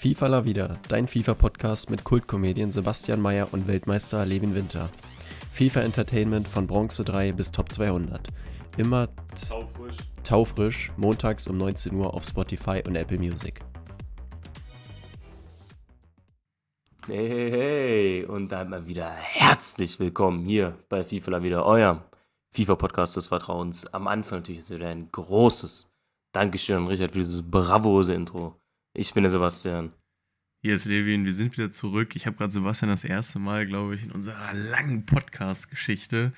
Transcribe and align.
FIFA 0.00 0.28
La 0.28 0.46
Vida, 0.46 0.78
dein 0.88 1.06
FIFA-Podcast 1.06 1.90
mit 1.90 2.04
Kultkomedien 2.04 2.72
Sebastian 2.72 3.20
Mayer 3.20 3.52
und 3.52 3.68
Weltmeister 3.68 4.24
Levin 4.24 4.54
Winter. 4.54 4.88
FIFA 5.52 5.82
Entertainment 5.82 6.48
von 6.48 6.66
Bronze 6.66 7.04
3 7.04 7.32
bis 7.32 7.52
Top 7.52 7.70
200. 7.70 8.26
Immer 8.78 9.10
Taufrisch. 9.46 9.96
taufrisch, 10.24 10.92
montags 10.96 11.46
um 11.48 11.58
19 11.58 11.94
Uhr 11.94 12.14
auf 12.14 12.24
Spotify 12.24 12.82
und 12.86 12.96
Apple 12.96 13.18
Music. 13.18 13.60
Hey, 17.06 17.28
hey, 17.28 17.50
hey. 17.50 18.24
Und 18.24 18.48
dann 18.48 18.70
mal 18.70 18.86
wieder 18.86 19.10
herzlich 19.10 20.00
willkommen 20.00 20.46
hier 20.46 20.78
bei 20.88 21.04
FIFA 21.04 21.32
La 21.32 21.42
Vida, 21.42 21.62
eurem 21.62 22.00
FIFA-Podcast 22.52 23.18
des 23.18 23.26
Vertrauens. 23.26 23.84
Am 23.92 24.08
Anfang 24.08 24.38
natürlich 24.38 24.60
ist 24.60 24.70
wieder 24.70 24.88
ein 24.88 25.10
großes 25.12 25.92
Dankeschön 26.32 26.78
an 26.78 26.86
Richard 26.86 27.12
für 27.12 27.18
dieses 27.18 27.42
bravose 27.42 28.14
Intro. 28.14 28.59
Ich 28.96 29.14
bin 29.14 29.22
der 29.22 29.30
Sebastian. 29.30 29.92
Hier 30.62 30.74
ist 30.74 30.84
Levin, 30.84 31.24
wir 31.24 31.32
sind 31.32 31.56
wieder 31.56 31.70
zurück. 31.70 32.14
Ich 32.16 32.26
habe 32.26 32.36
gerade 32.36 32.52
Sebastian 32.52 32.90
das 32.90 33.04
erste 33.04 33.38
Mal, 33.38 33.66
glaube 33.66 33.94
ich, 33.94 34.02
in 34.04 34.10
unserer 34.10 34.52
langen 34.52 35.06
Podcast-Geschichte 35.06 36.32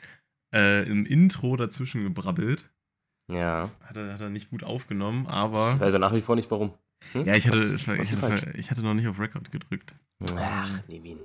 äh, 0.54 0.88
im 0.88 1.06
Intro 1.06 1.56
dazwischen 1.56 2.04
gebrabbelt. 2.04 2.70
Ja. 3.32 3.70
Hat 3.84 3.96
er, 3.96 4.12
hat 4.12 4.20
er 4.20 4.28
nicht 4.30 4.50
gut 4.50 4.62
aufgenommen, 4.64 5.26
aber. 5.26 5.72
Ich 5.74 5.80
weiß 5.80 5.92
ja 5.94 5.98
nach 5.98 6.14
wie 6.14 6.20
vor 6.20 6.36
nicht 6.36 6.50
warum. 6.50 6.74
Hm? 7.12 7.26
Ja, 7.26 7.34
ich 7.34 7.48
hatte, 7.48 7.58
Was- 7.58 7.70
ich, 7.72 7.88
was 7.88 8.22
hatte, 8.22 8.50
ich 8.56 8.70
hatte 8.70 8.82
noch 8.82 8.94
nicht 8.94 9.08
auf 9.08 9.18
Record 9.18 9.50
gedrückt. 9.50 9.96
Ach, 10.36 10.70
Levin. 10.86 11.18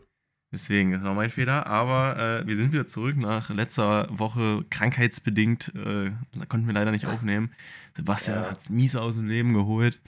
Deswegen, 0.51 0.93
das 0.93 1.03
war 1.03 1.13
mein 1.13 1.29
Fehler. 1.29 1.67
Aber 1.67 2.17
äh, 2.41 2.47
wir 2.47 2.55
sind 2.55 2.71
wieder 2.71 2.87
zurück 2.87 3.17
nach 3.17 3.49
letzter 3.49 4.07
Woche 4.17 4.65
krankheitsbedingt. 4.69 5.73
Äh, 5.75 6.11
konnten 6.47 6.65
wir 6.67 6.73
leider 6.73 6.91
nicht 6.91 7.05
aufnehmen. 7.05 7.51
Sebastian 7.95 8.43
Ja. 8.43 8.49
hat 8.51 8.59
es 8.59 8.69
mies 8.69 8.95
aus 8.95 9.15
dem 9.15 9.27
Leben 9.27 9.53
geholt. 9.53 9.99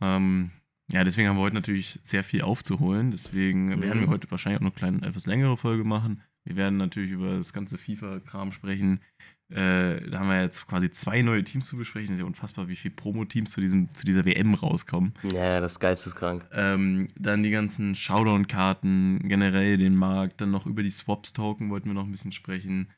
Ähm, 0.00 0.50
ja, 0.92 1.02
deswegen 1.02 1.28
haben 1.28 1.36
wir 1.36 1.42
heute 1.42 1.56
natürlich 1.56 1.98
sehr 2.02 2.22
viel 2.22 2.42
aufzuholen. 2.42 3.10
Deswegen 3.10 3.70
werden 3.82 4.00
wir 4.00 4.06
Mhm. 4.06 4.10
heute 4.10 4.30
wahrscheinlich 4.30 4.60
auch 4.60 4.64
noch 4.64 4.70
eine 4.82 4.92
kleine, 4.98 5.06
etwas 5.06 5.26
längere 5.26 5.56
Folge 5.56 5.84
machen. 5.84 6.22
Wir 6.44 6.56
werden 6.56 6.76
natürlich 6.76 7.10
über 7.10 7.36
das 7.36 7.52
ganze 7.52 7.76
FIFA-Kram 7.76 8.52
sprechen. 8.52 9.00
Äh, 9.48 10.08
da 10.10 10.20
haben 10.20 10.28
wir 10.28 10.42
jetzt 10.42 10.66
quasi 10.66 10.90
zwei 10.90 11.22
neue 11.22 11.42
Teams 11.44 11.66
zu 11.66 11.76
besprechen. 11.76 12.08
Das 12.08 12.14
ist 12.16 12.20
ja 12.20 12.26
unfassbar, 12.26 12.68
wie 12.68 12.76
viele 12.76 12.94
Promo-Teams 12.94 13.50
zu, 13.52 13.60
diesem, 13.60 13.92
zu 13.94 14.04
dieser 14.04 14.24
WM 14.24 14.54
rauskommen. 14.54 15.14
Ja, 15.32 15.60
das 15.60 15.72
ist 15.72 15.80
geisteskrank. 15.80 16.46
Ähm, 16.52 17.08
dann 17.16 17.42
die 17.42 17.50
ganzen 17.50 17.94
Showdown-Karten, 17.94 19.20
generell 19.28 19.76
den 19.76 19.94
Markt, 19.94 20.40
dann 20.40 20.50
noch 20.50 20.66
über 20.66 20.82
die 20.82 20.90
Swaps-Token 20.90 21.70
wollten 21.70 21.88
wir 21.88 21.94
noch 21.94 22.04
ein 22.04 22.10
bisschen 22.12 22.32
sprechen. 22.32 22.90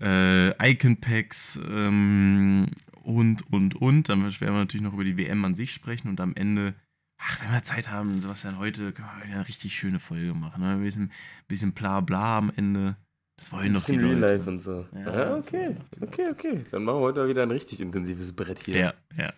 Äh, 0.00 0.50
Icon-Packs 0.72 1.60
ähm, 1.68 2.66
und, 3.04 3.50
und, 3.52 3.74
und. 3.76 4.08
Dann 4.08 4.22
werden 4.22 4.40
wir 4.40 4.50
natürlich 4.50 4.84
noch 4.84 4.94
über 4.94 5.04
die 5.04 5.18
WM 5.18 5.44
an 5.44 5.54
sich 5.54 5.72
sprechen 5.72 6.08
und 6.08 6.20
am 6.20 6.34
Ende, 6.34 6.74
ach, 7.18 7.40
wenn 7.42 7.52
wir 7.52 7.62
Zeit 7.62 7.90
haben, 7.90 8.20
Sebastian, 8.20 8.58
heute 8.58 8.92
können 8.92 9.08
wir 9.18 9.26
wieder 9.26 9.36
eine 9.36 9.48
richtig 9.48 9.74
schöne 9.74 9.98
Folge 9.98 10.34
machen. 10.34 10.62
Ne? 10.62 10.72
Ein 10.74 10.82
bisschen, 10.82 11.12
bisschen 11.48 11.72
bla 11.72 12.00
bla 12.00 12.38
am 12.38 12.52
Ende. 12.54 12.96
Das 13.36 13.52
wollen 13.52 13.72
doch 13.72 13.84
die 13.84 13.96
Real 13.96 14.18
Leute. 14.18 14.34
Life 14.34 14.50
und 14.50 14.60
so. 14.60 14.86
Ja, 14.94 15.10
das 15.10 15.48
okay. 15.48 15.76
Okay, 16.00 16.28
okay. 16.30 16.64
Dann 16.70 16.84
machen 16.84 16.98
wir 16.98 17.02
heute 17.02 17.20
mal 17.20 17.28
wieder 17.28 17.42
ein 17.42 17.50
richtig 17.50 17.80
intensives 17.80 18.32
Brett 18.32 18.58
hier. 18.58 18.76
Ja, 18.76 18.94
ja. 19.16 19.32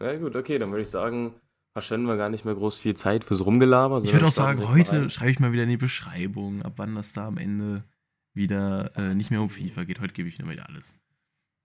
Ja, 0.00 0.16
gut, 0.16 0.34
okay, 0.36 0.56
dann 0.56 0.70
würde 0.70 0.82
ich 0.82 0.88
sagen, 0.88 1.34
verschwenden 1.74 2.06
wir 2.06 2.16
gar 2.16 2.30
nicht 2.30 2.46
mehr 2.46 2.54
groß 2.54 2.78
viel 2.78 2.94
Zeit 2.94 3.24
fürs 3.24 3.44
Rumgelaber. 3.44 3.98
Ich 4.02 4.12
würde 4.12 4.26
auch 4.26 4.32
sagen, 4.32 4.66
heute 4.68 5.10
schreibe 5.10 5.30
ich 5.32 5.38
mal 5.38 5.52
wieder 5.52 5.64
in 5.64 5.68
die 5.68 5.76
Beschreibung, 5.76 6.62
ab 6.62 6.74
wann 6.76 6.94
das 6.94 7.12
da 7.12 7.26
am 7.26 7.36
Ende 7.36 7.84
wieder 8.34 8.96
äh, 8.96 9.14
nicht 9.14 9.30
mehr 9.30 9.42
um 9.42 9.50
FIFA 9.50 9.84
geht. 9.84 10.00
Heute 10.00 10.14
gebe 10.14 10.28
ich 10.28 10.38
wieder 10.38 10.68
alles. 10.68 10.94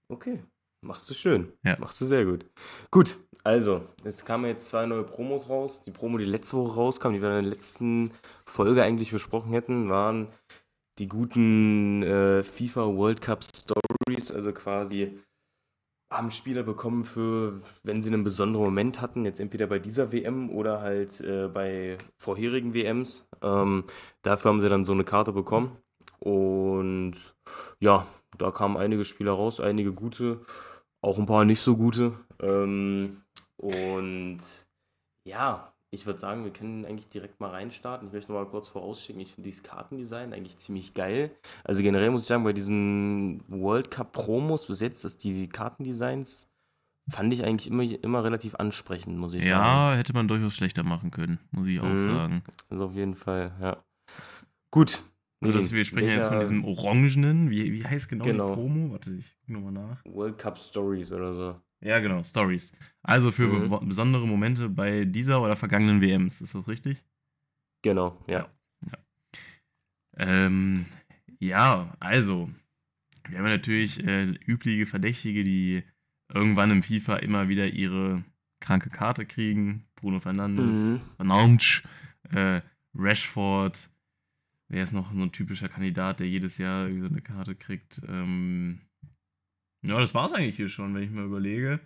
Okay, 0.09 0.43
machst 0.85 1.09
du 1.09 1.13
schön. 1.13 1.51
Ja. 1.63 1.77
Machst 1.79 1.99
du 2.01 2.05
sehr 2.05 2.25
gut. 2.25 2.45
Gut, 2.91 3.17
also, 3.43 3.81
es 4.03 4.23
kamen 4.23 4.45
jetzt 4.45 4.69
zwei 4.69 4.85
neue 4.85 5.03
Promos 5.03 5.49
raus. 5.49 5.81
Die 5.81 5.91
Promo, 5.91 6.17
die 6.17 6.25
letzte 6.25 6.57
Woche 6.57 6.75
rauskam, 6.75 7.13
die 7.13 7.21
wir 7.21 7.29
in 7.37 7.43
der 7.43 7.51
letzten 7.53 8.11
Folge 8.45 8.83
eigentlich 8.83 9.11
besprochen 9.11 9.51
hätten, 9.51 9.89
waren 9.89 10.27
die 10.97 11.07
guten 11.07 12.03
äh, 12.03 12.43
FIFA 12.43 12.95
World 12.95 13.21
Cup 13.21 13.43
Stories, 13.43 14.31
also 14.31 14.53
quasi 14.53 15.19
haben 16.11 16.31
Spieler 16.31 16.63
bekommen 16.63 17.03
für, 17.03 17.59
wenn 17.83 18.01
sie 18.01 18.13
einen 18.13 18.23
besonderen 18.23 18.65
Moment 18.65 19.01
hatten, 19.01 19.25
jetzt 19.25 19.39
entweder 19.39 19.67
bei 19.67 19.79
dieser 19.79 20.11
WM 20.11 20.49
oder 20.49 20.81
halt 20.81 21.19
äh, 21.21 21.47
bei 21.47 21.97
vorherigen 22.17 22.73
WMs. 22.73 23.27
Ähm, 23.41 23.83
dafür 24.21 24.51
haben 24.51 24.61
sie 24.61 24.69
dann 24.69 24.85
so 24.85 24.93
eine 24.93 25.03
Karte 25.03 25.33
bekommen. 25.33 25.77
Und 26.19 27.35
ja, 27.79 28.05
da 28.37 28.51
kamen 28.51 28.77
einige 28.77 29.03
Spieler 29.03 29.33
raus, 29.33 29.59
einige 29.59 29.93
gute, 29.93 30.41
auch 31.05 31.17
ein 31.19 31.25
paar 31.25 31.45
nicht 31.45 31.61
so 31.61 31.77
gute. 31.77 32.13
Ähm, 32.41 33.21
und 33.57 34.39
ja, 35.27 35.71
ich 35.91 36.05
würde 36.05 36.19
sagen, 36.19 36.43
wir 36.43 36.51
können 36.51 36.85
eigentlich 36.85 37.09
direkt 37.09 37.39
mal 37.39 37.51
reinstarten. 37.51 38.07
Ich 38.07 38.13
möchte 38.13 38.31
noch 38.31 38.39
mal 38.39 38.49
kurz 38.49 38.67
vorausschicken, 38.67 39.21
ich 39.21 39.33
finde 39.33 39.47
dieses 39.49 39.63
Kartendesign 39.63 40.33
eigentlich 40.33 40.57
ziemlich 40.57 40.93
geil. 40.93 41.31
Also 41.63 41.81
generell 41.83 42.11
muss 42.11 42.23
ich 42.23 42.27
sagen, 42.27 42.43
bei 42.43 42.53
diesen 42.53 43.43
World 43.47 43.91
Cup 43.91 44.11
Promos 44.11 44.65
bis 44.67 44.81
jetzt, 44.81 45.05
dass 45.05 45.17
die 45.17 45.47
Kartendesigns 45.47 46.49
fand 47.07 47.31
ich 47.33 47.43
eigentlich 47.43 47.67
immer, 47.71 47.83
immer 47.83 48.23
relativ 48.23 48.55
ansprechend, 48.55 49.17
muss 49.17 49.33
ich 49.35 49.43
sagen. 49.45 49.51
Ja, 49.51 49.93
hätte 49.93 50.13
man 50.13 50.27
durchaus 50.27 50.55
schlechter 50.55 50.83
machen 50.83 51.11
können, 51.11 51.39
muss 51.51 51.67
ich 51.67 51.79
auch 51.79 51.85
Mhm. 51.85 51.97
sagen. 51.99 52.43
Also 52.69 52.85
auf 52.85 52.95
jeden 52.95 53.15
Fall, 53.15 53.53
ja. 53.61 53.77
Gut. 54.71 55.03
Also 55.41 55.59
das, 55.59 55.71
wir 55.73 55.85
sprechen 55.85 56.09
jetzt 56.09 56.27
von 56.27 56.39
diesem 56.39 56.63
Orangenen. 56.65 57.49
Wie, 57.51 57.71
wie 57.73 57.85
heißt 57.85 58.09
genau, 58.09 58.23
Genau. 58.25 58.47
die 58.47 58.53
Promo? 58.53 58.91
Warte, 58.91 59.13
ich 59.13 59.37
gucke 59.39 59.53
nochmal 59.53 59.71
nach. 59.73 60.05
World 60.05 60.37
Cup 60.37 60.57
Stories 60.57 61.11
oder 61.11 61.33
so. 61.33 61.61
Ja, 61.81 61.99
genau, 61.99 62.23
Stories. 62.23 62.75
Also 63.03 63.31
für 63.31 63.47
Mhm. 63.47 63.69
be 63.69 63.79
besondere 63.85 64.25
Momente 64.27 64.69
bei 64.69 65.05
dieser 65.05 65.41
oder 65.41 65.55
vergangenen 65.55 66.01
WMs. 66.01 66.41
Ist 66.41 66.55
das 66.55 66.67
richtig? 66.67 67.03
Genau, 67.83 68.23
ja. 68.27 68.49
Ähm, 70.17 70.85
ja, 71.39 71.93
also, 71.99 72.49
wir 73.27 73.37
haben 73.37 73.45
ja 73.45 73.51
natürlich 73.51 74.03
äh, 74.05 74.23
übliche 74.45 74.85
Verdächtige, 74.85 75.43
die 75.43 75.83
irgendwann 76.33 76.71
im 76.71 76.83
FIFA 76.83 77.17
immer 77.17 77.49
wieder 77.49 77.67
ihre 77.67 78.23
kranke 78.61 78.89
Karte 78.89 79.25
kriegen. 79.25 79.85
Bruno 79.95 80.19
Fernandes, 80.19 80.75
Mhm. 80.77 81.01
Fernandes, 81.17 81.83
äh, 82.31 82.61
Rashford. 82.93 83.89
Wer 84.67 84.83
ist 84.83 84.93
noch 84.93 85.11
so 85.11 85.19
ein 85.21 85.31
typischer 85.31 85.69
Kandidat, 85.69 86.19
der 86.19 86.27
jedes 86.27 86.57
Jahr 86.57 86.85
irgendwie 86.87 87.01
so 87.01 87.07
eine 87.09 87.21
Karte 87.21 87.55
kriegt? 87.55 88.01
Ähm, 88.07 88.81
ja, 89.85 89.99
das 89.99 90.15
war's 90.15 90.33
eigentlich 90.33 90.55
hier 90.55 90.69
schon, 90.69 90.95
wenn 90.95 91.03
ich 91.03 91.11
mal 91.11 91.25
überlege. 91.25 91.79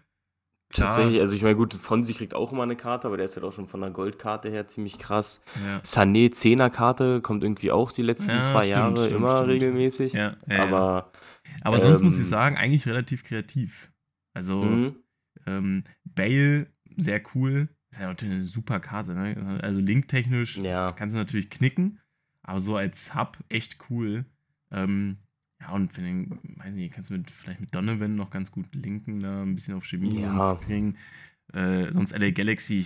Klar. 0.72 0.90
Tatsächlich, 0.90 1.19
also 1.19 1.35
ich 1.35 1.41
meine, 1.41 1.56
gut, 1.56 1.73
Fonsi 1.73 2.13
kriegt 2.13 2.35
auch 2.35 2.51
immer 2.53 2.63
eine 2.63 2.75
Karte, 2.75 3.07
aber 3.07 3.17
der 3.17 3.25
ist 3.25 3.35
halt 3.35 3.44
auch 3.44 3.51
schon 3.51 3.66
von 3.67 3.81
der 3.81 3.90
Goldkarte 3.90 4.50
her 4.51 4.67
ziemlich 4.67 5.00
krass. 5.00 5.41
Ja, 5.66 5.79
Sané 5.79 6.31
10er 6.31 6.69
Karte 6.69 7.22
kommt 7.22 7.44
irgendwie 7.44 7.72
auch 7.72 7.91
die 7.91 8.03
letzten 8.03 8.31
Ja, 8.31 8.41
zwei 8.41 8.62
stimmt, 8.62 8.69
Jahre 8.78 9.06
stimmt, 9.06 9.16
immer 9.17 9.38
stimmt. 9.38 9.50
regelmäßig. 9.50 10.13
ja, 10.13 10.38
aber 10.47 11.11
Aber 11.63 11.79
sonst 11.79 12.03
muss 12.03 12.13
ich 12.13 12.19
ähm, 12.19 12.25
sagen, 12.25 12.56
eigentlich 12.56 12.88
relativ 12.88 13.23
kreativ. 13.23 13.91
Also, 14.35 14.61
mhm, 14.63 14.96
Ähm, 15.47 15.84
Bale, 16.06 16.67
sehr 16.97 17.22
cool. 17.34 17.69
Ist 17.91 18.00
ja 18.00 18.07
natürlich 18.07 18.35
eine 18.35 18.46
super 18.46 18.79
Karte, 18.79 19.16
ne? 19.16 19.59
Also 19.63 19.79
linktechnisch 19.79 20.57
ja, 20.57 20.91
kannst 20.91 21.16
du 21.16 21.17
natürlich 21.17 21.50
knicken, 21.50 22.00
aber 22.49 22.59
so 22.59 22.75
als 22.75 23.13
Hub 23.13 23.37
echt 23.49 23.77
cool. 23.89 24.25
Ähm, 24.71 25.17
ja, 25.61 25.71
und 25.71 25.93
für 25.93 26.01
den, 26.01 26.39
weiß 26.57 26.73
nicht, 26.73 26.93
kannst 26.95 27.09
du 27.09 27.13
mit, 27.15 27.29
vielleicht 27.29 27.59
mit 27.59 27.75
Donovan 27.75 28.15
noch 28.15 28.31
ganz 28.31 28.49
gut 28.49 28.73
linken, 28.73 29.19
da 29.19 29.43
ein 29.43 29.55
bisschen 29.55 29.75
auf 29.75 29.85
Chemie 29.85 30.19
Ja. 30.21 30.55
kriegen. 30.55 30.97
Äh, 31.53 31.91
sonst 31.91 32.11
LA 32.11 32.31
Galaxy, 32.31 32.85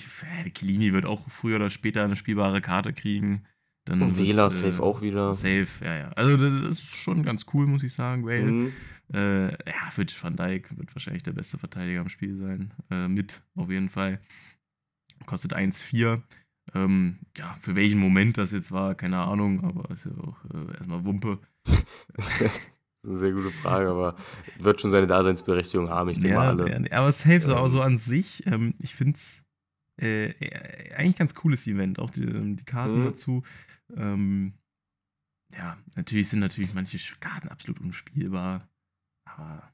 Chiellini 0.54 0.94
wird 0.94 1.06
auch 1.06 1.30
früher 1.30 1.58
oder 1.58 1.70
später 1.70 2.04
eine 2.04 2.16
spielbare 2.16 2.62
Karte 2.62 2.94
kriegen. 2.94 3.44
Dann 3.86 4.02
und 4.02 4.18
Wähler 4.18 4.48
äh, 4.48 4.50
safe 4.50 4.82
auch 4.82 5.02
wieder. 5.02 5.34
Safe, 5.34 5.68
ja, 5.82 5.96
ja. 5.98 6.10
Also 6.12 6.38
das 6.38 6.80
ist 6.80 6.96
schon 6.96 7.24
ganz 7.24 7.46
cool, 7.54 7.66
muss 7.68 7.84
ich 7.84 7.94
sagen, 7.94 8.24
Bale. 8.26 8.52
Mhm, 8.52 8.74
Äh, 9.14 9.52
ja, 9.70 9.96
Virgil 9.96 10.18
van 10.22 10.36
Dijk 10.36 10.78
wird 10.78 10.96
wahrscheinlich 10.96 11.24
der 11.24 11.34
beste 11.34 11.58
Verteidiger 11.58 12.02
im 12.02 12.10
Spiel 12.10 12.38
sein. 12.38 12.74
Äh, 12.90 13.08
mit, 13.08 13.42
auf 13.56 13.70
jeden 13.70 13.90
Fall. 13.90 14.20
Kostet 15.26 15.54
1,4. 15.56 16.22
Ähm, 16.74 17.20
ja, 17.38 17.54
für 17.62 17.76
welchen 17.76 18.00
Moment 18.00 18.38
das 18.38 18.52
jetzt 18.52 18.72
war, 18.72 18.96
keine 18.96 19.18
Ahnung, 19.18 19.64
aber 19.64 19.90
ist 19.92 20.06
ja 20.06 20.12
auch 20.18 20.38
äh, 20.54 20.74
erstmal 20.78 21.04
Wumpe. 21.06 21.40
das 22.18 22.42
ist 22.42 22.62
eine 23.04 23.18
sehr 23.18 23.32
gute 23.34 23.52
Frage, 23.52 23.90
aber 23.90 24.16
wird 24.60 24.80
schon 24.82 24.90
seine 24.92 25.08
Daseinsberechtigung 25.08 25.90
haben, 25.90 26.10
ich 26.10 26.20
denke 26.20 26.38
mal 26.38 26.48
alle. 26.58 26.88
ja, 26.90 26.98
aber 26.98 27.12
safe 27.12 27.42
so, 27.42 27.52
Ähm. 27.52 27.58
auch 27.58 27.68
so 27.68 27.82
an 27.82 27.98
sich. 27.98 28.46
Ähm, 28.48 28.76
ich 28.80 28.96
finde 28.96 29.14
es 29.16 29.46
äh, 30.02 30.34
eigentlich 30.96 31.18
ganz 31.18 31.36
cooles 31.36 31.68
Event, 31.68 32.00
auch 32.00 32.10
die, 32.10 32.24
ähm, 32.24 32.56
die 32.56 32.66
Karten 32.66 33.02
Mhm. 33.02 33.06
dazu. 33.06 33.44
Ähm, 33.96 34.54
ja, 35.56 35.78
natürlich 35.96 36.30
sind 36.30 36.40
natürlich 36.40 36.74
manche 36.74 36.98
Karten 37.20 37.50
absolut 37.50 37.80
unspielbar, 37.82 38.68
aber 39.26 39.50
ja, 39.56 39.74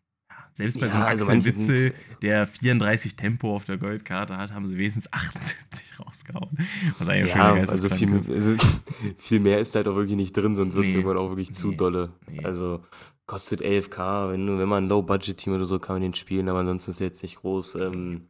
selbst 0.53 0.79
bei 0.79 0.87
so 0.87 0.95
einem 0.95 1.03
Ja, 1.03 1.09
also 1.09 1.23
Axel 1.25 1.41
sind- 1.41 1.57
Witzel, 1.59 1.93
der 2.21 2.47
34 2.47 3.15
Tempo 3.15 3.55
auf 3.55 3.65
der 3.65 3.77
Goldkarte 3.77 4.37
hat, 4.37 4.51
haben 4.51 4.67
sie 4.67 4.77
wenigstens 4.77 5.07
78 5.13 5.99
rausgehauen. 5.99 6.57
Was 6.97 7.07
eigentlich 7.09 7.29
Ja, 7.33 7.49
schon 7.49 7.69
also 7.69 7.89
viel, 7.89 8.13
also 8.15 8.55
viel 9.17 9.39
mehr 9.39 9.59
ist 9.59 9.75
halt 9.75 9.87
auch 9.87 9.95
wirklich 9.95 10.17
nicht 10.17 10.35
drin, 10.35 10.55
sonst 10.55 10.75
wird 10.75 10.85
es 10.87 10.91
Nee. 10.93 10.99
irgendwann 10.99 11.17
auch 11.17 11.29
wirklich 11.29 11.53
zu 11.53 11.69
Nee. 11.69 11.75
dolle. 11.77 12.11
Nee. 12.29 12.43
Also 12.43 12.83
kostet 13.25 13.61
11k, 13.61 14.31
wenn, 14.31 14.57
wenn 14.59 14.67
man 14.69 14.85
ein 14.85 14.89
Low-Budget-Team 14.89 15.53
oder 15.53 15.65
so 15.65 15.77
kann 15.79 15.95
man 15.95 16.01
den 16.01 16.13
spielen, 16.15 16.49
aber 16.49 16.59
ansonsten 16.59 16.91
ist 16.91 17.01
er 17.01 17.07
jetzt 17.07 17.21
nicht 17.23 17.35
groß 17.37 17.75
ähm, 17.75 18.29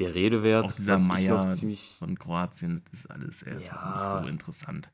der 0.00 0.14
Rede 0.14 0.42
wert. 0.42 0.64
Auch 0.64 0.72
dieser 0.72 0.98
Meier 0.98 1.54
von 1.98 2.18
Kroatien, 2.18 2.82
das 2.90 3.00
ist 3.00 3.10
alles 3.10 3.42
erstmal 3.42 3.80
Ja. 3.80 4.14
nicht 4.14 4.22
so 4.24 4.28
interessant. 4.28 4.90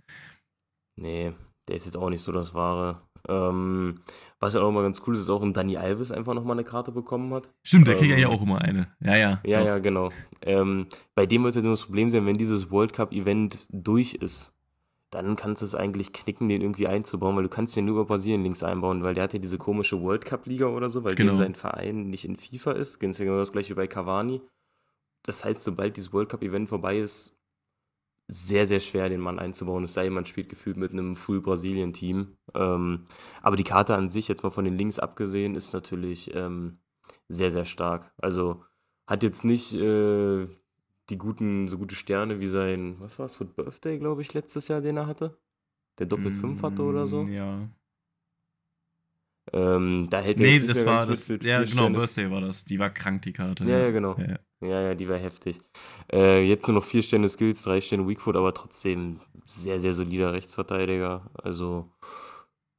Nee, 0.96 1.32
der 1.68 1.76
ist 1.76 1.86
jetzt 1.86 1.96
auch 1.96 2.10
nicht 2.10 2.20
so 2.22 2.32
das 2.32 2.52
Wahre. 2.54 3.00
Ähm, 3.28 4.00
was 4.40 4.54
ja 4.54 4.60
auch 4.60 4.70
mal 4.70 4.82
ganz 4.82 5.02
cool 5.06 5.14
ist, 5.14 5.22
ist 5.22 5.30
auch 5.30 5.42
ein 5.42 5.52
Dani 5.52 5.76
Alves 5.76 6.12
einfach 6.12 6.34
nochmal 6.34 6.56
eine 6.56 6.64
Karte 6.64 6.92
bekommen 6.92 7.32
hat. 7.34 7.48
Stimmt, 7.62 7.86
der 7.88 7.96
kriegt 7.96 8.12
Ähm, 8.12 8.18
ja 8.18 8.28
auch 8.28 8.42
immer 8.42 8.60
eine. 8.60 8.88
Ja, 9.00 9.16
ja. 9.16 9.40
Ja, 9.44 9.60
doch. 9.60 9.66
ja, 9.66 9.78
genau. 9.78 10.10
Ähm, 10.42 10.86
bei 11.14 11.26
dem 11.26 11.44
wird 11.44 11.56
ja 11.56 11.62
nur 11.62 11.72
das 11.72 11.84
Problem 11.84 12.10
sein, 12.10 12.26
wenn 12.26 12.36
dieses 12.36 12.70
World 12.70 12.92
Cup-Event 12.92 13.66
durch 13.70 14.14
ist, 14.14 14.54
dann 15.10 15.36
kannst 15.36 15.62
du 15.62 15.66
es 15.66 15.74
eigentlich 15.74 16.12
knicken, 16.12 16.48
den 16.48 16.60
irgendwie 16.60 16.86
einzubauen, 16.86 17.34
weil 17.34 17.42
du 17.44 17.48
kannst 17.48 17.74
den 17.74 17.86
nur 17.86 17.94
über 17.94 18.04
Brasilien 18.04 18.42
links 18.42 18.62
einbauen, 18.62 19.02
weil 19.02 19.14
der 19.14 19.24
hat 19.24 19.32
ja 19.32 19.38
diese 19.38 19.56
komische 19.56 20.00
World 20.02 20.26
Cup-Liga 20.26 20.66
oder 20.66 20.90
so, 20.90 21.02
weil 21.02 21.14
Genau. 21.14 21.34
sein 21.34 21.54
Verein 21.54 22.10
nicht 22.10 22.26
in 22.26 22.36
FIFA 22.36 22.72
ist. 22.72 22.98
Ganz 22.98 23.16
genau 23.18 23.38
das 23.38 23.52
gleiche 23.52 23.70
wie 23.70 23.74
bei 23.76 23.86
Cavani. 23.86 24.42
Das 25.22 25.44
heißt, 25.44 25.64
sobald 25.64 25.96
dieses 25.96 26.12
World 26.12 26.28
Cup-Event 26.28 26.68
vorbei 26.68 26.98
ist, 26.98 27.37
sehr, 28.28 28.66
sehr 28.66 28.80
schwer, 28.80 29.08
den 29.08 29.20
Mann 29.20 29.38
einzubauen. 29.38 29.84
Es 29.84 29.94
sei 29.94 30.04
denn, 30.04 30.12
man 30.12 30.26
spielt 30.26 30.48
gefühlt 30.50 30.76
mit 30.76 30.92
einem 30.92 31.16
Full-Brasilien-Team. 31.16 32.36
Ähm, 32.54 33.06
aber 33.42 33.56
die 33.56 33.64
Karte 33.64 33.96
an 33.96 34.08
sich, 34.08 34.28
jetzt 34.28 34.42
mal 34.42 34.50
von 34.50 34.64
den 34.64 34.76
Links 34.76 34.98
abgesehen, 34.98 35.54
ist 35.54 35.72
natürlich 35.72 36.34
ähm, 36.34 36.78
sehr, 37.28 37.50
sehr 37.50 37.64
stark. 37.64 38.12
Also 38.18 38.62
hat 39.06 39.22
jetzt 39.22 39.44
nicht 39.44 39.74
äh, 39.74 40.46
die 41.08 41.18
guten, 41.18 41.68
so 41.68 41.78
gute 41.78 41.94
Sterne 41.94 42.40
wie 42.40 42.46
sein, 42.46 42.96
was 43.00 43.18
war 43.18 43.26
es, 43.26 43.36
für 43.36 43.46
Birthday, 43.46 43.98
glaube 43.98 44.20
ich, 44.22 44.34
letztes 44.34 44.68
Jahr, 44.68 44.82
den 44.82 44.98
er 44.98 45.06
hatte? 45.06 45.38
Der 45.98 46.06
Doppel 46.06 46.30
5 46.30 46.62
hatte 46.62 46.82
oder 46.82 47.06
so. 47.06 47.24
Mm, 47.24 47.32
Ja. 47.32 47.68
Ähm, 49.52 50.06
da 50.10 50.20
hält 50.20 50.40
er 50.40 50.46
Nee, 50.46 50.58
das 50.60 50.84
war 50.86 51.06
das. 51.06 51.28
mit, 51.28 51.42
mit 51.42 51.50
Ja, 51.50 51.60
genau, 51.60 51.70
Sterne. 51.72 51.98
Birthday 51.98 52.30
war 52.30 52.40
das. 52.40 52.64
Die 52.64 52.78
war 52.78 52.90
krank, 52.90 53.22
die 53.22 53.32
Karte. 53.32 53.64
Ja, 53.64 53.78
ja, 53.78 53.90
genau. 53.90 54.14
Ja, 54.18 54.30
ja. 54.30 54.38
Ja, 54.60 54.80
ja, 54.82 54.94
die 54.94 55.08
war 55.08 55.16
heftig. 55.16 55.60
Äh, 56.12 56.42
jetzt 56.42 56.66
nur 56.66 56.74
noch 56.74 56.84
vier 56.84 57.02
Sterne 57.02 57.28
Skills, 57.28 57.62
drei 57.62 57.80
Sterne 57.80 58.08
Weakfoot, 58.08 58.34
aber 58.36 58.52
trotzdem 58.52 59.20
sehr, 59.44 59.78
sehr 59.80 59.92
solider 59.92 60.32
Rechtsverteidiger. 60.32 61.30
Also 61.42 61.88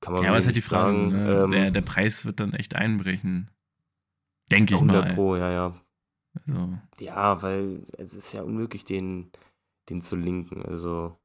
kann 0.02 0.14
man 0.14 0.24
Ja, 0.24 0.30
aber 0.30 0.38
es 0.38 0.44
ist 0.44 0.48
halt 0.48 0.58
die 0.58 0.62
Frage, 0.62 0.96
sagen. 0.98 1.10
ne? 1.10 1.44
Ähm, 1.44 1.52
der, 1.52 1.72
der 1.72 1.82
Preis 1.82 2.26
wird 2.26 2.40
dann 2.40 2.54
echt 2.54 2.76
einbrechen. 2.76 3.50
Denke 4.52 4.74
ich 4.76 4.80
100 4.82 5.06
mal. 5.08 5.14
Pro, 5.16 5.36
ja, 5.36 5.52
ja. 5.52 5.74
Also, 6.34 6.74
Ja, 7.00 7.42
weil 7.42 7.86
es 7.98 8.16
ist 8.16 8.34
ja 8.34 8.44
unmöglich, 8.44 8.84
den, 8.86 9.32
den 9.90 10.02
zu 10.02 10.16
linken. 10.16 10.64
Also, 10.64 11.19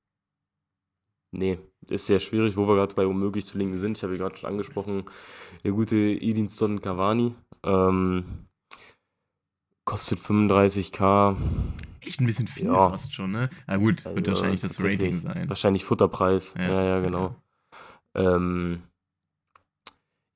nee, 1.37 1.59
ist 1.89 2.07
sehr 2.07 2.21
schwierig, 2.21 2.57
wo 2.57 2.67
wir 2.67 2.75
gerade 2.77 2.95
bei 2.95 3.07
unmöglich 3.07 3.45
zu 3.45 3.59
linken 3.59 3.79
sind. 3.79 3.97
Ich 3.99 4.03
habe 4.03 4.15
ja 4.15 4.19
gerade 4.21 4.37
schon 4.37 4.49
angesprochen, 4.51 5.05
der 5.65 5.73
gute 5.73 5.97
Edinson 5.97 6.81
Cavani. 6.81 7.35
Ähm, 7.63 8.25
kostet 9.85 10.19
35k. 10.19 11.37
echt 12.01 12.21
ein 12.21 12.27
bisschen 12.27 12.49
viel 12.49 12.67
Ja. 12.67 12.91
fast 12.91 13.15
schon, 13.15 13.31
ne? 13.33 13.51
Na 13.67 13.77
gut, 13.77 14.05
wird 14.05 14.17
Also, 14.29 14.33
wahrscheinlich 14.33 14.61
das. 14.61 14.83
Rating 14.83 15.19
sein. 15.19 15.49
Wahrscheinlich 15.49 15.85
Futterpreis. 15.85 16.55
Ja, 16.59 16.83
ja, 16.83 17.01
genau. 17.01 17.35
Ähm, 18.15 18.83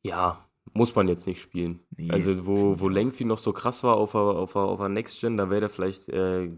ja, 0.03 0.45
muss 0.73 0.95
man 0.95 1.09
jetzt 1.09 1.27
nicht 1.27 1.41
spielen. 1.41 1.81
Nee, 1.97 2.11
Also, 2.11 2.47
wo, 2.47 2.81
wo 2.81 2.89
Lengthy 2.89 3.25
noch 3.25 3.39
so 3.39 3.53
krass 3.53 3.85
war 3.85 3.97
auf 3.97 4.13
der, 4.13 4.21
auf 4.21 4.53
der, 4.53 4.63
auf 4.63 4.79
der 4.81 4.89
Next 4.89 5.21
Gen, 5.21 5.37
da 5.37 5.51
wäre 5.51 5.61
der 5.61 5.69
vielleicht 5.69 6.09
äh, 6.09 6.51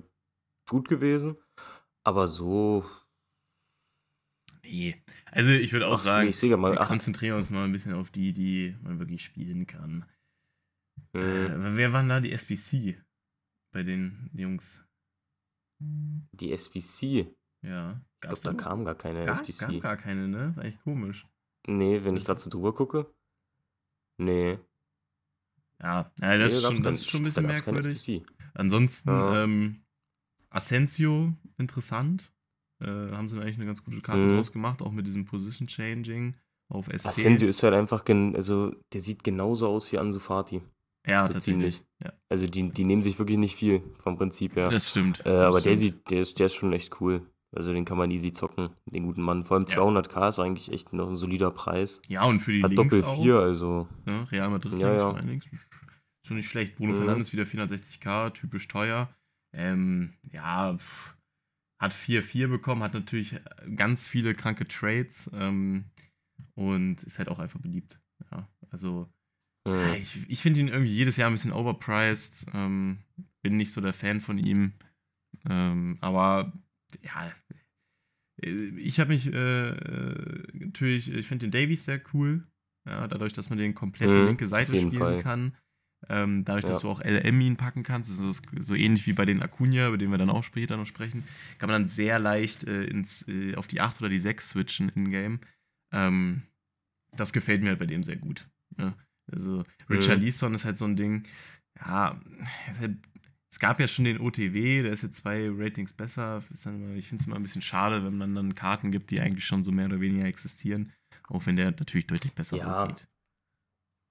gut 0.68 0.88
gewesen. 0.88 1.36
Aber 2.04 2.28
so, 2.28 2.84
Nee. 4.70 5.02
Also 5.32 5.50
ich 5.50 5.72
würde 5.72 5.88
auch 5.88 5.94
ach, 5.94 5.98
sagen, 5.98 6.30
nee, 6.42 6.56
mal, 6.56 6.72
wir 6.72 6.86
konzentrieren 6.86 7.36
uns 7.36 7.50
mal 7.50 7.64
ein 7.64 7.72
bisschen 7.72 7.94
auf 7.94 8.10
die, 8.10 8.32
die 8.32 8.76
man 8.82 8.98
wirklich 8.98 9.24
spielen 9.24 9.66
kann. 9.66 10.04
äh, 11.14 11.46
Äh, 11.46 11.76
wer 11.76 11.92
waren 11.92 12.08
da 12.08 12.20
die 12.20 12.32
SBC 12.32 13.02
bei 13.72 13.82
den 13.82 14.30
Jungs? 14.32 14.86
die 15.80 16.52
SBC. 16.52 17.34
Ja. 17.62 18.00
Ich 18.14 18.20
glaube, 18.20 18.40
da 18.42 18.52
kam 18.52 18.84
gar 18.84 18.94
keine 18.94 19.24
gar, 19.24 19.40
SBC. 19.40 19.80
gab 19.80 19.80
gar 19.80 19.96
keine, 19.96 20.28
ne? 20.28 20.50
Ist 20.50 20.58
eigentlich 20.58 20.80
komisch. 20.80 21.26
Nee, 21.66 22.04
wenn 22.04 22.16
ich 22.16 22.24
gerade 22.24 22.40
so 22.40 22.50
drüber 22.50 22.74
gucke. 22.74 23.12
Nee. 24.18 24.58
Ja, 25.82 26.12
ja 26.20 26.38
das, 26.38 26.52
nee, 26.52 26.58
ist 26.58 26.62
schon, 26.62 26.82
das 26.82 26.94
ist 26.96 27.10
schon 27.10 27.22
ein 27.22 27.24
bisschen 27.24 27.46
merkwürdig. 27.46 28.22
Ansonsten, 28.54 29.08
Ja. 29.10 29.44
ähm, 29.44 29.82
Asensio, 30.50 31.32
interessant. 31.56 32.30
Äh, 32.80 32.86
haben 33.12 33.28
sie 33.28 33.38
eigentlich 33.40 33.56
eine 33.56 33.66
ganz 33.66 33.84
gute 33.84 34.00
Karte 34.00 34.24
Mhm. 34.24 34.36
draus 34.36 34.52
gemacht, 34.52 34.80
auch 34.82 34.92
mit 34.92 35.06
diesem 35.06 35.24
Position 35.26 35.68
Changing 35.68 36.34
auf 36.68 36.86
ST. 36.86 37.06
Asensio 37.06 37.48
ist 37.48 37.62
halt 37.62 37.74
einfach, 37.74 38.04
gen 38.04 38.34
also 38.36 38.74
der 38.92 39.00
sieht 39.00 39.22
genauso 39.24 39.68
aus 39.68 39.90
wie 39.92 39.98
Ansu 39.98 40.18
Fati. 40.18 40.62
ja, 41.06 41.26
so 41.26 41.32
tatsächlich. 41.32 41.82
Ja, 42.02 42.12
Also 42.28 42.46
die, 42.46 42.70
die 42.70 42.84
nehmen 42.84 43.02
sich 43.02 43.18
wirklich 43.18 43.38
nicht 43.38 43.56
viel 43.56 43.82
vom 43.98 44.16
Prinzip 44.16 44.56
her. 44.56 44.68
das 44.70 44.90
stimmt. 44.90 45.20
Äh, 45.20 45.24
das 45.24 45.34
aber 45.46 45.60
der 45.60 45.74
stimmt. 45.76 45.78
sieht, 45.78 46.10
der 46.10 46.20
ist, 46.22 46.38
der 46.38 46.46
ist 46.46 46.54
schon 46.54 46.72
echt 46.72 47.00
cool. 47.00 47.26
Also 47.52 47.72
den 47.72 47.84
kann 47.84 47.98
man 47.98 48.10
easy 48.12 48.30
zocken, 48.32 48.70
den 48.86 49.02
guten 49.02 49.22
Mann. 49.22 49.42
Vor 49.42 49.56
allem 49.56 49.66
Ja. 49.68 49.74
200k 49.74 50.28
ist 50.28 50.38
eigentlich 50.38 50.70
echt 50.70 50.92
noch 50.92 51.08
ein 51.08 51.16
solider 51.16 51.50
Preis. 51.50 52.00
Ja, 52.08 52.22
und 52.24 52.38
für 52.40 52.52
die 52.52 52.62
Hat 52.62 52.70
Links 52.70 52.90
Doppel 52.96 53.04
auch. 53.04 53.20
4, 53.22 53.34
also. 53.40 53.88
Ne? 54.06 54.24
Real 54.30 54.48
Madrid 54.50 54.78
Ja, 54.78 54.94
ja. 54.96 55.18
Links. 55.18 55.46
Schon 56.24 56.36
nicht 56.36 56.48
schlecht. 56.48 56.76
Bruno 56.76 56.92
Mhm. 56.92 56.96
Fernandes 56.98 57.32
wieder 57.32 57.44
460k, 57.46 58.30
typisch 58.30 58.68
teuer. 58.68 59.08
Ähm, 59.52 60.12
ja, 60.32 60.76
pff, 60.76 61.16
hat 61.80 61.94
4-4 61.94 62.48
bekommen, 62.48 62.82
hat 62.84 62.94
natürlich 62.94 63.36
ganz 63.76 64.08
viele 64.08 64.34
kranke 64.34 64.68
Trades 64.68 65.30
ähm, 65.34 65.86
und 66.54 67.02
ist 67.04 67.18
halt 67.18 67.28
auch 67.28 67.38
einfach 67.40 67.60
beliebt. 67.60 68.00
Ja, 68.32 68.48
also 68.70 69.08
ja, 69.78 69.94
mh. 69.94 69.96
ich, 69.96 70.30
ich 70.30 70.42
finde 70.42 70.60
ihn 70.60 70.68
irgendwie 70.68 70.94
jedes 70.94 71.16
Jahr 71.18 71.30
ein 71.30 71.34
bisschen 71.34 71.52
overpriced. 71.52 72.46
Ähm, 72.54 73.00
bin 73.42 73.56
nicht 73.56 73.72
so 73.72 73.80
der 73.80 73.94
Fan 73.94 74.20
von 74.20 74.38
ihm. 74.38 74.74
Ähm, 75.48 75.98
aber 76.00 76.52
ja, 77.02 77.32
äh, 78.42 78.50
ich 78.78 79.00
habe 79.00 79.12
mich 79.12 79.32
äh, 79.32 79.68
äh, 79.70 80.46
natürlich, 80.52 81.12
ich 81.12 81.26
finde 81.26 81.46
den 81.46 81.52
Davies 81.52 81.84
sehr 81.84 82.00
cool. 82.14 82.46
Ja, 82.86 83.06
dadurch, 83.06 83.34
dass 83.34 83.50
man 83.50 83.58
den 83.58 83.74
komplett 83.74 84.14
Mhm, 84.14 84.16
linke 84.16 84.46
Seite 84.48 84.74
spielen 84.76 84.92
Fall. 84.92 85.18
kann. 85.18 85.56
Ähm, 86.08 86.44
dadurch, 86.44 86.64
dass 86.64 86.78
Ja. 86.78 86.82
du 86.82 86.90
auch 86.90 87.00
LM 87.04 87.40
ihn 87.40 87.56
packen 87.56 87.82
kannst, 87.82 88.10
so, 88.16 88.32
so 88.32 88.74
ähnlich 88.74 89.06
wie 89.06 89.12
bei 89.12 89.26
den 89.26 89.42
Acuna, 89.42 89.88
über 89.88 89.98
den 89.98 90.10
wir 90.10 90.18
dann 90.18 90.30
auch 90.30 90.42
später 90.44 90.76
noch 90.76 90.86
sprechen, 90.86 91.24
kann 91.58 91.68
man 91.68 91.82
dann 91.82 91.86
sehr 91.86 92.18
leicht 92.18 92.64
äh, 92.64 92.84
ins, 92.84 93.28
äh, 93.28 93.54
auf 93.56 93.66
die 93.66 93.80
8 93.80 94.00
oder 94.00 94.08
die 94.08 94.18
6 94.18 94.48
switchen 94.50 94.88
in-game. 94.88 95.40
Ähm, 95.92 96.42
das 97.16 97.32
gefällt 97.32 97.62
mir 97.62 97.68
halt 97.68 97.78
bei 97.78 97.86
dem 97.86 98.02
sehr 98.02 98.16
gut. 98.16 98.48
Ja. 98.78 98.96
Also 99.30 99.64
Richard 99.88 100.18
Mhm. 100.18 100.24
Leeson 100.24 100.54
ist 100.54 100.64
halt 100.64 100.76
so 100.76 100.86
ein 100.86 100.96
Ding, 100.96 101.24
ja, 101.78 102.18
halt, 102.78 102.96
es 103.52 103.58
gab 103.58 103.78
ja 103.78 103.86
schon 103.88 104.04
den 104.04 104.20
OTW, 104.20 104.82
der 104.82 104.92
ist 104.92 105.02
jetzt 105.02 105.18
zwei 105.18 105.48
Ratings 105.50 105.92
besser. 105.92 106.42
Immer, 106.64 106.94
ich 106.94 107.08
finde 107.08 107.20
es 107.20 107.26
immer 107.26 107.36
ein 107.36 107.42
bisschen 107.42 107.62
schade, 107.62 108.04
wenn 108.04 108.16
man 108.16 108.34
dann 108.34 108.54
Karten 108.54 108.90
gibt, 108.90 109.10
die 109.10 109.20
eigentlich 109.20 109.44
schon 109.44 109.62
so 109.64 109.70
mehr 109.72 109.86
oder 109.86 110.00
weniger 110.00 110.24
existieren, 110.26 110.92
auch 111.28 111.46
wenn 111.46 111.56
der 111.56 111.72
natürlich 111.72 112.06
deutlich 112.06 112.32
besser 112.32 112.58
Ja. 112.58 112.70
aussieht. 112.70 113.06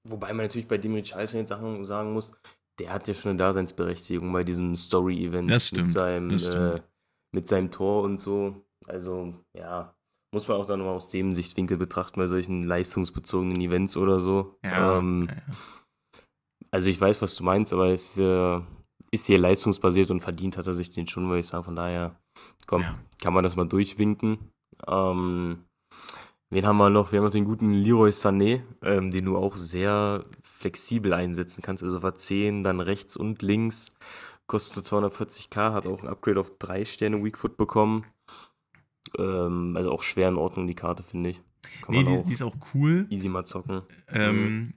Wobei 0.08 0.30
man 0.30 0.46
natürlich 0.46 0.68
bei 0.68 0.78
Dimitri 0.78 1.08
Scheiße 1.08 1.38
jetzt 1.38 1.50
Sachen 1.50 1.84
sagen 1.86 2.14
muss, 2.14 2.34
der 2.80 2.94
hat 2.94 3.08
ja 3.08 3.14
schon 3.14 3.32
eine 3.32 3.40
Daseinsberechtigung 3.40 4.32
bei 4.32 4.44
diesem 4.44 4.76
Story-Event 4.76 5.50
mit 5.74 5.92
seinem. 5.92 6.30
Äh, 6.32 6.82
mit 7.32 7.48
seinem 7.48 7.72
Tor 7.72 8.04
und 8.04 8.18
so. 8.18 8.66
Also, 8.88 9.34
ja, 9.56 9.94
muss 10.34 10.48
man 10.48 10.58
auch 10.58 10.66
dann 10.66 10.80
nochmal 10.80 10.96
aus 10.96 11.10
dem 11.10 11.34
Sichtwinkel 11.34 11.78
betrachten 11.78 12.20
bei 12.20 12.28
solchen 12.28 12.64
leistungsbezogenen 12.64 13.60
Events 13.62 13.98
oder 13.98 14.20
so. 14.20 14.58
Ja, 14.64 14.98
ähm, 14.98 15.28
ja, 15.28 15.36
ja. 15.36 15.44
Also 16.72 16.90
ich 16.90 17.02
weiß, 17.02 17.22
was 17.22 17.36
du 17.36 17.44
meinst, 17.44 17.74
aber 17.74 17.88
es 17.88 18.18
äh, 18.20 18.60
ist 19.12 19.26
hier 19.26 19.40
leistungsbasiert 19.40 20.12
und 20.12 20.20
verdient 20.22 20.56
hat 20.56 20.68
er 20.68 20.76
sich 20.76 20.92
den 20.92 21.08
schon, 21.08 21.28
würde 21.28 21.40
ich 21.40 21.48
sagen. 21.48 21.64
Von 21.64 21.76
daher, 21.76 22.20
komm, 22.68 22.86
kann 23.20 23.34
man 23.34 23.44
das 23.44 23.56
mal 23.56 23.68
durchwinken. 23.68 24.52
Ähm, 24.88 25.66
wen 26.50 26.66
haben 26.66 26.78
wir 26.78 26.90
noch? 26.90 27.12
Wir 27.12 27.20
haben 27.20 27.26
noch 27.26 27.32
den 27.32 27.46
guten 27.46 27.72
Leroy 27.72 28.10
Sané, 28.10 28.62
ähm, 28.82 29.12
den 29.12 29.26
du 29.26 29.38
auch 29.38 29.58
sehr 29.58 30.24
flexibel 30.42 31.14
einsetzen 31.14 31.62
kannst. 31.62 31.84
Also 31.84 32.04
war 32.04 32.16
10, 32.16 32.64
dann 32.64 32.80
rechts 32.80 33.16
und 33.16 33.42
links. 33.42 33.94
Kostet 34.48 34.92
nur 34.92 35.04
240k, 35.04 35.74
hat 35.74 35.86
auch 35.86 36.04
ein 36.04 36.10
Upgrade 36.10 36.40
auf 36.40 36.58
3 36.58 36.84
Sterne 36.86 37.24
Weakfoot 37.24 37.56
bekommen. 37.56 38.06
Ähm, 39.18 39.76
also 39.78 39.92
auch 39.92 40.04
schwer 40.04 40.30
in 40.30 40.38
Ordnung, 40.38 40.68
die 40.68 40.76
Karte, 40.76 41.04
finde 41.04 41.32
ich. 41.32 41.42
Kann 41.82 41.96
Nee, 41.96 42.04
die, 42.04 42.18
auch 42.18 42.26
die 42.26 42.34
ist 42.34 42.42
auch 42.42 42.56
cool. 42.74 43.06
easy 43.10 43.30
mal 43.30 43.46
zocken. 43.46 43.84
Ähm, 44.08 44.74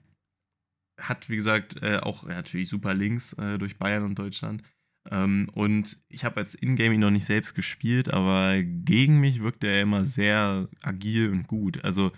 hat, 0.99 1.29
wie 1.29 1.35
gesagt, 1.35 1.81
äh, 1.81 1.99
auch 2.01 2.23
ja, 2.23 2.35
natürlich 2.35 2.69
super 2.69 2.93
Links 2.93 3.33
äh, 3.33 3.57
durch 3.57 3.77
Bayern 3.77 4.03
und 4.03 4.15
Deutschland. 4.15 4.63
Ähm, 5.09 5.49
und 5.53 5.97
ich 6.09 6.23
habe 6.23 6.37
als 6.37 6.55
Ingame 6.55 6.93
ihn 6.95 7.01
noch 7.01 7.11
nicht 7.11 7.25
selbst 7.25 7.55
gespielt, 7.55 8.13
aber 8.13 8.63
gegen 8.63 9.19
mich 9.19 9.41
wirkt 9.41 9.63
er 9.63 9.81
immer 9.81 10.05
sehr 10.05 10.69
agil 10.81 11.29
und 11.29 11.47
gut. 11.47 11.83
Also, 11.83 12.11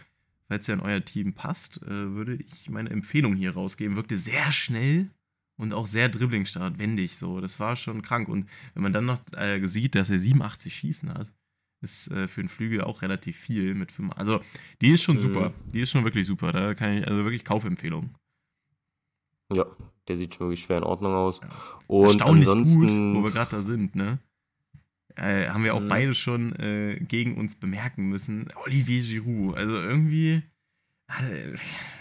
falls 0.48 0.70
er 0.70 0.76
in 0.76 0.82
euer 0.82 1.04
Team 1.04 1.34
passt, 1.34 1.82
äh, 1.84 1.90
würde 1.90 2.36
ich 2.36 2.70
meine 2.70 2.92
Empfehlung 2.92 3.36
hier 3.36 3.54
rausgeben. 3.56 3.96
Wirkte 3.96 4.18
sehr 4.18 4.52
schnell 4.52 5.10
und 5.58 5.74
auch 5.74 5.88
sehr 5.88 6.10
dribblingstark, 6.10 6.78
wendig 6.78 7.18
so. 7.18 7.42
Das 7.42 7.60
war 7.60 7.76
schon 7.76 8.02
krank. 8.04 8.28
Und 8.30 8.48
wenn 8.76 8.84
man 8.84 8.94
dann 8.94 9.06
noch 9.06 9.20
äh, 9.36 9.66
sieht, 9.66 9.96
dass 9.96 10.10
er 10.12 10.20
87 10.20 10.74
Schießen 10.76 11.14
hat, 11.14 11.32
ist 11.82 12.12
äh, 12.12 12.28
für 12.28 12.42
einen 12.42 12.50
Flügel 12.50 12.82
auch 12.82 13.02
relativ 13.02 13.38
viel 13.38 13.74
mit 13.74 13.92
5. 13.92 14.14
Also, 14.16 14.42
die 14.82 14.90
ist 14.90 15.02
schon 15.04 15.16
Mhm. 15.16 15.22
super. 15.22 15.54
Die 15.74 15.82
ist 15.82 15.92
schon 15.92 16.04
wirklich 16.04 16.28
super. 16.28 16.52
Da 16.52 16.76
kann 16.76 16.98
ich, 16.98 17.08
also 17.08 17.24
wirklich 17.24 17.44
Kaufempfehlung. 17.46 18.16
Ja, 19.54 19.66
der 20.08 20.18
sieht 20.18 20.36
schon 20.36 20.48
wirklich 20.48 20.64
schwer 20.64 20.78
in 20.78 20.84
Ordnung 20.84 21.14
aus. 21.14 21.40
Ja. 21.42 21.50
Und 21.88 22.04
Erstaunlich 22.06 22.48
ansonsten. 22.48 23.14
gut, 23.14 23.22
wo 23.22 23.28
wir 23.28 23.32
gerade 23.32 23.52
da 23.58 23.62
sind, 23.62 23.96
ne? 23.96 24.20
Äh, 25.16 25.48
haben 25.50 25.64
wir 25.64 25.74
auch 25.76 25.80
Mhm. 25.82 25.88
beide 25.88 26.14
schon 26.14 26.54
äh, 26.58 27.00
gegen 27.00 27.38
uns 27.38 27.56
bemerken 27.56 28.10
müssen. 28.10 28.50
Olivier 28.66 29.02
Giroud, 29.02 29.56
also 29.56 29.74
irgendwie, 29.74 30.44
äh, 31.08 31.54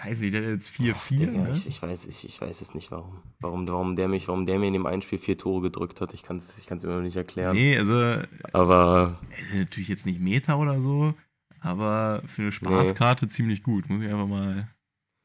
weiß 0.05 0.21
nicht, 0.23 0.35
der 0.35 0.43
hat 0.43 0.49
jetzt 0.51 0.69
4-4, 0.71 1.19
Digga, 1.19 1.31
ne? 1.43 1.51
ich, 1.53 1.67
ich, 1.69 1.81
weiß, 1.81 2.07
ich, 2.09 2.25
ich 2.25 2.41
weiß 2.41 2.61
es 2.61 2.75
nicht, 2.75 2.91
warum. 2.91 3.19
Warum, 3.39 3.69
warum, 3.69 3.95
der 3.95 4.09
mich, 4.09 4.27
warum 4.27 4.47
der 4.47 4.59
mir 4.59 4.67
in 4.67 4.73
dem 4.73 4.87
einen 4.87 5.03
Spiel 5.03 5.19
vier 5.19 5.39
Tore 5.39 5.63
gedrückt 5.63 6.01
hat. 6.01 6.13
Ich 6.13 6.23
kann 6.25 6.39
es 6.39 6.59
ich 6.59 6.67
kann's 6.67 6.83
immer 6.83 6.97
noch 6.97 7.03
nicht 7.03 7.15
erklären. 7.17 7.55
Nee, 7.55 7.79
also 7.79 7.93
er 7.95 8.27
Aber 8.53 9.21
ist 9.39 9.55
natürlich 9.55 9.89
jetzt 9.89 10.07
nicht 10.07 10.21
Meta 10.21 10.57
oder 10.57 10.81
so, 10.81 11.15
aber 11.61 12.21
für 12.27 12.43
eine 12.43 12.53
Spaßkarte 12.53 13.29
ziemlich 13.29 13.63
gut, 13.63 13.89
muss 13.89 14.03
ich 14.03 14.09
einfach 14.11 14.27
mal 14.27 14.67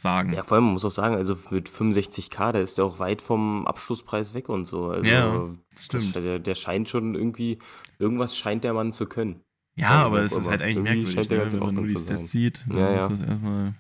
sagen. 0.02 0.34
ja, 0.34 0.44
vor 0.44 0.56
allem, 0.56 0.66
man 0.66 0.74
muss 0.74 0.86
auch 0.86 0.92
sagen, 0.92 1.16
also 1.16 1.36
mit 1.50 1.70
65k, 1.70 2.54
da 2.54 2.60
ist 2.60 2.78
der 2.78 2.86
auch 2.86 3.00
weit 3.00 3.22
vom 3.22 3.68
Abschlusspreis 3.68 4.34
weg 4.34 4.48
und 4.50 4.66
so. 4.66 4.86
Also, 4.88 5.10
Ja, 5.10 5.50
das 5.74 5.88
das, 5.90 6.06
stimmt. 6.06 6.16
der, 6.26 6.40
der 6.40 6.56
scheint 6.56 6.88
schon 6.90 7.16
irgendwie, 7.16 7.60
irgendwas 8.00 8.38
scheint 8.38 8.64
der 8.64 8.74
Mann 8.74 8.92
zu 8.94 9.06
können. 9.08 9.42
Ja, 9.76 9.90
Ja, 10.02 10.06
aber 10.06 10.22
es 10.24 10.34
ist 10.36 10.50
halt 10.50 10.62
eigentlich 10.62 10.84
merkwürdig, 10.84 11.30
ne? 11.30 11.52
wenn 11.52 11.60
man 11.60 11.76
nur 11.76 11.88
die. 11.88 11.98
Stats 11.98 12.32
sieht, 12.32 12.66
Ja, 12.72 12.92
ja. 12.92 13.08
ist 13.08 13.12
das 13.20 13.22
erstmal. 13.28 13.74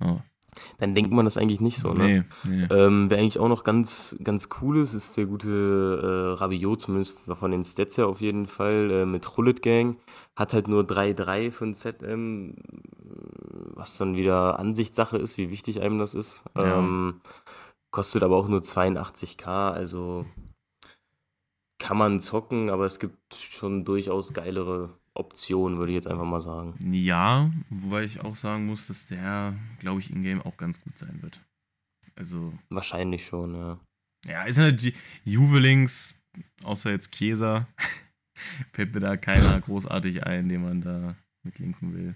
Oh, 0.00 0.18
Dann 0.78 0.94
denkt 0.94 1.12
man 1.12 1.24
das 1.24 1.36
eigentlich 1.36 1.60
nicht 1.60 1.78
so, 1.78 1.92
ne? 1.92 2.24
nee, 2.44 2.66
nee. 2.66 2.66
Ähm, 2.74 3.10
wer 3.10 3.18
eigentlich 3.18 3.38
auch 3.38 3.48
noch 3.48 3.64
ganz, 3.64 4.16
ganz 4.22 4.48
cool 4.60 4.78
ist, 4.78 4.92
ist 4.94 5.16
der 5.16 5.26
gute 5.26 6.34
äh, 6.36 6.38
Rabiot, 6.40 6.80
zumindest 6.82 7.16
von 7.26 7.50
den 7.50 7.64
Stats 7.64 7.96
her 7.98 8.06
auf 8.06 8.20
jeden 8.20 8.46
Fall, 8.46 8.90
äh, 8.90 9.06
mit 9.06 9.36
Rullet 9.36 9.62
Gang. 9.62 9.96
Hat 10.36 10.52
halt 10.52 10.68
nur 10.68 10.82
3-3 10.84 11.50
für 11.50 11.64
ein 11.64 11.74
ZM, 11.74 12.54
was 13.74 13.96
dann 13.98 14.16
wieder 14.16 14.58
Ansichtssache 14.58 15.18
ist, 15.18 15.38
wie 15.38 15.50
wichtig 15.50 15.80
einem 15.80 15.98
das 15.98 16.14
ist. 16.14 16.44
Ja. 16.56 16.78
Ähm, 16.78 17.20
kostet 17.90 18.22
aber 18.22 18.36
auch 18.36 18.48
nur 18.48 18.60
82k, 18.60 19.70
also 19.72 20.26
kann 21.78 21.96
man 21.96 22.20
zocken, 22.20 22.70
aber 22.70 22.86
es 22.86 22.98
gibt 22.98 23.34
schon 23.34 23.84
durchaus 23.84 24.34
geilere 24.34 24.98
Optionen, 25.14 25.78
würde 25.78 25.92
ich 25.92 25.96
jetzt 25.96 26.06
einfach 26.06 26.24
mal 26.24 26.40
sagen. 26.40 26.74
Ja, 26.92 27.50
wobei 27.70 28.04
ich 28.04 28.20
auch 28.20 28.36
sagen 28.36 28.66
muss, 28.66 28.86
dass 28.88 29.06
der, 29.06 29.54
glaube 29.80 30.00
ich, 30.00 30.10
in-game 30.10 30.42
auch 30.42 30.56
ganz 30.56 30.80
gut 30.80 30.98
sein 30.98 31.22
wird. 31.22 31.40
Also, 32.16 32.52
Wahrscheinlich 32.68 33.26
schon, 33.26 33.54
ja. 33.54 33.78
ja, 34.26 34.44
ist 34.44 34.58
natürlich 34.58 34.96
Juvelings, 35.24 36.20
außer 36.64 36.90
jetzt 36.90 37.12
Chiesa, 37.12 37.68
fällt 38.72 38.94
mir 38.94 39.00
da 39.00 39.16
keiner 39.16 39.60
großartig 39.60 40.24
ein, 40.24 40.48
den 40.48 40.62
man 40.62 40.80
da 40.80 41.16
mitlinken 41.44 41.94
will. 41.94 42.14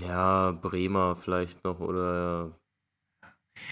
Ja, 0.00 0.52
Bremer 0.52 1.16
vielleicht 1.16 1.64
noch 1.64 1.80
oder 1.80 2.58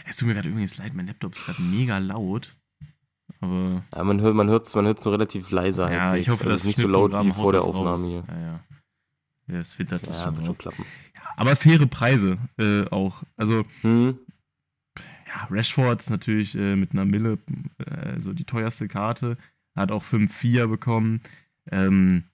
Es 0.07 0.17
tut 0.17 0.29
mir 0.29 0.35
gerade 0.35 0.49
übrigens 0.49 0.79
leid, 0.79 0.95
mein 0.95 1.07
Laptop 1.07 1.35
ist 1.35 1.45
gerade 1.47 1.63
mega 1.63 1.99
laut. 1.99 2.57
Aber 3.41 3.85
Ja, 3.95 4.05
man 4.05 4.21
hört 4.21 4.35
man 4.35 4.49
hört's, 4.49 4.75
man 4.75 4.87
hört's 4.87 5.05
nur 5.05 5.15
relativ 5.15 5.51
leise 5.51 5.83
ja, 5.91 6.15
ich 6.15 6.29
hoffe, 6.29 6.45
also 6.45 6.51
das 6.51 6.61
es 6.61 6.61
ist 6.63 6.67
nicht 6.67 6.79
so 6.79 6.89
laut 6.89 7.13
wie 7.13 7.33
vor 7.33 7.53
der 7.53 7.61
das 7.61 7.69
Aufnahme 7.69 7.91
raus. 7.91 8.07
hier. 8.07 8.25
Ja, 8.29 8.41
ja. 8.41 8.61
Ja, 9.47 9.59
es 9.61 9.75
filtert 9.75 10.07
das 10.07 10.19
Ja, 10.21 10.25
schon 10.25 10.37
wird 10.37 10.47
schon 10.47 10.59
klappen. 10.59 10.85
Aber 11.37 11.57
faire 11.57 11.87
Preise 11.87 12.39
äh, 12.59 12.87
auch. 12.91 13.23
Also, 13.37 13.65
Hm, 13.83 14.19
ja, 15.27 15.49
Rashford 15.51 16.01
ist 16.01 16.11
natürlich 16.11 16.55
äh, 16.57 16.77
mit 16.77 16.93
einer 16.93 17.05
Mille 17.05 17.39
äh, 17.79 18.21
so 18.21 18.33
die 18.33 18.45
teuerste 18.45 18.89
Karte. 18.89 19.37
Hat 19.77 19.91
auch 19.91 20.05
5-4 20.05 20.69
bekommen. 20.69 21.21
Ähm, 21.71 22.25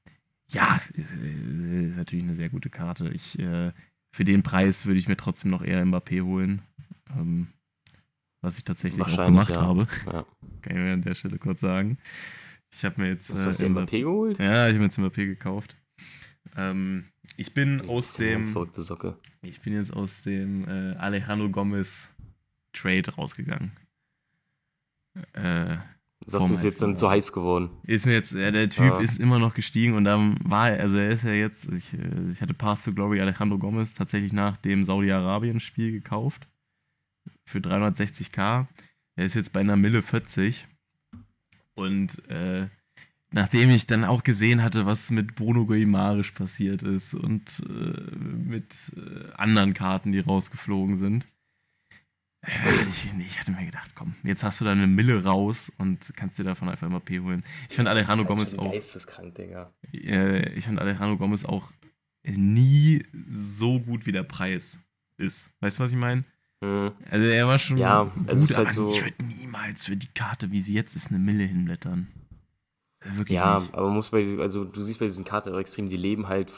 ja, 0.52 0.80
ist, 0.94 1.12
äh, 1.12 1.86
ist 1.86 1.96
natürlich 1.96 2.24
eine 2.24 2.34
sehr 2.34 2.48
gute 2.48 2.70
Karte. 2.70 3.10
Ich, 3.10 3.38
äh, 3.38 3.72
für 4.12 4.24
den 4.24 4.42
Preis 4.42 4.86
würde 4.86 4.98
ich 4.98 5.08
mir 5.08 5.16
trotzdem 5.16 5.50
noch 5.50 5.62
eher 5.62 5.84
Mbappé 5.84 6.22
holen. 6.22 6.62
Ähm, 7.16 7.48
was 8.42 8.56
ich 8.56 8.64
tatsächlich 8.64 9.02
auch 9.02 9.26
gemacht 9.26 9.56
ja. 9.56 9.62
habe. 9.62 9.86
ja. 10.06 10.24
Kann 10.62 10.76
ich 10.76 10.82
mir 10.82 10.92
an 10.92 11.02
der 11.02 11.14
Stelle 11.14 11.38
kurz 11.38 11.60
sagen. 11.60 11.98
Ich 12.72 12.84
habe 12.84 13.00
mir 13.00 13.08
jetzt. 13.08 13.32
Was 13.34 13.46
hast 13.46 13.60
du 13.60 13.66
äh, 13.66 13.68
Mbappé 13.68 14.00
geholt? 14.00 14.38
Ja, 14.38 14.66
ich 14.66 14.74
habe 14.74 14.78
mir 14.78 14.84
jetzt 14.84 14.98
Mbappé 14.98 15.26
gekauft. 15.26 15.76
Ähm, 16.56 17.04
ich 17.36 17.54
bin 17.54 17.88
aus 17.88 18.14
dem. 18.14 18.46
Verrückte 18.46 18.82
Socke. 18.82 19.18
Ich 19.42 19.60
bin 19.60 19.74
jetzt 19.74 19.92
aus 19.92 20.22
dem 20.22 20.66
äh, 20.68 20.96
Alejandro 20.96 21.50
Gomez 21.50 22.10
Trade 22.72 23.14
rausgegangen. 23.14 23.72
Äh, 25.32 25.76
Das 26.26 26.42
Vom 26.44 26.52
ist 26.52 26.62
jetzt 26.64 26.82
dann 26.82 26.96
zu 26.96 27.08
heiß 27.08 27.32
geworden. 27.32 27.70
ist 27.84 28.04
mir 28.06 28.12
jetzt, 28.12 28.34
äh, 28.34 28.52
der 28.52 28.68
Typ 28.68 28.92
Ah. 28.92 29.00
ist 29.00 29.18
immer 29.18 29.38
noch 29.38 29.54
gestiegen 29.54 29.94
und 29.94 30.04
dann 30.04 30.36
war 30.44 30.70
er, 30.70 30.80
also 30.80 30.98
er 30.98 31.08
ist 31.08 31.24
ja 31.24 31.32
jetzt, 31.32 31.72
ich, 31.72 31.94
äh, 31.94 32.30
ich 32.30 32.42
hatte 32.42 32.52
Path 32.54 32.84
to 32.84 32.92
Glory 32.92 33.20
Alejandro 33.20 33.58
Gomez 33.58 33.94
tatsächlich 33.94 34.32
nach 34.32 34.56
dem 34.58 34.84
Saudi-Arabien-Spiel 34.84 35.92
gekauft. 35.92 36.46
Für 37.46 37.58
360k. 37.60 38.66
Er 39.16 39.24
ist 39.24 39.34
jetzt 39.34 39.52
bei 39.52 39.60
einer 39.60 39.76
Mille 39.76 40.02
40. 40.02 40.66
Und 41.74 42.22
äh, 42.28 42.68
nachdem 43.32 43.70
ich 43.70 43.86
dann 43.86 44.04
auch 44.04 44.22
gesehen 44.22 44.62
hatte, 44.62 44.86
was 44.86 45.10
mit 45.10 45.34
Bruno 45.34 45.64
Guimaraes 45.66 46.32
passiert 46.32 46.82
ist 46.82 47.14
und 47.14 47.62
äh, 47.68 48.16
mit 48.18 48.74
äh, 48.96 49.32
anderen 49.36 49.72
Karten, 49.74 50.12
die 50.12 50.20
rausgeflogen 50.20 50.96
sind, 50.96 51.26
ich, 52.90 53.12
ich 53.18 53.38
hatte 53.40 53.50
mir 53.52 53.66
gedacht, 53.66 53.94
komm, 53.94 54.14
jetzt 54.24 54.42
hast 54.42 54.60
du 54.60 54.64
da 54.64 54.72
eine 54.72 54.86
Mille 54.86 55.24
raus 55.24 55.70
und 55.78 56.12
kannst 56.16 56.38
dir 56.38 56.44
davon 56.44 56.68
einfach 56.68 56.86
immer 56.86 57.00
P 57.00 57.20
holen. 57.20 57.44
Ich 57.68 57.76
fand 57.76 57.88
Alejandro 57.88 58.26
Gomez 58.26 58.54
auch, 58.58 58.72
Geisteskrank, 58.72 59.34
Digga. 59.34 59.72
äh, 59.92 60.48
ich 60.54 60.64
fand 60.64 60.78
Alejandro 60.78 61.16
Gomez 61.18 61.44
auch 61.44 61.70
nie 62.24 63.04
so 63.28 63.80
gut 63.80 64.06
wie 64.06 64.12
der 64.12 64.22
Preis 64.24 64.80
ist. 65.16 65.50
Weißt 65.60 65.78
du, 65.78 65.82
was 65.84 65.90
ich 65.90 65.98
meine? 65.98 66.24
Hm. 66.62 66.92
Also 67.10 67.26
er 67.26 67.46
war 67.46 67.58
schon 67.58 67.78
Ja, 67.78 68.04
gut, 68.04 68.56
halt 68.56 68.72
so- 68.72 68.90
ich 68.90 69.02
würde 69.02 69.24
niemals 69.24 69.86
für 69.86 69.96
die 69.96 70.08
Karte, 70.08 70.50
wie 70.50 70.60
sie 70.60 70.74
jetzt 70.74 70.96
ist, 70.96 71.08
eine 71.08 71.18
Mille 71.18 71.44
hinblättern. 71.44 72.08
Wirklich 73.02 73.36
Ja, 73.36 73.60
nicht. 73.60 73.74
aber 73.74 73.88
muss 73.90 74.10
bei, 74.10 74.24
also 74.40 74.64
du 74.64 74.82
siehst 74.84 74.98
bei 74.98 75.06
diesen 75.06 75.24
Karten 75.24 75.54
auch 75.54 75.58
extrem, 75.58 75.88
die 75.88 75.96
leben 75.96 76.28
halt 76.28 76.52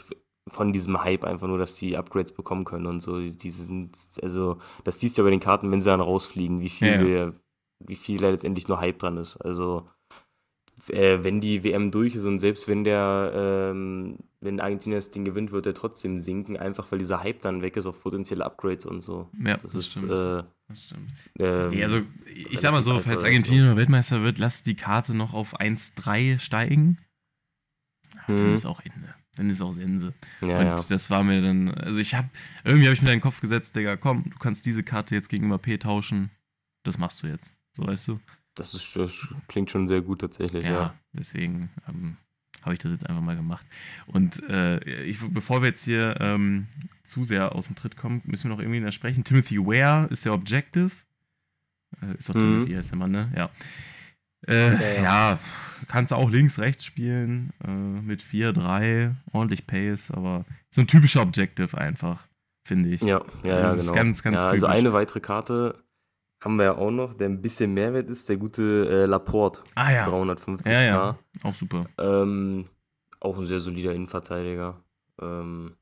von 0.48 0.72
diesem 0.72 1.02
Hype 1.04 1.24
einfach 1.24 1.46
nur, 1.46 1.58
dass 1.58 1.76
die 1.76 1.96
Upgrades 1.96 2.32
bekommen 2.32 2.64
können 2.64 2.86
und 2.86 3.00
so. 3.00 3.20
Die 3.20 3.50
sind, 3.50 3.96
also, 4.22 4.58
das 4.84 4.98
siehst 5.00 5.16
du 5.16 5.22
ja 5.22 5.26
bei 5.26 5.30
den 5.30 5.40
Karten, 5.40 5.70
wenn 5.70 5.80
sie 5.80 5.90
dann 5.90 6.00
rausfliegen, 6.00 6.60
wie 6.60 6.68
viel 6.68 6.88
Ja, 6.88 6.96
sie, 7.30 7.32
wie 7.84 7.96
viel 7.96 8.18
da 8.20 8.30
letztendlich 8.30 8.68
nur 8.68 8.80
Hype 8.80 8.98
dran 8.98 9.16
ist. 9.18 9.36
Also, 9.36 9.88
äh, 10.88 11.18
wenn 11.22 11.40
die 11.40 11.62
WM 11.62 11.90
durch 11.92 12.16
ist 12.16 12.24
und 12.24 12.40
selbst 12.40 12.66
wenn 12.66 12.82
der, 12.82 13.32
ähm, 13.72 14.18
wenn 14.40 14.58
Argentinien 14.58 14.98
das 14.98 15.12
Ding 15.12 15.24
gewinnt, 15.24 15.52
wird 15.52 15.66
er 15.66 15.74
trotzdem 15.74 16.18
sinken, 16.18 16.56
einfach 16.56 16.90
weil 16.90 16.98
dieser 16.98 17.22
Hype 17.22 17.40
dann 17.42 17.62
weg 17.62 17.76
ist 17.76 17.86
auf 17.86 18.02
potenzielle 18.02 18.44
Upgrades 18.44 18.84
und 18.84 19.00
so. 19.00 19.28
Ja, 19.44 19.54
Das, 19.58 19.72
das, 19.72 19.74
ist, 19.76 19.90
stimmt. 19.92 20.10
äh, 20.10 20.42
das 20.68 20.84
stimmt. 20.86 21.10
ähm, 21.38 21.80
also, 21.82 22.00
ich 22.34 22.58
sag 22.58 22.72
mal 22.72 22.82
so, 22.82 22.98
falls 23.00 23.22
Argentinien 23.22 23.76
Weltmeister 23.76 24.22
wird, 24.24 24.38
lass 24.38 24.64
die 24.64 24.74
Karte 24.74 25.14
noch 25.14 25.34
auf 25.34 25.60
1-3 25.60 26.38
steigen. 26.40 26.98
Dann 28.26 28.48
Mhm. 28.48 28.54
ist 28.54 28.66
auch 28.66 28.80
Ende. 28.80 29.14
Dann 29.36 29.48
ist 29.48 29.62
auch 29.62 29.72
Sense. 29.72 30.12
ja, 30.42 30.58
und 30.58 30.66
ja. 30.66 30.76
das 30.76 31.10
war 31.10 31.24
mir 31.24 31.40
dann, 31.40 31.70
also 31.70 31.98
ich 31.98 32.14
hab, 32.14 32.28
irgendwie 32.64 32.84
habe 32.86 32.94
ich 32.94 33.00
mir 33.02 33.08
in 33.08 33.16
den 33.16 33.22
Kopf 33.22 33.40
gesetzt, 33.40 33.74
Digga, 33.76 33.96
komm, 33.96 34.24
du 34.30 34.38
kannst 34.38 34.66
diese 34.66 34.82
Karte 34.82 35.14
jetzt 35.14 35.28
gegen 35.28 35.56
P 35.58 35.78
tauschen. 35.78 36.30
Das 36.82 36.98
machst 36.98 37.22
du 37.22 37.28
jetzt. 37.28 37.54
So 37.72 37.86
weißt 37.86 38.08
du? 38.08 38.20
Das, 38.54 38.74
ist, 38.74 38.94
das 38.96 39.28
klingt 39.48 39.70
schon 39.70 39.88
sehr 39.88 40.02
gut 40.02 40.20
tatsächlich, 40.20 40.64
Ja, 40.64 40.70
ja. 40.70 40.94
deswegen 41.14 41.70
ähm, 41.88 42.18
habe 42.60 42.74
ich 42.74 42.80
das 42.80 42.92
jetzt 42.92 43.08
einfach 43.08 43.22
mal 43.22 43.36
gemacht. 43.36 43.66
Und 44.06 44.42
äh, 44.50 44.78
ich, 45.04 45.18
bevor 45.30 45.62
wir 45.62 45.68
jetzt 45.68 45.84
hier 45.84 46.16
ähm, 46.20 46.66
zu 47.02 47.24
sehr 47.24 47.54
aus 47.54 47.68
dem 47.68 47.76
Tritt 47.76 47.96
kommen, 47.96 48.20
müssen 48.26 48.50
wir 48.50 48.54
noch 48.56 48.60
irgendwie 48.62 48.80
da 48.82 48.92
sprechen. 48.92 49.24
Timothy 49.24 49.58
Ware 49.58 50.06
ist 50.10 50.26
der 50.26 50.34
Objective. 50.34 50.90
Äh, 52.02 52.16
ist 52.18 52.28
doch 52.28 52.34
Mhm. 52.34 52.40
Timothy, 52.40 52.74
heißt 52.74 52.90
der 52.90 52.98
Mann, 52.98 53.10
ne? 53.12 53.32
Ja. 53.34 53.50
Äh, 54.48 55.02
Ja, 55.02 55.38
kannst 55.88 56.12
du 56.12 56.16
auch 56.16 56.30
links, 56.30 56.58
rechts 56.58 56.84
spielen. 56.84 57.52
Äh, 57.64 57.70
mit 57.70 58.22
4-3, 58.22 59.14
ordentlich 59.32 59.66
Pace, 59.66 60.10
aber 60.10 60.44
so 60.70 60.80
ein 60.80 60.86
typischer 60.86 61.22
Objective 61.22 61.76
einfach, 61.76 62.26
finde 62.66 62.90
ich. 62.90 63.00
Ja, 63.02 63.22
ja, 63.42 63.58
Das 63.58 63.62
ja, 63.62 63.72
ist 63.72 63.80
genau. 63.82 63.92
ganz, 63.94 64.22
ganz 64.22 64.40
ja, 64.40 64.48
also 64.48 64.66
typisch. 64.66 64.78
eine 64.80 64.92
weitere 64.92 65.20
Karte 65.20 65.82
haben 66.42 66.56
wir 66.56 66.64
ja 66.64 66.74
auch 66.76 66.90
noch, 66.90 67.14
der 67.14 67.28
ein 67.28 67.40
bisschen 67.40 67.72
Mehrwert 67.72 68.10
ist, 68.10 68.28
der 68.28 68.36
gute 68.36 68.88
äh, 68.90 69.06
Laporte, 69.06 69.62
Ah 69.76 69.92
ja. 69.92 70.06
350k. 70.08 70.70
Ja, 70.72 70.80
ja. 70.82 71.18
Auch 71.44 71.54
super. 71.54 71.86
Ähm, 71.98 72.64
auch 73.20 73.38
ein 73.38 73.46
sehr 73.46 73.60
solider 73.60 73.92
Innenverteidiger. 73.94 74.80
Ähm, 75.20 75.76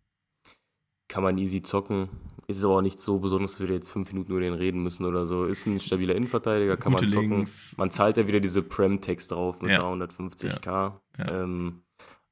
kann 1.11 1.25
man 1.25 1.37
easy 1.37 1.61
zocken. 1.61 2.09
Ist 2.47 2.65
aber 2.65 2.77
auch 2.77 2.83
nicht 2.83 3.01
so 3.01 3.19
besonders, 3.19 3.59
dass 3.59 3.69
wir 3.69 3.75
jetzt 3.75 3.91
fünf 3.91 4.13
Minuten 4.13 4.33
über 4.33 4.41
den 4.41 4.55
reden 4.55 4.83
müssen 4.83 5.05
oder 5.05 5.27
so. 5.27 5.45
Ist 5.45 5.67
ein 5.67 5.79
stabiler 5.79 6.15
Innenverteidiger, 6.15 6.77
kann 6.77 6.93
Gute 6.93 7.05
man 7.05 7.13
zocken. 7.13 7.31
Links. 7.31 7.75
Man 7.77 7.91
zahlt 7.91 8.17
ja 8.17 8.27
wieder 8.27 8.41
diese 8.41 8.63
Prem-Text 8.63 9.33
drauf 9.33 9.61
mit 9.61 9.73
Ja. 9.73 9.83
350k. 9.83 10.65
Ja. 10.67 10.95
Ähm, 11.19 11.83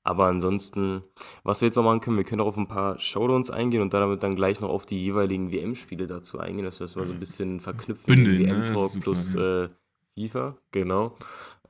aber 0.02 0.26
ansonsten, 0.26 1.02
was 1.42 1.60
wir 1.60 1.66
jetzt 1.66 1.76
noch 1.76 1.82
machen 1.82 2.00
können, 2.00 2.16
wir 2.16 2.24
können 2.24 2.40
auch 2.40 2.46
auf 2.46 2.56
ein 2.56 2.68
paar 2.68 2.98
Showdowns 2.98 3.50
eingehen 3.50 3.82
und 3.82 3.92
damit 3.92 4.22
dann 4.22 4.36
gleich 4.36 4.60
noch 4.60 4.70
auf 4.70 4.86
die 4.86 5.02
jeweiligen 5.02 5.52
WM-Spiele 5.52 6.06
dazu 6.06 6.38
eingehen, 6.38 6.64
dass 6.64 6.80
wir 6.80 6.86
das 6.86 6.96
mal 6.96 7.04
so 7.06 7.12
ein 7.12 7.20
bisschen 7.20 7.60
verknüpfen. 7.60 8.14
Bündeln, 8.14 8.42
ne? 8.42 8.48
WM-Talk 8.48 8.90
Super, 8.90 9.02
plus 9.02 9.34
ja. 9.34 9.64
äh, 9.64 9.68
FIFA, 10.16 10.56
genau. 10.72 11.16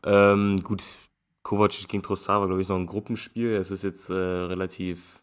Ähm, 0.05 0.63
gut, 0.63 0.95
Kovac 1.43 1.89
gegen 1.89 2.03
Trossard 2.03 2.41
war, 2.41 2.47
glaube 2.47 2.63
ich, 2.63 2.69
noch 2.69 2.77
ein 2.77 2.87
Gruppenspiel. 2.87 3.51
Das 3.51 3.71
ist 3.71 3.83
jetzt 3.83 4.09
äh, 4.11 4.15
relativ 4.15 5.21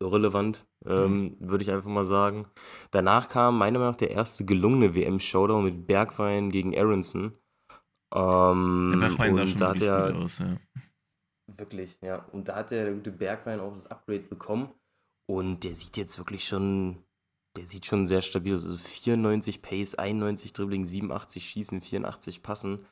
irrelevant, 0.00 0.66
ähm, 0.86 1.36
würde 1.38 1.62
ich 1.62 1.70
einfach 1.70 1.90
mal 1.90 2.04
sagen. 2.04 2.46
Danach 2.90 3.28
kam 3.28 3.58
meiner 3.58 3.78
Meinung 3.78 3.92
nach 3.92 3.98
der 3.98 4.10
erste 4.10 4.44
gelungene 4.44 4.94
WM-Showdown 4.94 5.64
mit 5.64 5.86
Bergwein 5.86 6.50
gegen 6.50 6.76
Aronson. 6.76 7.36
Ähm, 8.12 8.90
Der 8.92 9.08
Bergwein 9.08 9.34
sah 9.34 9.40
und 9.42 9.48
schon 9.48 9.58
da 9.60 9.68
hat 9.68 9.80
er, 9.82 10.12
gut 10.12 10.22
aus, 10.24 10.38
ja. 10.38 10.56
Wirklich, 11.56 11.98
ja. 12.00 12.24
Und 12.32 12.48
da 12.48 12.56
hat 12.56 12.70
der 12.70 12.92
gute 12.92 13.12
Bergwein 13.12 13.60
auch 13.60 13.72
das 13.72 13.86
Upgrade 13.86 14.20
bekommen. 14.20 14.70
Und 15.26 15.64
der 15.64 15.74
sieht 15.74 15.96
jetzt 15.96 16.18
wirklich 16.18 16.44
schon, 16.44 17.04
der 17.56 17.66
sieht 17.66 17.86
schon 17.86 18.06
sehr 18.06 18.22
stabil 18.22 18.54
aus. 18.54 18.64
Also 18.64 18.76
94 18.78 19.62
Pace, 19.62 19.94
91 19.94 20.52
Dribbling, 20.52 20.86
87 20.86 21.44
Schießen, 21.44 21.80
84 21.80 22.42
Passen. 22.42 22.86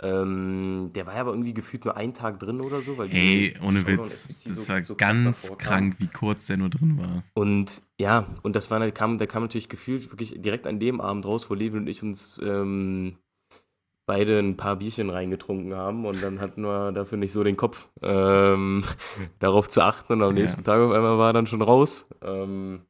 Ähm, 0.00 0.90
der 0.94 1.06
war 1.06 1.14
ja 1.14 1.20
aber 1.22 1.32
irgendwie 1.32 1.54
gefühlt 1.54 1.84
nur 1.84 1.96
einen 1.96 2.14
Tag 2.14 2.38
drin 2.38 2.60
oder 2.60 2.80
so. 2.80 2.96
Weil 2.98 3.10
Ey, 3.12 3.54
ohne 3.62 3.80
Showdown 3.80 3.98
Witz, 3.98 4.28
das 4.28 4.56
so- 4.56 4.68
war 4.72 4.84
so 4.84 4.94
ganz 4.94 5.56
krank, 5.58 5.96
wie 5.98 6.08
kurz 6.08 6.46
der 6.46 6.56
nur 6.56 6.70
drin 6.70 6.98
war. 6.98 7.22
Und 7.34 7.82
ja, 7.98 8.26
und 8.42 8.54
das 8.56 8.70
war, 8.70 8.78
der 8.78 8.92
kam, 8.92 9.18
der 9.18 9.26
kam 9.26 9.42
natürlich 9.42 9.68
gefühlt 9.68 10.10
wirklich 10.12 10.40
direkt 10.40 10.66
an 10.66 10.78
dem 10.80 11.00
Abend 11.00 11.24
raus, 11.26 11.50
wo 11.50 11.54
Levin 11.54 11.80
und 11.80 11.88
ich 11.88 12.02
uns 12.02 12.38
ähm, 12.42 13.16
beide 14.06 14.38
ein 14.38 14.56
paar 14.56 14.76
Bierchen 14.76 15.10
reingetrunken 15.10 15.74
haben 15.74 16.06
und 16.06 16.22
dann 16.22 16.40
hatten 16.40 16.62
wir 16.62 16.92
dafür 16.92 17.18
nicht 17.18 17.32
so 17.32 17.44
den 17.44 17.56
Kopf, 17.56 17.88
ähm, 18.02 18.82
darauf 19.38 19.68
zu 19.68 19.82
achten 19.82 20.14
und 20.14 20.22
am 20.22 20.34
Ja. 20.36 20.42
nächsten 20.42 20.64
Tag 20.64 20.80
auf 20.80 20.92
einmal 20.92 21.18
war 21.18 21.30
er 21.30 21.32
dann 21.34 21.46
schon 21.46 21.62
raus. 21.62 22.06
Ähm, 22.22 22.82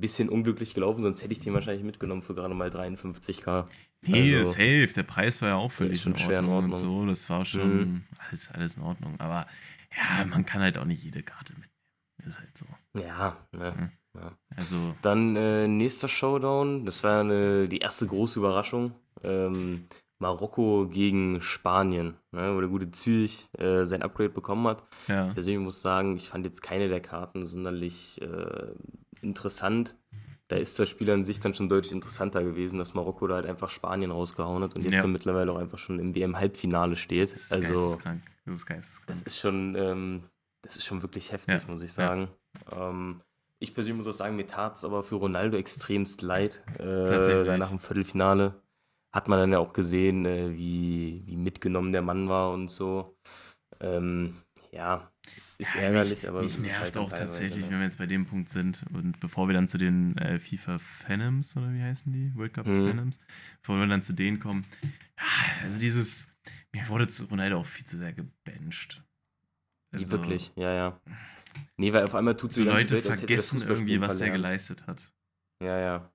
bisschen 0.00 0.28
unglücklich 0.28 0.74
gelaufen, 0.74 1.00
sonst 1.02 1.22
hätte 1.22 1.32
ich 1.32 1.40
den 1.40 1.54
wahrscheinlich 1.54 1.84
mitgenommen 1.84 2.22
für 2.22 2.34
gerade 2.34 2.54
mal 2.54 2.68
53k. 2.70 3.64
Nee, 4.02 4.36
Also, 4.36 4.52
safe. 4.52 4.88
Der 4.94 5.02
Preis 5.02 5.42
war 5.42 5.48
ja 5.48 5.56
auch 5.56 5.72
völlig 5.72 6.00
schon 6.00 6.12
in 6.12 6.18
schwer 6.18 6.38
in 6.40 6.46
Ordnung, 6.46 6.72
und 6.72 6.78
so. 6.78 7.06
Das 7.06 7.28
war 7.30 7.44
schon 7.44 7.78
Mhm. 7.80 8.04
alles, 8.28 8.50
alles 8.52 8.76
in 8.76 8.82
Ordnung. 8.84 9.18
Aber 9.18 9.46
ja, 9.96 10.24
man 10.26 10.46
kann 10.46 10.60
halt 10.62 10.78
auch 10.78 10.84
nicht 10.84 11.02
jede 11.02 11.22
Karte 11.22 11.52
mitnehmen. 11.54 11.72
Ist 12.26 12.38
halt 12.38 12.56
so. 12.56 12.66
Ja, 13.00 13.36
ne. 13.52 13.92
Also, 14.56 14.96
Dann 15.02 15.36
äh, 15.36 15.68
nächster 15.68 16.08
Showdown, 16.08 16.84
das 16.84 17.04
war 17.04 17.20
eine, 17.20 17.68
die 17.68 17.78
erste 17.78 18.06
große 18.06 18.40
Überraschung. 18.40 18.92
Ähm, 19.22 19.86
Marokko 20.20 20.88
gegen 20.88 21.40
Spanien, 21.40 22.14
ne, 22.32 22.52
wo 22.56 22.60
der 22.60 22.68
gute 22.68 22.90
Zürich 22.90 23.46
äh, 23.56 23.84
sein 23.84 24.02
Upgrade 24.02 24.30
bekommen 24.30 24.66
hat. 24.66 24.82
ja. 25.06 25.32
Persönlich 25.32 25.60
muss 25.62 25.76
ich 25.76 25.82
sagen, 25.82 26.16
ich 26.16 26.28
fand 26.28 26.44
jetzt 26.44 26.60
keine 26.62 26.88
der 26.88 27.00
Karten 27.00 27.46
sonderlich 27.46 28.20
äh, 28.20 28.72
interessant. 29.22 29.96
Da 30.48 30.56
ist 30.56 30.78
das 30.78 30.88
Spiel 30.88 31.10
an 31.10 31.24
sich 31.24 31.40
dann 31.40 31.52
schon 31.54 31.68
deutlich 31.68 31.92
interessanter 31.92 32.42
gewesen, 32.42 32.78
dass 32.78 32.94
Marokko 32.94 33.26
da 33.26 33.34
halt 33.36 33.46
einfach 33.46 33.68
Spanien 33.68 34.10
rausgehauen 34.10 34.62
hat 34.62 34.74
und 34.74 34.82
jetzt 34.82 34.94
Ja. 34.94 35.02
dann 35.02 35.12
mittlerweile 35.12 35.52
auch 35.52 35.58
einfach 35.58 35.78
schon 35.78 35.98
im 35.98 36.14
WM-Halbfinale 36.14 36.96
steht. 36.96 37.32
Das 37.32 37.40
ist 37.42 37.52
Also 37.52 37.74
geisteskrank. 37.74 38.22
Das 38.46 38.54
ist 38.56 38.66
geisteskrank. 38.66 39.06
das 39.08 39.22
ist 39.22 39.38
schon, 39.38 39.74
ähm, 39.76 40.22
das 40.62 40.76
ist 40.76 40.86
schon 40.86 41.02
wirklich 41.02 41.32
heftig, 41.32 41.60
Ja, 41.62 41.68
muss 41.68 41.82
ich 41.82 41.90
ja. 41.90 41.94
sagen. 42.08 42.28
Ähm, 42.72 43.20
ich 43.58 43.74
persönlich 43.74 43.96
muss 43.98 44.06
auch 44.08 44.12
sagen, 44.18 44.36
mir 44.36 44.46
tat 44.46 44.76
es 44.76 44.84
aber 44.84 45.02
für 45.02 45.16
Ronaldo 45.16 45.56
extremst 45.58 46.22
leid. 46.22 46.62
Äh, 46.78 47.58
nach 47.58 47.68
dem 47.70 47.78
Viertelfinale 47.78 48.54
hat 49.12 49.28
man 49.28 49.38
dann 49.40 49.52
ja 49.52 49.58
auch 49.58 49.72
gesehen, 49.74 50.24
äh, 50.24 50.54
wie, 50.54 51.24
wie 51.26 51.36
mitgenommen 51.36 51.92
der 51.92 52.02
Mann 52.02 52.28
war 52.28 52.52
und 52.52 52.68
so. 52.70 53.18
Ähm, 53.80 54.36
ja, 54.70 55.10
ist 55.58 55.74
Ja, 55.74 55.82
ärgerlich, 55.82 56.10
mich, 56.10 56.28
aber 56.28 56.42
mich 56.42 56.58
nervt 56.58 56.80
halt 56.80 56.96
auch 56.98 57.10
tatsächlich, 57.10 57.64
ne? 57.64 57.70
wenn 57.72 57.78
wir 57.78 57.84
jetzt 57.84 57.98
bei 57.98 58.06
dem 58.06 58.26
Punkt 58.26 58.48
sind 58.48 58.84
und 58.92 59.18
bevor 59.20 59.48
wir 59.48 59.54
dann 59.54 59.68
zu 59.68 59.76
den 59.76 60.16
äh, 60.18 60.38
FIFA 60.38 60.78
Phantoms 60.78 61.56
oder 61.56 61.72
wie 61.72 61.82
heißen 61.82 62.12
die? 62.12 62.34
World 62.34 62.54
Cup 62.54 62.66
Mhm. 62.66 62.86
Phantoms, 62.86 63.20
bevor 63.62 63.78
wir 63.80 63.86
dann 63.86 64.02
zu 64.02 64.12
denen 64.12 64.38
kommen. 64.38 64.64
Ja, 65.18 65.64
also 65.64 65.78
dieses, 65.78 66.32
mir 66.72 66.86
wurde 66.88 67.08
zu 67.08 67.24
Ronaldo 67.24 67.58
auch 67.58 67.66
viel 67.66 67.84
zu 67.84 67.96
sehr 67.96 68.12
gebencht. 68.12 69.02
Also, 69.94 70.12
wirklich, 70.12 70.52
ja, 70.54 70.72
ja. 70.72 71.00
Nee, 71.76 71.92
weil 71.92 72.04
auf 72.04 72.14
einmal 72.14 72.36
tut 72.36 72.52
so 72.52 72.60
die 72.60 72.66
ganze 72.66 72.94
Leute 72.94 73.04
Welt, 73.08 73.18
vergessen 73.18 73.62
irgendwie, 73.62 74.00
was 74.00 74.20
er 74.20 74.30
geleistet 74.30 74.86
hat. 74.86 75.12
Ja, 75.62 75.78
ja. 75.78 76.12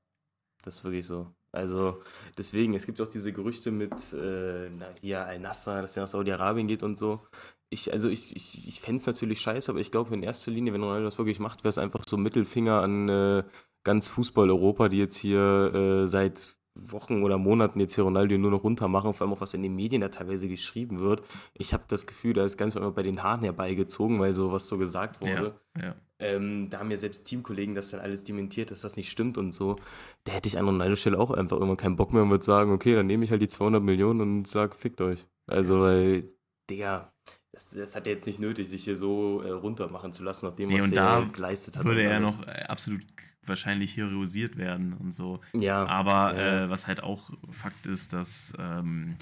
Das 0.63 0.77
ist 0.77 0.83
wirklich 0.83 1.05
so. 1.05 1.33
Also, 1.51 2.01
deswegen, 2.37 2.73
es 2.73 2.85
gibt 2.85 2.99
auch 2.99 3.07
diese 3.07 3.31
Gerüchte 3.31 3.69
mit 3.71 4.13
äh, 4.13 4.71
hier 5.01 5.25
Al-Nassr, 5.25 5.81
dass 5.81 5.95
er 5.95 6.03
nach 6.03 6.07
Saudi-Arabien 6.09 6.67
geht 6.67 6.81
und 6.81 6.97
so. 6.97 7.21
Ich, 7.69 7.91
also, 7.91 8.09
ich, 8.09 8.35
ich, 8.35 8.67
ich 8.67 8.81
fände 8.81 8.99
es 8.99 9.07
natürlich 9.07 9.41
scheiße, 9.41 9.71
aber 9.71 9.79
ich 9.79 9.91
glaube, 9.91 10.13
in 10.13 10.23
erster 10.23 10.51
Linie, 10.51 10.73
wenn 10.73 10.83
Ronaldo 10.83 11.05
das 11.05 11.17
wirklich 11.17 11.39
macht, 11.39 11.63
wäre 11.63 11.69
es 11.69 11.77
einfach 11.77 12.03
so 12.07 12.17
Mittelfinger 12.17 12.81
an 12.81 13.09
äh, 13.09 13.43
ganz 13.83 14.07
Fußball-Europa, 14.09 14.89
die 14.89 14.97
jetzt 14.97 15.17
hier 15.17 15.73
äh, 15.73 16.07
seit 16.07 16.57
Wochen 16.75 17.21
oder 17.21 17.37
Monaten 17.37 17.79
jetzt 17.79 17.95
hier 17.95 18.03
Ronaldo 18.03 18.37
nur 18.37 18.51
noch 18.51 18.63
runter 18.63 18.87
machen, 18.87 19.13
vor 19.13 19.25
allem 19.25 19.33
auch 19.33 19.41
was 19.41 19.53
in 19.53 19.61
den 19.61 19.75
Medien 19.75 20.01
da 20.01 20.09
teilweise 20.09 20.47
geschrieben 20.47 20.99
wird. 20.99 21.23
Ich 21.53 21.73
habe 21.73 21.83
das 21.87 22.07
Gefühl, 22.07 22.33
da 22.33 22.43
ist 22.45 22.57
ganz 22.57 22.75
einfach 22.75 22.93
bei 22.93 23.03
den 23.03 23.21
Haaren 23.21 23.43
herbeigezogen, 23.43 24.19
weil 24.19 24.33
so 24.33 24.51
was 24.51 24.67
so 24.67 24.77
gesagt 24.77 25.21
wurde. 25.21 25.55
Ja, 25.77 25.83
ja. 25.83 25.95
Ähm, 26.19 26.69
da 26.69 26.79
haben 26.79 26.89
ja 26.89 26.97
selbst 26.97 27.25
Teamkollegen 27.25 27.75
das 27.75 27.91
dann 27.91 27.99
alles 27.99 28.23
dementiert, 28.23 28.71
dass 28.71 28.81
das 28.81 28.97
nicht 28.97 29.09
stimmt 29.09 29.37
und 29.37 29.51
so. 29.51 29.75
Da 30.23 30.33
hätte 30.33 30.47
ich 30.47 30.57
an 30.57 30.65
Ronaldo 30.65 30.95
Stelle 30.95 31.19
auch 31.19 31.31
einfach 31.31 31.59
immer 31.59 31.75
keinen 31.75 31.95
Bock 31.95 32.11
mehr 32.11 32.23
und 32.23 32.29
würde 32.29 32.43
sagen, 32.43 32.71
okay, 32.71 32.95
dann 32.95 33.07
nehme 33.07 33.23
ich 33.23 33.31
halt 33.31 33.41
die 33.41 33.47
200 33.47 33.83
Millionen 33.83 34.21
und 34.21 34.47
sag, 34.47 34.75
fickt 34.75 35.01
euch. 35.01 35.27
Also, 35.47 35.81
weil, 35.81 36.23
Digga, 36.69 37.12
das, 37.53 37.69
das 37.69 37.95
hat 37.95 38.05
er 38.07 38.13
jetzt 38.13 38.25
nicht 38.27 38.39
nötig, 38.39 38.67
sich 38.67 38.83
hier 38.83 38.97
so 38.97 39.41
äh, 39.41 39.49
runtermachen 39.51 40.11
zu 40.11 40.23
lassen, 40.23 40.47
nachdem 40.47 40.69
Nee, 40.69 40.77
was 40.79 40.83
und 40.85 40.93
er 40.93 41.21
da 41.21 41.21
geleistet 41.31 41.77
hat. 41.77 41.85
Würde 41.85 42.01
er 42.03 42.17
alles. 42.17 42.35
noch 42.37 42.47
äh, 42.47 42.63
absolut 42.67 43.01
wahrscheinlich 43.45 43.95
heroisiert 43.95 44.57
werden 44.57 44.93
und 44.93 45.11
so. 45.13 45.39
Ja, 45.53 45.85
Aber 45.85 46.35
ja. 46.35 46.63
äh, 46.65 46.69
was 46.69 46.87
halt 46.87 47.01
auch 47.03 47.29
Fakt 47.51 47.85
ist, 47.85 48.11
dass, 48.13 48.53
ähm, 48.59 49.15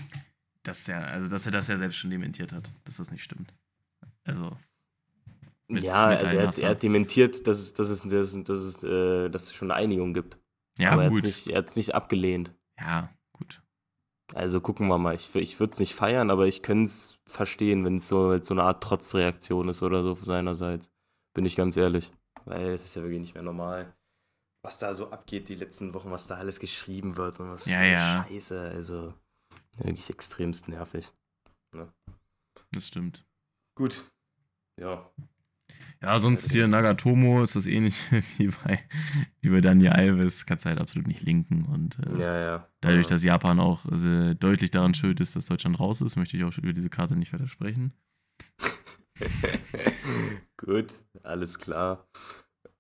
dass 0.64 0.88
er, 0.88 1.08
also 1.08 1.30
dass 1.30 1.46
er 1.46 1.52
das 1.52 1.68
ja 1.68 1.78
selbst 1.78 1.98
schon 1.98 2.10
dementiert 2.12 2.54
hat, 2.54 2.72
dass 2.86 2.98
das 2.98 3.12
nicht 3.12 3.24
stimmt. 3.24 3.54
Also. 4.24 4.56
mit- 5.68 5.84
ja, 5.84 6.10
mit 6.10 6.20
also 6.20 6.36
er 6.36 6.48
hat, 6.48 6.60
er 6.60 6.70
hat 6.70 6.84
dementiert, 6.84 7.48
dass 7.48 7.60
es, 7.60 7.74
dass, 7.74 7.90
es, 7.90 8.04
dass, 8.04 8.36
es, 8.36 8.44
dass, 8.44 8.60
es, 8.60 8.84
äh, 8.84 9.30
dass 9.30 9.44
es 9.46 9.54
schon 9.56 9.72
eine 9.72 9.80
Einigung 9.84 10.14
gibt. 10.14 10.38
ja, 10.78 10.92
Aber 10.92 11.02
er 11.04 11.06
hat 11.08 11.12
gut. 11.14 11.26
es 11.26 11.48
nicht, 11.48 11.76
nicht 11.76 11.96
abgelehnt. 11.96 12.54
Ja, 12.80 13.02
gut. 13.02 13.10
Also 14.34 14.62
gucken 14.62 14.88
wir 14.88 14.98
mal. 14.98 15.16
Ich, 15.16 15.34
ich 15.36 15.60
würde 15.60 15.72
es 15.74 15.80
nicht 15.80 15.96
feiern, 15.96 16.30
aber 16.30 16.48
ich 16.48 16.62
könnte 16.62 16.86
es 16.86 17.20
verstehen, 17.26 17.84
wenn 17.86 17.98
es 17.98 18.08
so, 18.08 18.38
so 18.42 18.54
eine 18.54 18.64
Art 18.64 18.84
Trotzreaktion 18.84 19.70
ist 19.70 19.84
oder 19.84 20.04
so 20.04 20.16
seinerseits. 20.16 20.90
Bin 21.34 21.46
ich 21.46 21.56
ganz 21.56 21.78
ehrlich. 21.78 22.12
Weil 22.46 22.70
es 22.70 22.84
ist 22.84 22.96
ja 22.96 23.02
wirklich 23.04 23.22
nicht 23.22 23.34
mehr 23.34 23.44
normal, 23.44 23.94
was 24.64 24.80
da 24.80 24.94
so 24.94 25.12
abgeht 25.12 25.50
die 25.50 25.56
letzten 25.56 25.94
Wochen, 25.94 26.12
was 26.12 26.28
da 26.28 26.36
alles 26.36 26.60
geschrieben 26.60 27.18
wird 27.18 27.40
und 27.40 27.50
was 27.52 27.66
Ja, 27.66 27.78
so 27.78 27.84
ja. 27.84 28.24
Scheiße. 28.24 28.62
Also 28.62 29.14
wirklich 29.78 30.10
extremst 30.10 30.68
nervig. 30.70 31.12
Das 32.72 32.88
stimmt. 32.88 33.26
Gut. 33.76 34.12
Ja. 34.80 35.10
Ja, 36.02 36.20
sonst 36.20 36.52
hier 36.52 36.68
Nagatomo 36.68 37.44
ist 37.44 37.56
das 37.56 37.68
ähnlich 37.68 37.96
wie 38.38 38.48
bei, 38.48 38.80
wie 39.42 39.50
bei 39.50 39.62
Daniel 39.62 39.92
Alves. 39.92 40.46
Kannst 40.46 40.66
halt 40.66 40.80
absolut 40.82 41.08
nicht 41.08 41.22
linken. 41.22 41.66
Und 41.66 41.98
äh, 42.00 42.20
Ja, 42.22 42.40
ja. 42.40 42.68
dadurch, 42.82 43.08
dass 43.08 43.24
Japan 43.24 43.60
auch 43.60 43.86
äh, 43.92 44.34
deutlich 44.36 44.72
daran 44.72 44.94
schuld 44.94 45.20
ist, 45.20 45.36
dass 45.36 45.46
Deutschland 45.48 45.80
raus 45.80 46.02
ist, 46.02 46.16
möchte 46.16 46.38
ich 46.38 46.44
auch 46.44 46.58
über 46.58 46.74
diese 46.74 46.90
Karte 46.90 47.16
nicht 47.16 47.34
weiter 47.34 47.48
sprechen. 47.48 47.94
Gut, 50.58 50.88
alles 51.24 51.60
klar. 51.60 52.08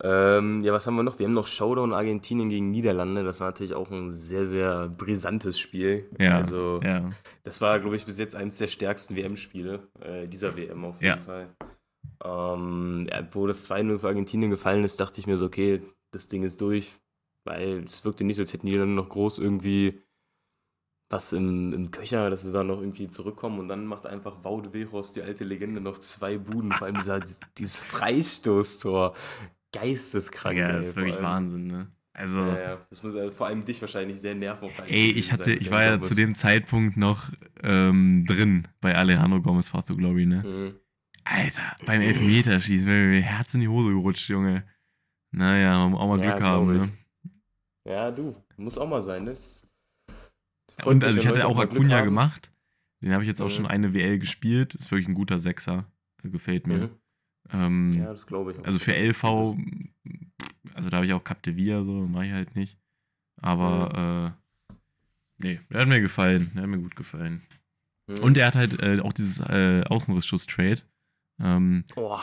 Ähm, 0.04 0.62
ja, 0.62 0.74
was 0.74 0.88
haben 0.88 0.96
wir 0.96 1.04
noch? 1.04 1.20
Wir 1.20 1.28
haben 1.28 1.34
noch 1.34 1.46
Showdown 1.46 1.94
Argentinien 1.94 2.50
gegen 2.50 2.72
Niederlande. 2.72 3.24
Das 3.24 3.40
war 3.40 3.48
natürlich 3.50 3.76
auch 3.76 3.92
ein 3.92 4.10
sehr, 4.10 4.48
sehr 4.48 4.90
brisantes 4.90 5.60
Spiel. 5.60 6.10
Ja, 6.20 6.38
Also, 6.38 6.80
ja. 6.84 7.12
das 7.44 7.62
war, 7.62 7.80
glaube 7.80 7.96
ich, 7.96 8.06
bis 8.06 8.18
jetzt 8.18 8.36
eines 8.36 8.58
der 8.58 8.68
stärksten 8.68 9.16
WM-Spiele 9.16 9.88
äh, 10.00 10.28
dieser 10.28 10.58
WM 10.58 10.86
auf 10.86 10.96
jeden 11.02 11.18
Ja. 11.20 11.24
Fall. 11.24 11.56
Ähm, 12.24 13.08
wo 13.32 13.48
das 13.48 13.70
2-0 13.70 14.00
für 14.00 14.08
Argentinien 14.08 14.52
gefallen 14.52 14.84
ist, 14.84 15.00
dachte 15.00 15.20
ich 15.20 15.28
mir 15.28 15.38
so, 15.38 15.46
okay, 15.46 15.82
das 16.12 16.28
Ding 16.28 16.44
ist 16.44 16.62
durch. 16.62 17.00
Weil 17.44 17.84
es 17.84 18.06
wirkte 18.06 18.24
nicht 18.24 18.36
so, 18.36 18.44
als 18.44 18.54
hätten 18.54 18.68
die 18.68 18.78
dann 18.78 18.94
noch 18.96 19.10
groß 19.10 19.40
irgendwie 19.40 20.00
was 21.12 21.34
im, 21.34 21.74
im 21.74 21.92
Köcher, 21.92 22.30
dass 22.30 22.42
sie 22.42 22.52
da 22.52 22.64
noch 22.64 22.80
irgendwie 22.80 23.10
zurückkommen 23.10 23.60
und 23.60 23.68
dann 23.68 23.86
macht 23.86 24.06
einfach 24.06 24.44
Wout 24.44 24.72
Weghorst, 24.72 25.16
die 25.16 25.22
alte 25.22 25.44
Legende, 25.44 25.82
noch 25.82 26.00
zwei 26.00 26.38
Buden, 26.38 26.72
vor 26.72 26.88
allem 26.88 26.98
dieser, 26.98 27.20
dieses, 27.58 27.80
Freistoßtor. 27.80 29.14
Geisteskrank. 29.74 30.58
ja, 30.58 30.68
ey, 30.68 30.78
das 30.78 30.88
ist 30.88 30.96
wirklich 30.96 31.16
allem. 31.16 31.26
Wahnsinn, 31.26 31.68
ne? 31.68 31.92
Also, 32.14 32.42
Ja, 32.42 32.60
ja. 32.60 32.78
Das 32.90 33.04
muss 33.04 33.16
vor 33.34 33.48
allem 33.48 33.64
dich 33.64 33.80
wahrscheinlich 33.80 34.20
sehr 34.20 34.36
nervenaufreibend 34.36 34.92
ey, 34.92 35.12
ich 35.12 35.32
hatte, 35.32 35.46
sein, 35.46 35.58
ich 35.62 35.72
war 35.72 35.84
ja 35.84 36.02
zu 36.02 36.14
dem 36.14 36.34
Zeitpunkt 36.34 36.98
noch 36.98 37.30
ähm, 37.64 38.26
drin 38.28 38.68
bei 38.82 38.96
Alejandro 38.96 39.42
Gomez 39.42 39.70
Path 39.70 39.88
to 39.88 39.96
Glory, 39.96 40.26
ne? 40.26 40.44
Mhm. 40.44 40.81
Alter, 41.24 41.76
beim 41.86 42.02
Elfmeterschießen 42.02 42.88
wäre 42.88 43.08
mir 43.08 43.22
Herz 43.22 43.54
in 43.54 43.62
die 43.62 43.68
Hose 43.68 43.90
gerutscht, 43.90 44.28
Junge. 44.30 44.64
Naja, 45.32 45.84
auch 45.86 45.90
mal 46.08 46.20
Ja, 46.20 46.32
Glück 46.36 46.44
haben, 46.48 46.78
ne? 46.78 46.90
Ja, 47.86 48.12
du, 48.12 48.36
muss 48.58 48.78
auch 48.78 48.88
mal 48.90 49.02
sein, 49.02 49.24
ne? 49.24 49.36
Und 50.86 51.04
also 51.04 51.20
ich 51.22 51.28
hatte 51.28 51.48
auch 51.48 51.60
Acuna 51.60 52.02
gemacht. 52.02 52.52
Den 53.02 53.14
habe 53.14 53.24
ich 53.24 53.28
jetzt 53.28 53.42
auch 53.42 53.46
Mhm. 53.46 53.52
schon 53.52 53.66
eine 53.68 53.94
WL 53.94 54.20
gespielt. 54.20 54.76
Ist 54.76 54.92
wirklich 54.92 55.08
ein 55.08 55.14
guter 55.16 55.40
Sechser. 55.40 55.86
Äh, 56.24 56.30
Gefällt 56.30 56.68
mir. 56.68 56.78
Mhm. 56.78 56.90
Ähm, 57.52 57.94
Ja, 57.94 58.06
das 58.12 58.28
glaube 58.28 58.52
ich. 58.52 58.60
auch. 58.60 58.66
also 58.66 58.80
für 58.80 58.96
LV, 58.96 59.24
also 60.74 60.90
da 60.90 60.98
habe 60.98 61.06
ich 61.06 61.14
auch 61.14 61.24
Captevia, 61.24 61.84
so 61.84 61.94
mache 62.08 62.26
ich 62.28 62.32
halt 62.32 62.56
nicht. 62.56 62.78
Aber 63.42 64.36
äh, 64.70 64.74
nee, 65.38 65.60
der 65.70 65.82
hat 65.82 65.88
mir 65.88 66.02
gefallen. 66.02 66.52
Der 66.54 66.64
hat 66.64 66.70
mir 66.70 66.78
gut 66.80 66.96
gefallen. 66.96 67.42
Mhm. 68.08 68.20
Und 68.20 68.38
er 68.38 68.48
hat 68.48 68.56
halt 68.56 68.82
äh, 68.82 69.00
auch 69.02 69.14
dieses 69.14 69.40
äh, 69.40 69.84
Außenrissschuss-Trade. 69.88 70.82
Ähm, 71.42 71.84
Oh, 71.96 72.20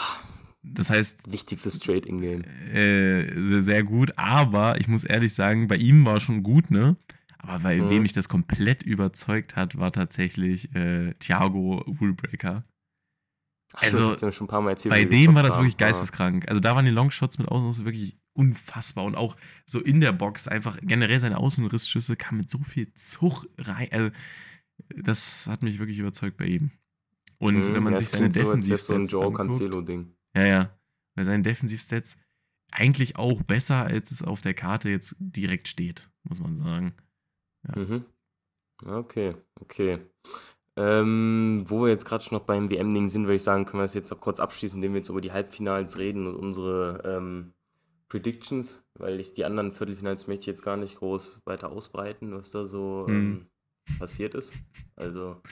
Das 0.63 0.91
heißt, 0.91 1.31
Wichtigstes 1.31 1.79
Trade 1.79 2.09
in 2.09 2.21
Game. 2.21 2.45
äh, 2.45 3.33
sehr, 3.41 3.63
sehr 3.63 3.83
gut, 3.85 4.13
aber 4.17 4.79
ich 4.81 4.89
muss 4.89 5.05
ehrlich 5.05 5.35
sagen, 5.35 5.69
bei 5.69 5.77
ihm 5.77 6.05
war 6.05 6.21
schon 6.21 6.43
gut, 6.43 6.71
ne? 6.71 6.97
Aber 7.39 7.61
bei 7.61 7.81
Mhm. 7.81 7.89
wem 7.89 8.03
mich 8.03 8.13
das 8.13 8.29
komplett 8.29 8.83
überzeugt 8.83 9.57
hat, 9.57 9.79
war 9.79 9.93
tatsächlich 9.93 10.75
äh, 10.75 11.15
Thiago 11.15 11.79
Rulebreaker. 12.01 12.65
Ach, 13.75 13.83
Also, 13.83 14.13
erzählt. 14.13 14.91
Bei 14.91 15.05
dem 15.05 15.35
war 15.35 15.43
das 15.43 15.57
wirklich 15.57 15.77
geisteskrank. 15.77 16.49
Also 16.49 16.61
da 16.61 16.75
waren 16.75 16.85
die 16.85 16.91
Longshots 16.91 17.39
mit 17.39 17.49
Außenriss 17.49 17.85
wirklich 17.85 18.19
unfassbar. 18.33 19.05
Und 19.05 19.15
auch 19.15 19.37
so 19.67 19.81
in 19.81 20.01
der 20.01 20.13
Box 20.13 20.49
einfach 20.49 20.79
generell 20.83 21.21
seine 21.21 21.39
Außenrissschüsse 21.39 22.17
kamen 22.17 22.41
mit 22.41 22.51
so 22.51 22.59
viel 22.59 22.93
Zug 22.95 23.47
rein. 23.59 23.89
Also, 23.93 24.11
das 24.97 25.47
hat 25.47 25.63
mich 25.63 25.79
wirklich 25.79 25.99
überzeugt 25.99 26.37
bei 26.37 26.47
ihm. 26.47 26.71
Und 27.38 27.68
Mhm, 27.68 27.74
wenn 27.74 27.83
man 27.83 27.92
ja, 27.94 27.98
sich 27.98 28.09
seine 28.09 28.31
klingt 28.31 28.35
so, 28.35 28.68
wär's 28.68 28.87
so 28.87 28.94
ein 28.94 29.07
Defensivstats 29.07 29.11
Joe 29.12 29.33
Cancelo-Ding. 29.33 30.12
ja, 30.37 30.46
ja, 30.46 30.79
bei 31.14 31.24
seinen 31.24 31.42
Defensivstats 31.42 32.18
eigentlich 32.70 33.16
auch 33.16 33.42
besser, 33.42 33.85
als 33.85 34.11
es 34.11 34.22
auf 34.22 34.40
der 34.42 34.55
Karte 34.55 34.90
jetzt 34.90 35.16
direkt 35.20 35.68
steht, 35.68 36.11
muss 36.24 36.40
man 36.40 36.57
sagen. 36.57 36.94
Ja. 37.66 37.79
Mhm. 37.79 38.05
Okay, 38.85 39.35
okay. 39.61 39.98
Ähm, 40.77 41.64
wo 41.66 41.83
wir 41.83 41.88
jetzt 41.88 42.05
gerade 42.05 42.22
schon 42.22 42.38
noch 42.38 42.44
beim 42.44 42.70
WM-Ding 42.70 43.09
sind, 43.09 43.24
würde 43.24 43.35
ich 43.35 43.42
sagen, 43.42 43.64
können 43.64 43.81
wir 43.81 43.85
das 43.85 43.94
jetzt 43.94 44.11
noch 44.11 44.20
kurz 44.20 44.38
abschließen, 44.38 44.79
indem 44.79 44.92
wir 44.92 44.98
jetzt 45.01 45.09
über 45.09 45.20
die 45.20 45.33
Halbfinals 45.33 45.98
reden 45.98 46.27
und 46.29 46.37
unsere 46.37 47.03
ähm, 47.05 47.53
Predictions, 48.09 48.85
weil 48.94 49.18
ich 49.18 49.35
die 49.35 49.44
anderen 49.44 49.72
Viertelfinals 49.72 50.29
möchte 50.29 50.42
ich 50.42 50.46
jetzt 50.46 50.62
gar 50.62 50.77
nicht 50.77 50.96
groß 50.96 51.42
weiter 51.46 51.70
ausbreiten, 51.70 52.33
was 52.33 52.51
da 52.51 52.66
so 52.66 53.07
ähm, 53.09 53.48
passiert 53.98 54.35
ist. 54.37 54.55
Also 54.94 55.42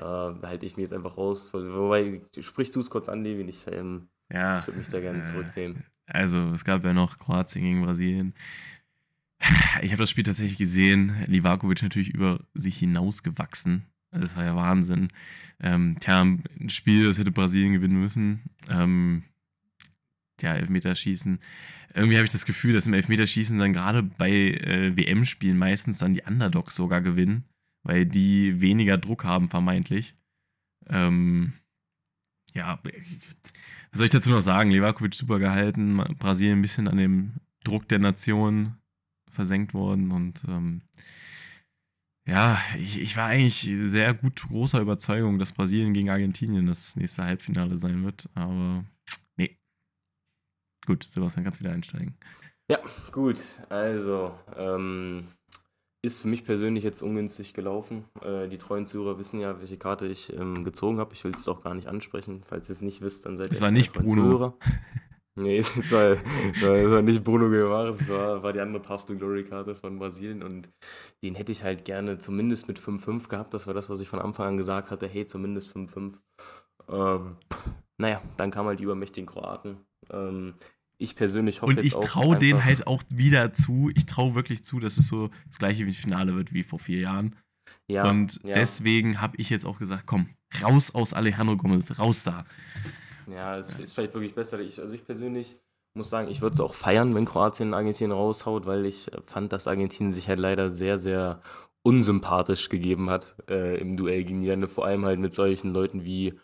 da 0.00 0.38
halte 0.42 0.66
ich 0.66 0.76
mich 0.76 0.84
jetzt 0.84 0.92
einfach 0.92 1.16
raus. 1.16 1.52
Wobei, 1.52 2.22
sprich 2.40 2.70
du 2.70 2.80
es 2.80 2.90
kurz 2.90 3.08
an, 3.08 3.22
Levin, 3.22 3.48
ich, 3.48 3.66
ähm, 3.70 4.08
Ja, 4.32 4.60
ich 4.60 4.66
würde 4.66 4.78
mich 4.78 4.88
da 4.88 5.00
gerne 5.00 5.20
äh, 5.20 5.22
zurücknehmen. 5.22 5.84
Also, 6.06 6.50
es 6.50 6.64
gab 6.64 6.84
ja 6.84 6.92
noch 6.92 7.18
Kroatien 7.18 7.64
gegen 7.64 7.82
Brasilien. 7.82 8.34
Ich 9.82 9.92
habe 9.92 10.02
das 10.02 10.10
Spiel 10.10 10.24
tatsächlich 10.24 10.58
gesehen. 10.58 11.16
Livakovic 11.26 11.82
natürlich 11.82 12.10
über 12.10 12.40
sich 12.52 12.78
hinausgewachsen. 12.78 13.86
Das 14.10 14.36
war 14.36 14.44
ja 14.44 14.56
Wahnsinn. 14.56 15.08
Ähm, 15.60 15.96
tja, 16.00 16.20
ein 16.20 16.68
Spiel, 16.68 17.06
das 17.06 17.18
hätte 17.18 17.30
Brasilien 17.30 17.72
gewinnen 17.72 18.00
müssen. 18.00 18.42
Ähm, 18.68 19.24
ja, 20.40 20.54
Elfmeterschießen. 20.54 21.38
Irgendwie 21.94 22.16
habe 22.16 22.26
ich 22.26 22.32
das 22.32 22.44
Gefühl, 22.44 22.72
dass 22.72 22.86
im 22.86 22.94
Elfmeterschießen 22.94 23.58
dann 23.58 23.72
gerade 23.72 24.02
bei 24.02 24.30
äh, 24.30 24.96
WM-Spielen 24.96 25.58
meistens 25.58 25.98
dann 25.98 26.14
die 26.14 26.22
Underdogs 26.22 26.74
sogar 26.74 27.00
gewinnen, 27.00 27.44
weil 27.82 28.06
die 28.06 28.60
weniger 28.60 28.98
Druck 28.98 29.24
haben, 29.24 29.48
vermeintlich. 29.48 30.14
Ähm, 30.88 31.52
ja, 32.54 32.80
was 32.82 33.98
soll 33.98 34.06
ich 34.06 34.10
dazu 34.10 34.30
noch 34.30 34.40
sagen? 34.40 34.70
Levakovic 34.70 35.14
super 35.14 35.38
gehalten, 35.38 35.96
Brasilien 36.18 36.58
ein 36.58 36.62
bisschen 36.62 36.88
an 36.88 36.96
dem 36.96 37.34
Druck 37.64 37.88
der 37.88 37.98
Nation 37.98 38.76
versenkt 39.30 39.74
worden 39.74 40.10
und 40.10 40.42
ähm, 40.48 40.82
ja, 42.26 42.60
ich, 42.78 43.00
ich 43.00 43.16
war 43.16 43.26
eigentlich 43.26 43.62
sehr 43.90 44.14
gut 44.14 44.42
großer 44.42 44.80
Überzeugung, 44.80 45.38
dass 45.38 45.52
Brasilien 45.52 45.92
gegen 45.92 46.10
Argentinien 46.10 46.66
das 46.66 46.94
nächste 46.96 47.24
Halbfinale 47.24 47.76
sein 47.76 48.04
wird, 48.04 48.28
aber 48.34 48.84
nee. 49.36 49.58
Gut, 50.86 51.04
Sebastian, 51.04 51.44
kannst 51.44 51.60
wieder 51.60 51.72
einsteigen. 51.72 52.16
Ja, 52.70 52.78
gut. 53.10 53.38
Also, 53.68 54.38
ähm, 54.56 55.26
ist 56.02 56.20
für 56.20 56.28
mich 56.28 56.44
persönlich 56.44 56.84
jetzt 56.84 57.02
ungünstig 57.02 57.52
gelaufen. 57.52 58.04
Äh, 58.22 58.48
die 58.48 58.58
treuen 58.58 58.86
Zuhörer 58.86 59.18
wissen 59.18 59.40
ja, 59.40 59.58
welche 59.60 59.76
Karte 59.76 60.06
ich 60.06 60.32
ähm, 60.32 60.64
gezogen 60.64 60.98
habe. 60.98 61.12
Ich 61.14 61.24
will 61.24 61.32
es 61.32 61.46
auch 61.48 61.62
gar 61.62 61.74
nicht 61.74 61.88
ansprechen. 61.88 62.42
Falls 62.44 62.68
ihr 62.68 62.74
es 62.74 62.82
nicht 62.82 63.02
wisst, 63.02 63.26
dann 63.26 63.36
seid 63.36 63.48
ihr 63.48 63.52
Es 63.52 63.60
war 63.60 63.70
nicht 63.70 63.92
Bruno. 63.92 64.22
Zuhörer. 64.22 64.54
Nee, 65.36 65.58
es 65.58 65.92
war, 65.92 66.12
es 66.12 66.90
war, 66.90 67.02
nicht 67.02 67.22
Bruno 67.22 67.48
Guimaraes, 67.48 68.00
es 68.02 68.08
war, 68.10 68.42
war 68.42 68.52
die 68.52 68.60
andere 68.60 68.82
Path 68.82 69.06
to 69.06 69.16
Glory 69.16 69.44
Karte 69.44 69.74
von 69.74 69.98
Brasilien 69.98 70.42
und 70.42 70.68
den 71.22 71.34
hätte 71.34 71.52
ich 71.52 71.62
halt 71.62 71.84
gerne 71.84 72.18
zumindest 72.18 72.68
mit 72.68 72.78
5-5 72.78 73.28
gehabt. 73.28 73.54
Das 73.54 73.66
war 73.66 73.72
das, 73.72 73.88
was 73.88 74.00
ich 74.00 74.08
von 74.08 74.18
Anfang 74.18 74.48
an 74.48 74.56
gesagt 74.56 74.90
hatte. 74.90 75.06
Hey, 75.06 75.26
zumindest 75.26 75.74
5-5. 75.74 76.14
Ähm, 76.88 77.36
naja, 77.96 78.20
dann 78.36 78.50
kam 78.50 78.66
halt 78.66 78.80
die 78.80 78.84
übermächtigen 78.84 79.26
Kroaten. 79.26 79.78
Ähm, 80.10 80.54
ich 81.00 81.16
persönlich 81.16 81.62
hoffe 81.62 81.72
Und 81.72 81.84
ich 81.84 81.94
traue 81.94 82.36
denen 82.36 82.64
halt 82.64 82.86
auch 82.86 83.02
wieder 83.08 83.52
zu, 83.52 83.90
ich 83.94 84.06
traue 84.06 84.34
wirklich 84.34 84.62
zu, 84.62 84.80
dass 84.80 84.98
es 84.98 85.08
so 85.08 85.30
das 85.48 85.58
gleiche 85.58 85.86
wie 85.86 85.94
Finale 85.94 86.36
wird 86.36 86.52
wie 86.52 86.62
vor 86.62 86.78
vier 86.78 87.00
Jahren. 87.00 87.36
ja, 87.88 88.08
und 88.08 88.40
ja. 88.44 88.54
deswegen 88.54 89.20
habe 89.20 89.36
ich 89.38 89.48
jetzt 89.50 89.64
auch 89.64 89.78
gesagt, 89.78 90.04
komm, 90.06 90.28
raus 90.62 90.94
aus 90.94 91.14
Alejandro 91.14 91.56
Gomez, 91.56 91.98
raus 91.98 92.22
da. 92.24 92.44
Ja, 93.26 93.56
es 93.56 93.72
ist 93.78 93.94
vielleicht 93.94 94.14
wirklich 94.14 94.34
besser. 94.34 94.60
Ich, 94.60 94.78
also 94.80 94.94
ich 94.94 95.04
persönlich 95.04 95.56
muss 95.94 96.10
sagen, 96.10 96.28
ich 96.28 96.42
würde 96.42 96.54
es 96.54 96.60
auch 96.60 96.74
feiern, 96.74 97.14
wenn 97.14 97.24
Kroatien 97.24 97.74
Argentinien 97.74 98.12
raushaut, 98.12 98.66
weil 98.66 98.84
ich 98.84 99.12
äh, 99.12 99.20
fand, 99.24 99.52
dass 99.52 99.66
Argentinien 99.66 100.12
sich 100.12 100.28
halt 100.28 100.38
leider 100.38 100.68
sehr, 100.70 100.98
sehr 100.98 101.40
unsympathisch 101.82 102.68
gegeben 102.68 103.08
hat 103.08 103.36
äh, 103.48 103.80
im 103.80 103.96
Duell 103.96 104.24
gegen 104.24 104.42
die 104.42 104.48
Länder. 104.48 104.68
Vor 104.68 104.84
allem 104.84 105.04
halt 105.06 105.18
mit 105.18 105.34
solchen 105.34 105.72
Leuten 105.72 106.04
wie 106.04 106.34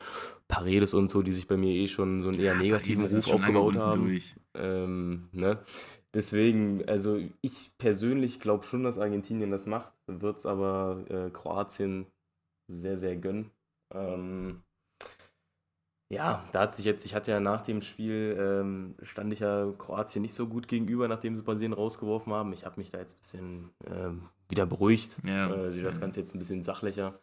Paredes 0.48 0.94
und 0.94 1.08
so, 1.08 1.22
die 1.22 1.32
sich 1.32 1.46
bei 1.46 1.56
mir 1.56 1.72
eh 1.72 1.88
schon 1.88 2.20
so 2.20 2.28
einen 2.28 2.40
eher 2.40 2.54
negativen 2.54 3.02
Das 3.02 3.12
ist 3.12 3.28
Ruf 3.28 3.34
aufgebaut 3.34 3.76
haben. 3.76 4.06
durch. 4.06 4.36
Ähm, 4.58 5.28
ne? 5.32 5.58
Deswegen, 6.14 6.88
also 6.88 7.20
ich 7.42 7.72
persönlich 7.78 8.40
glaube 8.40 8.64
schon, 8.64 8.84
dass 8.84 8.98
Argentinien 8.98 9.50
das 9.50 9.66
macht, 9.66 9.92
wird 10.06 10.38
es 10.38 10.46
aber 10.46 11.04
äh, 11.08 11.30
Kroatien 11.30 12.06
sehr, 12.68 12.96
sehr 12.96 13.16
gönnen. 13.16 13.50
Ähm, 13.92 14.62
ja, 16.08 16.44
da 16.52 16.60
hat 16.60 16.76
sich 16.76 16.84
jetzt, 16.84 17.04
ich 17.04 17.14
hatte 17.14 17.32
ja 17.32 17.40
nach 17.40 17.62
dem 17.62 17.82
Spiel, 17.82 18.36
ähm, 18.38 18.94
stand 19.02 19.32
ich 19.32 19.40
ja 19.40 19.72
Kroatien 19.76 20.22
nicht 20.22 20.34
so 20.34 20.46
gut 20.46 20.68
gegenüber, 20.68 21.08
nachdem 21.08 21.36
sie 21.36 21.42
Brasilien 21.42 21.72
rausgeworfen 21.72 22.32
haben. 22.32 22.52
Ich 22.52 22.64
habe 22.64 22.78
mich 22.78 22.92
da 22.92 22.98
jetzt 22.98 23.14
ein 23.14 23.18
bisschen 23.18 23.70
ähm, 23.90 24.28
wieder 24.48 24.66
beruhigt. 24.66 25.18
Ja. 25.24 25.52
Äh, 25.52 25.72
sehe 25.72 25.82
das 25.82 26.00
Ganze 26.00 26.20
jetzt 26.20 26.34
ein 26.34 26.38
bisschen 26.38 26.62
sachlicher. 26.62 27.18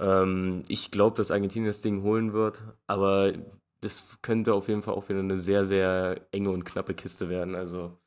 Ähm, 0.00 0.64
ich 0.66 0.90
glaube, 0.90 1.16
dass 1.16 1.30
Argentinien 1.30 1.68
das 1.68 1.80
Ding 1.80 2.02
holen 2.02 2.32
wird, 2.32 2.60
aber 2.88 3.32
das 3.80 4.06
könnte 4.22 4.54
auf 4.54 4.68
jeden 4.68 4.82
Fall 4.82 4.94
auch 4.94 5.08
wieder 5.08 5.20
eine 5.20 5.38
sehr, 5.38 5.64
sehr 5.64 6.26
enge 6.32 6.50
und 6.50 6.64
knappe 6.64 6.94
Kiste 6.94 7.28
werden. 7.28 7.54
Also 7.54 7.98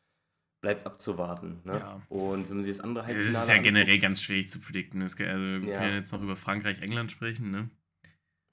bleibt 0.62 0.86
abzuwarten. 0.86 1.60
Ne? 1.64 1.80
Ja. 1.80 2.02
Und 2.10 2.48
wenn 2.50 2.58
man 2.58 2.64
sich 2.64 2.76
das 2.78 2.82
andere 2.82 3.04
Das 3.04 3.08
Halbfinale 3.16 3.38
ist 3.44 3.50
ja 3.50 3.58
generell 3.62 3.86
anguckt- 3.86 4.02
ganz 4.02 4.22
schwierig 4.22 4.50
zu 4.50 4.60
predikten. 4.60 5.02
Es, 5.02 5.14
also, 5.20 5.44
wir 5.44 5.60
Ja. 5.70 5.78
können 5.80 5.90
ja 5.92 5.96
jetzt 5.98 6.12
noch 6.12 6.22
über 6.22 6.36
Frankreich, 6.36 6.82
England 6.82 7.12
sprechen. 7.12 7.50
Ne? 7.52 7.70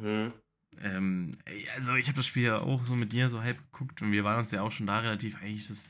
Hm. 0.03 0.33
Ähm, 0.81 1.33
also 1.75 1.95
ich 1.97 2.07
habe 2.07 2.17
das 2.17 2.27
Spiel 2.27 2.45
ja 2.45 2.59
auch 2.61 2.85
so 2.87 2.95
mit 2.95 3.13
dir 3.13 3.29
so 3.29 3.43
halb 3.43 3.59
geguckt 3.73 4.01
und 4.01 4.13
wir 4.13 4.23
waren 4.25 4.39
uns 4.39 4.51
ja 4.53 4.63
auch 4.63 4.71
schon 4.71 4.87
da 4.87 5.01
relativ 5.01 5.37
eigentlich, 5.43 5.67
dass 5.69 5.85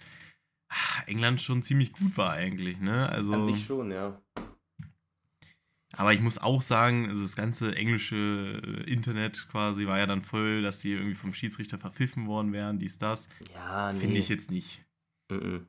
ah, 0.71 1.03
England 1.07 1.41
schon 1.41 1.62
ziemlich 1.62 1.93
gut 1.93 2.17
war 2.17 2.33
eigentlich. 2.33 2.81
Ne? 2.81 3.09
Also, 3.09 3.35
An 3.35 3.45
sich 3.45 3.64
schon, 3.64 3.91
ja. 3.91 4.21
Aber 5.98 6.12
ich 6.14 6.20
muss 6.20 6.38
auch 6.38 6.62
sagen, 6.62 7.08
also 7.08 7.22
das 7.22 7.34
ganze 7.34 7.74
englische 7.74 8.62
äh, 8.64 8.88
Internet 8.88 9.48
quasi 9.50 9.88
war 9.88 9.98
ja 9.98 10.06
dann 10.06 10.22
voll, 10.22 10.62
dass 10.62 10.78
die 10.78 10.92
irgendwie 10.92 11.16
vom 11.16 11.34
Schiedsrichter 11.34 11.76
verpfiffen 11.76 12.28
worden 12.28 12.52
wären, 12.52 12.78
dies, 12.78 12.98
das. 12.98 13.28
Ja, 13.52 13.92
nee. 13.92 13.98
Finde 13.98 14.18
ich 14.18 14.28
jetzt 14.28 14.48
nicht. 14.48 14.84
Mhm. 15.28 15.66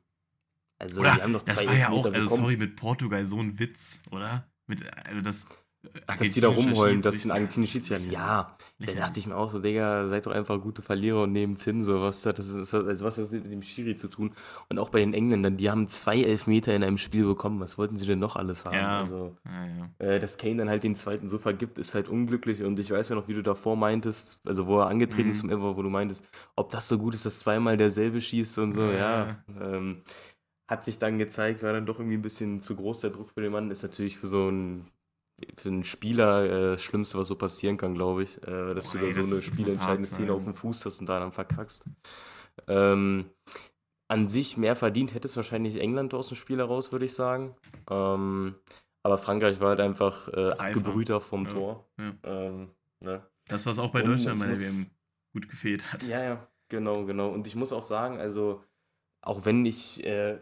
Also, 0.78 1.00
Oder? 1.00 1.16
die 1.16 1.22
haben 1.22 1.32
doch 1.32 1.42
Das 1.42 1.58
zwei 1.58 1.66
war 1.66 1.76
ja 1.76 1.88
auch, 1.88 2.06
also 2.06 2.36
sorry, 2.36 2.56
mit 2.56 2.76
Portugal 2.76 3.26
so 3.26 3.40
ein 3.40 3.58
Witz, 3.58 4.04
oder? 4.12 4.48
Mit, 4.68 4.86
also 5.04 5.20
das. 5.20 5.48
Ach, 6.06 6.16
dass 6.16 6.32
die 6.32 6.40
da 6.42 6.48
rumheulen, 6.48 7.00
dass 7.00 7.22
den 7.22 7.30
argentinischen 7.30 7.80
Schiedsrichter. 7.80 8.10
Ja, 8.12 8.56
da 8.84 8.84
Lächerlich. 8.84 9.00
dachte 9.00 9.20
ich 9.20 9.26
mir 9.26 9.34
auch 9.36 9.48
so, 9.50 9.60
Digga, 9.60 10.06
seid 10.06 10.26
doch 10.26 10.32
einfach 10.32 10.60
gute 10.60 10.82
Verlierer 10.82 11.22
und 11.22 11.32
nehmt's 11.32 11.64
hin. 11.64 11.82
So, 11.84 12.02
was 12.02 12.26
hat 12.26 12.38
das, 12.38 12.50
also 12.74 13.04
was 13.04 13.16
hat 13.16 13.24
das 13.24 13.32
mit 13.32 13.50
dem 13.50 13.62
Schiri 13.62 13.96
zu 13.96 14.08
tun? 14.08 14.34
Und 14.68 14.78
auch 14.78 14.90
bei 14.90 14.98
den 15.00 15.14
Engländern, 15.14 15.56
die 15.56 15.70
haben 15.70 15.88
zwei 15.88 16.20
Elfmeter 16.22 16.74
in 16.74 16.84
einem 16.84 16.98
Spiel 16.98 17.24
bekommen. 17.24 17.60
Was 17.60 17.78
wollten 17.78 17.96
sie 17.96 18.06
denn 18.06 18.18
noch 18.18 18.36
alles 18.36 18.66
haben? 18.66 18.74
Ja. 18.76 18.98
Also, 18.98 19.36
Ja, 19.46 19.66
ja. 20.00 20.06
äh, 20.06 20.18
dass 20.18 20.36
Kane 20.36 20.56
dann 20.56 20.68
halt 20.68 20.84
den 20.84 20.94
zweiten 20.94 21.30
so 21.30 21.38
vergibt, 21.38 21.78
ist 21.78 21.94
halt 21.94 22.08
unglücklich. 22.08 22.62
Und 22.62 22.78
ich 22.78 22.90
weiß 22.90 23.08
ja 23.08 23.14
noch, 23.14 23.28
wie 23.28 23.34
du 23.34 23.42
davor 23.42 23.76
meintest, 23.76 24.38
also 24.44 24.66
wo 24.66 24.80
er 24.80 24.88
angetreten 24.88 25.28
Mhm. 25.28 25.30
ist 25.30 25.38
zum 25.40 25.50
Ever, 25.50 25.76
wo 25.78 25.82
du 25.82 25.88
meintest, 25.90 26.28
ob 26.56 26.70
das 26.70 26.88
so 26.88 26.98
gut 26.98 27.14
ist, 27.14 27.24
dass 27.24 27.38
zweimal 27.40 27.78
derselbe 27.78 28.20
schießt 28.20 28.58
und 28.58 28.74
so. 28.74 28.82
Ja. 28.90 28.98
Ja, 29.00 29.44
ähm, 29.60 30.02
hat 30.68 30.84
sich 30.84 30.98
dann 30.98 31.18
gezeigt, 31.18 31.62
war 31.62 31.72
dann 31.72 31.86
doch 31.86 31.98
irgendwie 31.98 32.16
ein 32.16 32.22
bisschen 32.22 32.60
zu 32.60 32.76
groß 32.76 33.00
der 33.00 33.10
Druck 33.10 33.30
für 33.30 33.40
den 33.40 33.52
Mann. 33.52 33.70
Ist 33.70 33.82
natürlich 33.82 34.16
für 34.18 34.28
so 34.28 34.48
einen, 34.48 34.86
für 35.56 35.68
einen 35.68 35.84
Spieler 35.84 36.44
äh, 36.44 36.72
das 36.72 36.82
Schlimmste, 36.82 37.18
was 37.18 37.28
so 37.28 37.36
passieren 37.36 37.76
kann, 37.76 37.94
glaube 37.94 38.22
ich. 38.24 38.36
Äh, 38.46 38.74
dass 38.74 38.92
Boah, 38.92 38.98
du 39.00 39.06
da 39.06 39.22
so 39.22 39.34
eine 39.34 39.42
spielentscheidende 39.42 40.06
Szene 40.06 40.32
auf 40.32 40.44
dem 40.44 40.54
Fuß 40.54 40.84
hast 40.86 41.00
und 41.00 41.08
da 41.08 41.18
dann 41.20 41.32
verkackst. 41.32 41.84
Ähm, 42.68 43.30
an 44.08 44.26
sich 44.28 44.56
mehr 44.56 44.74
verdient 44.76 45.14
hätte 45.14 45.28
es 45.28 45.36
wahrscheinlich 45.36 45.76
England 45.80 46.14
aus 46.14 46.28
dem 46.28 46.36
Spiel 46.36 46.58
heraus, 46.58 46.92
würde 46.92 47.04
ich 47.04 47.14
sagen. 47.14 47.54
Ähm, 47.88 48.56
aber 49.02 49.18
Frankreich 49.18 49.60
war 49.60 49.70
halt 49.70 49.80
einfach 49.80 50.28
äh, 50.28 50.48
abgebrühter 50.48 51.20
vom 51.20 51.46
Ja, 51.46 51.50
Tor. 51.52 51.86
ja. 51.98 52.12
Ähm, 52.24 52.70
ne? 53.00 53.22
Das, 53.48 53.66
was 53.66 53.78
auch 53.78 53.92
bei 53.92 54.02
Und 54.02 54.10
Deutschland 54.10 54.40
bei 54.40 54.46
der 54.46 54.60
WM 54.60 54.86
gut 55.32 55.48
gefehlt 55.48 55.92
hat. 55.92 56.02
Ja, 56.06 56.22
ja, 56.22 56.48
genau, 56.68 57.04
genau. 57.04 57.30
Und 57.30 57.46
ich 57.46 57.54
muss 57.54 57.72
auch 57.72 57.82
sagen, 57.82 58.18
also, 58.18 58.62
auch 59.22 59.44
wenn 59.44 59.64
ich 59.64 60.04
äh, 60.04 60.38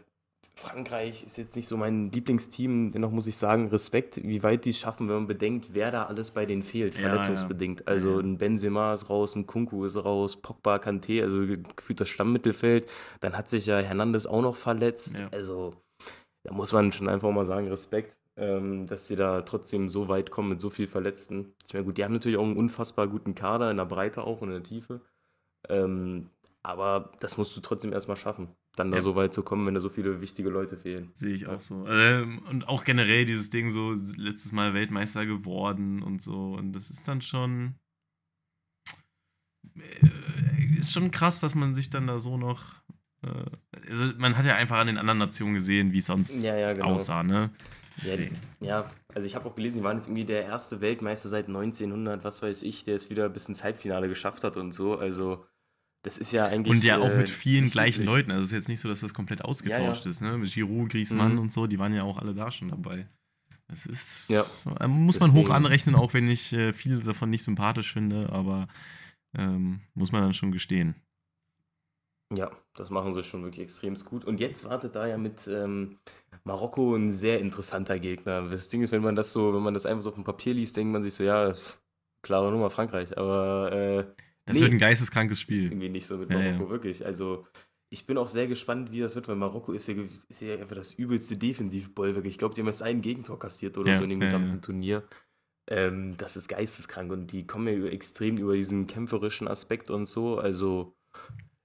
Frankreich 0.55 1.23
ist 1.23 1.37
jetzt 1.37 1.55
nicht 1.55 1.67
so 1.67 1.77
mein 1.77 2.11
Lieblingsteam, 2.11 2.91
dennoch 2.91 3.11
muss 3.11 3.27
ich 3.27 3.37
sagen, 3.37 3.69
Respekt, 3.69 4.17
wie 4.21 4.43
weit 4.43 4.65
die 4.65 4.71
es 4.71 4.79
schaffen, 4.79 5.07
wenn 5.07 5.15
man 5.15 5.27
bedenkt, 5.27 5.69
wer 5.73 5.89
da 5.91 6.05
alles 6.05 6.31
bei 6.31 6.45
denen 6.45 6.63
fehlt, 6.63 6.95
Ja, 6.95 7.01
verletzungsbedingt. 7.09 7.81
ja. 7.81 7.85
Also 7.87 8.15
Ja. 8.19 8.19
ein 8.25 8.37
Benzema 8.37 8.93
ist 8.93 9.09
raus, 9.09 9.35
ein 9.35 9.47
Kunku 9.47 9.85
ist 9.85 9.95
raus, 9.95 10.35
Pogba, 10.41 10.75
Kanté, 10.77 11.23
also 11.23 11.45
gefühlt 11.75 12.01
das 12.01 12.09
Stammmittelfeld. 12.09 12.89
Dann 13.21 13.37
hat 13.37 13.49
sich 13.49 13.65
ja 13.67 13.79
Hernandez 13.79 14.25
auch 14.25 14.41
noch 14.41 14.55
verletzt. 14.57 15.23
Also 15.31 15.73
da 16.43 16.53
muss 16.53 16.73
man 16.73 16.91
schon 16.91 17.07
einfach 17.09 17.31
mal 17.31 17.45
sagen, 17.45 17.67
Respekt, 17.69 18.17
ähm, 18.35 18.85
dass 18.87 19.07
sie 19.07 19.15
da 19.15 19.41
trotzdem 19.41 19.87
so 19.89 20.07
weit 20.09 20.29
kommen 20.31 20.49
mit 20.49 20.61
so 20.61 20.69
viel 20.69 20.87
Verletzten. 20.87 21.53
Ich 21.65 21.73
meine, 21.73 21.85
gut, 21.85 21.97
die 21.97 22.03
haben 22.03 22.13
natürlich 22.13 22.37
auch 22.37 22.43
einen 22.43 22.57
unfassbar 22.57 23.07
guten 23.07 23.35
Kader, 23.35 23.71
in 23.71 23.77
der 23.77 23.85
Breite 23.85 24.23
auch 24.23 24.41
und 24.41 24.49
in 24.49 24.55
der 24.55 24.63
Tiefe. 24.63 25.01
Ähm, 25.67 26.29
aber 26.63 27.11
das 27.19 27.37
musst 27.37 27.55
du 27.55 27.61
trotzdem 27.61 27.93
erstmal 27.93 28.17
schaffen, 28.17 28.49
dann 28.75 28.91
da 28.91 28.97
Ja. 28.97 29.01
so 29.03 29.15
weit 29.15 29.33
zu 29.33 29.43
kommen, 29.43 29.65
wenn 29.65 29.73
da 29.73 29.79
so 29.79 29.89
viele 29.89 30.21
wichtige 30.21 30.49
Leute 30.49 30.77
fehlen. 30.77 31.09
Sehe 31.13 31.33
ich 31.33 31.47
auch 31.47 31.59
so. 31.59 31.85
Ähm, 31.87 32.39
und 32.49 32.67
auch 32.67 32.83
generell 32.83 33.25
dieses 33.25 33.49
Ding 33.49 33.69
so, 33.71 33.93
letztes 34.17 34.51
Mal 34.51 34.73
Weltmeister 34.73 35.25
geworden 35.25 36.01
und 36.03 36.21
so. 36.21 36.53
Und 36.53 36.73
das 36.73 36.89
ist 36.89 37.07
dann 37.07 37.21
schon. 37.21 37.75
äh, 39.77 40.77
Ist 40.79 40.93
schon 40.93 41.11
krass, 41.11 41.39
dass 41.39 41.55
man 41.55 41.73
sich 41.73 41.89
dann 41.89 42.07
da 42.07 42.19
so 42.19 42.37
noch. 42.37 42.75
Äh, 43.23 43.89
also 43.89 44.03
man 44.17 44.37
hat 44.37 44.45
ja 44.45 44.55
einfach 44.55 44.77
an 44.79 44.87
den 44.87 44.97
anderen 44.97 45.19
Nationen 45.19 45.53
gesehen, 45.55 45.91
wie 45.93 45.97
es 45.99 46.05
sonst 46.05 46.41
Ja, 46.43 46.55
ja, 46.55 46.73
genau. 46.73 46.93
aussah, 46.93 47.23
ne? 47.23 47.51
Ja, 48.03 48.15
die, 48.15 48.29
ja 48.61 48.89
also 49.13 49.25
ich 49.27 49.35
habe 49.35 49.49
auch 49.49 49.55
gelesen, 49.55 49.79
die 49.79 49.83
waren 49.83 49.97
jetzt 49.97 50.07
irgendwie 50.07 50.23
der 50.25 50.43
erste 50.45 50.79
Weltmeister 50.79 51.27
seit 51.27 51.47
1900, 51.49 52.23
was 52.23 52.41
weiß 52.41 52.63
ich, 52.63 52.85
der 52.85 52.95
es 52.95 53.09
wieder 53.09 53.27
bis 53.27 53.49
ins 53.49 53.63
Halbfinale 53.63 54.07
geschafft 54.07 54.43
hat 54.45 54.55
und 54.55 54.71
so. 54.71 54.97
Also 54.97 55.45
das 56.03 56.17
ist 56.17 56.31
ja 56.31 56.45
eigentlich. 56.45 56.71
Und 56.71 56.83
ja 56.83 56.97
auch 56.99 57.09
äh, 57.09 57.17
mit 57.17 57.29
vielen 57.29 57.65
nicht 57.65 57.73
gleichen 57.73 58.01
üblich. 58.03 58.05
Leuten. 58.07 58.31
Also 58.31 58.43
es 58.43 58.47
ist 58.51 58.55
jetzt 58.55 58.69
nicht 58.69 58.79
so, 58.79 58.87
dass 58.89 59.01
das 59.01 59.13
komplett 59.13 59.43
ausgetauscht 59.43 60.05
ist, 60.05 60.21
ne? 60.21 60.37
Mit 60.37 60.53
Giroud, 60.53 60.89
Griezmann 60.89 61.33
Mhm. 61.33 61.39
und 61.39 61.51
so, 61.51 61.67
die 61.67 61.79
waren 61.79 61.93
ja 61.93 62.03
auch 62.03 62.17
alle 62.17 62.33
da 62.33 62.49
schon 62.51 62.69
dabei. 62.69 63.07
Das 63.67 63.85
ist. 63.85 64.29
Ja. 64.29 64.45
äh, 64.79 64.87
Muss 64.87 65.19
man 65.19 65.31
hoch 65.31 65.37
Deswegen- 65.41 65.55
anrechnen, 65.55 65.95
auch 65.95 66.13
wenn 66.13 66.27
ich 66.29 66.53
äh, 66.53 66.73
viele 66.73 66.99
davon 66.99 67.29
nicht 67.29 67.43
sympathisch 67.43 67.93
finde, 67.93 68.29
aber 68.31 68.67
ähm, 69.37 69.81
muss 69.93 70.11
man 70.11 70.21
dann 70.21 70.33
schon 70.33 70.51
gestehen. 70.51 70.95
Ja, 72.35 72.51
das 72.75 72.89
machen 72.91 73.11
sie 73.11 73.23
schon 73.23 73.43
wirklich 73.43 73.63
extrem 73.63 73.95
gut. 73.95 74.23
Und 74.23 74.39
jetzt 74.39 74.63
wartet 74.65 74.95
da 74.95 75.07
ja 75.07 75.17
mit 75.17 75.47
ähm, 75.47 75.97
Marokko 76.43 76.95
ein 76.95 77.11
sehr 77.11 77.39
interessanter 77.39 77.97
Gegner. 77.99 78.47
Das 78.49 78.69
Ding 78.69 78.81
ist, 78.83 78.91
wenn 78.91 79.01
man 79.01 79.15
das 79.15 79.31
so, 79.31 79.53
wenn 79.53 79.63
man 79.63 79.73
das 79.73 79.85
einfach 79.87 80.03
so 80.03 80.09
auf 80.09 80.15
dem 80.15 80.23
Papier 80.23 80.53
liest, 80.53 80.77
denkt 80.77 80.93
man 80.93 81.01
sich 81.01 81.15
so, 81.15 81.23
ja, 81.23 81.53
klare 82.21 82.51
Nummer 82.51 82.69
Frankreich. 82.69 83.17
Aber 83.17 83.71
äh, 83.71 84.05
Das 84.49 84.57
Nee. 84.57 84.61
wird 84.61 84.71
ein 84.73 84.79
geisteskrankes 84.79 85.39
ist 85.47 85.63
Spiel. 85.63 85.65
irgendwie 85.65 85.89
nicht 85.89 86.05
so 86.07 86.17
mit 86.17 86.29
Ja, 86.29 86.37
Marokko, 86.37 86.63
ja. 86.65 86.69
wirklich. 86.69 87.05
Also 87.05 87.47
ich 87.91 88.05
bin 88.05 88.17
auch 88.17 88.27
sehr 88.29 88.47
gespannt, 88.47 88.91
wie 88.91 88.99
das 88.99 89.15
wird, 89.15 89.27
weil 89.27 89.35
Marokko 89.35 89.73
ist 89.73 89.87
ja, 89.87 89.95
ist 90.29 90.41
ja 90.41 90.55
einfach 90.55 90.75
das 90.75 90.93
übelste 90.93 91.37
Defensivbollwerk. 91.37 92.25
Ich 92.25 92.37
glaube, 92.37 92.53
die 92.55 92.61
haben 92.61 92.67
erst 92.67 92.83
ein 92.83 93.01
Gegentor 93.01 93.39
kassiert 93.39 93.77
oder 93.77 93.91
Ja, 93.91 93.97
so 93.97 94.03
in 94.03 94.09
dem 94.11 94.21
ja, 94.21 94.25
gesamten 94.25 94.55
ja. 94.55 94.61
Turnier. 94.61 95.03
Ähm, 95.69 96.15
das 96.17 96.35
ist 96.37 96.47
geisteskrank 96.47 97.11
und 97.11 97.27
die 97.31 97.45
kommen 97.47 97.67
ja 97.67 97.73
über, 97.73 97.91
extrem 97.91 98.37
über 98.37 98.55
diesen 98.55 98.87
kämpferischen 98.87 99.47
Aspekt 99.47 99.91
und 99.91 100.05
so. 100.07 100.39
Also 100.39 100.95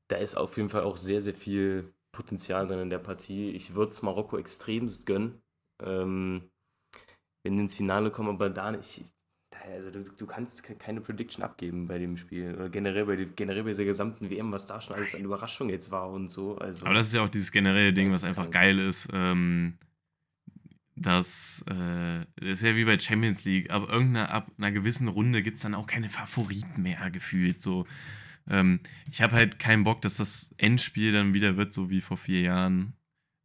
da 0.09 0.17
ist 0.17 0.37
auf 0.37 0.57
jeden 0.57 0.71
Fall 0.71 0.83
auch 0.83 0.97
sehr, 0.99 1.23
sehr 1.23 1.35
viel 1.35 1.95
Potenzial 2.13 2.67
drin 2.67 2.81
in 2.81 2.91
der 2.91 2.99
Partie. 2.99 3.51
Ich 3.51 3.75
würde 3.75 3.91
es 3.93 4.03
Marokko 4.03 4.39
extremst 4.39 5.07
gönnen, 5.07 5.43
ähm, 5.83 6.51
wenn 7.45 7.57
die 7.57 7.63
ins 7.65 7.75
Finale 7.75 8.11
kommen, 8.11 8.31
aber 8.31 8.51
da 8.51 8.73
nicht. 8.73 9.03
Also 9.73 9.91
du, 9.91 10.03
du 10.03 10.27
kannst 10.27 10.63
ke- 10.63 10.75
keine 10.75 11.01
Prediction 11.01 11.43
abgeben 11.43 11.87
bei 11.89 11.99
dem 11.99 12.17
Spiel. 12.17 12.55
Oder 12.55 12.69
generell 12.69 13.07
bei, 13.07 13.17
generell 13.17 13.63
bei 13.63 13.71
dieser 13.71 13.85
gesamten 13.85 14.31
WM, 14.31 14.53
was 14.53 14.67
da 14.67 14.81
schon 14.81 14.95
alles 14.95 15.15
an 15.15 15.23
Überraschung 15.23 15.69
jetzt 15.71 15.91
war 15.91 16.11
und 16.11 16.31
so. 16.31 16.59
Also, 16.59 16.87
Aber 16.87 16.95
das 16.95 17.09
ist 17.09 17.15
ja 17.15 17.23
auch 17.23 17.29
dieses 17.29 17.53
generelle 17.53 17.93
Ding, 17.93 18.13
was 18.13 18.25
einfach 18.25 18.51
geil 18.51 18.79
ist. 18.79 19.09
Ähm, 19.13 19.75
dass 20.97 21.65
äh, 21.69 22.21
das 22.37 22.49
ist 22.61 22.63
ja 22.63 22.77
wie 22.77 22.85
bei 22.85 22.99
Champions 22.99 23.45
League, 23.45 23.71
ab 23.71 23.89
irgendeiner 23.89 24.31
ab 24.31 24.51
einer 24.59 24.71
gewissen 24.71 25.09
Runde 25.09 25.43
gibt 25.43 25.57
es 25.57 25.63
dann 25.63 25.75
auch 25.75 25.87
keine 25.87 26.09
Favoriten 26.09 26.83
mehr 26.83 27.11
gefühlt. 27.11 27.61
So, 27.61 27.87
ähm, 28.49 28.79
ich 29.11 29.21
habe 29.21 29.35
halt 29.35 29.59
keinen 29.59 29.85
Bock, 29.85 30.03
dass 30.03 30.19
das 30.19 30.55
Endspiel 30.57 31.13
dann 31.13 31.35
wieder 31.35 31.57
wird, 31.57 31.73
so 31.73 31.91
wie 31.91 32.01
vor 32.01 32.17
vier 32.17 32.43
Jahren. 32.43 32.95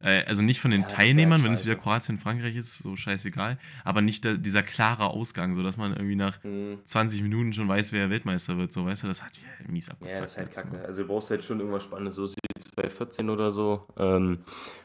Äh, 0.02 0.24
also 0.24 0.42
nicht 0.42 0.60
von 0.60 0.70
den 0.70 0.82
Ja, 0.82 0.86
Teilnehmern, 0.88 1.44
wenn 1.44 1.52
es 1.52 1.64
wieder 1.64 1.76
Kroatien, 1.76 2.16
Frankreich 2.18 2.56
ist, 2.56 2.78
so 2.78 2.96
scheißegal, 2.96 3.58
aber 3.84 4.00
nicht 4.00 4.24
der, 4.24 4.34
dieser 4.38 4.62
klare 4.62 5.08
Ausgang, 5.10 5.54
so 5.54 5.62
dass 5.62 5.76
man 5.76 5.92
irgendwie 5.92 6.16
nach 6.16 6.42
mh, 6.42 6.78
20 6.84 7.22
Minuten 7.22 7.52
schon 7.52 7.68
weiß, 7.68 7.92
wer 7.92 8.08
Weltmeister 8.10 8.56
wird. 8.56 8.72
So, 8.72 8.86
weißt 8.86 9.02
du, 9.02 9.08
das 9.08 9.22
hat 9.22 9.36
ja 9.36 9.42
mies 9.70 9.90
abgefuckt. 9.90 10.14
ja, 10.14 10.20
das 10.20 10.32
ist 10.32 10.36
halt 10.38 10.46
jetzt 10.48 10.56
so. 10.56 10.62
kacke. 10.62 10.84
Also 10.86 11.02
du 11.02 11.08
brauchst 11.08 11.30
halt 11.30 11.44
schon 11.44 11.58
irgendwas 11.60 11.84
Spannendes, 11.84 12.16
so 12.16 12.24
wie 12.26 12.60
2014 12.60 13.28
oder 13.30 13.50
so. 13.50 13.86
Ähm, 13.98 14.38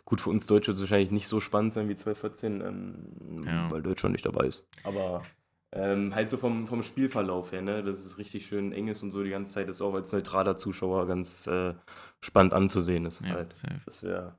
gut, 0.03 0.19
für 0.21 0.29
uns 0.31 0.45
Deutsche 0.47 0.67
wird 0.67 0.75
es 0.77 0.81
wahrscheinlich 0.81 1.11
nicht 1.11 1.27
so 1.27 1.39
spannend 1.39 1.71
sein 1.73 1.87
wie 1.87 1.95
2014, 1.95 2.61
ähm, 2.61 3.41
Ja. 3.45 3.71
weil 3.71 3.81
Deutschland 3.81 4.13
nicht 4.13 4.25
dabei 4.25 4.47
ist. 4.47 4.65
Aber 4.83 5.23
ähm, 5.71 6.13
halt 6.15 6.29
so 6.29 6.37
vom, 6.37 6.67
vom 6.67 6.83
Spielverlauf 6.83 7.51
her, 7.51 7.61
ne, 7.61 7.83
dass 7.83 8.03
es 8.03 8.17
richtig 8.17 8.45
schön 8.45 8.71
eng 8.73 8.87
ist 8.89 9.01
und 9.03 9.11
so 9.11 9.23
die 9.23 9.29
ganze 9.29 9.53
Zeit, 9.53 9.67
ist 9.69 9.81
auch 9.81 9.93
als 9.93 10.11
neutraler 10.11 10.57
Zuschauer 10.57 11.07
ganz 11.07 11.47
äh, 11.47 11.73
spannend 12.21 12.53
anzusehen 12.53 13.05
ist. 13.05 13.21
Ja, 13.21 13.35
halt. 13.35 13.55
Das 13.85 14.03
wäre 14.03 14.37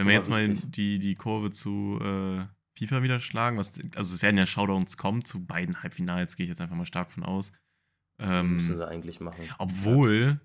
Wenn 0.00 0.06
wir 0.08 0.14
jetzt 0.14 0.30
mal 0.30 0.48
die, 0.48 0.98
die 0.98 1.14
Kurve 1.14 1.50
zu 1.50 1.98
äh, 2.02 2.44
FIFA 2.78 3.02
wieder 3.02 3.20
schlagen, 3.20 3.56
was, 3.58 3.78
also 3.94 4.14
es 4.14 4.22
werden 4.22 4.38
ja 4.38 4.46
Shoutdowns 4.46 4.96
kommen 4.96 5.24
zu 5.24 5.44
beiden 5.44 5.82
Halbfinals, 5.82 6.36
gehe 6.36 6.44
ich 6.44 6.48
jetzt 6.50 6.60
einfach 6.60 6.76
mal 6.76 6.86
stark 6.86 7.12
von 7.12 7.22
aus. 7.24 7.52
Ähm, 8.18 8.54
müssen 8.54 8.76
sie 8.76 8.86
eigentlich 8.86 9.20
machen. 9.20 9.44
obwohl, 9.58 10.40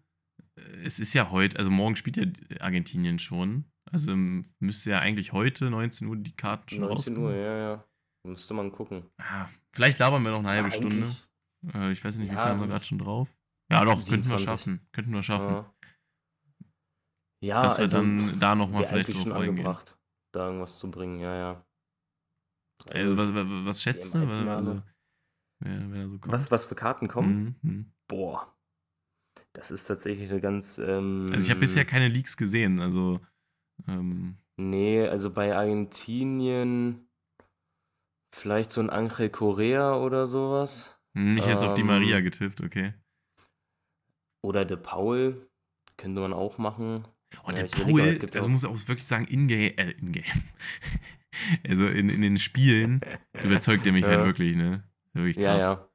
äh, 0.57 0.61
es 0.85 0.99
ist 0.99 1.13
ja 1.13 1.31
heute, 1.31 1.57
also 1.57 1.69
morgen 1.69 1.95
spielt 1.95 2.17
ja 2.17 2.25
Argentinien 2.61 3.19
schon. 3.19 3.65
Also 3.91 4.15
müsste 4.15 4.89
ja 4.91 4.99
eigentlich 4.99 5.31
heute 5.33 5.69
19 5.69 6.07
Uhr 6.07 6.15
die 6.15 6.35
Karten 6.35 6.67
schon 6.69 6.79
19 6.81 7.17
Uhr, 7.17 7.23
rauskommen. 7.29 7.35
ja, 7.43 7.57
ja. 7.57 7.85
Müsste 8.25 8.53
man 8.55 8.71
gucken. 8.71 9.03
Ja, 9.19 9.47
vielleicht 9.71 9.99
labern 9.99 10.23
wir 10.23 10.31
noch 10.31 10.39
eine 10.39 10.49
halbe 10.49 10.69
Ja, 10.69 10.75
Stunde. 10.75 10.95
eigentlich- 10.97 11.27
Äh, 11.73 11.91
ich 11.91 12.03
weiß 12.03 12.15
nicht, 12.17 12.29
wie 12.31 12.35
Ja, 12.35 12.41
viel 12.41 12.51
haben 12.51 12.59
wir 12.59 12.65
du- 12.67 12.71
gerade 12.71 12.85
schon 12.85 12.97
drauf? 12.97 13.29
Ja, 13.71 13.83
doch, 13.85 13.93
könnten 13.95 14.29
wir 14.29 14.37
27. 14.37 14.45
schaffen. 14.45 14.87
Könnten 14.91 15.11
wir 15.13 15.23
schaffen. 15.23 15.65
Ja, 17.45 17.57
ja 17.57 17.61
dass 17.61 17.77
wir 17.77 17.83
also, 17.83 17.97
dann 17.97 18.39
da 18.39 18.55
nochmal 18.55 18.85
vielleicht 18.85 19.13
schon 19.13 19.31
drauf 19.31 19.41
eingehen. 19.41 19.49
angebracht, 19.49 19.97
da 20.31 20.47
irgendwas 20.47 20.77
zu 20.79 20.89
bringen, 20.89 21.19
ja, 21.19 21.35
ja. 21.35 21.65
Also, 22.91 23.17
was, 23.17 23.33
was, 23.33 23.45
was 23.65 23.81
schätzt 23.81 24.13
du? 24.13 24.19
Also, 24.19 24.35
wer 24.35 24.45
da 24.45 24.61
so 24.61 24.81
was, 26.25 26.51
was 26.51 26.65
für 26.65 26.75
Karten 26.75 27.07
kommen? 27.07 27.57
Mhm, 27.61 27.69
mhm. 27.69 27.91
Boah. 28.07 28.51
Das 29.53 29.71
ist 29.71 29.85
tatsächlich 29.85 30.29
eine 30.29 30.41
ganz. 30.41 30.77
Ähm, 30.77 31.27
Also 31.31 31.45
ich 31.45 31.49
habe 31.49 31.61
bisher 31.61 31.85
keine 31.85 32.09
Leaks 32.09 32.35
gesehen, 32.35 32.79
also 32.81 33.21
ähm, 33.87 34.37
Nee, 34.57 35.07
also 35.07 35.31
bei 35.31 35.55
Argentinien 35.55 37.09
vielleicht 38.33 38.71
so 38.71 38.81
ein 38.81 38.89
Angel 38.89 39.29
Correa 39.29 39.97
oder 39.97 40.27
sowas. 40.27 40.97
nicht 41.13 41.47
jetzt 41.47 41.63
auf 41.63 41.73
die 41.73 41.81
Ähm, 41.81 41.87
Maria 41.87 42.21
getippt, 42.21 42.61
okay. 42.61 42.93
Oder 44.41 44.65
De 44.65 44.77
Paul. 44.77 45.47
Könnte 45.97 46.21
man 46.21 46.33
auch 46.33 46.57
machen. 46.57 47.07
Und 47.43 47.57
ja, 47.57 47.63
der 47.65 47.83
Paul, 47.83 48.15
gibt 48.17 48.35
also 48.35 48.47
muss 48.47 48.63
ich 48.63 48.69
auch 48.69 48.87
wirklich 48.87 49.05
sagen, 49.05 49.25
in-game, 49.25 49.73
äh, 49.77 49.91
in-game. 49.91 50.23
also 51.67 51.85
in, 51.87 52.09
in 52.09 52.21
den 52.21 52.37
Spielen 52.39 53.01
überzeugt 53.43 53.85
er 53.85 53.91
mich 53.93 54.03
halt 54.05 54.19
Ja. 54.19 54.25
wirklich, 54.25 54.55
ne? 54.55 54.83
Wirklich 55.13 55.37
Ja, 55.37 55.53
krass. 55.53 55.61
ja. 55.61 55.89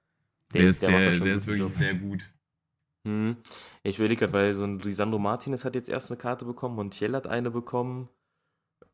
Der, 0.55 0.63
ist, 0.65 0.83
macht 0.83 0.93
da 0.93 0.99
der, 0.99 1.11
der 1.11 1.21
einen 1.23 1.27
ist 1.39 1.47
wirklich 1.47 1.63
Job. 1.69 1.73
sehr 1.75 1.95
gut. 1.95 2.31
Hm. 3.07 3.37
Ich 3.83 3.99
überlege 3.99 4.19
gerade, 4.21 4.33
weil 4.33 4.53
so 4.55 4.65
ein 4.65 4.79
Lisandro 4.81 5.19
Martinez 5.19 5.65
hat 5.65 5.75
jetzt 5.75 5.89
erst 5.89 6.11
eine 6.11 6.19
Karte 6.19 6.45
bekommen, 6.45 6.75
Montiel 6.77 7.15
hat 7.17 7.27
eine 7.27 7.51
bekommen. 7.51 8.09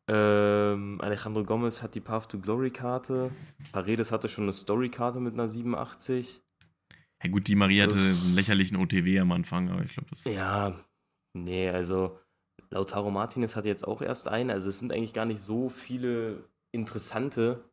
Ähm, 0.09 1.01
Alejandro 1.01 1.43
Gomez 1.43 1.81
hat 1.81 1.95
die 1.95 1.99
Path 1.99 2.29
to 2.29 2.39
Glory 2.39 2.71
Karte. 2.71 3.31
Paredes 3.73 4.11
hatte 4.11 4.29
schon 4.29 4.45
eine 4.45 4.53
Story 4.53 4.89
Karte 4.89 5.19
mit 5.19 5.33
einer 5.33 5.47
87. 5.49 6.41
Ja 7.23 7.29
gut, 7.29 7.47
die 7.47 7.55
Maria 7.55 7.83
hatte 7.85 7.95
Also- 7.97 8.07
einen 8.25 8.35
lächerlichen 8.35 8.77
OTW 8.77 9.19
am 9.19 9.31
Anfang, 9.33 9.69
aber 9.69 9.83
ich 9.83 9.93
glaube, 9.93 10.09
das 10.09 10.23
Ja, 10.23 10.79
nee, 11.33 11.67
also 11.69 12.17
Lautaro 12.69 13.11
Martinez 13.11 13.55
hat 13.55 13.65
jetzt 13.65 13.87
auch 13.87 14.01
erst 14.01 14.27
einen. 14.27 14.49
Also 14.51 14.69
es 14.69 14.79
sind 14.79 14.91
eigentlich 14.91 15.13
gar 15.13 15.25
nicht 15.25 15.41
so 15.41 15.69
viele 15.69 16.43
interessante 16.71 17.63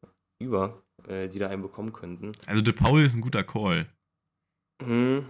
über, 0.40 0.82
äh, 1.08 1.28
die 1.28 1.38
da 1.38 1.48
einen 1.48 1.62
bekommen 1.62 1.92
könnten. 1.92 2.32
Also 2.46 2.62
De 2.62 2.72
Paul 2.72 3.02
ist 3.02 3.14
ein 3.14 3.20
guter 3.20 3.44
Call. 3.44 3.86
Hm. 4.82 5.24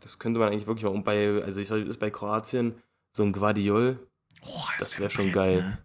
Das 0.00 0.18
könnte 0.18 0.38
man 0.40 0.48
eigentlich 0.52 0.66
wirklich 0.66 0.84
mal. 0.84 0.90
Und 0.90 1.04
bei, 1.04 1.42
also 1.42 1.60
ich 1.60 1.68
sage, 1.68 1.82
ist 1.82 1.98
bei 1.98 2.10
Kroatien 2.10 2.74
so 3.16 3.22
ein 3.22 3.32
Guardiol. 3.32 3.98
Oh, 4.42 4.64
Das 4.78 4.92
wär 4.92 5.00
wär 5.00 5.10
schon 5.10 5.32
geil. 5.32 5.62
Ne? 5.62 5.78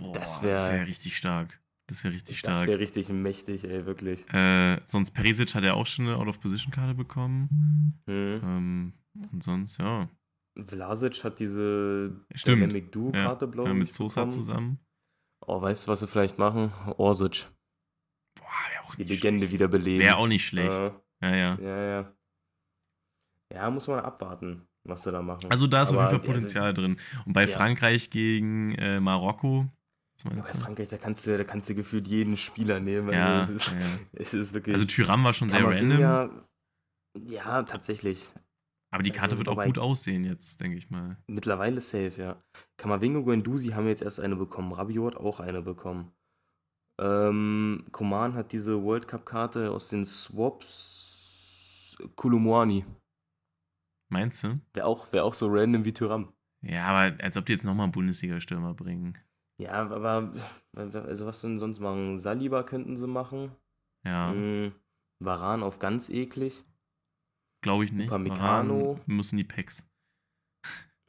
Boah, 0.00 0.12
Das 0.12 0.34
das 0.34 0.42
wär- 0.42 0.72
wäre 0.72 0.86
richtig 0.86 1.16
stark. 1.16 1.60
Das 1.86 2.02
wäre 2.04 2.14
richtig 2.14 2.40
Das 2.42 2.54
stark. 2.54 2.66
wäre 2.68 2.78
richtig 2.78 3.08
mächtig, 3.10 3.64
ey, 3.64 3.84
wirklich. 3.84 4.26
Äh, 4.32 4.80
sonst 4.86 5.10
Perisic 5.10 5.54
hat 5.54 5.64
ja 5.64 5.74
auch 5.74 5.86
schon 5.86 6.06
eine 6.06 6.16
Out-of-Position-Karte 6.16 6.94
bekommen. 6.94 8.00
Hm. 8.06 8.40
Ähm, 8.42 8.92
und 9.32 9.42
sonst, 9.42 9.78
ja. 9.78 10.08
Vlasic 10.56 11.24
hat 11.24 11.40
diese 11.40 12.12
Stimmt. 12.34 12.62
Dynamic 12.62 12.84
Ja, 12.84 12.90
Duo-Karte, 12.90 13.48
glaube 13.48 13.68
ja, 13.70 13.74
ich. 13.74 13.80
mit 13.80 13.92
Sosa 13.92 14.22
bekommen. 14.24 14.36
zusammen. 14.36 14.78
Oh, 15.46 15.60
weißt 15.60 15.86
du, 15.86 15.90
was 15.92 16.00
sie 16.00 16.06
vielleicht 16.06 16.38
machen? 16.38 16.72
Orsic. 16.96 17.46
Boah, 18.36 18.44
wäre 18.70 18.82
auch 18.84 18.94
Die 18.94 19.02
nicht 19.02 19.10
Legende 19.10 19.50
wieder 19.50 19.68
beleben. 19.68 20.02
Wäre 20.04 20.16
auch 20.16 20.26
nicht 20.28 20.46
schlecht. 20.46 20.78
Äh, 20.80 20.92
Ja, 21.22 21.34
ja. 21.34 21.58
ja, 21.60 21.82
ja. 21.84 22.12
Ja, 23.52 23.70
muss 23.70 23.86
man 23.88 24.00
abwarten, 24.00 24.66
was 24.84 25.02
sie 25.02 25.12
da 25.12 25.22
machen. 25.22 25.50
Also 25.50 25.66
da 25.66 25.82
ist 25.82 25.90
Aber 25.92 26.06
auf 26.06 26.12
jeden 26.12 26.22
Fall 26.24 26.28
die- 26.28 26.32
also- 26.34 26.40
Potenzial 26.46 26.74
drin. 26.74 26.96
Und 27.26 27.32
bei 27.32 27.46
Ja. 27.46 27.56
Frankreich 27.56 28.10
gegen 28.10 28.74
äh, 28.76 29.00
Marokko, 29.00 29.66
Ja, 30.24 30.30
bei? 30.30 30.42
Frankreich, 30.44 30.88
da 30.88 30.96
kannst 30.98 31.26
du, 31.26 31.36
da 31.36 31.44
kannst 31.44 31.68
du 31.68 31.74
gefühlt 31.74 32.08
jeden 32.08 32.36
Spieler 32.36 32.80
nehmen. 32.80 33.12
Ja, 33.12 33.40
Also, 33.40 33.52
es, 33.54 33.66
ist, 33.68 33.72
ja. 33.74 33.78
es 34.14 34.34
ist 34.34 34.52
wirklich. 34.54 34.74
Also 34.74 34.86
Tyram 34.86 35.22
war 35.24 35.34
schon 35.34 35.48
sehr 35.50 35.64
random, 35.64 36.42
ja, 37.28 37.62
tatsächlich. 37.64 38.28
Aber 38.94 39.02
die 39.02 39.10
Karte 39.10 39.32
also 39.32 39.38
wird 39.38 39.48
auch 39.48 39.64
gut 39.64 39.78
aussehen 39.78 40.22
jetzt, 40.24 40.60
denke 40.60 40.76
ich 40.76 40.88
mal. 40.88 41.16
Mittlerweile 41.26 41.80
safe, 41.80 42.12
ja. 42.16 42.42
Kamavinga 42.76 43.18
und 43.18 43.24
Guendouzi 43.24 43.68
haben 43.68 43.88
jetzt 43.88 44.02
erst 44.02 44.20
eine 44.20 44.36
bekommen. 44.36 44.72
Rabiot 44.72 45.14
hat 45.14 45.20
auch 45.20 45.40
eine 45.40 45.62
bekommen. 45.62 46.12
Ähm, 47.00 47.84
Koman 47.90 48.34
hat 48.34 48.52
diese 48.52 48.82
World 48.82 49.08
Cup-Karte 49.08 49.72
aus 49.72 49.88
den 49.88 50.04
Swaps. 50.04 51.96
Kulumwani. 52.14 52.84
Meinst 54.10 54.44
du? 54.44 54.60
Wäre 54.72 54.86
auch, 54.86 55.12
wär 55.12 55.24
auch 55.24 55.34
so 55.34 55.48
random 55.48 55.84
wie 55.84 55.92
Tyram. 55.92 56.32
Ja, 56.62 56.86
aber 56.86 57.16
als 57.22 57.36
ob 57.36 57.46
die 57.46 57.52
jetzt 57.52 57.64
nochmal 57.64 57.84
einen 57.84 57.92
Bundesliga-Stürmer 57.92 58.74
bringen. 58.74 59.18
Ja, 59.60 59.72
aber 59.72 60.32
also 60.72 61.26
was 61.26 61.40
denn 61.40 61.58
sonst 61.58 61.80
machen? 61.80 62.18
Saliba 62.18 62.62
könnten 62.62 62.96
sie 62.96 63.08
machen. 63.08 63.50
Ja, 64.04 64.32
Mhm. 64.32 64.72
Varan 65.20 65.62
auf 65.62 65.78
ganz 65.78 66.10
eklig. 66.10 66.62
Glaube 67.64 67.84
ich 67.84 67.92
nicht. 67.92 68.08
Upamecano. 68.08 69.00
Müssen 69.06 69.36
die 69.38 69.44
Packs. 69.44 69.84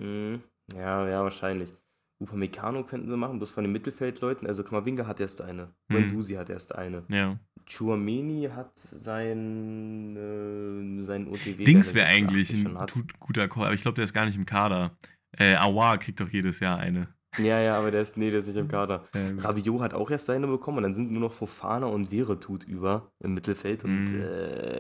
Mhm. 0.02 0.42
Ja, 0.74 1.08
ja, 1.08 1.22
wahrscheinlich. 1.24 1.74
Upamecano 2.22 2.84
könnten 2.84 3.10
sie 3.10 3.18
machen, 3.18 3.38
bloß 3.40 3.52
von 3.52 3.64
den 3.66 3.74
Mittelfeldleuten. 3.74 4.48
Also 4.48 4.64
Kamavinga 4.64 5.06
hat 5.06 5.20
erst 5.20 5.42
eine. 5.42 5.74
Mhm. 5.90 5.94
Guendouzi 5.94 6.34
hat 6.34 6.50
erst 6.50 6.74
eine. 6.74 7.04
Ja. 7.10 7.38
Chouameni 7.68 8.50
hat 8.56 8.72
sein, 8.78 10.16
äh, 10.16 11.02
sein 11.04 11.28
OTW. 11.28 11.64
Dings 11.64 11.94
wäre 11.94 12.08
eigentlich 12.08 12.50
80 12.52 12.68
ein 12.68 12.88
tut, 12.88 13.20
guter 13.20 13.48
Call, 13.48 13.66
aber 13.66 13.74
ich 13.74 13.82
glaube, 13.82 13.96
der 13.96 14.06
ist 14.06 14.14
gar 14.14 14.26
nicht 14.26 14.38
im 14.38 14.46
Kader. 14.46 14.98
Äh, 15.38 15.56
Awar 15.56 15.98
kriegt 15.98 16.20
doch 16.22 16.30
jedes 16.30 16.60
Jahr 16.60 16.78
eine. 16.78 17.08
Ja, 17.38 17.60
ja, 17.60 17.78
aber 17.78 17.92
der 17.92 18.02
ist, 18.02 18.16
nee, 18.16 18.30
der 18.30 18.40
ist 18.40 18.48
nicht 18.48 18.56
im 18.56 18.70
Kader. 18.70 19.06
Äh, 19.14 19.34
gut. 19.34 19.44
Rabiot 19.44 19.82
hat 19.82 19.94
auch 19.94 20.10
erst 20.10 20.28
seine 20.28 20.48
bekommen 20.48 20.78
und 20.78 20.84
dann 20.84 20.94
sind 20.94 21.12
nur 21.12 21.22
noch 21.22 21.34
Fofana 21.34 21.88
und 21.88 22.08
Veretut 22.12 22.64
über 22.64 23.12
im 23.22 23.34
Mittelfeld 23.34 23.84
und 23.84 24.06
Mhm. 24.06 24.22
äh, 24.22 24.22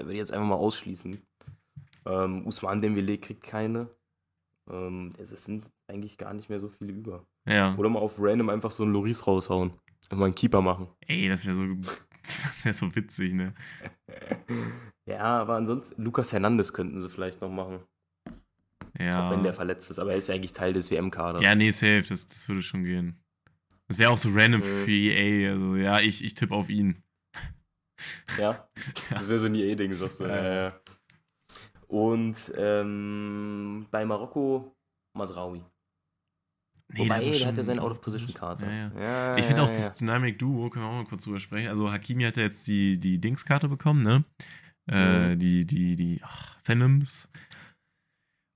würde 0.03 0.11
ich 0.11 0.17
jetzt 0.17 0.31
einfach 0.31 0.47
mal 0.47 0.55
ausschließen. 0.55 1.17
Ähm, 2.05 2.45
Usman 2.47 2.81
Dembele 2.81 3.17
kriegt 3.17 3.43
keine. 3.43 3.89
Ähm, 4.69 5.11
es 5.17 5.29
sind 5.29 5.69
eigentlich 5.87 6.17
gar 6.17 6.33
nicht 6.33 6.49
mehr 6.49 6.59
so 6.59 6.69
viele 6.69 6.91
über. 6.93 7.25
ja. 7.47 7.75
Oder 7.75 7.89
mal 7.89 7.99
auf 7.99 8.15
random 8.19 8.49
einfach 8.49 8.71
so 8.71 8.83
einen 8.83 8.93
Loris 8.93 9.25
raushauen. 9.27 9.73
Und 10.11 10.19
mal 10.19 10.25
einen 10.25 10.35
Keeper 10.35 10.61
machen. 10.61 10.87
Ey, 11.07 11.27
das 11.29 11.45
wäre 11.45 11.55
so, 11.55 11.65
das 12.23 12.65
wäre 12.65 12.73
so 12.75 12.95
witzig, 12.95 13.33
ne? 13.33 13.53
Ja, 15.07 15.41
aber 15.41 15.55
ansonsten, 15.55 16.01
Lukas 16.01 16.33
Hernandez 16.33 16.73
könnten 16.73 16.99
sie 16.99 17.09
vielleicht 17.09 17.39
noch 17.39 17.49
machen. 17.51 17.81
Ja. 18.97 19.27
Auch 19.27 19.31
wenn 19.31 19.43
der 19.43 19.53
verletzt 19.53 19.91
ist, 19.91 19.99
aber 19.99 20.11
er 20.13 20.17
ist 20.17 20.29
ja 20.29 20.33
eigentlich 20.35 20.53
Teil 20.53 20.73
des 20.73 20.89
WM-Kaders. 20.89 21.43
Ja, 21.43 21.53
nee, 21.53 21.69
safe, 21.69 22.03
das, 22.09 22.27
das 22.27 22.47
würde 22.49 22.63
schon 22.63 22.83
gehen. 22.83 23.19
Das 23.87 23.99
wäre 23.99 24.09
auch 24.09 24.17
so 24.17 24.29
random 24.33 24.61
Mhm. 24.61 24.83
für 24.85 24.89
EA. 24.91 25.51
Also, 25.51 25.75
ja, 25.75 25.99
ich, 25.99 26.23
ich 26.23 26.33
tippe 26.33 26.55
auf 26.55 26.69
ihn. 26.69 27.03
Ja, 28.39 28.67
das 29.11 29.29
wäre 29.29 29.37
so 29.37 29.45
ein 29.45 29.53
EA-Ding, 29.53 29.93
sagst 29.93 30.21
du. 30.21 30.23
Ja. 30.25 30.35
Ja, 30.43 30.53
ja. 30.69 30.79
Und 31.87 32.35
ähm, 32.57 33.85
bei 33.91 34.05
Marokko 34.05 34.75
Masraoui. 35.17 35.61
Wobei, 36.93 37.15
das 37.17 37.25
ist 37.25 37.45
hat 37.45 37.57
ja 37.57 37.63
seine 37.63 37.81
Out-of-Position-Karte. 37.81 38.65
Ja, 38.65 38.71
ja. 38.71 38.91
Ja, 39.01 39.37
Ich 39.37 39.45
finde 39.45 39.63
auch 39.63 39.69
das 39.69 39.95
Dynamic 39.95 40.37
Duo, 40.37 40.69
können 40.69 40.85
wir 40.85 40.89
auch 40.89 41.03
mal 41.03 41.05
kurz 41.05 41.23
drüber 41.23 41.39
sprechen. 41.39 41.69
Also 41.69 41.91
Hakimi 41.91 42.23
hat 42.23 42.37
ja 42.37 42.43
jetzt 42.43 42.67
die, 42.67 42.99
die 42.99 43.17
Dings-Karte 43.19 43.67
bekommen, 43.67 44.03
ne? 44.03 44.23
Äh, 44.89 45.29
Mhm. 45.35 45.39
Die, 45.39 45.65
die, 45.65 45.95
die 45.95 46.21
ach, 46.23 46.57
Venoms. 46.63 47.27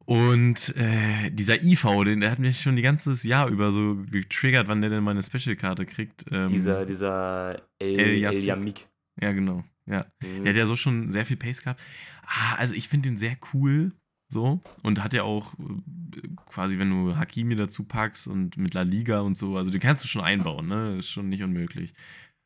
Und 0.05 0.75
äh, 0.75 1.29
dieser 1.31 1.61
IV, 1.63 2.03
den, 2.03 2.21
der 2.21 2.31
hat 2.31 2.39
mich 2.39 2.61
schon 2.61 2.75
die 2.75 2.81
ganzes 2.81 3.23
Jahr 3.23 3.47
über 3.47 3.71
so 3.71 3.95
getriggert, 4.09 4.67
wann 4.67 4.81
der 4.81 4.89
denn 4.89 5.03
mal 5.03 5.11
eine 5.11 5.23
Special-Karte 5.23 5.85
kriegt. 5.85 6.25
Ähm, 6.31 6.47
Dieser, 6.47 6.85
dieser 6.85 7.61
El, 7.79 7.99
El 7.99 8.23
El. 8.23 8.33
Yamik. 8.43 8.87
Ja, 9.21 9.31
genau. 9.33 9.63
Ja. 9.89 10.05
Mhm. 10.21 10.43
Der 10.43 10.53
hat 10.53 10.57
ja 10.57 10.65
so 10.67 10.75
schon 10.75 11.11
sehr 11.11 11.25
viel 11.25 11.37
Pace 11.37 11.63
gehabt. 11.63 11.81
Ah, 12.25 12.55
also 12.55 12.75
ich 12.75 12.87
finde 12.87 13.09
den 13.09 13.17
sehr 13.17 13.37
cool. 13.53 13.91
So. 14.31 14.61
Und 14.83 15.03
hat 15.03 15.13
ja 15.13 15.23
auch 15.23 15.55
äh, 15.57 16.21
quasi, 16.45 16.77
wenn 16.77 16.91
du 16.91 17.17
Hakimi 17.17 17.55
dazu 17.55 17.83
packst 17.83 18.27
und 18.27 18.57
mit 18.57 18.75
La 18.75 18.83
Liga 18.83 19.21
und 19.21 19.35
so, 19.35 19.57
also 19.57 19.71
den 19.71 19.79
kannst 19.81 20.03
du 20.03 20.07
schon 20.07 20.21
einbauen, 20.23 20.67
ne? 20.67 20.97
Ist 20.97 21.09
schon 21.09 21.29
nicht 21.29 21.41
unmöglich. 21.41 21.95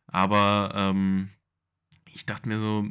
Aber 0.08 0.72
ähm, 0.76 1.28
ich 2.14 2.26
dachte 2.26 2.48
mir 2.48 2.58
so, 2.60 2.88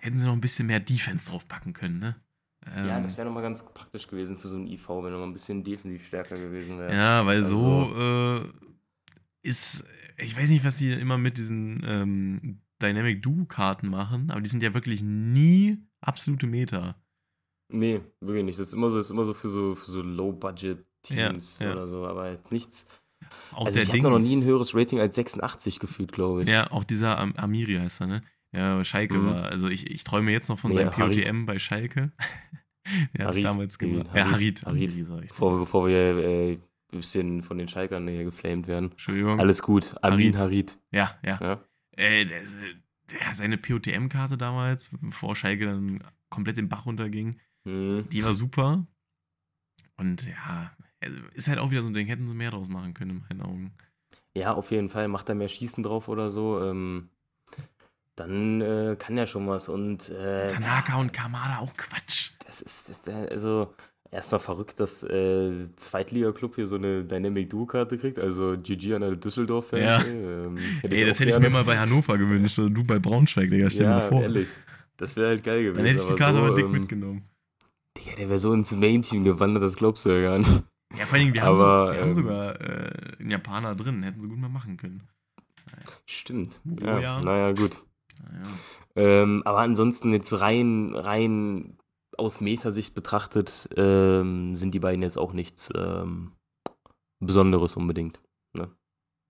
hätten 0.00 0.18
sie 0.18 0.26
noch 0.26 0.32
ein 0.32 0.40
bisschen 0.40 0.66
mehr 0.66 0.80
Defense 0.80 1.30
draufpacken 1.30 1.72
können, 1.72 2.00
ne? 2.00 2.16
ja, 2.66 2.96
Ähm, 2.96 3.02
das 3.04 3.16
wäre 3.16 3.26
nochmal 3.28 3.44
ganz 3.44 3.64
praktisch 3.72 4.08
gewesen 4.08 4.36
für 4.38 4.48
so 4.48 4.56
einen 4.56 4.66
IV, 4.66 4.88
wenn 4.88 5.12
er 5.12 5.18
mal 5.18 5.24
ein 5.26 5.32
bisschen 5.32 5.62
defensiv 5.62 6.04
stärker 6.06 6.36
gewesen 6.36 6.78
wäre. 6.80 6.92
Ja, 6.92 7.24
weil 7.26 7.36
Also- 7.44 7.58
so 7.94 8.42
äh, 8.44 9.48
ist, 9.48 9.84
ich 10.16 10.36
weiß 10.36 10.50
nicht, 10.50 10.64
was 10.64 10.78
sie 10.78 10.90
immer 10.92 11.16
mit 11.18 11.38
diesen 11.38 11.82
ähm, 11.86 12.60
Dynamic 12.82 13.22
Duo-Karten 13.22 13.88
machen, 13.88 14.30
aber 14.30 14.40
die 14.40 14.50
sind 14.50 14.62
ja 14.62 14.74
wirklich 14.74 15.02
nie 15.02 15.78
absolute 16.00 16.46
Meter. 16.46 16.96
Nee, 17.72 18.00
wirklich 18.20 18.44
nicht. 18.44 18.58
Das 18.58 18.68
ist 18.68 18.74
immer 18.74 18.90
so, 18.90 18.98
ist 18.98 19.10
immer 19.10 19.24
so 19.24 19.34
für 19.34 19.48
so, 19.48 19.74
für 19.74 19.90
so 19.90 20.02
Low-Budget-Teams 20.02 21.58
Ja, 21.58 21.66
ja. 21.66 21.72
oder 21.72 21.88
so, 21.88 22.06
aber 22.06 22.30
jetzt 22.30 22.52
nichts. 22.52 22.86
Auch 23.52 23.66
also 23.66 23.78
der 23.78 23.86
die 23.86 23.92
hatten 24.02 24.12
noch 24.12 24.18
nie 24.20 24.36
ein 24.36 24.44
höheres 24.44 24.74
Rating 24.74 25.00
als 25.00 25.16
86 25.16 25.78
gefühlt, 25.80 26.12
glaube 26.12 26.42
ich. 26.42 26.48
Ja, 26.48 26.70
auch 26.70 26.84
dieser 26.84 27.18
Am 27.18 27.34
Amiri 27.36 27.74
heißt 27.74 28.02
er, 28.02 28.06
ne? 28.06 28.22
Ja, 28.52 28.82
Schalke 28.84 29.18
Mhm. 29.18 29.26
war. 29.26 29.44
Also 29.46 29.68
ich, 29.68 29.90
ich 29.90 30.04
träume 30.04 30.30
jetzt 30.30 30.48
noch 30.48 30.58
von 30.58 30.70
Nee, 30.70 30.76
seinem 30.76 30.96
Harit. 30.96 31.24
POTM 31.24 31.46
bei 31.46 31.58
Schalke. 31.58 32.12
Der 33.18 33.26
hat 33.26 33.42
damals 33.42 33.78
gemacht. 33.78 34.06
Ja. 34.14 34.26
Amiri, 34.26 35.02
sag 35.02 35.22
ich. 35.24 35.28
Bevor, 35.30 35.58
bevor 35.58 35.88
wir 35.88 35.96
äh, 35.96 36.52
ein 36.52 36.60
bisschen 36.92 37.42
von 37.42 37.58
den 37.58 37.66
Schalkern 37.66 38.06
hier 38.06 38.22
geflamed 38.22 38.68
werden. 38.68 38.92
Entschuldigung. 38.92 39.40
Alles 39.40 39.60
gut. 39.60 39.96
Amin 40.02 40.38
Harit. 40.38 40.78
Ja, 40.92 41.18
ja. 41.24 41.38
Ja. 41.42 41.64
Äh, 41.96 42.24
der, 42.26 42.40
der, 43.10 43.34
seine 43.34 43.58
POTM-Karte 43.58 44.36
damals, 44.38 44.90
bevor 45.00 45.34
Schalke 45.36 45.66
dann 45.66 46.04
komplett 46.28 46.56
den 46.56 46.68
Bach 46.68 46.86
runterging, 46.86 47.40
Mhm. 47.64 48.08
die 48.10 48.24
war 48.24 48.32
super. 48.34 48.86
Und 49.96 50.26
ja, 50.28 50.70
also 51.00 51.18
ist 51.34 51.48
halt 51.48 51.58
auch 51.58 51.70
wieder 51.70 51.82
so 51.82 51.88
ein 51.88 51.94
Ding, 51.94 52.06
hätten 52.06 52.28
sie 52.28 52.34
mehr 52.34 52.52
draus 52.52 52.68
machen 52.68 52.94
können, 52.94 53.10
in 53.10 53.18
meinen 53.28 53.42
Augen. 53.42 53.74
Ja, 54.36 54.54
auf 54.54 54.70
jeden 54.70 54.88
Fall. 54.88 55.08
Macht 55.08 55.28
er 55.28 55.34
mehr 55.34 55.48
Schießen 55.48 55.82
drauf 55.82 56.06
oder 56.08 56.30
so. 56.30 56.62
Ähm, 56.62 57.08
dann 58.14 58.60
äh, 58.60 58.96
kann 58.98 59.18
er 59.18 59.26
schon 59.26 59.48
was. 59.48 59.68
Und 59.68 60.10
äh, 60.10 60.48
Tanaka 60.52 60.96
und 60.96 61.12
Kamada 61.12 61.58
auch 61.58 61.72
Quatsch. 61.74 62.32
das 62.46 62.60
ist, 62.62 62.88
das 62.88 62.98
ist 62.98 63.08
also 63.08 63.74
erstmal 64.16 64.40
verrückt, 64.40 64.80
dass 64.80 65.02
äh, 65.04 65.52
Zweitliga-Club 65.76 66.56
hier 66.56 66.66
so 66.66 66.76
eine 66.76 67.04
Dynamic 67.04 67.50
Duo-Karte 67.50 67.98
kriegt. 67.98 68.18
Also 68.18 68.56
GG 68.60 68.94
an 68.94 69.02
alle 69.04 69.16
Düsseldorf-Fans. 69.16 69.82
Ja. 69.82 70.02
Ähm, 70.04 70.56
hätte 70.80 70.96
Ey, 70.96 71.04
das 71.04 71.20
hätte 71.20 71.30
ich 71.30 71.34
gerne. 71.36 71.48
mir 71.48 71.52
mal 71.52 71.64
bei 71.64 71.78
Hannover 71.78 72.18
gewünscht 72.18 72.58
oder 72.58 72.70
du 72.70 72.82
bei 72.82 72.98
Braunschweig, 72.98 73.50
Digga, 73.50 73.70
stell 73.70 73.86
ja, 73.86 74.00
dir 74.00 74.08
vor. 74.08 74.22
ehrlich. 74.22 74.48
Das 74.96 75.16
wäre 75.16 75.28
halt 75.28 75.44
geil 75.44 75.62
gewesen. 75.62 75.76
Dann 75.76 75.86
hätte 75.86 75.98
ich 75.98 76.04
die 76.04 76.08
aber 76.08 76.18
Karte 76.18 76.38
so, 76.38 76.44
aber 76.44 76.54
dick 76.54 76.64
ähm, 76.64 76.72
mitgenommen. 76.72 77.28
Digga, 77.96 78.16
der 78.16 78.28
wäre 78.28 78.38
so 78.38 78.52
ins 78.52 78.74
Main-Team 78.74 79.24
gewandert, 79.24 79.62
das 79.62 79.76
glaubst 79.76 80.04
du 80.06 80.10
ja 80.10 80.22
gar 80.22 80.38
nicht. 80.38 80.62
Ja, 80.96 81.04
vor 81.04 81.14
allen 81.14 81.24
Dingen, 81.24 81.34
wir 81.34 81.44
aber, 81.44 81.66
haben, 81.66 81.92
wir 81.92 82.00
haben 82.00 82.08
ähm, 82.08 82.14
sogar 82.14 82.60
äh, 82.60 83.16
einen 83.20 83.30
Japaner 83.30 83.74
drin, 83.74 84.02
hätten 84.02 84.20
sie 84.20 84.28
gut 84.28 84.38
mal 84.38 84.48
machen 84.48 84.76
können. 84.76 85.02
Stimmt. 86.06 86.60
Oh, 86.64 86.84
ja, 86.84 87.00
ja. 87.00 87.20
Naja, 87.20 87.52
gut. 87.52 87.82
Naja. 88.22 88.46
Ähm, 88.94 89.42
aber 89.44 89.58
ansonsten 89.58 90.12
jetzt 90.12 90.40
rein, 90.40 90.94
rein 90.94 91.76
aus 92.18 92.40
Metasicht 92.40 92.94
betrachtet, 92.94 93.68
ähm, 93.76 94.56
sind 94.56 94.72
die 94.72 94.78
beiden 94.80 95.02
jetzt 95.02 95.18
auch 95.18 95.32
nichts 95.32 95.72
ähm, 95.76 96.32
Besonderes 97.20 97.76
unbedingt. 97.76 98.20
Ne? 98.54 98.70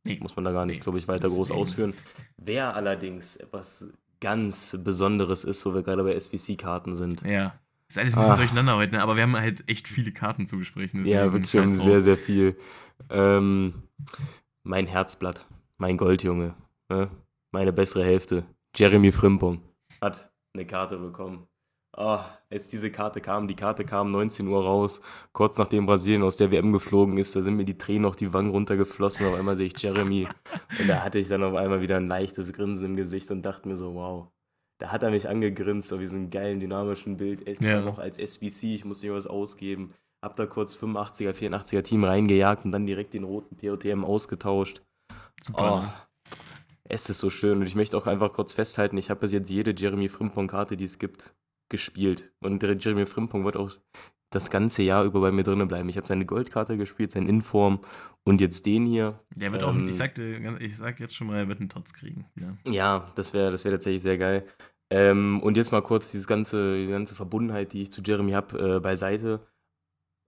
Nee. 0.06 0.18
Muss 0.20 0.36
man 0.36 0.44
da 0.44 0.52
gar 0.52 0.66
nicht, 0.66 0.76
Nee. 0.76 0.82
glaube 0.82 0.98
ich, 0.98 1.08
weiter 1.08 1.28
groß 1.28 1.48
Deswegen. 1.48 1.60
ausführen. 1.62 1.94
Wer 2.36 2.74
allerdings 2.76 3.36
etwas 3.36 3.92
ganz 4.20 4.76
Besonderes 4.82 5.44
ist, 5.44 5.64
wo 5.66 5.74
wir 5.74 5.82
gerade 5.82 6.02
bei 6.04 6.14
SVC-Karten 6.18 6.94
sind. 6.94 7.22
Ja. 7.22 7.58
Ist 7.88 7.98
alles 7.98 8.14
ein 8.14 8.20
bisschen 8.20 8.32
Ah. 8.32 8.36
durcheinander 8.36 8.76
heute, 8.76 8.92
ne? 8.92 9.02
aber 9.02 9.14
wir 9.16 9.22
haben 9.22 9.36
halt 9.36 9.68
echt 9.68 9.86
viele 9.86 10.10
Karten 10.12 10.46
zu 10.46 10.58
besprechen. 10.58 11.04
Ja, 11.06 11.32
wirklich 11.32 11.50
schon 11.50 11.66
scheiß 11.68 11.76
drauf. 11.76 11.84
sehr, 11.84 12.00
sehr 12.00 12.16
viel. 12.16 12.56
Ähm, 13.10 13.74
mein 14.64 14.86
Herzblatt, 14.86 15.46
mein 15.78 15.96
Goldjunge, 15.96 16.54
ne? 16.88 17.10
meine 17.52 17.72
bessere 17.72 18.04
Hälfte, 18.04 18.44
Jeremy 18.74 19.12
Frimpong, 19.12 19.60
hat 20.00 20.32
eine 20.54 20.66
Karte 20.66 20.96
bekommen. 20.98 21.46
Oh, 21.98 22.18
als 22.50 22.68
diese 22.68 22.90
Karte 22.90 23.22
kam, 23.22 23.48
die 23.48 23.56
Karte 23.56 23.84
kam 23.86 24.10
19 24.10 24.46
Uhr 24.46 24.62
raus, 24.62 25.00
kurz 25.32 25.56
nachdem 25.56 25.86
Brasilien 25.86 26.22
aus 26.22 26.36
der 26.36 26.50
WM 26.50 26.72
geflogen 26.72 27.16
ist, 27.16 27.34
da 27.34 27.40
sind 27.40 27.56
mir 27.56 27.64
die 27.64 27.78
Tränen 27.78 28.04
auf 28.04 28.16
die 28.16 28.34
Wangen 28.34 28.50
runtergeflossen. 28.50 29.26
Auf 29.26 29.34
einmal 29.34 29.56
sehe 29.56 29.68
ich 29.68 29.78
Jeremy 29.78 30.28
und 30.78 30.88
da 30.88 31.02
hatte 31.02 31.18
ich 31.18 31.28
dann 31.28 31.42
auf 31.42 31.54
einmal 31.54 31.80
wieder 31.80 31.96
ein 31.96 32.06
leichtes 32.06 32.52
Grinsen 32.52 32.90
im 32.90 32.96
Gesicht 32.96 33.30
und 33.30 33.42
dachte 33.42 33.66
mir 33.66 33.76
so, 33.78 33.94
wow. 33.94 34.28
Da 34.78 34.92
hat 34.92 35.02
er 35.02 35.10
mich 35.10 35.26
angegrinst 35.26 35.90
auf 35.94 36.00
diesem 36.00 36.28
geilen, 36.28 36.60
dynamischen 36.60 37.16
Bild. 37.16 37.48
Ich 37.48 37.60
Ja. 37.60 37.80
noch 37.80 37.98
als 37.98 38.18
SBC, 38.18 38.74
ich 38.74 38.84
muss 38.84 39.00
hier 39.00 39.14
was 39.14 39.26
ausgeben. 39.26 39.94
Hab 40.22 40.36
da 40.36 40.44
kurz 40.44 40.74
85er, 40.74 41.32
84er 41.32 41.82
Team 41.82 42.04
reingejagt 42.04 42.66
und 42.66 42.72
dann 42.72 42.84
direkt 42.84 43.14
den 43.14 43.24
roten 43.24 43.56
POTM 43.56 44.04
ausgetauscht. 44.04 44.82
Super. 45.42 45.88
Oh, 45.88 46.36
es 46.84 47.08
ist 47.08 47.20
so 47.20 47.30
schön 47.30 47.60
und 47.60 47.66
ich 47.66 47.74
möchte 47.74 47.96
auch 47.96 48.06
einfach 48.06 48.34
kurz 48.34 48.52
festhalten, 48.52 48.98
ich 48.98 49.08
habe 49.08 49.20
bis 49.20 49.32
jetzt 49.32 49.50
jede 49.50 49.74
Jeremy 49.74 50.10
Frimpong-Karte, 50.10 50.76
die 50.76 50.84
es 50.84 50.98
gibt, 50.98 51.34
gespielt. 51.68 52.32
Und 52.40 52.62
Jeremy 52.62 53.06
Frimpong 53.06 53.44
wird 53.44 53.56
auch 53.56 53.70
das 54.30 54.50
ganze 54.50 54.82
Jahr 54.82 55.04
über 55.04 55.20
bei 55.20 55.30
mir 55.30 55.44
drinnen 55.44 55.68
bleiben. 55.68 55.88
Ich 55.88 55.96
habe 55.96 56.06
seine 56.06 56.26
Goldkarte 56.26 56.76
gespielt, 56.76 57.10
sein 57.10 57.28
Inform 57.28 57.80
und 58.24 58.40
jetzt 58.40 58.66
den 58.66 58.86
hier. 58.86 59.20
Der 59.34 59.52
wird 59.52 59.62
auch, 59.62 59.74
Ähm, 59.74 59.88
ich 59.88 59.96
sagte, 59.96 60.56
ich 60.60 60.76
sag 60.76 61.00
jetzt 61.00 61.14
schon 61.14 61.28
mal, 61.28 61.38
er 61.38 61.48
wird 61.48 61.60
einen 61.60 61.68
Tots 61.68 61.94
kriegen. 61.94 62.26
Ja. 62.34 62.56
Ja, 62.70 63.06
das 63.14 63.32
wäre 63.32 63.50
das 63.50 63.64
wär 63.64 63.72
tatsächlich 63.72 64.02
sehr 64.02 64.18
geil. 64.18 64.46
Ähm, 64.90 65.40
und 65.42 65.56
jetzt 65.56 65.72
mal 65.72 65.82
kurz 65.82 66.10
dieses 66.10 66.26
ganze, 66.26 66.76
die 66.76 66.90
ganze 66.90 67.14
Verbundenheit, 67.14 67.72
die 67.72 67.82
ich 67.82 67.92
zu 67.92 68.02
Jeremy 68.02 68.32
habe, 68.32 68.76
äh, 68.76 68.80
beiseite. 68.80 69.46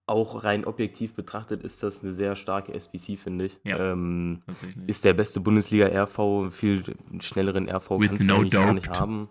Auch 0.07 0.43
rein 0.43 0.65
objektiv 0.65 1.15
betrachtet 1.15 1.63
ist 1.63 1.83
das 1.83 2.03
eine 2.03 2.13
sehr 2.13 2.35
starke 2.35 2.73
SBC, 2.73 3.17
finde 3.19 3.45
ich. 3.45 3.61
Ja. 3.65 3.93
Ähm, 3.93 4.43
ist 4.87 5.05
der 5.05 5.13
beste 5.13 5.41
Bundesliga-RV, 5.41 6.51
viel 6.51 6.83
schnelleren 7.21 7.69
RV 7.69 7.91
With 8.01 8.09
kannst 8.09 8.27
no 8.27 8.43
du 8.43 8.49
gar 8.49 8.73
nicht 8.73 8.89
haben. 8.89 9.29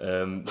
Ähm, 0.00 0.44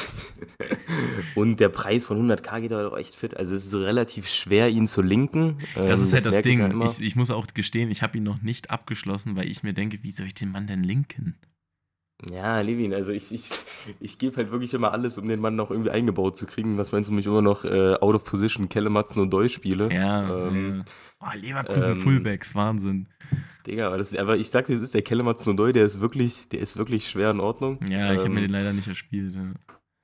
und 1.35 1.59
der 1.59 1.69
Preis 1.69 2.05
von 2.05 2.29
100k 2.29 2.61
geht 2.61 2.71
aber 2.73 2.91
auch 2.93 2.97
echt 2.97 3.15
fit. 3.15 3.35
Also 3.35 3.55
es 3.55 3.65
ist 3.65 3.73
relativ 3.75 4.27
schwer, 4.27 4.69
ihn 4.69 4.87
zu 4.87 5.01
linken. 5.01 5.57
das 5.75 5.99
Ähm, 5.99 6.05
ist 6.05 6.13
halt 6.13 6.25
das 6.25 6.33
ich 6.33 6.37
ja 6.37 6.41
Ding. 6.41 6.71
immer. 6.71 6.85
Ich, 6.85 7.01
ich 7.01 7.15
muss 7.15 7.31
auch 7.31 7.47
gestehen, 7.47 7.89
ich 7.91 8.01
habe 8.03 8.17
ihn 8.17 8.23
noch 8.23 8.41
nicht 8.41 8.69
abgeschlossen, 8.69 9.35
weil 9.35 9.47
ich 9.47 9.63
mir 9.63 9.73
denke, 9.73 9.99
wie 10.03 10.11
soll 10.11 10.27
ich 10.27 10.33
den 10.35 10.51
Mann 10.51 10.67
denn 10.67 10.83
linken? 10.83 11.35
Ja, 12.29 12.59
Levin, 12.59 12.93
also 12.93 13.13
ich, 13.13 13.31
ich, 13.33 13.49
ich 14.01 14.17
gebe 14.19 14.35
halt 14.35 14.51
wirklich 14.51 14.73
immer 14.73 14.91
alles, 14.91 15.17
um 15.17 15.27
den 15.29 15.39
Mann 15.39 15.55
noch 15.55 15.71
irgendwie 15.71 15.91
eingebaut 15.91 16.35
zu 16.35 16.45
kriegen. 16.47 16.77
Was 16.77 16.91
meinst 16.91 17.09
du, 17.09 17.13
mich 17.13 17.25
immer 17.25 17.41
noch 17.41 17.63
äh, 17.63 17.93
out 17.93 18.13
of 18.13 18.25
position 18.25 18.67
Kellematzen 18.67 19.21
und 19.21 19.31
Doi 19.31 19.47
spiele? 19.47 19.89
Ja. 19.93 20.47
Ähm, 20.47 20.83
ja. 20.85 20.85
Oh, 21.21 21.37
Leverkusen 21.37 21.91
ähm, 21.93 22.01
Fullbacks, 22.01 22.55
Wahnsinn. 22.55 23.07
Digga, 23.67 23.87
aber 23.87 23.97
das 23.97 24.11
ist 24.11 24.17
einfach, 24.17 24.35
ich 24.35 24.49
sagte, 24.49 24.73
das 24.73 24.81
ist 24.81 24.93
der 24.93 25.01
Kellematzen 25.01 25.51
und 25.51 25.57
Doi, 25.57 25.71
der 25.73 25.85
ist 25.85 25.99
wirklich, 26.01 26.49
der 26.49 26.59
ist 26.59 26.77
wirklich 26.77 27.07
schwer 27.07 27.31
in 27.31 27.39
Ordnung. 27.39 27.79
Ja, 27.89 28.11
ich 28.13 28.19
habe 28.19 28.27
Ähm, 28.27 28.33
mir 28.35 28.41
den 28.41 28.51
leider 28.51 28.73
nicht 28.73 28.87
erspielt. 28.87 29.33
Ja. 29.35 29.53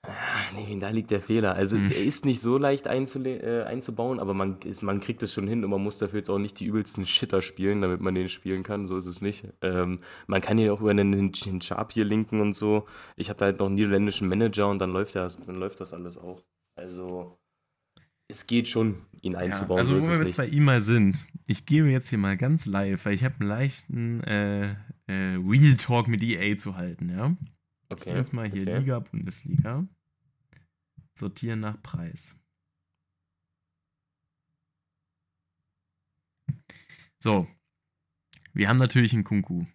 Ah, 0.07 0.11
Levin, 0.55 0.79
da 0.79 0.89
liegt 0.89 1.09
der 1.09 1.21
Fehler. 1.21 1.55
Also 1.55 1.77
Hm. 1.77 1.89
der 1.89 1.97
ist 2.03 2.25
nicht 2.25 2.39
so 2.39 2.59
leicht 2.59 2.85
äh, 2.85 3.63
einzubauen, 3.63 4.19
aber 4.19 4.35
man, 4.35 4.57
ist, 4.63 4.83
man 4.83 4.99
kriegt 4.99 5.23
es 5.23 5.33
schon 5.33 5.47
hin 5.47 5.63
und 5.63 5.71
man 5.71 5.81
muss 5.81 5.97
dafür 5.97 6.19
jetzt 6.19 6.29
auch 6.29 6.37
nicht 6.37 6.59
die 6.59 6.65
übelsten 6.65 7.07
Shitter 7.07 7.41
spielen, 7.41 7.81
damit 7.81 8.01
man 8.01 8.13
den 8.13 8.29
spielen 8.29 8.61
kann. 8.61 8.85
So 8.85 8.97
ist 8.97 9.07
es 9.07 9.21
nicht. 9.21 9.45
Ähm, 9.61 10.01
man 10.27 10.41
kann 10.41 10.59
ihn 10.59 10.69
auch 10.69 10.81
über 10.81 10.91
einen 10.91 11.11
Hinsharp 11.33 11.91
hier 11.91 12.05
linken 12.05 12.39
und 12.39 12.53
so. 12.53 12.85
Ich 13.15 13.29
habe 13.29 13.39
da 13.39 13.45
halt 13.45 13.59
noch 13.59 13.65
einen 13.65 13.75
niederländischen 13.75 14.27
Manager 14.27 14.69
und 14.69 14.77
dann 14.79 14.91
läuft 14.91 15.15
das, 15.15 15.39
dann 15.43 15.55
läuft 15.55 15.79
das 15.79 15.91
alles 15.91 16.17
auch. 16.19 16.43
Also 16.75 17.39
es 18.27 18.47
geht 18.47 18.67
schon, 18.67 19.05
ihn 19.21 19.33
Ja, 19.33 19.39
einzubauen. 19.39 19.79
also, 19.79 19.99
so 19.99 20.07
wo 20.07 20.11
wir 20.11 20.17
jetzt 20.19 20.27
nicht. 20.29 20.37
bei 20.37 20.47
ihm 20.47 20.65
mal 20.65 20.81
sind, 20.81 21.25
ich 21.47 21.65
gebe 21.65 21.89
jetzt 21.89 22.09
hier 22.09 22.17
mal 22.17 22.37
ganz 22.37 22.65
live, 22.65 23.03
weil 23.05 23.13
ich 23.13 23.23
habe 23.23 23.35
einen 23.39 23.49
leichten 23.49 24.23
äh, 24.23 24.71
äh, 25.07 25.35
Real 25.37 25.75
Talk 25.77 26.07
mit 26.07 26.23
EA 26.23 26.55
zu 26.55 26.75
halten, 26.75 27.09
ja? 27.09 27.35
Ich 27.41 27.91
Okay, 27.91 28.05
gehe 28.05 28.15
jetzt 28.17 28.33
mal 28.33 28.49
hier 28.49 28.63
okay. 28.63 28.79
Liga, 28.79 28.99
Bundesliga. 28.99 29.87
Sortieren 31.13 31.59
nach 31.59 31.81
Preis. 31.81 32.39
So. 37.19 37.47
Wir 38.53 38.69
haben 38.69 38.77
natürlich 38.77 39.13
einen 39.13 39.23
Kunku. 39.23 39.65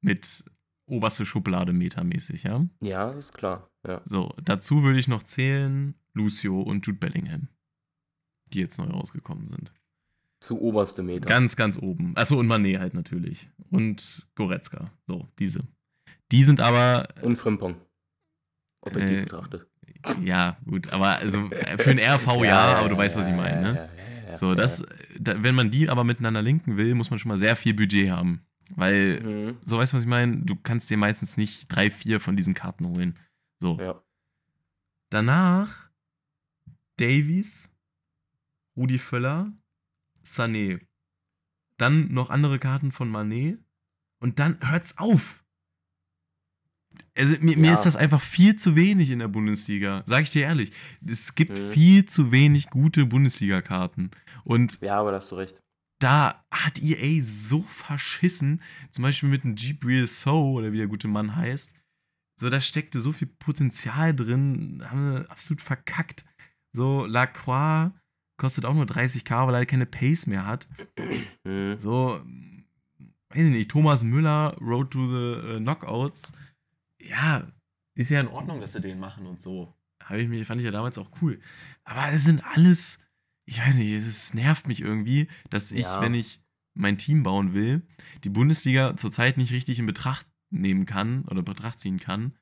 Mit 0.00 0.44
oberste 0.90 1.24
Schublade 1.24 1.72
metermäßig, 1.72 2.42
ja? 2.44 2.66
Ja, 2.80 3.10
ist 3.10 3.32
klar. 3.32 3.70
Ja. 3.86 4.02
So, 4.04 4.34
dazu 4.42 4.82
würde 4.82 4.98
ich 4.98 5.08
noch 5.08 5.22
zählen 5.22 5.94
Lucio 6.12 6.60
und 6.60 6.86
Jude 6.86 6.98
Bellingham. 6.98 7.48
Die 8.52 8.60
jetzt 8.60 8.78
neu 8.78 8.86
rausgekommen 8.86 9.48
sind. 9.48 9.72
Zu 10.40 10.60
oberste 10.60 11.02
Meter. 11.02 11.28
Ganz, 11.28 11.54
ganz 11.56 11.78
oben. 11.78 12.16
Achso, 12.16 12.38
und 12.38 12.46
Manet 12.46 12.78
halt 12.80 12.94
natürlich. 12.94 13.48
Und 13.70 14.26
Goretzka. 14.34 14.90
So, 15.06 15.28
diese. 15.38 15.66
Die 16.32 16.44
sind 16.44 16.60
aber, 16.60 17.08
und 17.22 17.36
Frimpong. 17.36 17.76
Objektiv 18.82 19.18
Äh, 19.18 19.22
betrachtet. 19.22 19.66
ja, 20.24 20.56
gut, 20.64 20.92
aber 20.92 21.16
also 21.18 21.46
äh, 21.50 21.76
für 21.76 21.90
ein 21.90 21.98
RV 21.98 22.26
ja, 22.44 22.76
aber 22.76 22.88
du 22.88 22.96
weißt, 22.96 23.16
was 23.16 23.28
ich 23.28 23.34
meine, 23.34 23.60
ne? 23.60 23.74
Ja, 23.74 23.84
ja, 23.84 24.28
ja, 24.30 24.36
So, 24.36 24.48
ja. 24.50 24.54
das, 24.54 24.86
da, 25.18 25.42
wenn 25.42 25.54
man 25.54 25.70
die 25.70 25.88
aber 25.90 26.04
miteinander 26.04 26.40
linken 26.42 26.76
will, 26.76 26.94
muss 26.94 27.10
man 27.10 27.18
schon 27.18 27.28
mal 27.28 27.38
sehr 27.38 27.54
viel 27.56 27.74
Budget 27.74 28.10
haben. 28.10 28.46
Weil, 28.76 29.20
Mhm. 29.20 29.56
so 29.64 29.78
weißt 29.78 29.92
du, 29.92 29.96
was 29.96 30.04
ich 30.04 30.08
meine? 30.08 30.38
Du 30.38 30.56
kannst 30.56 30.88
dir 30.90 30.96
meistens 30.96 31.36
nicht 31.36 31.66
drei, 31.68 31.90
vier 31.90 32.20
von 32.20 32.36
diesen 32.36 32.54
Karten 32.54 32.86
holen. 32.86 33.18
So. 33.60 33.78
Ja. 33.78 34.02
Danach 35.10 35.90
Davies, 36.98 37.70
Rudi 38.76 38.98
Völler, 38.98 39.52
Sané. 40.24 40.80
Dann 41.78 42.12
noch 42.12 42.30
andere 42.30 42.58
Karten 42.58 42.92
von 42.92 43.08
Manet. 43.08 43.58
Und 44.18 44.38
dann 44.38 44.58
hört's 44.60 44.98
auf. 44.98 45.42
Also 47.16 47.36
mir, 47.40 47.56
mir 47.56 47.68
Ja. 47.68 47.72
ist 47.72 47.84
das 47.84 47.96
einfach 47.96 48.20
viel 48.20 48.56
zu 48.56 48.76
wenig 48.76 49.10
in 49.10 49.18
der 49.20 49.28
Bundesliga. 49.28 50.02
Sag 50.06 50.22
ich 50.24 50.30
dir 50.30 50.42
ehrlich. 50.42 50.72
Es 51.06 51.34
gibt 51.34 51.56
Mhm. 51.58 51.70
viel 51.72 52.04
zu 52.04 52.30
wenig 52.32 52.68
gute 52.68 53.06
Bundesliga-Karten. 53.06 54.10
Und 54.44 54.80
ja, 54.80 54.96
aber 54.98 55.10
da 55.12 55.16
hast 55.18 55.30
du 55.32 55.36
recht. 55.36 55.62
Da 56.00 56.44
hat 56.50 56.82
EA 56.82 57.22
so 57.22 57.62
verschissen, 57.62 58.60
zum 58.90 59.02
Beispiel 59.02 59.28
mit 59.28 59.44
dem 59.44 59.54
Jeep 59.54 59.84
Real 59.84 60.06
So 60.06 60.52
oder 60.52 60.72
wie 60.72 60.78
der 60.78 60.88
gute 60.88 61.08
Mann 61.08 61.36
heißt. 61.36 61.76
So, 62.36 62.48
da 62.48 62.60
steckte 62.60 63.00
so 63.00 63.12
viel 63.12 63.28
Potenzial 63.28 64.14
drin, 64.16 64.82
haben 64.84 65.12
wir 65.12 65.30
absolut 65.30 65.60
verkackt. 65.60 66.24
So, 66.72 67.04
Lacroix 67.04 67.92
kostet 68.38 68.64
auch 68.64 68.74
nur 68.74 68.86
30k, 68.86 69.46
weil 69.46 69.54
er 69.54 69.66
keine 69.66 69.84
Pace 69.84 70.26
mehr 70.26 70.46
hat. 70.46 70.66
Mhm. 71.44 71.78
So, 71.78 72.22
weiß 73.28 73.44
ich 73.44 73.50
nicht, 73.50 73.70
Thomas 73.70 74.02
Müller, 74.02 74.56
Road 74.58 74.90
to 74.90 75.06
the 75.06 75.48
äh, 75.48 75.58
Knockouts. 75.58 76.32
Ja, 76.98 77.46
ist 77.94 78.08
ja 78.08 78.20
in 78.20 78.28
Ordnung, 78.28 78.60
dass 78.62 78.72
sie 78.72 78.80
den 78.80 78.98
machen 78.98 79.26
und 79.26 79.40
so. 79.40 79.74
Ich 80.16 80.28
mir, 80.28 80.46
fand 80.46 80.60
ich 80.60 80.64
ja 80.64 80.70
damals 80.70 80.96
auch 80.96 81.10
cool. 81.20 81.38
Aber 81.84 82.08
es 82.08 82.24
sind 82.24 82.42
alles, 82.42 82.99
ich 83.50 83.60
weiß 83.60 83.76
nicht, 83.78 83.90
es 83.92 84.32
nervt 84.32 84.68
mich 84.68 84.80
irgendwie, 84.80 85.26
dass 85.50 85.72
ich, 85.72 85.82
Ja. 85.82 86.00
wenn 86.00 86.14
ich 86.14 86.40
mein 86.74 86.98
Team 86.98 87.24
bauen 87.24 87.52
will, 87.52 87.82
die 88.22 88.28
Bundesliga 88.28 88.96
zurzeit 88.96 89.36
nicht 89.36 89.52
richtig 89.52 89.80
in 89.80 89.86
Betracht 89.86 90.28
nehmen 90.50 90.86
kann 90.86 91.24
oder 91.24 91.42
Betracht 91.42 91.80
ziehen 91.80 91.98
kann, 91.98 92.36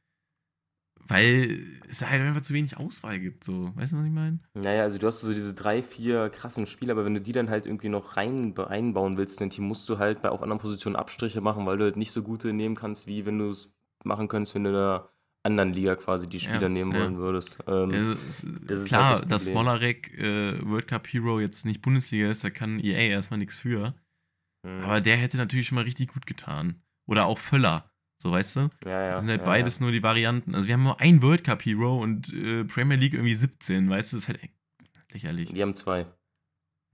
weil 1.07 1.65
es 1.89 2.05
halt 2.07 2.21
einfach 2.21 2.43
zu 2.43 2.53
wenig 2.53 2.77
Auswahl 2.77 3.19
gibt. 3.19 3.43
So, 3.43 3.75
weißt 3.75 3.93
du, 3.93 3.97
was 3.97 4.05
ich 4.05 4.13
meine? 4.13 4.41
Naja, 4.53 4.83
also 4.83 4.99
du 4.99 5.07
hast 5.07 5.21
so 5.23 5.33
diese 5.33 5.55
drei, 5.55 5.83
vier 5.83 6.29
krassen 6.29 6.67
Spiele, 6.67 6.93
aber 6.93 7.07
wenn 7.07 7.15
du 7.15 7.23
die 7.23 7.33
dann 7.33 7.49
halt 7.49 7.65
irgendwie 7.65 7.89
noch 7.89 8.19
rein, 8.19 8.53
reinbauen 8.55 9.17
willst 9.17 9.41
dein 9.41 9.49
Team, 9.49 9.65
musst 9.65 9.89
du 9.89 9.97
halt 9.97 10.21
bei 10.21 10.29
auf 10.29 10.43
anderen 10.43 10.61
Positionen 10.61 10.97
Abstriche 10.97 11.41
machen, 11.41 11.65
weil 11.65 11.79
du 11.79 11.85
halt 11.85 11.97
nicht 11.97 12.13
so 12.13 12.23
gute 12.23 12.53
nehmen 12.53 12.75
kannst, 12.75 13.07
wie 13.07 13.25
wenn 13.25 13.39
du 13.39 13.49
es 13.49 13.75
machen 14.05 14.29
könntest, 14.29 14.55
wenn 14.55 14.65
du 14.65 14.71
einer 14.71 15.09
anderen 15.53 15.73
Liga 15.73 15.97
quasi 15.97 16.29
die 16.29 16.41
Spieler 16.41 16.63
Ja, 16.63 16.69
nehmen 16.69 16.93
ja. 16.93 17.01
wollen 17.01 17.17
würdest. 17.19 17.59
Ähm, 17.67 17.91
Also, 17.93 18.13
es, 18.29 18.47
das 18.67 18.85
klar, 18.85 19.11
halt 19.15 19.23
das 19.23 19.29
dass. 19.29 19.47
Smolarek 19.47 20.17
äh, 20.19 20.65
World 20.69 20.89
Cup 20.89 21.07
Hero 21.09 21.41
jetzt 21.41 21.65
nicht 21.67 21.83
Bundesliga 21.83 22.31
ist, 22.31 22.45
da 22.45 22.51
kann 22.51 22.79
EA 22.81 23.09
erstmal 23.09 23.39
nichts 23.39 23.57
für. 23.57 23.95
mhm. 24.65 24.83
Aber 24.83 25.01
der 25.01 25.17
hätte 25.17 25.37
natürlich 25.37 25.67
schon 25.69 25.77
mal 25.77 25.85
richtig 25.85 26.13
gut 26.13 26.27
getan. 26.27 26.83
Oder 27.07 27.27
auch 27.27 27.39
Völler. 27.39 27.91
So, 28.21 28.33
weißt 28.33 28.57
du? 28.57 28.61
ja, 28.85 28.91
ja, 28.91 29.11
Das 29.13 29.21
sind 29.23 29.31
halt 29.31 29.41
ja, 29.43 29.47
beides 29.47 29.81
nur 29.81 29.93
die 29.93 30.03
Varianten. 30.03 30.55
Also 30.55 30.67
wir 30.67 30.75
haben 30.75 30.83
nur 30.83 31.01
einen 31.01 31.23
World 31.23 31.45
Cup 31.45 31.65
Hero 31.65 32.03
und 32.03 32.33
äh, 32.33 32.65
Premier 32.65 32.97
League 32.97 33.15
irgendwie 33.15 33.35
17, 33.35 33.89
weißt 33.89 34.13
du? 34.13 34.17
Das 34.17 34.25
ist 34.25 34.29
halt 34.29 34.41
lächerlich. 35.13 35.51
Ja. 35.51 35.55
Die 35.55 35.63
haben 35.63 35.75
zwei. 35.75 36.07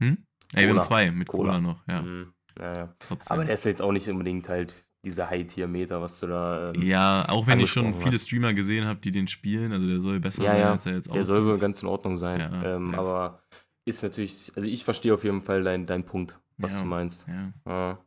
Hm? 0.03 0.19
Ey, 0.53 0.67
wir 0.67 0.75
haben 0.75 0.83
zwei 0.83 1.11
mit 1.11 1.27
Cola, 1.29 1.55
Cola. 1.55 1.61
noch, 1.61 1.89
ja. 1.89 2.03
Mhm. 2.03 2.35
ja, 2.59 2.77
ja. 2.77 2.97
Aber 3.29 3.45
der 3.45 3.55
ist 3.55 3.65
jetzt 3.65 3.81
auch 3.81 3.93
nicht 3.93 4.07
unbedingt 4.09 4.49
halt 4.49 4.87
dieser 5.05 5.31
High-Tier-Meter, 5.31 6.01
was 6.01 6.21
du 6.21 6.27
da. 6.27 6.73
ähm, 6.73 6.83
ja, 6.83 7.29
auch 7.29 7.47
wenn 7.47 7.61
ich 7.61 7.71
schon 7.71 7.85
angesprochen 7.87 8.03
viele 8.05 8.17
hast. 8.17 8.27
Streamer 8.27 8.55
gesehen 8.55 8.85
habe, 8.87 9.01
die 9.01 9.13
den 9.13 9.29
spielen, 9.29 9.73
also 9.73 9.87
der 9.87 10.01
soll 10.01 10.21
besser 10.21 10.43
Ja, 10.43 10.51
sein, 10.51 10.61
ja, 10.61 10.71
als 10.73 10.87
er 10.87 10.93
jetzt 10.95 11.15
Der 11.15 11.25
soll 11.25 11.45
wohl 11.45 11.53
aussieht. 11.53 11.63
ganz 11.63 11.83
in 11.83 11.89
Ordnung 11.89 12.17
sein. 12.17 12.41
Ja, 12.41 12.77
ähm. 12.77 12.95
Aber 12.95 13.41
ist 13.85 14.03
natürlich, 14.03 14.53
also 14.57 14.67
ich 14.69 14.85
verstehe 14.85 15.13
auf 15.15 15.25
jeden 15.25 15.43
Fall 15.43 15.63
deinen 15.63 15.87
dein 15.87 16.05
Punkt, 16.05 16.41
was 16.57 16.79
du 16.81 16.85
meinst. 16.87 17.27
Ja. 17.67 17.99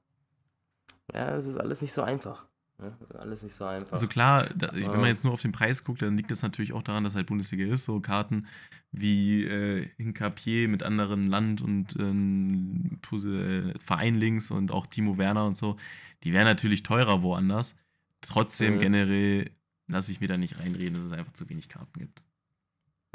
Ja. 1.13 1.29
es 1.35 1.45
ist 1.45 1.57
alles 1.57 1.81
nicht 1.81 1.93
so 1.93 2.01
einfach. 2.01 2.45
Ja, 2.79 2.95
alles 3.17 3.41
nicht 3.41 3.55
so 3.55 3.65
einfach. 3.65 3.93
Also 3.93 4.07
klar, 4.07 4.45
da, 4.55 4.71
ich, 4.75 4.85
wenn 4.85 4.99
man 4.99 5.09
jetzt 5.09 5.23
nur 5.23 5.33
auf 5.33 5.41
den 5.41 5.51
Preis 5.51 5.83
guckt, 5.83 6.03
dann 6.03 6.15
liegt 6.15 6.29
das 6.29 6.43
natürlich 6.43 6.73
auch 6.73 6.83
daran, 6.83 7.03
dass 7.03 7.15
halt 7.15 7.25
Bundesliga 7.25 7.65
ist. 7.65 7.85
So 7.85 7.99
Karten 8.01 8.45
wie 8.91 9.43
äh, 9.45 9.87
Hinkapier 9.97 10.67
mit 10.67 10.83
anderen 10.83 11.27
Land 11.27 11.61
und 11.63 11.95
ähm, 11.99 12.99
äh, 13.13 13.73
Verein 13.83 14.15
links 14.15 14.51
und 14.51 14.71
auch 14.71 14.85
Timo 14.85 15.17
Werner 15.17 15.45
und 15.45 15.57
so, 15.57 15.77
die 16.23 16.33
wären 16.33 16.45
natürlich 16.45 16.83
teurer 16.83 17.21
woanders. 17.21 17.75
Trotzdem 18.21 18.75
Mhm. 18.75 18.79
generell 18.79 19.51
lasse 19.87 20.11
ich 20.11 20.19
mir 20.19 20.27
da 20.27 20.37
nicht 20.37 20.59
reinreden, 20.59 20.95
dass 20.95 21.03
es 21.05 21.11
einfach 21.11 21.31
zu 21.33 21.49
wenig 21.49 21.69
Karten 21.69 21.99
gibt. 21.99 22.23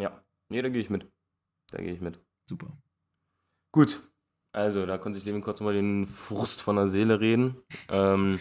ja, 0.00 0.22
nee, 0.48 0.62
da 0.62 0.68
gehe 0.68 0.80
ich 0.80 0.90
mit. 0.90 1.06
Da 1.70 1.82
gehe 1.82 1.92
ich 1.92 2.00
mit. 2.00 2.20
Super. 2.48 2.76
Gut, 3.72 4.00
also 4.52 4.84
da 4.86 4.98
konnte 4.98 5.18
ich 5.18 5.24
Levin 5.24 5.40
kurz 5.42 5.60
mal 5.60 5.72
den 5.74 6.06
Frust 6.06 6.60
von 6.62 6.76
der 6.76 6.88
Seele 6.88 7.20
reden. 7.20 7.56
Ähm, 7.88 8.38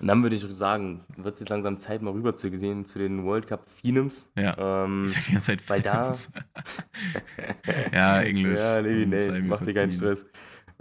und 0.00 0.06
dann 0.08 0.22
würde 0.24 0.34
ich 0.34 0.42
sagen, 0.42 1.04
wird 1.16 1.34
es 1.34 1.40
jetzt 1.40 1.50
langsam 1.50 1.78
Zeit, 1.78 2.02
mal 2.02 2.10
rüber 2.12 2.34
zu 2.34 2.50
gehen 2.50 2.84
zu 2.84 2.98
den 2.98 3.24
World 3.24 3.46
Cup 3.46 3.68
Phenoms. 3.80 4.28
Ja. 4.36 4.84
Ähm, 4.84 5.04
Ich 5.04 5.12
sag 5.12 5.24
die 5.26 5.32
ganze 5.32 5.46
Zeit 5.56 5.68
weil 5.70 5.82
da- 5.82 6.04
Fans. 6.04 6.32
ja, 7.92 8.20
Englisch. 8.22 8.58
Ja, 8.58 8.82
sei 8.82 9.04
nee, 9.06 9.40
mach 9.42 9.62
dir 9.62 9.72
keinen. 9.72 9.92
Stress. 9.92 10.26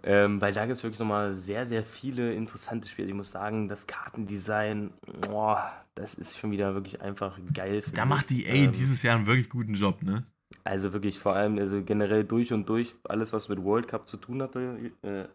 Ähm, 0.05 0.41
weil 0.41 0.53
da 0.53 0.65
gibt 0.65 0.77
es 0.77 0.83
wirklich 0.83 0.99
nochmal 0.99 1.33
sehr, 1.33 1.65
sehr 1.65 1.83
viele 1.83 2.33
interessante 2.33 2.89
Spiele. 2.89 3.07
Ich 3.07 3.13
muss 3.13 3.31
sagen, 3.31 3.69
das 3.69 3.87
Kartendesign, 3.87 4.91
boah, 5.21 5.71
das 5.95 6.15
ist 6.15 6.37
schon 6.37 6.51
wieder 6.51 6.73
wirklich 6.73 7.01
einfach 7.01 7.39
geil. 7.53 7.81
Da 7.93 8.05
macht 8.05 8.29
die 8.29 8.43
ich. 8.43 8.49
A 8.49 8.55
Ähm, 8.65 8.71
dieses 8.73 9.01
Jahr 9.01 9.15
einen 9.15 9.27
wirklich 9.27 9.49
guten 9.49 9.75
Job, 9.75 10.01
ne? 10.03 10.23
Also 10.65 10.91
wirklich 10.93 11.19
vor 11.19 11.35
allem, 11.35 11.57
also 11.57 11.81
generell 11.83 12.25
durch 12.25 12.51
und 12.51 12.67
durch, 12.67 12.93
alles 13.05 13.33
was 13.33 13.47
mit 13.49 13.63
World 13.63 13.87
Cup 13.87 14.05
zu 14.05 14.17
tun 14.17 14.41
hatte, 14.41 14.91
äh, 15.03 15.25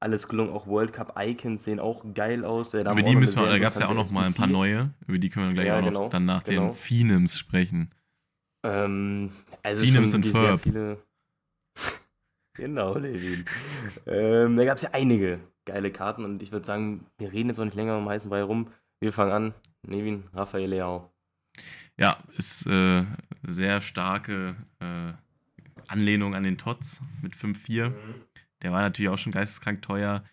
alles 0.00 0.26
gelungen. 0.28 0.52
Auch 0.52 0.66
World 0.66 0.92
Cup 0.92 1.18
Icons 1.18 1.64
sehen 1.64 1.78
auch 1.78 2.04
geil 2.14 2.44
aus. 2.44 2.74
Äh, 2.74 2.80
Über 2.80 2.94
die 2.94 3.16
müssen 3.16 3.40
wir, 3.40 3.48
da 3.48 3.58
gab 3.58 3.72
es 3.72 3.78
ja 3.78 3.88
auch 3.88 3.94
noch 3.94 4.10
mal 4.10 4.26
ein 4.26 4.34
paar 4.34 4.46
neue, 4.46 4.90
über 5.06 5.18
die 5.18 5.28
können 5.28 5.48
wir 5.48 5.54
gleich 5.54 5.66
Ja, 5.66 5.78
auch 5.78 5.82
noch 5.82 5.88
genau, 5.88 6.08
dann 6.08 6.24
nach 6.24 6.44
genau. 6.44 6.68
den 6.68 6.74
Phenems 6.74 7.38
sprechen. 7.38 7.90
Ähm, 8.62 9.30
also 9.62 9.82
Philips 9.82 10.10
schon 10.12 10.24
und 10.24 10.32
sehr 10.32 10.58
viele. 10.58 10.98
genau, 12.62 12.96
Levin. 12.96 13.44
ähm, 14.06 14.56
da 14.56 14.64
gab 14.64 14.76
es 14.76 14.82
ja 14.82 14.90
einige 14.92 15.40
geile 15.64 15.90
Karten 15.90 16.24
und 16.24 16.42
ich 16.42 16.52
würde 16.52 16.66
sagen, 16.66 17.06
wir 17.18 17.32
reden 17.32 17.48
jetzt 17.48 17.58
auch 17.58 17.64
nicht 17.64 17.76
länger 17.76 17.96
um 17.96 18.08
heißen 18.08 18.30
Brei 18.30 18.42
rum. 18.42 18.70
Wir 19.00 19.12
fangen 19.12 19.32
an. 19.32 19.54
Levin, 19.86 20.24
Raphael 20.32 20.70
Leao. 20.70 21.10
Ja, 21.96 22.18
ist 22.36 22.66
äh, 22.66 23.04
sehr 23.42 23.80
starke 23.80 24.56
äh, 24.80 25.12
Anlehnung 25.86 26.34
an 26.34 26.42
den 26.42 26.58
Tots 26.58 27.02
mit 27.22 27.34
5-4. 27.34 27.92
Der 28.62 28.72
war 28.72 28.82
natürlich 28.82 29.10
auch 29.10 29.18
schon 29.18 29.32
geisteskrank 29.32 29.82
teuer. 29.82 30.24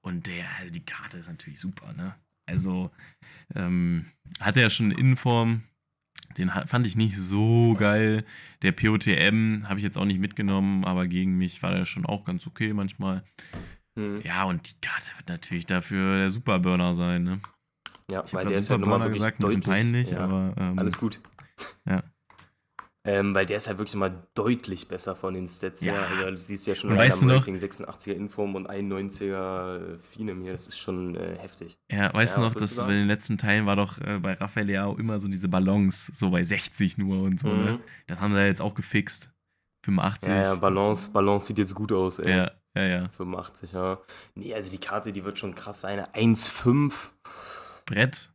Und 0.00 0.26
der, 0.26 0.46
also 0.58 0.70
die 0.70 0.84
Karte 0.84 1.18
ist 1.18 1.28
natürlich 1.28 1.60
super, 1.60 1.92
ne? 1.92 2.14
Also, 2.46 2.90
ähm, 3.54 4.06
hatte 4.40 4.60
er 4.60 4.70
schon 4.70 4.90
Innenform. 4.92 5.62
Den 6.38 6.50
fand 6.66 6.86
ich 6.86 6.96
nicht 6.96 7.18
so 7.18 7.74
geil. 7.76 8.24
Der 8.62 8.72
POTM 8.72 9.68
habe 9.68 9.78
ich 9.78 9.84
jetzt 9.84 9.98
auch 9.98 10.04
nicht 10.04 10.20
mitgenommen, 10.20 10.84
aber 10.84 11.06
gegen 11.06 11.36
mich 11.36 11.62
war 11.62 11.72
der 11.72 11.84
schon 11.84 12.06
auch 12.06 12.24
ganz 12.24 12.46
okay 12.46 12.72
manchmal. 12.72 13.24
Mhm. 13.96 14.20
Ja, 14.22 14.44
und 14.44 14.68
die 14.70 14.80
Karte 14.80 15.10
wird 15.16 15.28
natürlich 15.28 15.66
dafür 15.66 16.16
der 16.18 16.30
Superburner 16.30 16.94
sein, 16.94 17.24
ne? 17.24 17.40
Ja, 18.10 18.24
Ich 18.24 18.32
weil 18.34 18.46
der 18.46 18.58
ist 18.58 18.70
halt 18.70 18.80
nochmal 18.80 19.00
wirklich 19.00 19.18
gesagt, 19.18 19.40
ein 19.40 19.46
bisschen 19.46 19.60
deutlich. 19.62 19.74
peinlich, 19.74 20.10
ja, 20.10 20.20
aber 20.20 20.54
ähm, 20.56 20.78
alles 20.78 20.98
gut. 20.98 21.20
Ja. 21.86 22.02
Ähm, 23.02 23.34
weil 23.34 23.46
der 23.46 23.56
ist 23.56 23.66
halt 23.66 23.78
wirklich 23.78 23.94
mal 23.96 24.26
deutlich 24.34 24.86
besser 24.86 25.16
von 25.16 25.32
den 25.32 25.48
Stats 25.48 25.80
Ja. 25.80 25.94
her. 25.94 26.26
Also, 26.26 26.30
du 26.32 26.36
siehst 26.36 26.66
ja 26.66 26.74
schon 26.74 26.94
weißt 26.96 27.22
du 27.22 27.26
noch- 27.26 27.36
Ranking 27.36 27.56
86er 27.56 28.12
Inform 28.12 28.54
und 28.56 28.68
91er 28.68 29.98
Finem 30.00 30.42
hier. 30.42 30.52
Das 30.52 30.66
ist 30.66 30.78
schon 30.78 31.14
äh, 31.16 31.36
heftig. 31.38 31.78
Ja, 31.90 32.12
weißt 32.12 32.36
Ja, 32.36 32.42
du 32.42 32.48
noch, 32.48 32.54
dass 32.54 32.76
bei 32.76 32.88
den 32.92 33.06
letzten 33.06 33.38
Teilen 33.38 33.64
war 33.64 33.76
doch 33.76 33.98
äh, 34.02 34.18
bei 34.18 34.34
Raphael 34.34 34.66
Leao 34.66 34.96
immer 34.96 35.18
so 35.18 35.28
diese 35.28 35.48
Ballons, 35.48 36.06
so 36.08 36.30
bei 36.30 36.42
60 36.44 36.98
nur 36.98 37.22
und 37.22 37.40
so, 37.40 37.48
ne? 37.48 37.72
Mhm. 37.72 37.80
Das 38.06 38.20
haben 38.20 38.34
sie 38.34 38.40
ja 38.40 38.46
jetzt 38.46 38.60
auch 38.60 38.74
gefixt. 38.74 39.32
85. 39.86 40.28
Ja, 40.28 40.42
ja, 40.42 40.54
Balance, 40.56 41.10
Balance 41.10 41.46
sieht 41.46 41.56
jetzt 41.56 41.74
gut 41.74 41.90
aus, 41.92 42.18
ey. 42.18 42.28
ja, 42.30 42.50
ja, 42.76 42.82
ja. 42.86 43.08
85, 43.08 43.72
ja. 43.72 43.98
Nee, 44.34 44.52
also 44.54 44.70
die 44.70 44.78
Karte, 44.78 45.10
die 45.10 45.24
wird 45.24 45.38
schon 45.38 45.54
krass 45.54 45.80
sein. 45.80 46.00
1,5. 46.12 46.92
Brett. 47.86 48.30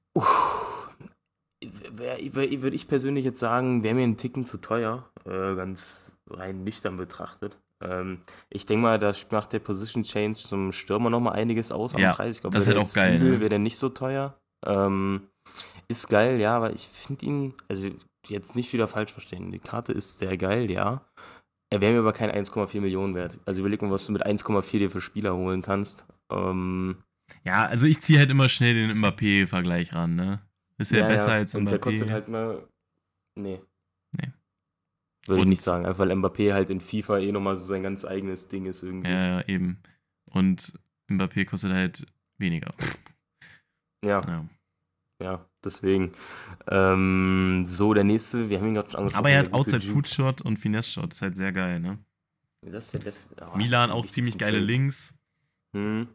Würde 1.98 2.76
ich 2.76 2.88
persönlich 2.88 3.26
jetzt 3.26 3.40
sagen, 3.40 3.84
wäre 3.84 3.96
mir 3.96 4.04
ein 4.04 4.18
Ticken 4.18 4.46
zu 4.46 4.58
teuer. 4.58 5.10
Äh, 5.26 5.56
ganz 5.56 6.14
rein 6.30 6.64
nüchtern 6.64 6.98
betrachtet. 6.98 7.58
Ähm, 7.84 8.22
ich 8.50 8.66
denke 8.66 8.84
mal, 8.84 9.00
da 9.00 9.14
macht 9.32 9.54
der 9.54 9.60
Position 9.60 10.04
Change 10.04 10.40
zum 10.40 10.72
Stürmer 10.72 11.10
nochmal 11.10 11.34
einiges 11.34 11.72
aus 11.72 11.94
am 11.96 12.02
Ja, 12.02 12.14
Preis. 12.14 12.38
Ich 12.38 12.42
glaube, 12.42 12.56
das 12.56 12.68
ist 12.68 12.76
halt 12.76 12.86
auch 12.86 12.94
geil, 12.94 13.20
ne? 13.20 13.40
Wäre 13.40 13.50
der 13.50 13.60
nicht 13.60 13.78
so 13.78 13.90
teuer. 13.90 14.38
Ähm, 14.66 15.28
ist 15.88 16.10
geil, 16.10 16.40
ja, 16.40 16.56
aber 16.56 16.74
ich 16.74 16.88
finde 16.88 17.26
ihn, 17.26 17.54
also 17.68 17.90
jetzt 18.28 18.56
nicht 18.56 18.74
wieder 18.74 18.88
falsch 18.88 19.12
verstehen. 19.14 19.52
Die 19.52 19.60
Karte 19.60 19.92
ist 19.92 20.18
sehr 20.18 20.38
geil, 20.38 20.72
ja. 20.72 21.06
Er 21.72 21.82
wäre 21.82 21.94
mir 21.94 22.00
aber 22.00 22.14
kein 22.14 22.32
1,4 22.32 22.80
Millionen 22.80 23.16
wert. 23.16 23.38
Also 23.46 23.60
überleg 23.62 23.82
mal, 23.82 23.92
was 23.92 24.06
du 24.06 24.12
mit 24.12 24.26
1,4 24.26 24.80
dir 24.80 24.90
für 24.90 25.02
Spieler 25.02 25.36
holen 25.36 25.62
kannst. 25.62 26.06
Ähm, 26.32 26.98
Ja, 27.44 27.66
also 27.66 27.86
ich 27.86 28.02
ziehe 28.02 28.20
halt 28.20 28.30
immer 28.30 28.50
schnell 28.50 28.74
den 28.74 28.98
Mbappé-Vergleich 28.98 29.94
ran, 29.94 30.16
ne? 30.16 30.40
Ist 30.78 30.92
ja, 30.92 31.08
besser 31.08 31.32
als 31.32 31.56
Und 31.56 31.66
der 31.66 31.76
Mbappé. 31.76 31.82
kostet 31.82 32.10
halt 32.10 32.28
mal. 32.28 32.68
Nee. 33.36 33.62
Nee. 34.12 34.32
Würde 35.26 35.40
ich 35.40 35.44
Und- 35.44 35.50
nicht 35.50 35.62
sagen. 35.62 35.86
Einfach 35.86 36.00
weil 36.00 36.12
Mbappé 36.12 36.54
halt 36.54 36.70
in 36.70 36.82
FIFA 36.82 37.20
eh 37.20 37.32
nochmal 37.32 37.56
so 37.56 37.66
sein 37.66 37.84
ganz 37.84 38.06
eigenes 38.06 38.48
Ding 38.48 38.66
ist 38.66 38.84
irgendwie. 38.84 39.10
ja, 39.10 39.40
ja, 39.40 39.48
eben. 39.48 39.80
Und 40.26 40.74
Mbappé 41.10 41.46
kostet 41.46 41.72
halt 41.72 42.06
weniger. 42.38 42.74
Ja, 44.04 44.22
Ja. 44.28 44.46
ja, 45.22 45.46
deswegen. 45.64 46.12
Ähm, 46.68 47.64
so, 47.66 47.94
der 47.94 48.04
nächste, 48.04 48.50
wir 48.50 48.60
haben 48.60 48.68
ihn 48.68 48.74
gerade 48.76 48.92
schon 48.92 49.00
angesprochen. 49.00 49.20
Aber 49.20 49.30
er 49.32 49.40
hat 49.40 49.54
Outside. 49.54 49.82
Foot 49.82 50.08
Shot 50.08 50.42
und 50.42 50.58
Finesse 50.60 50.90
Shot. 50.92 51.14
Ist 51.14 51.22
halt 51.22 51.38
sehr 51.38 51.52
geil, 51.52 51.80
ne? 51.80 51.98
Das 52.62 52.94
ist 52.94 53.04
letzte. 53.04 53.36
oh, 53.52 53.56
Milan 53.58 53.90
das 53.90 53.96
auch 53.96 54.02
sind 54.02 54.10
die 54.10 54.14
ziemlich 54.14 54.38
geile. 54.38 54.60
Links 54.60 55.16
Hm. 55.74 56.08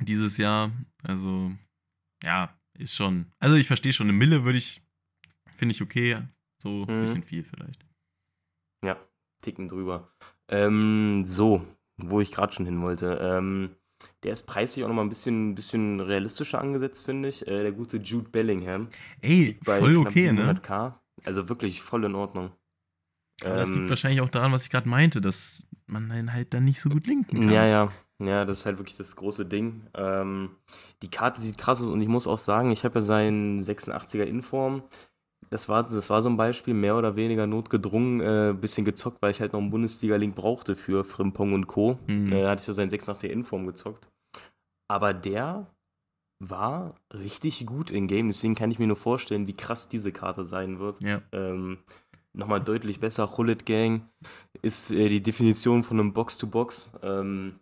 dieses 0.00 0.36
Jahr. 0.36 0.70
Also, 1.02 1.50
ja, 2.22 2.54
ist 2.80 2.94
schon. 2.94 3.26
Also, 3.38 3.56
ich 3.56 3.66
verstehe 3.66 3.92
schon. 3.92 4.08
Eine 4.08 4.16
Mille 4.16 4.44
würde 4.44 4.58
ich, 4.58 4.82
finde 5.56 5.74
ich 5.74 5.82
okay. 5.82 6.22
So 6.58 6.84
ein 6.86 6.98
Mhm. 6.98 7.00
bisschen 7.02 7.22
viel 7.22 7.44
vielleicht. 7.44 7.84
Ja, 8.84 8.96
ticken 9.42 9.68
drüber. 9.68 10.12
Ähm, 10.48 11.22
so, 11.24 11.64
wo 11.96 12.20
ich 12.20 12.32
gerade 12.32 12.52
schon 12.52 12.64
hin 12.66 12.80
wollte. 12.82 13.18
Ähm, 13.20 13.76
der 14.22 14.32
ist 14.32 14.42
preislich 14.46 14.82
auch 14.84 14.88
nochmal 14.88 15.04
ein 15.04 15.10
bisschen, 15.10 15.54
bisschen 15.54 16.00
realistischer 16.00 16.60
angesetzt, 16.60 17.04
finde 17.04 17.28
ich. 17.28 17.46
Äh, 17.46 17.62
der 17.62 17.72
gute 17.72 17.98
Jude 17.98 18.30
Bellingham. 18.30 18.88
Ey, 19.20 19.58
bei 19.64 19.78
voll 19.78 19.96
okay, 19.96 20.32
ne? 20.32 20.52
700k. 20.54 20.94
Also 21.24 21.48
wirklich 21.48 21.82
voll 21.82 22.04
in 22.04 22.14
Ordnung. 22.14 22.50
Aber 23.44 23.56
das 23.56 23.68
liegt 23.68 23.82
Ähm, 23.82 23.88
wahrscheinlich 23.90 24.20
auch 24.22 24.28
daran, 24.30 24.52
was 24.52 24.64
ich 24.64 24.70
gerade 24.70 24.88
meinte, 24.88 25.20
dass 25.20 25.66
man 25.86 26.08
den 26.08 26.32
halt 26.32 26.54
dann 26.54 26.64
nicht 26.64 26.80
so 26.80 26.88
gut 26.88 27.06
linken 27.06 27.40
kann. 27.40 27.50
Ja, 27.50 27.66
ja. 27.66 27.92
Ja, 28.20 28.44
das 28.44 28.60
ist 28.60 28.66
halt 28.66 28.78
wirklich 28.78 28.96
das 28.96 29.16
große 29.16 29.46
Ding. 29.46 29.82
Ähm, 29.94 30.50
die 31.02 31.10
Karte 31.10 31.40
sieht 31.40 31.58
krass 31.58 31.82
aus 31.82 31.88
und 31.88 32.00
ich 32.02 32.08
muss 32.08 32.26
auch 32.26 32.38
sagen, 32.38 32.70
ich 32.70 32.84
habe 32.84 32.96
ja 32.96 33.00
seinen 33.00 33.62
86er 33.62 34.24
Inform. 34.24 34.82
Das 35.48 35.68
war, 35.68 35.82
das 35.82 36.10
war 36.10 36.22
so 36.22 36.28
ein 36.28 36.36
Beispiel, 36.36 36.74
mehr 36.74 36.96
oder 36.96 37.16
weniger 37.16 37.46
notgedrungen, 37.46 38.20
äh, 38.20 38.54
bisschen 38.54 38.84
gezockt, 38.84 39.20
weil 39.22 39.32
ich 39.32 39.40
halt 39.40 39.52
noch 39.52 39.60
einen 39.60 39.70
Bundesliga-Link 39.70 40.36
brauchte 40.36 40.76
für 40.76 41.02
Frimpong 41.02 41.54
und 41.54 41.66
Co. 41.66 41.98
Mhm. 42.06 42.32
Äh, 42.32 42.46
hatte 42.46 42.60
ich 42.60 42.68
ja 42.68 42.74
seinen 42.74 42.90
86er 42.90 43.26
Inform 43.28 43.66
gezockt. 43.66 44.08
Aber 44.88 45.14
der 45.14 45.66
war 46.42 46.94
richtig 47.12 47.66
gut 47.66 47.90
in 47.90 48.06
Game, 48.06 48.28
deswegen 48.28 48.54
kann 48.54 48.70
ich 48.70 48.78
mir 48.78 48.86
nur 48.86 48.96
vorstellen, 48.96 49.46
wie 49.46 49.56
krass 49.56 49.88
diese 49.88 50.12
Karte 50.12 50.44
sein 50.44 50.78
wird. 50.78 51.00
Ja. 51.00 51.22
Ähm, 51.32 51.78
Nochmal 52.32 52.60
deutlich 52.60 53.00
besser. 53.00 53.36
Hullet 53.36 53.66
Gang 53.66 54.02
ist 54.62 54.92
äh, 54.92 55.08
die 55.08 55.22
Definition 55.22 55.82
von 55.82 55.98
einem 55.98 56.12
Box-to-Box. 56.12 56.92
Ähm, 57.02 57.54
Und 57.54 57.60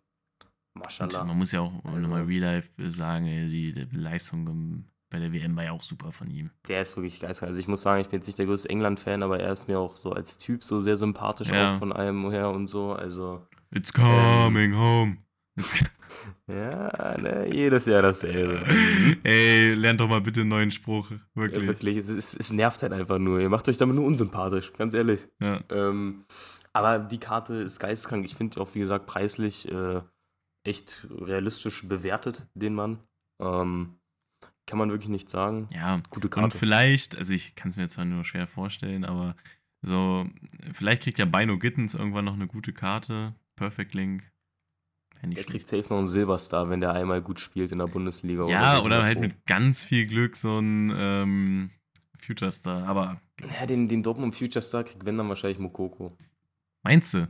Maschallah. 0.79 1.25
man 1.25 1.37
muss 1.39 1.53
ja 1.53 1.61
auch 1.61 1.73
Also- 1.85 1.99
nochmal 1.99 2.23
Real 2.25 2.43
Life 2.43 2.71
sagen, 2.91 3.25
die, 3.27 3.73
die 3.73 3.87
Leistung 3.97 4.85
bei 5.11 5.19
der 5.19 5.33
WM 5.33 5.57
war 5.57 5.65
ja 5.65 5.73
auch 5.73 5.83
super 5.83 6.13
von 6.13 6.29
ihm. 6.31 6.51
Der 6.69 6.83
ist 6.83 6.95
wirklich 6.97 7.19
geistig. 7.21 7.47
Also 7.49 7.59
ich 7.61 7.67
muss 7.69 7.81
sagen, 7.81 8.03
ich 8.03 8.09
bin 8.09 8.19
jetzt 8.19 8.27
nicht 8.27 8.39
der 8.39 8.45
größte 8.47 8.69
England-Fan, 8.69 9.23
aber 9.23 9.41
er 9.41 9.51
ist 9.53 9.67
mir 9.67 9.79
auch 9.79 9.97
so 9.97 10.13
als 10.13 10.37
Typ 10.39 10.63
so 10.63 10.81
sehr 10.83 10.99
sympathisch 10.99 11.49
Ja. 11.49 11.75
auch 11.75 11.79
von 11.79 11.93
allem 11.95 12.31
her 12.31 12.51
und 12.51 12.67
so. 12.67 12.93
Also 12.93 13.47
It's 13.71 13.93
coming 13.93 14.75
home. 14.77 15.17
It's 15.57 15.83
ja, 16.47 17.17
ne, 17.19 17.49
jedes 17.53 17.87
Jahr 17.87 18.03
dasselbe. 18.03 18.63
ey, 19.25 19.75
lernt 19.75 20.01
doch 20.01 20.09
mal 20.09 20.21
bitte 20.21 20.41
einen 20.41 20.51
neuen 20.51 20.71
Spruch. 20.71 21.11
Ja, 21.11 21.17
Wirklich. 21.35 21.67
wirklich, 21.67 21.97
es, 21.99 22.09
es, 22.09 22.35
es 22.37 22.53
nervt 22.53 22.83
halt 22.83 22.93
einfach 22.93 23.19
nur. 23.19 23.41
Ihr 23.41 23.49
macht 23.49 23.69
euch 23.69 23.79
damit 23.79 23.97
nur 23.97 24.05
unsympathisch, 24.05 24.73
ganz 24.75 24.95
ehrlich. 24.95 25.27
Ja. 25.41 25.61
Ähm, 25.71 26.25
aber 26.73 26.99
die 26.99 27.19
Karte 27.19 27.55
ist 27.55 27.79
geisteskrank. 27.81 28.25
Ich 28.25 28.35
finde 28.35 28.61
auch, 28.61 28.69
wie 28.75 28.81
gesagt, 28.81 29.07
preislich 29.07 29.71
äh, 29.73 30.01
echt 30.65 31.07
realistisch 31.11 31.87
bewertet, 31.89 32.47
den 32.55 32.75
Mann. 32.75 32.99
Ähm, 33.41 33.95
kann 34.67 34.79
man 34.79 34.91
wirklich 34.91 35.09
nicht 35.09 35.31
sagen. 35.31 35.69
ja, 35.73 36.01
Gute 36.11 36.27
und 36.29 36.33
Karte. 36.35 36.59
vielleicht, 36.59 37.17
also 37.17 37.33
ich 37.33 37.55
kann 37.55 37.71
es 37.71 37.77
mir 37.77 37.89
zwar 37.89 38.05
nur 38.05 38.25
schwer 38.25 38.47
vorstellen, 38.47 39.05
aber 39.05 39.35
so, 39.81 40.27
vielleicht 40.73 41.03
kriegt 41.03 41.19
ja 41.19 41.25
Bino 41.25 41.59
Gittens 41.59 41.95
irgendwann 41.95 42.25
noch 42.25 42.35
eine 42.35 42.49
gute 42.49 42.73
Karte. 42.73 43.35
Perfect 43.57 43.95
Link. 43.95 44.31
Der 45.23 45.33
schlecht. 45.33 45.49
kriegt 45.51 45.69
safe 45.69 45.89
noch 45.89 45.99
einen 45.99 46.07
Silberstar, 46.07 46.69
wenn 46.71 46.81
der 46.81 46.93
einmal 46.93 47.23
gut 47.23 47.41
spielt 47.41 47.73
in 47.73 47.79
der 47.79 47.87
Bundesliga. 47.87 48.47
Ja, 48.49 48.77
so. 48.77 48.85
oder 48.85 49.03
halt 49.03 49.21
mit 49.21 49.47
ganz 49.47 49.85
viel 49.85 50.07
Glück 50.07 50.37
so 50.37 50.59
ein 50.59 50.93
ähm, 50.97 51.71
Future 52.19 52.53
Star. 52.53 52.87
Aber 52.87 53.21
Ja, 53.59 53.67
den, 53.67 53.89
den 53.89 54.03
Dortmund 54.03 54.35
Future 54.37 54.63
Star 54.63 54.85
kriegt 54.85 55.05
wenn 55.07 55.17
dann 55.17 55.29
wahrscheinlich 55.29 55.59
Mokoko. 55.59 56.17
meinst 56.83 57.15
du? 57.15 57.29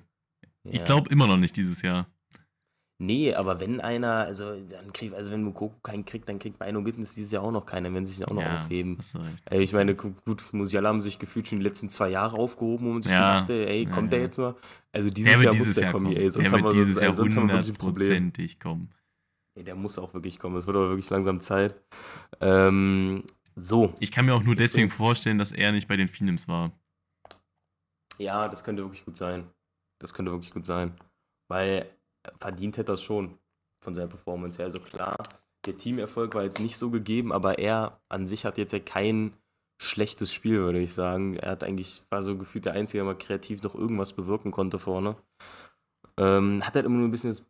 Ich 0.65 0.79
Ja. 0.81 0.85
glaube 0.85 1.09
immer 1.11 1.27
noch 1.27 1.39
nicht 1.39 1.57
dieses 1.57 1.81
Jahr. 1.83 2.07
Nee, 3.01 3.33
aber 3.33 3.61
wenn 3.61 3.81
einer, 3.81 4.25
also 4.27 4.57
dann 4.61 4.93
kriegt, 4.93 5.15
also 5.15 5.31
wenn 5.31 5.45
Mokoko 5.45 5.79
keinen 5.85 6.05
kriegt, 6.05 6.29
dann 6.29 6.41
kriegt 6.41 6.59
Beino 6.59 6.83
Gittens 6.83 7.15
dieses 7.15 7.31
Jahr 7.31 7.45
auch 7.45 7.53
noch 7.53 7.65
keinen, 7.65 7.95
wenn 7.95 8.05
sie 8.05 8.13
sich 8.13 8.27
auch 8.27 8.33
noch 8.33 8.43
ja, 8.43 8.65
aufheben. 8.65 8.99
Ey, 9.45 9.63
ich 9.63 9.73
meine, 9.73 9.95
gu- 9.95 10.15
gut, 10.25 10.45
Musiala 10.53 10.89
haben 10.89 11.01
sich 11.01 11.21
gefühlt 11.21 11.47
schon 11.47 11.59
die 11.59 11.65
letzten 11.65 11.89
zwei 11.89 12.09
Jahre 12.09 12.37
aufgehoben, 12.37 12.87
wo 12.87 12.93
man 12.95 13.03
sich 13.03 13.13
Ja. 13.13 13.39
dachte, 13.41 13.69
ey, 13.69 13.87
kommt 13.87 14.13
ja. 14.13 14.19
der 14.19 14.21
jetzt 14.23 14.39
mal? 14.39 14.57
Also 14.91 15.11
dieses 15.11 15.41
Jahr 15.41 15.53
dieses 15.53 15.67
muss 15.69 15.75
der 15.77 15.85
Jahr 15.85 15.93
kommen, 15.93 16.13
ey, 16.17 16.29
sonst 16.29 16.53
haben 16.53 16.65
wir, 16.65 16.71
dieses 16.71 16.95
sonst, 16.95 17.03
Jahr 17.05 17.13
sonst 17.13 17.37
haben 17.37 17.47
wir 17.49 17.55
wirklich 17.55 17.69
ein 17.75 17.79
Problem. 17.79 18.09
hundertprozentig 18.09 18.59
kommen. 18.59 18.95
Ey, 19.55 19.63
der 19.63 19.77
muss 19.77 19.99
auch 19.99 20.13
wirklich 20.15 20.39
kommen, 20.41 20.57
es 20.57 20.67
wird 20.67 20.77
aber 20.77 20.89
wirklich 20.89 21.09
langsam 21.11 21.39
Zeit. 21.41 21.81
Ähm, 22.41 23.23
so, 23.55 23.95
Ich 24.01 24.11
kann 24.11 24.27
mir 24.27 24.35
auch 24.35 24.43
nur 24.43 24.55
Jetzt 24.55 24.75
deswegen 24.75 24.91
vorstellen, 24.91 25.39
dass 25.39 25.53
er 25.53 25.71
nicht 25.71 25.87
bei 25.87 25.97
den 25.97 26.09
Philims 26.09 26.49
war. 26.49 26.73
ja, 28.19 28.49
das 28.49 28.65
könnte 28.65 28.83
wirklich 28.83 29.05
gut 29.05 29.17
sein. 29.17 29.47
Das 30.01 30.15
könnte 30.15 30.33
wirklich 30.33 30.53
gut 30.53 30.65
sein. 30.65 30.93
Weil 31.49 31.87
verdient 32.41 32.77
hätte 32.77 32.93
das 32.93 33.03
schon 33.03 33.39
von 33.83 33.95
seiner 33.95 34.09
Performance 34.09 34.59
her. 34.59 34.67
Also 34.67 34.81
klar, 34.81 35.17
der 35.67 35.77
Teamerfolg 35.77 36.35
war 36.35 36.43
jetzt 36.45 36.61
nicht 36.61 36.77
so 36.77 36.91
gegeben, 36.91 37.33
aber 37.33 37.59
er 37.59 38.01
an 38.09 38.27
sich 38.27 38.45
hat 38.45 38.59
jetzt 38.59 38.73
ja 38.73 38.81
keinen 38.81 39.35
schlechtes 39.81 40.33
Spiel, 40.33 40.59
würde 40.59 40.81
ich 40.81 40.95
sagen. 40.95 41.37
Er 41.37 41.53
hat 41.53 41.63
eigentlich, 41.65 42.03
war 42.11 42.23
so 42.23 42.37
gefühlt 42.37 42.65
der 42.65 42.73
Einzige, 42.73 42.99
der 42.99 43.05
mal 43.05 43.19
kreativ 43.19 43.63
noch 43.63 43.75
irgendwas 43.75 44.13
bewirken 44.13 44.51
konnte 44.51 44.79
vorne. 44.79 45.17
Ähm, 46.17 46.67
hat 46.67 46.75
halt 46.75 46.85
immer 46.87 46.97
nur 46.97 47.07
ein 47.09 47.13
bisschen 47.13 47.31
das 47.31 47.45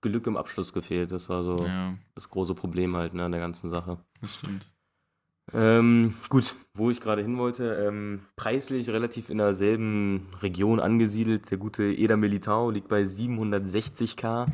Glück 0.00 0.26
im 0.26 0.36
Abschluss 0.36 0.72
gefehlt. 0.72 1.12
Das 1.12 1.28
war 1.28 1.42
so 1.42 1.58
Ja, 1.58 1.94
das 2.14 2.30
große 2.30 2.54
Problem 2.54 2.96
halt 2.96 3.12
ne, 3.14 3.24
an 3.24 3.32
der 3.32 3.40
ganzen 3.40 3.68
Sache. 3.68 3.98
das 4.20 4.34
stimmt. 4.36 4.70
Ähm, 5.52 6.14
gut, 6.30 6.54
wo 6.74 6.90
ich 6.90 7.00
gerade 7.00 7.22
hin 7.22 7.36
wollte, 7.38 7.74
ähm, 7.86 8.20
preislich 8.36 8.88
relativ 8.90 9.28
in 9.30 9.38
derselben 9.38 10.26
Region 10.40 10.80
angesiedelt. 10.80 11.50
Der 11.50 11.58
gute 11.58 11.84
Eder 11.84 12.16
Militao 12.16 12.70
liegt 12.70 12.88
bei 12.88 13.02
760k. 13.02 14.46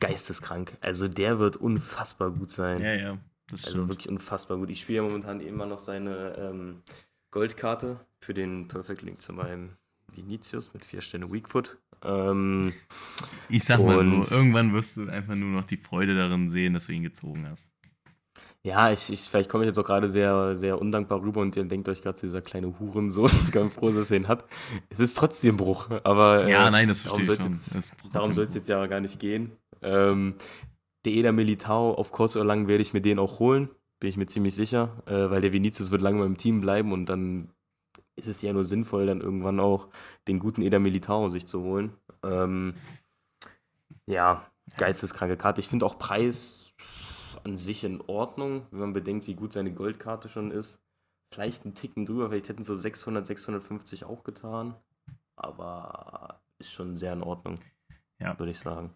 Geisteskrank. 0.00 0.72
Also 0.80 1.08
der 1.08 1.38
wird 1.38 1.56
unfassbar 1.56 2.30
gut 2.30 2.50
sein. 2.50 2.80
Ja, 2.80 2.94
ja, 2.94 3.18
das 3.48 3.64
Also 3.64 3.70
stimmt. 3.76 3.88
wirklich 3.90 4.08
unfassbar 4.08 4.56
gut. 4.58 4.70
Ich 4.70 4.80
spiele 4.80 4.96
ja 4.98 5.02
momentan 5.02 5.40
immer 5.40 5.66
noch 5.66 5.78
seine 5.78 6.34
ähm, 6.38 6.82
Goldkarte 7.30 8.00
für 8.20 8.34
den 8.34 8.68
Perfect 8.68 9.02
Link 9.02 9.20
zu 9.20 9.32
meinem 9.32 9.70
Vinicius 10.12 10.72
mit 10.74 10.84
vier 10.84 11.00
Sterne 11.00 11.32
Weakfoot. 11.32 11.78
Ähm, 12.02 12.72
Ich 13.48 13.64
sag 13.64 13.80
mal 13.80 14.04
so, 14.24 14.34
irgendwann 14.34 14.72
wirst 14.72 14.96
du 14.96 15.08
einfach 15.08 15.34
nur 15.36 15.50
noch 15.50 15.64
die 15.64 15.76
Freude 15.76 16.14
darin 16.16 16.48
sehen, 16.48 16.74
dass 16.74 16.86
du 16.86 16.92
ihn 16.92 17.02
gezogen 17.02 17.46
hast. 17.48 17.70
Ja, 18.66 18.90
ich, 18.90 19.12
ich, 19.12 19.20
vielleicht 19.20 19.50
komme 19.50 19.64
ich 19.64 19.68
jetzt 19.68 19.78
auch 19.78 19.84
gerade 19.84 20.08
sehr, 20.08 20.56
sehr 20.56 20.80
undankbar 20.80 21.20
rüber 21.20 21.42
und 21.42 21.54
ihr 21.54 21.64
denkt 21.64 21.86
euch 21.88 22.00
gerade 22.00 22.16
zu 22.16 22.24
dieser 22.24 22.40
kleine 22.40 22.78
Hurensohn, 22.78 23.30
ganz 23.52 23.74
froh, 23.74 23.90
dass 23.90 24.10
er 24.10 24.16
ihn 24.16 24.28
hat. 24.28 24.46
Es 24.88 25.00
ist 25.00 25.18
trotzdem 25.18 25.58
Bruch, 25.58 25.90
aber 26.02 26.46
äh, 26.46 26.50
ja, 26.50 26.70
nein, 26.70 26.88
das 26.88 27.02
darum 27.02 27.24
verstehe 27.24 27.46
ich 27.50 27.56
schon. 27.56 27.76
Jetzt, 27.76 27.96
darum 28.12 28.32
soll 28.32 28.46
es 28.46 28.54
jetzt 28.54 28.68
ja 28.68 28.86
gar 28.86 29.00
nicht 29.00 29.20
gehen. 29.20 29.52
Ähm, 29.82 30.36
der 31.04 31.12
Eder 31.12 31.32
Militao, 31.32 31.92
auf 31.92 32.10
kurz 32.10 32.36
oder 32.36 32.46
lang 32.46 32.66
werde 32.66 32.82
ich 32.82 32.94
mir 32.94 33.02
den 33.02 33.18
auch 33.18 33.38
holen, 33.38 33.68
bin 34.00 34.08
ich 34.08 34.16
mir 34.16 34.26
ziemlich 34.26 34.54
sicher, 34.54 35.02
äh, 35.04 35.30
weil 35.30 35.42
der 35.42 35.52
Vinicius 35.52 35.90
wird 35.90 36.00
lange 36.00 36.24
im 36.24 36.38
Team 36.38 36.62
bleiben 36.62 36.92
und 36.92 37.06
dann 37.06 37.50
ist 38.16 38.28
es 38.28 38.40
ja 38.40 38.54
nur 38.54 38.64
sinnvoll, 38.64 39.04
dann 39.04 39.20
irgendwann 39.20 39.60
auch 39.60 39.88
den 40.26 40.38
guten 40.38 40.62
Eder 40.62 40.78
Militao 40.78 41.28
sich 41.28 41.46
zu 41.46 41.60
holen. 41.60 41.92
Ähm, 42.22 42.72
ja, 44.06 44.46
geisteskranke 44.78 45.36
Karte. 45.36 45.60
Ich 45.60 45.68
finde 45.68 45.84
auch 45.84 45.98
Preis 45.98 46.63
an 47.44 47.56
sich 47.56 47.84
in 47.84 48.00
Ordnung, 48.02 48.66
wenn 48.70 48.80
man 48.80 48.92
bedenkt, 48.92 49.26
wie 49.26 49.34
gut 49.34 49.52
seine 49.52 49.72
Goldkarte 49.72 50.28
schon 50.28 50.50
ist. 50.50 50.78
Vielleicht 51.32 51.64
einen 51.64 51.74
Ticken 51.74 52.06
drüber, 52.06 52.28
vielleicht 52.28 52.48
hätten 52.48 52.62
so 52.64 52.74
600, 52.74 53.26
650 53.26 54.04
auch 54.04 54.22
getan. 54.24 54.76
Aber 55.36 56.40
ist 56.58 56.70
schon 56.72 56.96
sehr 56.96 57.12
in 57.12 57.22
Ordnung, 57.22 57.56
Ja. 58.20 58.38
würde 58.38 58.52
ich 58.52 58.58
sagen. 58.58 58.94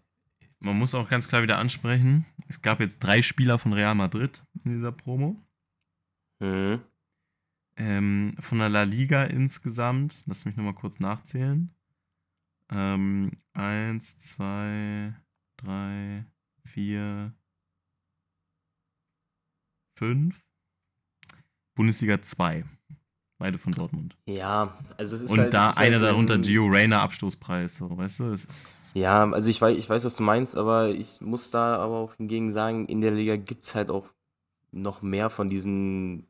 Man 0.60 0.78
muss 0.78 0.94
auch 0.94 1.08
ganz 1.08 1.28
klar 1.28 1.42
wieder 1.42 1.58
ansprechen, 1.58 2.26
es 2.48 2.62
gab 2.62 2.80
jetzt 2.80 2.98
drei 3.00 3.22
Spieler 3.22 3.58
von 3.58 3.72
Real 3.72 3.94
Madrid 3.94 4.42
in 4.64 4.72
dieser 4.74 4.92
Promo. 4.92 5.36
Mhm. 6.40 6.80
Ähm, 7.76 8.34
von 8.40 8.58
der 8.58 8.68
La 8.68 8.82
Liga 8.82 9.24
insgesamt, 9.24 10.22
lass 10.26 10.44
mich 10.46 10.56
nochmal 10.56 10.74
kurz 10.74 10.98
nachzählen. 10.98 11.72
Ähm, 12.70 13.30
eins, 13.52 14.18
zwei, 14.18 15.14
drei, 15.56 16.24
vier, 16.64 17.32
fünf. 19.98 20.40
Bundesliga 21.74 22.20
2. 22.22 22.64
Beide 23.38 23.58
von 23.58 23.70
Dortmund. 23.72 24.16
Ja, 24.26 24.76
also 24.96 25.14
es 25.14 25.22
ist 25.22 25.30
Und 25.30 25.38
halt, 25.38 25.54
da 25.54 25.70
ist 25.70 25.78
halt 25.78 25.86
einer 25.94 26.00
darunter 26.04 26.34
ein- 26.34 26.42
Gio 26.42 26.66
Reyna 26.66 27.00
Abstoßpreis, 27.02 27.76
so, 27.76 27.96
weißt 27.96 28.20
du? 28.20 28.34
Ja, 28.94 29.30
also 29.30 29.48
ich 29.48 29.60
weiß, 29.60 29.76
ich 29.78 29.88
weiß, 29.88 30.04
was 30.04 30.16
du 30.16 30.24
meinst, 30.24 30.56
aber 30.56 30.88
ich 30.90 31.20
muss 31.20 31.50
da 31.52 31.76
aber 31.76 31.98
auch 31.98 32.14
hingegen 32.16 32.52
sagen, 32.52 32.86
in 32.86 33.00
der 33.00 33.12
Liga 33.12 33.36
gibt 33.36 33.62
es 33.62 33.76
halt 33.76 33.90
auch 33.90 34.08
noch 34.72 35.02
mehr 35.02 35.30
von 35.30 35.48
diesen 35.48 36.26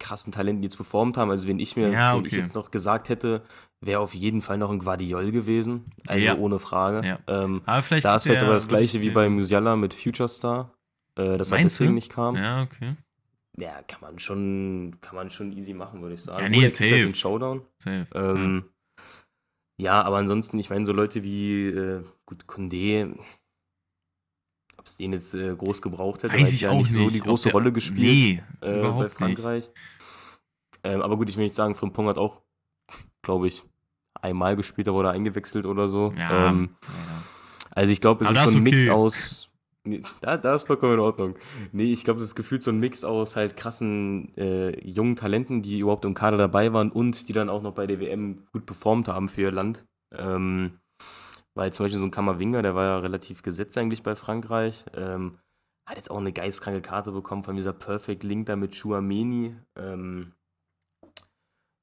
krassen 0.00 0.32
Talenten, 0.32 0.60
die 0.62 0.66
jetzt 0.66 0.76
performt 0.76 1.16
haben. 1.18 1.30
Also 1.30 1.46
wenn 1.46 1.60
ich 1.60 1.76
mir 1.76 1.88
Ja, 1.90 2.14
wenn 2.16 2.24
ich 2.24 2.32
okay. 2.32 2.40
jetzt 2.40 2.56
noch 2.56 2.72
gesagt 2.72 3.08
hätte, 3.10 3.44
wäre 3.80 4.00
auf 4.00 4.12
jeden 4.12 4.42
Fall 4.42 4.58
noch 4.58 4.70
ein 4.72 4.80
Guardiol 4.80 5.30
gewesen. 5.30 5.84
Also 6.08 6.24
Ja. 6.24 6.36
ohne 6.36 6.58
Frage. 6.58 7.06
Ja. 7.06 7.18
Ähm, 7.28 7.62
aber 7.64 7.82
vielleicht 7.82 8.04
da 8.06 8.16
ist 8.16 8.24
vielleicht 8.24 8.40
der 8.40 8.48
aber 8.48 8.54
das 8.54 8.66
gleiche 8.66 9.00
wie 9.02 9.10
bei 9.10 9.28
Musiala 9.28 9.76
mit 9.76 9.94
Future 9.94 10.28
Star, 10.28 10.74
äh, 11.16 11.38
dass 11.38 11.50
er 11.50 11.58
Meinst 11.58 11.76
deswegen 11.76 11.92
du? 11.92 11.94
nicht 11.94 12.10
kam. 12.10 12.36
Ja. 12.36 12.42
Ja, 12.42 12.62
okay. 12.62 12.96
kann 13.86 14.00
man 14.00 14.18
schon, 14.18 14.96
kann 15.00 15.14
man 15.16 15.30
schon 15.30 15.52
easy 15.52 15.74
machen, 15.74 16.02
würde 16.02 16.14
ich 16.14 16.22
sagen. 16.22 16.42
Ja, 16.42 16.48
nee, 16.48 16.64
er 16.64 16.70
safe. 16.70 16.90
Den 16.90 17.14
Showdown. 17.14 17.62
Safe. 17.78 18.06
Ähm, 18.14 18.64
ja. 19.76 20.02
aber 20.02 20.16
ansonsten, 20.18 20.58
ich 20.58 20.70
meine, 20.70 20.86
so 20.86 20.92
Leute 20.92 21.22
wie, 21.22 21.66
äh, 21.68 22.02
gut, 22.26 22.44
Condé, 22.46 23.16
ob 24.76 24.86
es 24.86 24.96
den 24.96 25.12
jetzt 25.12 25.34
äh, 25.34 25.54
groß 25.54 25.80
gebraucht 25.82 26.22
hätte, 26.24 26.34
Weiß 26.34 26.52
ich 26.52 26.62
ja 26.62 26.70
auch 26.70 26.78
nicht 26.78 26.92
so 26.92 27.08
die 27.08 27.20
große 27.20 27.52
Rolle 27.52 27.72
gespielt 27.72 28.00
Nee, 28.00 28.42
äh, 28.60 28.82
bei. 28.82 29.08
Frankreich. 29.08 29.70
Ähm, 30.82 31.00
aber 31.00 31.16
gut, 31.16 31.30
ich 31.30 31.36
will 31.36 31.44
nicht 31.44 31.54
sagen, 31.54 31.74
Frimpong 31.74 32.08
hat 32.08 32.18
auch, 32.18 32.42
glaube 33.22 33.48
ich, 33.48 33.62
einmal 34.20 34.56
gespielt, 34.56 34.86
da 34.86 34.92
wurde 34.92 35.08
er 35.08 35.12
eingewechselt 35.12 35.64
oder 35.64 35.88
so. 35.88 36.12
Ja, 36.16 36.48
Ähm, 36.48 36.76
ja. 36.82 37.22
also 37.70 37.92
ich 37.92 38.00
glaube, 38.00 38.24
es 38.24 38.30
Aber 38.30 38.44
ist 38.44 38.50
so 38.50 38.58
ein 38.58 38.66
ist 38.66 38.72
Mix 38.72 38.82
okay. 38.82 38.90
aus. 38.90 39.50
Nee, 39.86 40.02
Da, 40.22 40.38
da 40.38 40.54
ist 40.54 40.66
vollkommen 40.66 40.94
in 40.94 41.00
Ordnung. 41.00 41.36
Nee, 41.72 41.92
ich 41.92 42.04
glaube, 42.04 42.18
es 42.18 42.24
ist 42.28 42.34
gefühlt 42.34 42.62
so 42.62 42.70
ein 42.70 42.80
Mix 42.80 43.04
aus 43.04 43.36
halt 43.36 43.56
krassen 43.56 44.34
äh, 44.36 44.78
jungen 44.80 45.16
Talenten, 45.16 45.60
die 45.62 45.80
überhaupt 45.80 46.06
im 46.06 46.14
Kader 46.14 46.38
dabei 46.38 46.72
waren 46.72 46.90
und 46.90 47.28
die 47.28 47.34
dann 47.34 47.50
auch 47.50 47.62
noch 47.62 47.74
bei 47.74 47.86
der 47.86 48.00
WM 48.00 48.46
gut 48.52 48.64
performt 48.64 49.08
haben 49.08 49.28
für 49.28 49.42
ihr 49.42 49.52
Land. 49.52 49.86
Ähm, 50.16 50.80
weil 51.54 51.72
zum 51.72 51.84
Beispiel 51.84 52.00
so 52.00 52.06
ein 52.06 52.10
Kammerwinger, 52.10 52.62
der 52.62 52.74
war 52.74 52.84
ja 52.84 52.98
relativ 52.98 53.42
gesetzt 53.42 53.76
eigentlich 53.76 54.02
bei 54.02 54.16
Frankreich. 54.16 54.86
Ähm, 54.94 55.38
hat 55.86 55.96
jetzt 55.96 56.10
auch 56.10 56.18
eine 56.18 56.32
geistkranke 56.32 56.80
Karte 56.80 57.12
bekommen 57.12 57.44
von 57.44 57.56
dieser 57.56 57.74
Perfect 57.74 58.24
Link 58.24 58.46
da 58.46 58.56
mit 58.56 58.74
Chouameni. 58.80 59.54
Ähm, 59.76 60.32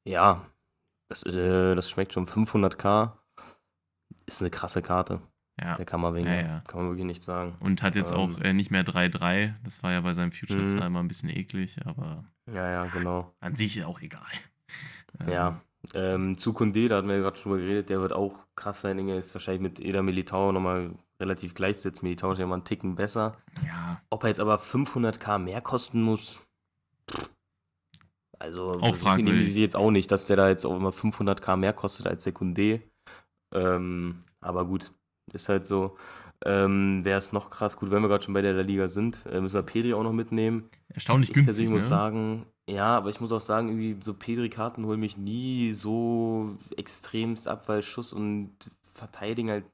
ja, 0.08 0.46
das, 1.10 1.24
äh, 1.24 1.76
das 1.76 1.90
schmeckt 1.90 2.14
schon 2.14 2.26
500k. 2.26 3.18
Ist 4.26 4.42
eine 4.42 4.50
krasse 4.50 4.82
Karte, 4.82 5.22
ja. 5.60 5.76
der 5.76 5.86
Kammerwinger. 5.86 6.34
Ja, 6.36 6.42
ja. 6.42 6.64
Kann 6.68 6.82
man 6.82 6.90
wirklich 6.90 7.06
nicht 7.06 7.24
sagen. 7.24 7.56
Und 7.60 7.82
hat 7.84 7.96
jetzt 7.96 8.12
Ähm. 8.12 8.18
auch 8.18 8.40
äh, 8.40 8.54
nicht 8.54 8.72
mehr 8.72 8.86
3-3. 8.86 9.54
Das 9.64 9.82
war 9.84 9.92
ja 9.92 10.02
bei 10.02 10.14
seinem 10.14 10.32
Future 10.32 10.60
Mhm. 10.60 10.66
Star 10.66 10.88
immer 10.88 11.00
ein 11.00 11.08
bisschen 11.08 11.30
eklig, 11.30 11.78
aber 11.86 12.26
Ja, 12.54 12.70
ja, 12.70 12.86
genau. 12.86 13.34
an 13.40 13.56
sich 13.56 13.84
auch 13.84 14.02
egal. 14.02 14.22
Ja. 15.28 15.60
Ähm, 15.94 16.38
zu 16.38 16.54
Kunde, 16.54 16.88
da 16.88 16.98
hatten 16.98 17.08
wir 17.08 17.16
ja 17.16 17.22
gerade 17.22 17.36
schon 17.38 17.52
drüber 17.52 17.64
geredet, 17.64 17.90
der 17.90 18.00
wird 18.02 18.14
auch 18.14 18.46
krass 18.56 18.82
sein. 18.82 18.98
Inge 18.98 19.18
ist 19.18 19.34
wahrscheinlich 19.36 19.62
mit 19.62 19.80
Eder 19.80 20.04
Militao 20.04 20.52
nochmal 20.52 20.92
relativ 21.20 21.54
gleichgesetzt. 21.54 22.02
Militao 22.02 22.32
ist 22.32 22.40
ja 22.40 22.46
mal 22.48 22.56
einen 22.56 22.64
Ticken 22.64 22.96
besser. 22.96 23.36
Ja, 23.66 24.02
Ob 24.10 24.24
er 24.24 24.30
jetzt 24.30 24.40
aber 24.40 24.56
500k 24.58 25.38
mehr 25.40 25.60
kosten 25.62 26.02
muss, 26.02 26.40
also 28.40 28.80
Auch 28.80 28.96
so 28.96 29.06
viel 29.06 29.16
nehmen 29.18 29.26
die 29.26 29.32
fragwürdig. 29.34 29.54
sie 29.54 29.62
jetzt 29.62 29.76
auch 29.76 29.92
nicht, 29.92 30.12
dass 30.12 30.26
der 30.26 30.38
da 30.38 30.50
jetzt 30.50 30.66
auch 30.66 30.76
immer 30.76 30.90
500k 30.92 31.58
mehr 31.58 31.74
kostet 31.74 32.08
als 32.08 32.24
der 32.24 32.34
Kunde. 32.34 32.82
Ähm, 33.54 34.24
aber 34.40 34.66
gut, 34.66 34.92
ist 35.34 35.50
halt 35.50 35.66
so. 35.66 35.98
Ähm, 36.44 37.02
Wer 37.04 37.18
ist 37.20 37.34
noch 37.34 37.50
krass? 37.52 37.78
Gut, 37.78 37.92
wenn 37.92 38.02
wir 38.02 38.08
gerade 38.10 38.24
schon 38.24 38.34
bei 38.34 38.42
der 38.42 38.54
La 38.54 38.62
Liga 38.64 38.88
sind, 38.88 39.26
äh, 39.28 39.40
müssen 39.42 39.56
wir 39.56 39.62
Pedri 39.64 39.94
auch 39.94 40.04
noch 40.04 40.14
mitnehmen. 40.14 40.70
erstaunlich 40.94 41.30
Ich 41.30 41.34
günstig. 41.36 41.46
persönlich 41.68 41.72
muss 41.72 41.84
Ne? 41.84 41.88
sagen, 41.88 42.46
ja, 42.68 42.98
aber 42.98 43.10
ich 43.10 43.20
muss 43.22 43.32
auch 43.32 43.40
sagen, 43.42 43.68
irgendwie 43.70 43.98
so 44.04 44.14
Pedri-Karten 44.16 44.86
holen 44.86 45.00
mich 45.00 45.18
nie 45.18 45.72
so 45.74 46.56
extremst 46.78 47.48
ab, 47.48 47.68
weil 47.68 47.84
Schuss 47.84 48.12
und 48.14 48.52
Verteidigen 48.94 49.50
halt 49.52 49.66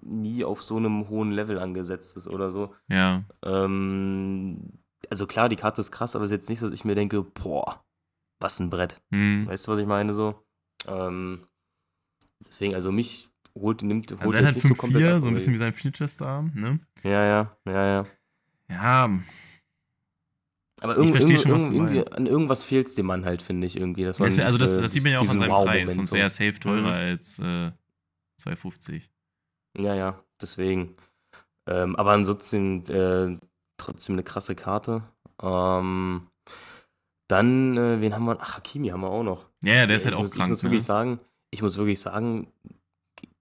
nie 0.00 0.44
auf 0.44 0.62
so 0.62 0.76
einem 0.76 1.08
hohen 1.10 1.32
Level 1.32 1.58
angesetzt 1.58 2.16
ist 2.16 2.26
oder 2.28 2.50
so. 2.50 2.74
Ja, 2.88 3.24
Ähm, 3.44 4.78
also 5.10 5.26
klar, 5.26 5.48
die 5.48 5.56
Karte 5.56 5.80
ist 5.80 5.92
krass, 5.92 6.14
aber 6.16 6.24
es 6.24 6.30
ist 6.30 6.36
jetzt 6.36 6.48
nicht 6.50 6.58
so, 6.60 6.66
dass 6.66 6.74
ich 6.74 6.84
mir 6.84 6.94
denke, 6.94 7.22
boah, 7.22 7.84
was 8.40 8.60
ein 8.60 8.70
Brett. 8.70 9.00
hm. 9.10 9.46
Weißt 9.46 9.66
du, 9.66 9.72
was 9.72 9.78
ich 9.78 9.86
meine 9.86 10.12
so? 10.12 10.42
Ähm, 10.86 11.46
deswegen, 12.46 12.74
also 12.74 12.92
mich 12.92 13.28
holt, 13.60 13.82
nimmt, 13.82 14.10
holt 14.10 14.20
Also 14.20 14.32
er 14.32 14.38
hat 14.38 14.44
halt 14.46 14.56
nicht 14.56 14.66
so 14.68 14.74
komplett 14.74 15.02
5-4, 15.02 15.14
ab, 15.16 15.20
so 15.22 15.28
ein 15.28 15.34
bisschen 15.34 15.52
wie 15.54 15.58
sein 15.58 15.72
Future 15.72 16.08
Star, 16.08 16.42
ne? 16.42 16.80
Ja, 17.02 17.24
ja, 17.24 17.56
ja, 17.66 17.86
ja. 17.86 18.06
Ja, 18.70 19.04
Aber 20.80 20.92
Ich 20.92 20.98
irgend, 20.98 21.10
versteh 21.12 21.32
irgend, 21.32 21.40
schon, 21.42 21.52
was 21.52 21.66
du 21.68 21.72
irgendwie, 21.72 21.94
meinst. 21.96 22.12
an 22.14 22.26
irgendwas 22.26 22.64
fehlt 22.64 22.86
es 22.86 22.94
dem 22.94 23.06
Mann 23.06 23.24
halt, 23.24 23.42
finde 23.42 23.66
ich, 23.66 23.76
irgendwie. 23.76 24.04
Das 24.04 24.20
wär, 24.20 24.26
also 24.44 24.58
das, 24.58 24.76
das 24.76 24.92
sieht 24.92 25.02
man 25.02 25.12
ja 25.12 25.18
auch 25.20 25.28
an 25.28 25.38
seinem 25.38 25.50
Wow-Moment 25.50 25.86
Preis, 25.86 25.94
sonst 25.96 26.08
so. 26.10 26.16
wäre 26.16 26.26
er 26.26 26.30
safe 26.30 26.60
teurer 26.60 26.80
Mhm. 26.80 26.86
als 26.86 27.38
äh, 27.38 27.70
2,50. 28.40 29.02
Ja, 29.76 29.94
ja, 29.94 30.22
deswegen. 30.40 30.96
Ähm, 31.66 31.96
aber 31.96 32.12
ansonsten 32.12 32.86
äh, 32.86 33.38
trotzdem 33.76 34.14
eine 34.14 34.22
krasse 34.22 34.54
Karte. 34.54 35.02
Ähm, 35.42 36.28
dann, 37.28 37.76
äh, 37.76 38.00
wen 38.00 38.14
haben 38.14 38.24
wir? 38.24 38.38
Ach, 38.40 38.56
Hakimi 38.56 38.88
haben 38.88 39.00
wir 39.02 39.10
auch 39.10 39.22
noch. 39.22 39.46
Ja, 39.62 39.74
ja, 39.74 39.86
der 39.86 39.96
ist 39.96 40.02
ich 40.02 40.06
halt 40.06 40.14
auch 40.16 40.22
muss, 40.22 40.30
krank. 40.32 40.46
Ich 40.46 40.50
muss 40.50 40.62
ne? 40.62 40.70
wirklich 40.70 40.84
sagen, 40.84 41.20
ich 41.50 41.62
muss 41.62 41.76
wirklich 41.76 42.00
sagen, 42.00 42.52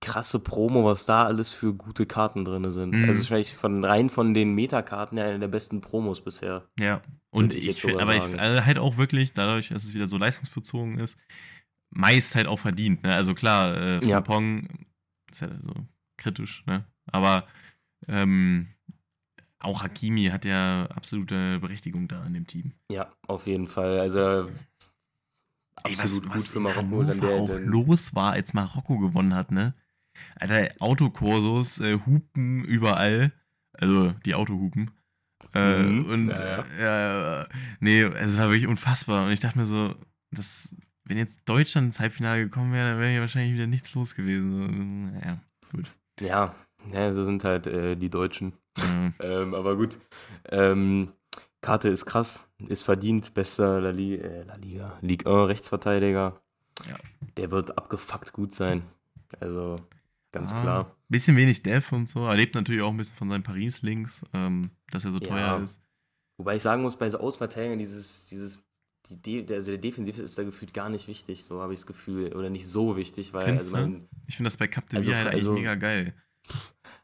krasse 0.08 0.40
Promo, 0.40 0.86
was 0.86 1.06
da 1.06 1.26
alles 1.26 1.54
für 1.54 1.74
gute 1.74 2.06
Karten 2.06 2.46
drin 2.46 2.70
sind. 2.72 2.96
Mhm. 2.96 3.10
Also 3.10 3.22
wahrscheinlich 3.22 3.56
von 3.56 3.84
rein 3.84 4.10
von 4.10 4.34
den 4.34 4.54
Metakarten 4.54 5.18
ja 5.18 5.26
eine 5.26 5.40
der 5.40 5.48
besten 5.48 5.82
Promos 5.82 6.22
bisher. 6.22 6.68
Ja, 6.80 7.02
und 7.30 7.54
ich 7.54 7.68
ich, 7.68 7.98
aber 8.00 8.16
ich 8.16 8.40
also 8.40 8.66
halt 8.66 8.78
auch 8.78 8.98
wirklich, 8.98 9.34
dadurch, 9.34 9.70
dass 9.70 9.84
es 9.84 9.94
wieder 9.94 10.08
so 10.08 10.18
leistungsbezogen 10.18 11.00
ist, 11.00 11.18
meist 11.90 12.36
halt 12.36 12.48
auch 12.48 12.60
verdient. 12.60 13.04
Ne? 13.04 13.14
Also 13.14 13.34
klar, 13.34 13.76
äh, 13.78 14.06
Ja. 14.06 14.22
Pong 14.22 14.68
ist 15.32 15.42
ja 15.42 15.50
so 15.62 15.74
kritisch, 16.18 16.64
ne? 16.66 16.86
aber 17.12 17.46
ähm, 18.08 18.68
auch 19.60 19.84
Hakimi 19.84 20.26
hat 20.26 20.46
ja 20.46 20.86
absolute 20.88 21.60
Berechtigung 21.60 22.08
da 22.08 22.26
in 22.26 22.34
dem 22.34 22.48
Team. 22.48 22.74
Ja, 22.92 23.12
auf 23.28 23.48
jeden 23.48 23.68
Fall. 23.68 24.00
Also 24.00 24.50
Ey, 25.84 25.94
was, 25.94 26.00
absolut 26.00 26.30
was 26.30 26.36
gut 26.36 26.46
für 26.46 26.58
in 26.58 26.64
Marokko. 26.64 27.04
Dann 27.04 27.20
der, 27.20 27.30
auch 27.36 27.50
los 27.60 28.16
war, 28.16 28.32
als 28.34 28.54
Marokko 28.54 28.98
gewonnen 28.98 29.36
hat, 29.36 29.52
ne? 29.52 29.74
Alter, 30.36 30.70
Autokursus, 30.80 31.80
äh, 31.80 32.00
Hupen 32.06 32.64
überall. 32.64 33.32
Also 33.74 34.12
die 34.26 34.34
Autohupen. 34.36 34.92
Äh, 35.54 35.84
Mhm, 35.84 36.06
und 36.06 36.30
ja, 36.30 37.42
äh, 37.42 37.46
nee, 37.80 38.02
es 38.02 38.38
war 38.38 38.50
wirklich 38.50 38.68
unfassbar. 38.68 39.26
Und 39.26 39.32
ich 39.32 39.40
dachte 39.40 39.58
mir 39.58 39.66
so, 39.66 39.96
das, 40.32 40.76
wenn 41.06 41.18
jetzt 41.18 41.40
Deutschland 41.46 41.86
ins 41.88 42.00
Halbfinale 42.00 42.44
gekommen 42.44 42.74
wäre, 42.74 42.92
dann 42.92 43.00
wäre 43.00 43.12
hier 43.12 43.22
wahrscheinlich 43.22 43.54
wieder 43.54 43.68
nichts 43.68 43.94
los 43.96 44.16
gewesen. 44.16 44.52
So, 44.52 45.18
naja, 45.18 45.40
gut. 45.72 45.86
ja, 46.20 46.54
ja, 46.92 47.12
so 47.14 47.24
sind 47.26 47.44
halt 47.44 47.68
äh, 47.68 47.96
die 47.96 48.10
Deutschen. 48.10 48.54
Ja. 48.78 49.12
Ähm, 49.20 49.56
aber 49.56 49.76
gut. 49.78 49.98
Ähm, 50.50 51.12
Karte 51.62 51.90
ist 51.90 52.06
krass, 52.06 52.48
ist 52.68 52.84
verdient, 52.84 53.34
bester 53.34 53.82
La, 53.82 53.90
Li 53.90 54.16
äh, 54.16 54.44
La 54.44 54.56
Liga, 54.56 54.98
Ligue 55.02 55.26
1 55.26 55.48
Rechtsverteidiger. 55.50 56.40
Ja. 56.88 56.96
Der 57.38 57.50
wird 57.50 57.78
abgefuckt 57.78 58.32
gut 58.34 58.54
sein. 58.54 58.84
Also 59.40 59.78
ganz 60.38 60.54
Ah, 60.54 60.62
klar. 60.62 60.96
Bisschen 61.10 61.36
wenig 61.38 61.64
Dev 61.64 61.94
und 61.96 62.08
so. 62.10 62.26
Er 62.28 62.36
lebt 62.36 62.56
natürlich 62.56 62.82
auch 62.82 62.92
ein 62.92 62.98
bisschen 62.98 63.18
von 63.18 63.30
seinen 63.30 63.44
Paris-Links, 63.44 64.24
ähm, 64.34 64.72
dass 64.92 65.06
er 65.06 65.12
so 65.12 65.20
Ja. 65.20 65.28
teuer 65.28 65.62
ist. 65.64 65.82
Wobei 66.38 66.56
ich 66.58 66.62
sagen 66.62 66.82
muss, 66.82 66.96
bei 66.98 67.10
so 67.10 67.20
Außenverteidigern, 67.20 67.80
dieses, 67.80 68.26
dieses, 68.28 68.64
die 69.10 69.16
De 69.22 69.42
der, 69.44 69.56
also 69.58 69.72
der 69.72 69.80
Defensiv 69.80 70.20
ist 70.20 70.38
da 70.38 70.44
gefühlt 70.44 70.74
gar 70.74 70.90
nicht 70.90 71.08
wichtig, 71.08 71.44
so 71.44 71.62
habe 71.62 71.74
ich 71.74 71.80
das 71.80 71.88
Gefühl. 71.88 72.34
Oder 72.36 72.50
nicht 72.50 72.68
so 72.68 72.98
wichtig, 72.98 73.34
weil 73.34 73.46
Findest 73.46 73.74
also 73.74 73.88
mein, 73.88 74.10
Ich 74.28 74.36
finde 74.36 74.48
das 74.48 74.58
bei 74.58 74.68
Cap 74.68 74.90
de 74.90 74.98
Also 74.98 75.14
halt 75.14 75.28
eigentlich 75.28 75.36
also- 75.36 75.54
mega 75.54 75.76
geil. 75.76 76.14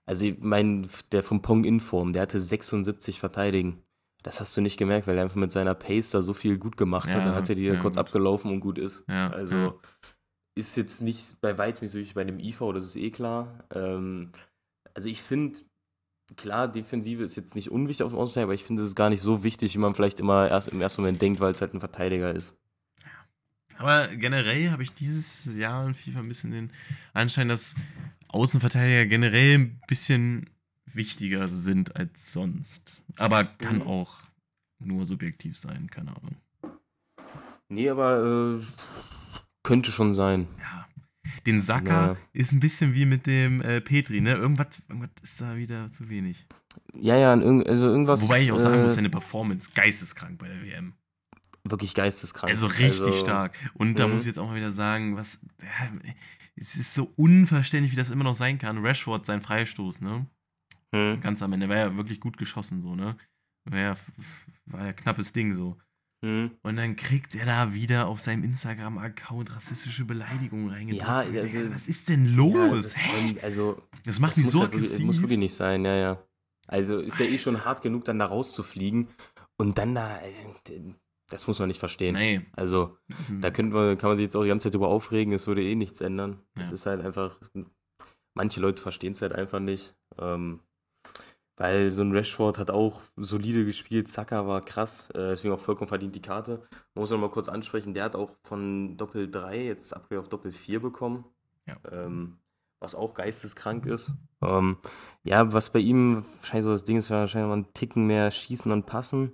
also 0.05 0.25
mein, 0.39 0.87
der 1.11 1.23
vom 1.23 1.41
Pong 1.41 1.63
Inform, 1.63 2.13
der 2.13 2.21
hatte 2.23 2.39
76 2.39 3.19
Verteidigen. 3.19 3.81
Das 4.21 4.39
hast 4.39 4.55
du 4.55 4.61
nicht 4.61 4.77
gemerkt, 4.77 5.07
weil 5.07 5.17
er 5.17 5.23
einfach 5.23 5.35
mit 5.35 5.51
seiner 5.51 5.73
Pace 5.73 6.11
da 6.11 6.21
so 6.21 6.33
viel 6.33 6.57
gut 6.57 6.77
gemacht 6.77 7.09
hat. 7.09 7.15
Ja, 7.19 7.25
Dann 7.25 7.35
hat 7.35 7.49
er 7.49 7.55
die 7.55 7.63
ja, 7.63 7.75
kurz 7.75 7.95
gut. 7.95 8.05
abgelaufen 8.05 8.51
und 8.51 8.59
gut 8.61 8.77
ist. 8.79 9.03
Ja, 9.09 9.29
Also 9.29 9.55
ja. 9.57 9.73
Ist 10.55 10.75
jetzt 10.77 11.01
nicht 11.01 11.41
bei 11.41 11.57
weitem 11.57 11.87
so 11.87 11.97
wie 11.97 12.13
bei 12.13 12.23
dem 12.23 12.39
IV, 12.39 12.59
das 12.73 12.85
ist 12.85 12.95
eh 12.95 13.11
klar. 13.11 13.63
Ähm, 13.73 14.31
also 14.93 15.09
ich 15.09 15.21
finde, 15.21 15.59
klar, 16.35 16.67
Defensive 16.71 17.23
ist 17.23 17.35
jetzt 17.35 17.55
nicht 17.55 17.71
unwichtig 17.71 18.03
auf 18.03 18.11
dem 18.11 18.17
Außenverteidiger, 18.19 18.45
aber 18.47 18.53
ich 18.53 18.63
finde, 18.63 18.83
es 18.83 18.89
ist 18.89 18.95
gar 18.95 19.09
nicht 19.09 19.21
so 19.21 19.43
wichtig, 19.43 19.73
wie 19.73 19.79
man 19.79 19.95
vielleicht 19.95 20.19
immer 20.19 20.49
erst 20.49 20.69
im 20.69 20.81
ersten 20.81 21.01
Moment 21.01 21.21
denkt, 21.21 21.39
weil 21.39 21.51
es 21.51 21.61
halt 21.61 21.73
ein 21.73 21.79
Verteidiger 21.79 22.33
ist. 22.33 22.55
Aber 23.77 24.07
generell 24.07 24.69
habe 24.69 24.83
ich 24.83 24.93
dieses 24.93 25.45
Jahr 25.55 25.87
in 25.87 25.95
FIFA 25.95 26.19
ein 26.19 26.27
bisschen 26.27 26.51
den 26.51 26.69
Anschein, 27.13 27.49
dass 27.49 27.75
Außenverteidiger 28.27 29.07
generell 29.07 29.57
ein 29.57 29.81
bisschen 29.87 30.49
wichtiger 30.85 31.47
sind 31.47 31.95
als 31.95 32.31
sonst. 32.33 33.01
Aber 33.17 33.43
kann 33.45 33.77
Mhm. 33.77 33.87
auch 33.87 34.19
nur 34.79 35.05
subjektiv 35.05 35.57
sein, 35.57 35.89
keine 35.89 36.11
Ahnung. 36.15 36.35
Nee, 37.69 37.89
aber 37.89 38.59
äh, 38.61 38.63
könnte 39.63 39.91
schon 39.91 40.13
sein. 40.13 40.47
Ja. 40.59 40.87
Den 41.45 41.61
Saka 41.61 42.07
Ja. 42.11 42.17
ist 42.33 42.51
ein 42.51 42.59
bisschen 42.59 42.93
wie 42.93 43.05
mit 43.05 43.25
dem 43.25 43.61
äh, 43.61 43.81
Petri, 43.81 44.21
ne? 44.21 44.33
Irgendwas, 44.33 44.81
irgendwas 44.87 45.09
ist 45.21 45.41
da 45.41 45.55
wieder 45.57 45.87
zu 45.87 46.09
wenig. 46.09 46.45
Ja, 46.93 47.15
ja, 47.17 47.31
also 47.33 47.87
irgendwas. 47.87 48.21
Wobei 48.23 48.41
ich 48.41 48.51
auch 48.51 48.59
sagen 48.59 48.81
muss, 48.81 48.91
äh, 48.93 48.95
seine 48.95 49.09
Performance 49.09 49.71
geisteskrank 49.73 50.37
bei 50.39 50.47
der 50.47 50.61
WM. 50.61 50.93
wirklich 51.65 51.93
geisteskrank. 51.93 52.49
Also 52.49 52.67
richtig 52.67 52.89
Also, 53.07 53.13
stark. 53.13 53.55
Und 53.75 53.97
da 53.97 54.05
Mhm. 54.07 54.13
muss 54.13 54.21
ich 54.23 54.27
jetzt 54.27 54.37
auch 54.39 54.47
mal 54.47 54.55
wieder 54.57 54.71
sagen, 54.71 55.15
was. 55.15 55.45
Ja, 55.61 55.91
es 56.57 56.75
ist 56.75 56.93
so 56.93 57.13
unverständlich, 57.15 57.93
wie 57.93 57.95
das 57.95 58.11
immer 58.11 58.25
noch 58.25 58.35
sein 58.35 58.57
kann. 58.57 58.85
Rashford, 58.85 59.25
sein 59.25 59.39
Freistoß, 59.41 60.01
ne? 60.01 60.27
Hm. 60.93 61.21
Ganz 61.21 61.41
am 61.41 61.53
Ende. 61.53 61.69
War 61.69 61.77
ja 61.77 61.95
wirklich 61.95 62.19
gut 62.19 62.37
geschossen, 62.37 62.81
so, 62.81 62.95
ne? 62.95 63.17
War 63.65 63.79
ja, 63.79 63.97
war 64.65 64.85
ja 64.87 64.93
knappes 64.93 65.31
Ding, 65.33 65.53
so. 65.53 65.77
Hm. 66.23 66.51
Und 66.63 66.77
dann 66.77 66.95
kriegt 66.95 67.35
er 67.35 67.45
da 67.45 67.73
wieder 67.73 68.07
auf 68.07 68.21
seinem 68.21 68.43
Instagram-Account 68.45 69.55
rassistische 69.55 70.05
Beleidigungen 70.05 70.69
reingedrückt. 70.69 71.05
Ja, 71.07 71.23
Digga, 71.23 71.41
also- 71.41 71.73
was 71.73 71.87
ist 71.87 72.07
denn 72.09 72.25
Ja, 72.27 72.37
los? 72.37 72.93
das, 72.93 72.97
Hä? 72.97 73.35
also, 73.41 73.81
Das 74.05 74.19
macht 74.19 74.31
das 74.31 74.37
mich 74.37 74.45
muss, 74.45 74.53
so 74.53 74.61
wirklich, 74.61 74.81
aggressiv. 74.83 75.05
muss 75.05 75.21
wirklich 75.21 75.39
nicht 75.39 75.53
sein, 75.53 75.83
ja, 75.83 75.95
ja. 75.95 76.23
Also 76.67 76.99
ist 76.99 77.19
ja 77.19 77.25
eh 77.25 77.37
schon 77.37 77.65
hart 77.65 77.81
genug, 77.81 78.05
dann 78.05 78.19
da 78.19 78.25
rauszufliegen 78.27 79.09
und 79.57 79.77
dann 79.77 79.95
da, 79.95 80.17
äh, 80.21 80.31
das 81.29 81.45
muss 81.47 81.59
man 81.59 81.67
nicht 81.67 81.79
verstehen. 81.79 82.13
Nee. 82.15 82.45
Also, 82.53 82.97
da 83.41 83.51
könnte 83.51 83.75
man, 83.75 83.97
kann 83.97 84.09
man 84.09 84.17
sich 84.17 84.23
jetzt 84.23 84.35
auch 84.37 84.43
die 84.43 84.47
ganze 84.49 84.65
Zeit 84.67 84.75
drüber 84.75 84.87
aufregen, 84.87 85.33
es 85.33 85.45
würde 85.45 85.61
eh 85.63 85.75
nichts 85.75 85.99
ändern. 85.99 86.39
Es 86.55 86.69
Ja. 86.69 86.75
ist 86.75 86.85
halt 86.85 87.01
einfach, 87.01 87.37
manche 88.33 88.61
Leute 88.61 88.81
verstehen 88.81 89.11
es 89.11 89.21
halt 89.21 89.33
einfach 89.33 89.59
nicht. 89.59 89.93
Ähm, 90.17 90.61
weil 91.63 91.91
so 91.91 92.01
ein 92.01 92.11
Rashford 92.11 92.57
hat 92.57 92.69
auch 92.69 93.03
solide 93.15 93.63
gespielt, 93.63 94.09
Saka 94.09 94.45
war 94.45 94.59
krass, 94.59 95.09
äh, 95.11 95.29
deswegen 95.29 95.53
auch 95.53 95.61
vollkommen 95.61 95.87
verdient 95.87 96.13
die 96.13 96.21
Karte. 96.21 96.57
Man 96.93 97.03
muss 97.03 97.11
noch 97.11 97.17
mal 97.17 97.29
kurz 97.29 97.47
ansprechen, 97.47 97.93
der 97.93 98.03
hat 98.03 98.17
auch 98.17 98.31
von 98.43 98.97
Doppel 98.97 99.31
3 99.31 99.63
jetzt 99.63 99.95
Upgrade 99.95 100.19
auf 100.19 100.27
Doppel 100.27 100.51
4 100.51 100.81
bekommen. 100.81 101.23
Ja. 101.65 101.77
Ähm, 101.89 102.35
was 102.81 102.95
auch 102.95 103.13
geisteskrank 103.13 103.85
ist. 103.85 104.11
Ähm, 104.41 104.75
ja, 105.23 105.53
was 105.53 105.69
bei 105.69 105.79
ihm 105.79 106.25
wahrscheinlich 106.41 106.65
so 106.65 106.71
das 106.71 106.83
Ding 106.83 106.97
ist, 106.97 107.09
wahrscheinlich 107.09 107.47
mal 107.47 107.53
einen 107.53 107.73
Ticken 107.73 108.07
mehr 108.07 108.29
schießen 108.29 108.69
und 108.69 108.85
passen. 108.85 109.31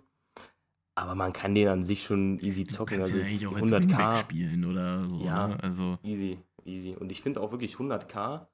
Aber 0.93 1.15
man 1.15 1.33
kann 1.33 1.55
den 1.55 1.67
an 1.67 1.83
sich 1.83 2.03
schon 2.03 2.39
easy 2.41 2.65
Du 2.65 2.75
zocken. 2.75 2.97
kannst 2.97 3.11
Also 3.11 3.25
eigentlich 3.25 3.47
auch 3.47 3.55
als 3.55 3.65
100k. 3.65 3.81
Wingback 3.81 4.17
spielen 4.17 4.65
oder 4.65 5.09
so. 5.09 5.19
Ja. 5.23 5.47
Ne? 5.47 5.63
Also, 5.63 5.97
Easy, 6.03 6.37
easy. 6.63 6.95
Und 6.95 7.11
ich 7.11 7.23
finde 7.23 7.41
auch 7.41 7.49
wirklich 7.49 7.73
100k, 7.77 8.45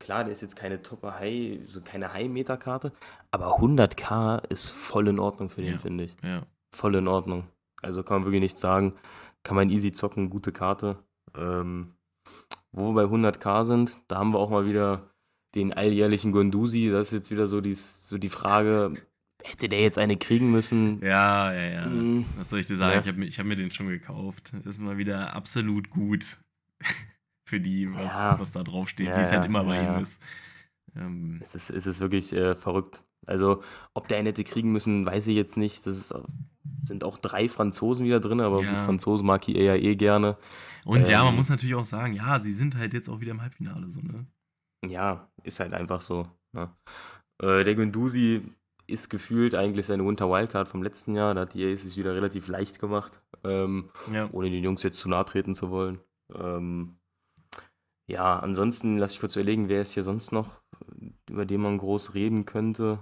klar, 0.00 0.24
der 0.24 0.32
ist 0.32 0.42
jetzt 0.42 0.56
keine 0.56 0.82
Topper 0.82 1.18
High, 1.18 1.60
so 1.66 1.80
keine 1.80 2.12
High-Meter-Karte, 2.12 2.92
aber 3.30 3.58
100k 3.58 4.44
ist 4.48 4.70
voll 4.70 5.08
in 5.08 5.18
Ordnung 5.18 5.50
für 5.50 5.62
den, 5.62 5.72
Ja. 5.72 5.78
finde 5.78 6.04
ich. 6.04 6.16
ja. 6.22 6.42
Voll 6.70 6.94
in 6.96 7.08
Ordnung. 7.08 7.44
Also 7.82 8.02
kann 8.02 8.18
man 8.18 8.24
wirklich 8.26 8.42
nichts 8.42 8.60
sagen. 8.60 8.94
Kann 9.42 9.56
man 9.56 9.70
easy 9.70 9.92
zocken, 9.92 10.28
gute 10.30 10.52
Karte. 10.52 10.98
Ähm, 11.36 11.94
wo 12.72 12.90
wir 12.92 13.06
bei 13.08 13.10
100k 13.10 13.64
sind, 13.64 13.96
da 14.08 14.16
haben 14.18 14.32
wir 14.32 14.38
auch 14.38 14.50
mal 14.50 14.66
wieder 14.66 15.10
den 15.54 15.72
alljährlichen 15.72 16.30
Gondusi. 16.32 16.90
Das 16.90 17.06
ist 17.08 17.12
jetzt 17.14 17.30
wieder 17.30 17.48
so 17.48 17.60
die, 17.62 17.72
so 17.74 18.18
die 18.18 18.28
Frage, 18.28 18.92
hätte 19.42 19.68
der 19.70 19.80
jetzt 19.80 19.96
eine 19.96 20.16
kriegen 20.18 20.50
müssen? 20.50 21.00
Ja, 21.02 21.52
ja, 21.54 21.70
ja. 21.82 21.88
Mm, 21.88 22.26
Was 22.36 22.50
soll 22.50 22.60
ich 22.60 22.66
dir 22.66 22.76
sagen? 22.76 22.94
Ja. 22.94 23.00
Ich 23.00 23.08
habe 23.08 23.26
hab 23.26 23.46
mir 23.46 23.56
den 23.56 23.70
schon 23.70 23.88
gekauft. 23.88 24.52
Ist 24.64 24.78
mal 24.78 24.98
wieder 24.98 25.34
absolut 25.34 25.88
gut 25.88 26.36
für 27.48 27.60
die, 27.60 27.92
was, 27.94 28.12
Ja. 28.14 28.36
was 28.38 28.52
da 28.52 28.62
draufsteht, 28.62 29.08
Ja, 29.08 29.16
wie 29.16 29.20
es 29.22 29.30
halt 29.32 29.42
ja, 29.42 29.46
immer 29.48 29.64
bei 29.64 29.76
ja, 29.76 29.82
ihm 29.82 29.88
ja. 29.94 30.00
ist. 30.00 30.22
Ähm, 30.96 31.38
Es 31.42 31.54
ist, 31.54 31.70
es 31.70 31.86
ist 31.86 32.00
wirklich 32.00 32.32
äh, 32.32 32.54
verrückt. 32.54 33.04
Also, 33.26 33.62
ob 33.94 34.08
der 34.08 34.18
einen 34.18 34.26
hätte 34.28 34.44
kriegen 34.44 34.72
müssen, 34.72 35.04
weiß 35.04 35.26
ich 35.26 35.36
jetzt 35.36 35.56
nicht. 35.56 35.86
Das 35.86 35.98
ist, 35.98 36.14
sind 36.84 37.04
auch 37.04 37.18
drei 37.18 37.48
Franzosen 37.48 38.06
wieder 38.06 38.20
drin, 38.20 38.40
aber 38.40 38.62
Ja. 38.62 38.78
Franzosen 38.84 39.26
mag 39.26 39.46
ich 39.48 39.56
eher 39.56 39.82
eh 39.82 39.96
gerne. 39.96 40.36
und 40.86 41.08
ja, 41.08 41.20
man 41.22 41.30
Ähm, 41.30 41.36
muss 41.36 41.48
natürlich 41.50 41.74
auch 41.74 41.84
sagen, 41.84 42.14
ja, 42.14 42.38
sie 42.40 42.52
sind 42.54 42.76
halt 42.76 42.94
jetzt 42.94 43.08
auch 43.08 43.20
wieder 43.20 43.32
im 43.32 43.42
Halbfinale 43.42 43.88
so, 43.88 44.00
ne? 44.00 44.26
Ja, 44.86 45.28
ist 45.42 45.60
halt 45.60 45.74
einfach 45.74 46.00
so. 46.00 46.26
Ne? 46.52 46.70
Äh, 47.42 47.64
der 47.64 47.74
Gunduzi 47.74 48.42
ist 48.86 49.10
gefühlt 49.10 49.54
eigentlich 49.54 49.84
seine 49.86 50.06
Winter 50.06 50.30
Wildcard 50.30 50.66
vom 50.68 50.82
letzten 50.82 51.14
Jahr. 51.14 51.34
Da 51.34 51.42
hat 51.42 51.52
die 51.52 51.64
Ace 51.70 51.82
sich 51.82 51.96
wieder 51.98 52.14
relativ 52.14 52.48
leicht 52.48 52.78
gemacht, 52.78 53.20
ähm, 53.44 53.90
Ja. 54.10 54.28
ohne 54.32 54.50
den 54.50 54.64
Jungs 54.64 54.82
jetzt 54.82 54.98
zu 54.98 55.08
nahe 55.10 55.26
treten 55.26 55.54
zu 55.54 55.68
wollen. 55.70 55.98
Ähm, 56.34 56.96
ja, 58.08 58.38
ansonsten 58.38 58.98
lasse 58.98 59.14
ich 59.14 59.20
kurz 59.20 59.36
überlegen, 59.36 59.68
wer 59.68 59.82
ist 59.82 59.92
hier 59.92 60.02
sonst 60.02 60.32
noch, 60.32 60.62
über 61.28 61.44
den 61.46 61.60
man 61.60 61.78
groß 61.78 62.14
reden 62.14 62.44
könnte. 62.46 62.98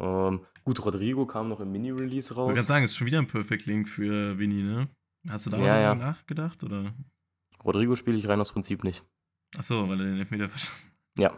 Ähm, 0.00 0.44
gut, 0.64 0.84
Rodrigo 0.84 1.26
kam 1.26 1.48
noch 1.48 1.60
im 1.60 1.72
Mini-Release 1.72 2.32
Ich 2.32 2.36
raus. 2.36 2.46
wollte 2.46 2.54
gerade 2.56 2.66
sagen, 2.68 2.84
ist 2.84 2.96
schon 2.96 3.06
wieder 3.06 3.18
ein 3.18 3.26
Perfect 3.26 3.66
Link 3.66 3.88
für 3.88 4.38
Winnie, 4.38 4.62
ne? 4.62 4.88
Hast 5.28 5.46
du 5.46 5.50
da 5.50 5.58
Ja, 5.58 5.78
ja. 5.80 5.94
nachgedacht? 5.94 6.62
Oder? 6.64 6.94
Rodrigo 7.64 7.96
spiele 7.96 8.16
ich 8.18 8.28
rein 8.28 8.40
aus 8.40 8.52
Prinzip 8.52 8.84
nicht. 8.84 9.04
Achso, 9.56 9.88
weil 9.88 10.00
er 10.00 10.06
den 10.06 10.18
Elfmeter 10.18 10.48
verschossen 10.48 10.92
Ja. 11.18 11.34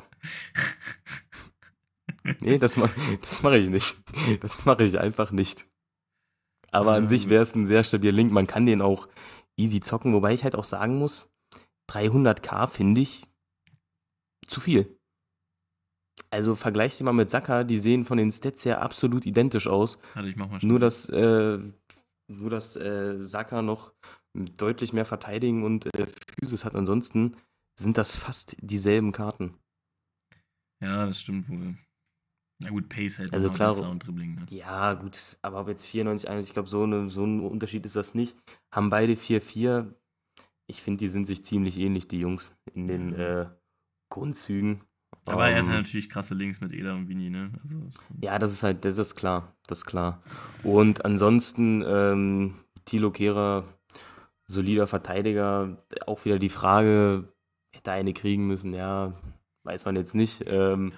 Nee, 2.40 2.58
das 2.58 2.76
mache 2.76 2.92
das 3.22 3.42
mach 3.42 3.52
ich 3.52 3.68
nicht. 3.70 3.96
Das 4.40 4.64
mache 4.66 4.84
ich 4.84 4.98
einfach 4.98 5.30
nicht. 5.30 5.66
Aber 6.70 6.92
an 6.94 7.04
Ja, 7.04 7.08
sich 7.08 7.22
gut. 7.22 7.30
wäre 7.30 7.42
es 7.42 7.54
ein 7.54 7.66
sehr 7.66 7.82
stabiler 7.82 8.12
Link. 8.12 8.30
Man 8.32 8.46
kann 8.46 8.66
den 8.66 8.82
auch 8.82 9.08
easy 9.56 9.80
zocken, 9.80 10.12
wobei 10.12 10.34
ich 10.34 10.44
halt 10.44 10.54
auch 10.54 10.64
sagen 10.64 10.98
muss, 10.98 11.29
300k 11.91 12.66
finde 12.68 13.01
ich 13.01 13.26
zu 14.47 14.61
viel. 14.61 14.97
Also 16.30 16.55
vergleich 16.55 16.97
die 16.97 17.03
mal 17.05 17.12
mit 17.12 17.30
Saka, 17.30 17.64
die 17.64 17.78
sehen 17.80 18.05
von 18.05 18.18
den 18.18 18.30
Stats 18.30 18.64
her 18.64 18.80
absolut 18.82 19.26
identisch 19.26 19.66
aus. 19.66 19.99
Warte, 20.14 20.28
ich 20.28 20.36
mach 20.36 20.49
mal 20.49 20.61
Nur 20.62 20.78
dass, 20.78 21.09
äh, 21.09 21.59
nur 22.28 22.51
dass 22.51 22.76
äh, 22.76 23.24
Saka 23.24 23.62
noch 23.62 23.93
deutlich 24.34 24.93
mehr 24.93 25.05
Verteidigen 25.05 25.64
und 25.64 25.86
äh, 25.97 26.07
Physis 26.38 26.64
hat. 26.64 26.76
Ansonsten 26.76 27.36
sind 27.78 27.99
das 27.99 28.14
fast 28.16 28.57
dieselben 28.61 29.12
Karten. 29.12 29.55
Ja, 30.82 31.07
das 31.07 31.20
stimmt 31.20 31.49
wohl. 31.49 31.76
Na 32.62 32.68
gut, 32.70 32.88
Pace 32.91 33.18
halt 33.18 33.32
Also 33.32 33.51
klar- 33.51 33.70
besser 33.70 33.91
und 33.91 34.07
Dribbling, 34.07 34.34
ne? 34.34 34.47
Ja, 34.51 34.93
gut, 34.95 35.38
aber 35.43 35.61
ob 35.62 35.68
jetzt 35.68 35.86
94, 35.86 36.28
91, 36.28 36.51
ich 36.51 36.55
glaube, 36.55 36.68
so, 36.68 36.82
eine, 36.82 37.09
so 37.09 37.24
ein 37.24 37.41
Unterschied 37.41 37.86
ist 37.86 37.97
das 37.97 38.14
nicht. 38.14 38.36
Haben 38.72 38.91
beide 38.91 39.16
4-4. 39.16 39.95
Ich 40.70 40.82
finde, 40.82 40.98
die 40.98 41.08
sind 41.08 41.26
sich 41.26 41.42
ziemlich 41.42 41.78
ähnlich, 41.78 42.06
die 42.06 42.20
Jungs, 42.20 42.54
in 42.72 42.86
den 42.86 43.12
äh, 43.14 43.46
Grundzügen. 44.08 44.82
Aber 45.26 45.48
er 45.48 45.58
hat 45.58 45.66
Ähm, 45.66 45.72
natürlich 45.72 46.08
krasse 46.08 46.34
Links 46.34 46.60
mit 46.60 46.72
Eda 46.72 46.94
und 46.94 47.08
Vini, 47.08 47.28
ne? 47.28 47.52
Also, 47.60 47.80
Ja, 48.20 48.38
das 48.38 48.52
ist 48.52 48.62
halt, 48.62 48.84
das 48.84 48.96
ist 48.96 49.16
klar, 49.16 49.54
das 49.66 49.78
ist 49.78 49.86
klar. 49.86 50.22
Und 50.62 51.04
ansonsten, 51.04 51.82
ähm, 51.86 52.54
Thilo 52.84 53.10
Kehrer, 53.10 53.64
solider 54.46 54.86
Verteidiger, 54.86 55.84
auch 56.06 56.24
wieder 56.24 56.38
die 56.38 56.48
Frage, 56.48 57.32
hätte 57.74 57.90
er 57.90 57.96
eine 57.96 58.12
kriegen 58.12 58.46
müssen, 58.46 58.72
ja, 58.72 59.12
weiß 59.64 59.84
man 59.84 59.96
jetzt 59.96 60.14
nicht. 60.14 60.44
Ähm, 60.46 60.92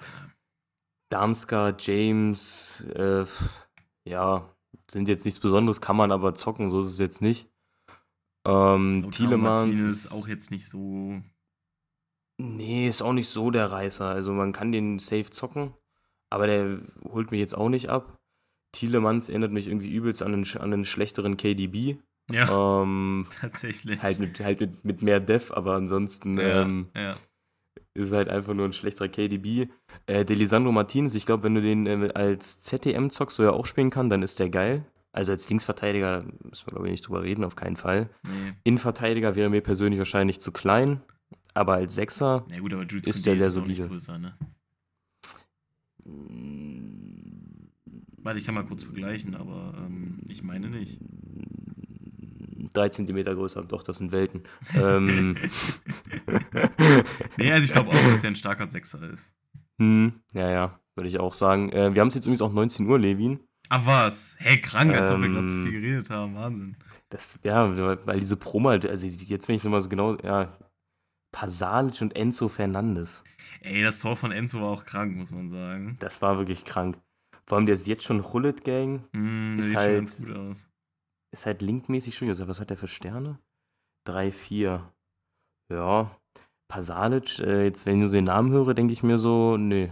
Darmska, 1.09 1.75
James, 1.79 2.81
äh, 2.95 3.25
ja, 4.07 4.49
sind 4.89 5.07
jetzt 5.09 5.25
nichts 5.25 5.39
Besonderes, 5.39 5.81
kann 5.81 5.95
man 5.95 6.11
aber 6.11 6.35
zocken, 6.35 6.69
so 6.69 6.79
ist 6.81 6.87
es 6.87 6.99
jetzt 6.99 7.21
nicht. 7.21 7.49
Ähm, 8.45 9.11
Tielemans 9.11 9.79
ist 9.81 10.11
auch 10.11 10.27
jetzt 10.27 10.51
nicht 10.51 10.67
so. 10.67 11.21
Nee, 12.37 12.87
ist 12.87 13.01
auch 13.01 13.13
nicht 13.13 13.29
so 13.29 13.51
der 13.51 13.71
Reißer. 13.71 14.05
Also 14.05 14.33
man 14.33 14.51
kann 14.51 14.71
den 14.71 14.99
safe 14.99 15.29
zocken, 15.29 15.73
aber 16.29 16.47
der 16.47 16.79
holt 17.03 17.31
mich 17.31 17.39
jetzt 17.39 17.55
auch 17.55 17.69
nicht 17.69 17.89
ab. 17.89 18.17
Tielemans 18.73 19.29
erinnert 19.29 19.51
mich 19.51 19.67
irgendwie 19.67 19.93
übelst 19.93 20.23
an 20.23 20.33
einen, 20.33 20.47
an 20.57 20.73
einen 20.73 20.85
schlechteren 20.85 21.37
KDB. 21.37 21.97
Ja, 22.31 22.81
Ähm, 22.81 23.27
tatsächlich. 23.41 24.01
halt 24.01 24.19
mit, 24.19 24.39
halt 24.39 24.59
mit, 24.59 24.85
mit 24.85 25.01
mehr 25.01 25.19
Dev, 25.19 25.53
aber 25.53 25.75
ansonsten 25.75 26.37
ja, 26.37 26.61
ähm, 26.61 26.87
ja. 26.95 27.15
ist 27.93 28.13
halt 28.13 28.29
einfach 28.29 28.53
nur 28.53 28.65
ein 28.65 28.73
schlechterer 28.73 29.09
KDB. 29.09 29.67
Äh, 30.07 30.25
Delisandro 30.25 30.71
Martinez, 30.71 31.15
ich 31.15 31.25
glaube, 31.25 31.43
wenn 31.43 31.55
du 31.55 31.61
den 31.61 31.85
äh, 31.85 32.09
als 32.13 32.61
ZTM 32.61 33.09
zockst, 33.09 33.39
wo 33.39 33.43
er 33.43 33.53
auch 33.53 33.65
spielen 33.65 33.89
kann, 33.89 34.09
dann 34.09 34.23
ist 34.23 34.39
der 34.39 34.49
geil. 34.49 34.85
Also 35.13 35.31
als 35.31 35.49
Linksverteidiger 35.49 36.23
müssen 36.43 36.67
wir, 36.67 36.71
glaube 36.71 36.87
ich, 36.87 36.91
nicht 36.91 37.07
drüber 37.07 37.23
reden, 37.23 37.43
auf 37.43 37.55
keinen 37.55 37.77
Fall. 37.77 38.09
Nee. 38.23 38.53
Innenverteidiger 38.63 39.35
wäre 39.35 39.49
mir 39.49 39.61
persönlich 39.61 39.99
wahrscheinlich 39.99 40.41
zu 40.41 40.51
klein, 40.51 41.01
aber 41.53 41.73
als 41.75 41.95
Sechser 41.95 42.45
Ja, 42.49 42.59
gut, 42.59 42.73
aber 42.73 42.83
Ist 42.91 43.25
der 43.25 43.35
sehr 43.35 43.51
solide. 43.51 43.87
größer, 43.87 44.17
ne? 44.17 44.35
Warte, 48.17 48.39
ich 48.39 48.45
kann 48.45 48.55
mal 48.55 48.65
kurz 48.65 48.83
vergleichen, 48.83 49.35
aber 49.35 49.73
ähm, 49.77 50.19
ich 50.27 50.43
meine 50.43 50.69
nicht. 50.69 50.99
3 52.73 52.89
cm 52.89 53.23
größer, 53.23 53.63
doch, 53.65 53.83
das 53.83 53.97
sind 53.99 54.11
Welten. 54.11 54.43
ähm, 54.75 55.35
Nee, 57.37 57.51
also 57.51 57.65
ich 57.65 57.71
glaube 57.71 57.89
auch, 57.89 57.93
dass 57.93 58.23
er 58.23 58.31
ein 58.31 58.35
starker 58.35 58.65
Sechser 58.65 59.07
ist. 59.11 59.31
hm, 59.77 60.13
ja, 60.33 60.49
ja, 60.49 60.79
würde 60.95 61.09
ich 61.09 61.19
auch 61.19 61.33
sagen. 61.33 61.71
Äh, 61.71 61.93
wir 61.93 62.01
haben 62.01 62.07
es 62.07 62.15
jetzt 62.15 62.25
übrigens 62.25 62.41
auch 62.41 62.53
19 62.53 62.87
Uhr, 62.87 62.97
Levin. 62.97 63.39
Ah, 63.75 63.81
was? 63.85 64.35
Hey, 64.37 64.61
krank, 64.61 64.93
als 64.93 65.09
ob 65.09 65.19
wir 65.21 65.29
gerade 65.29 65.47
zu 65.47 65.55
Ähm, 65.55 65.63
viel 65.63 65.81
geredet 65.81 66.09
haben. 66.11 66.35
Wahnsinn. 66.35 66.75
Das, 67.09 67.39
ja, 67.43 67.75
weil 68.05 68.19
diese 68.19 68.37
Promo 68.37 68.69
halt, 68.69 68.85
also 68.85 69.07
jetzt, 69.07 69.47
wenn 69.47 69.55
ich 69.55 69.63
nochmal 69.63 69.81
so 69.81 69.89
genau, 69.89 70.15
ja, 70.17 70.55
Pasalic 71.31 71.99
und 72.01 72.15
Enzo 72.15 72.49
Fernandes. 72.49 73.23
Ey, 73.61 73.81
das 73.81 73.97
Tor 73.97 74.15
von 74.15 74.31
Enzo 74.31 74.61
war 74.61 74.67
auch 74.69 74.85
krank, 74.85 75.15
muss 75.15 75.31
man 75.31 75.49
sagen. 75.49 75.95
Das 75.99 76.21
war 76.21 76.37
wirklich 76.37 76.65
krank. 76.65 76.99
Vor 77.47 77.57
allem 77.57 77.65
der 77.65 77.73
ist 77.73 77.87
jetzt 77.87 78.03
schon 78.03 78.23
Hullet 78.31 78.63
Gang, 78.63 79.07
Mm, 79.11 79.55
Ist 79.57 79.69
sieht 79.69 79.77
halt- 79.77 79.87
schon 79.89 80.05
ganz 80.05 80.25
gut 80.25 80.35
aus. 80.37 80.69
ist 81.33 81.45
halt 81.47 81.63
linkmäßig 81.63 82.15
schon. 82.15 82.27
Also, 82.27 82.47
was 82.47 82.59
hat 82.59 82.69
der 82.69 82.77
für 82.77 82.87
Sterne? 82.87 83.39
3, 84.05 84.31
4. 84.31 84.93
Ja, 85.71 86.15
Pasalic, 86.67 87.39
äh, 87.39 87.63
jetzt, 87.65 87.87
wenn 87.87 87.95
ich 87.95 87.99
nur 88.01 88.09
so 88.09 88.15
den 88.17 88.25
Namen 88.25 88.51
höre, 88.51 88.75
denke 88.75 88.93
ich 88.93 89.01
mir 89.01 89.17
so, 89.17 89.57
nee. 89.57 89.91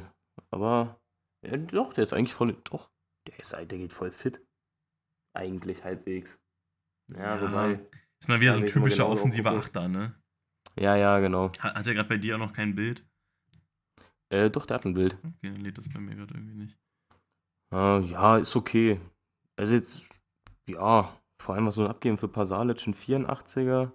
Aber, 0.51 0.99
ja, 1.43 1.57
doch, 1.57 1.93
der 1.93 2.03
ist 2.03 2.13
eigentlich 2.13 2.35
voll, 2.35 2.55
doch, 2.65 2.90
der 3.27 3.39
ist, 3.39 3.53
der 3.53 3.65
geht 3.65 3.93
voll 3.93 4.11
fit. 4.11 4.41
Eigentlich 5.33 5.83
halbwegs. 5.83 6.41
Ja, 7.09 7.35
Ja, 7.35 7.41
wobei. 7.41 7.79
Ist 8.19 8.27
mal 8.27 8.39
wieder 8.39 8.53
so 8.53 8.59
ein 8.59 8.67
typischer 8.67 9.03
genau 9.03 9.11
offensiver. 9.13 9.51
Achter, 9.51 9.87
ne? 9.87 10.15
Ja, 10.79 10.95
ja, 10.95 11.19
genau. 11.19 11.51
Hat, 11.59 11.75
hat 11.75 11.87
er 11.87 11.93
gerade 11.93 12.09
bei 12.09 12.17
dir 12.17 12.35
auch 12.35 12.39
noch 12.39 12.53
kein 12.53 12.75
Bild? 12.75 13.05
Äh, 14.29 14.49
doch, 14.49 14.65
der 14.65 14.75
hat 14.75 14.85
ein 14.85 14.93
Bild. 14.93 15.15
Okay, 15.15 15.51
dann 15.51 15.61
lädt 15.61 15.77
das 15.77 15.89
bei 15.89 15.99
mir 15.99 16.15
gerade 16.15 16.33
irgendwie 16.33 16.55
nicht. 16.55 16.77
Äh, 17.73 18.01
ja, 18.01 18.37
ist 18.37 18.55
okay. 18.55 18.99
Also 19.57 19.75
jetzt, 19.75 20.07
ja, 20.67 21.17
vor 21.41 21.55
allem 21.55 21.65
was 21.65 21.75
so 21.75 21.85
abgeben 21.87 22.17
für 22.17 22.27
Pasalic 22.27 22.85
ein 22.87 22.93
84er 22.93 23.91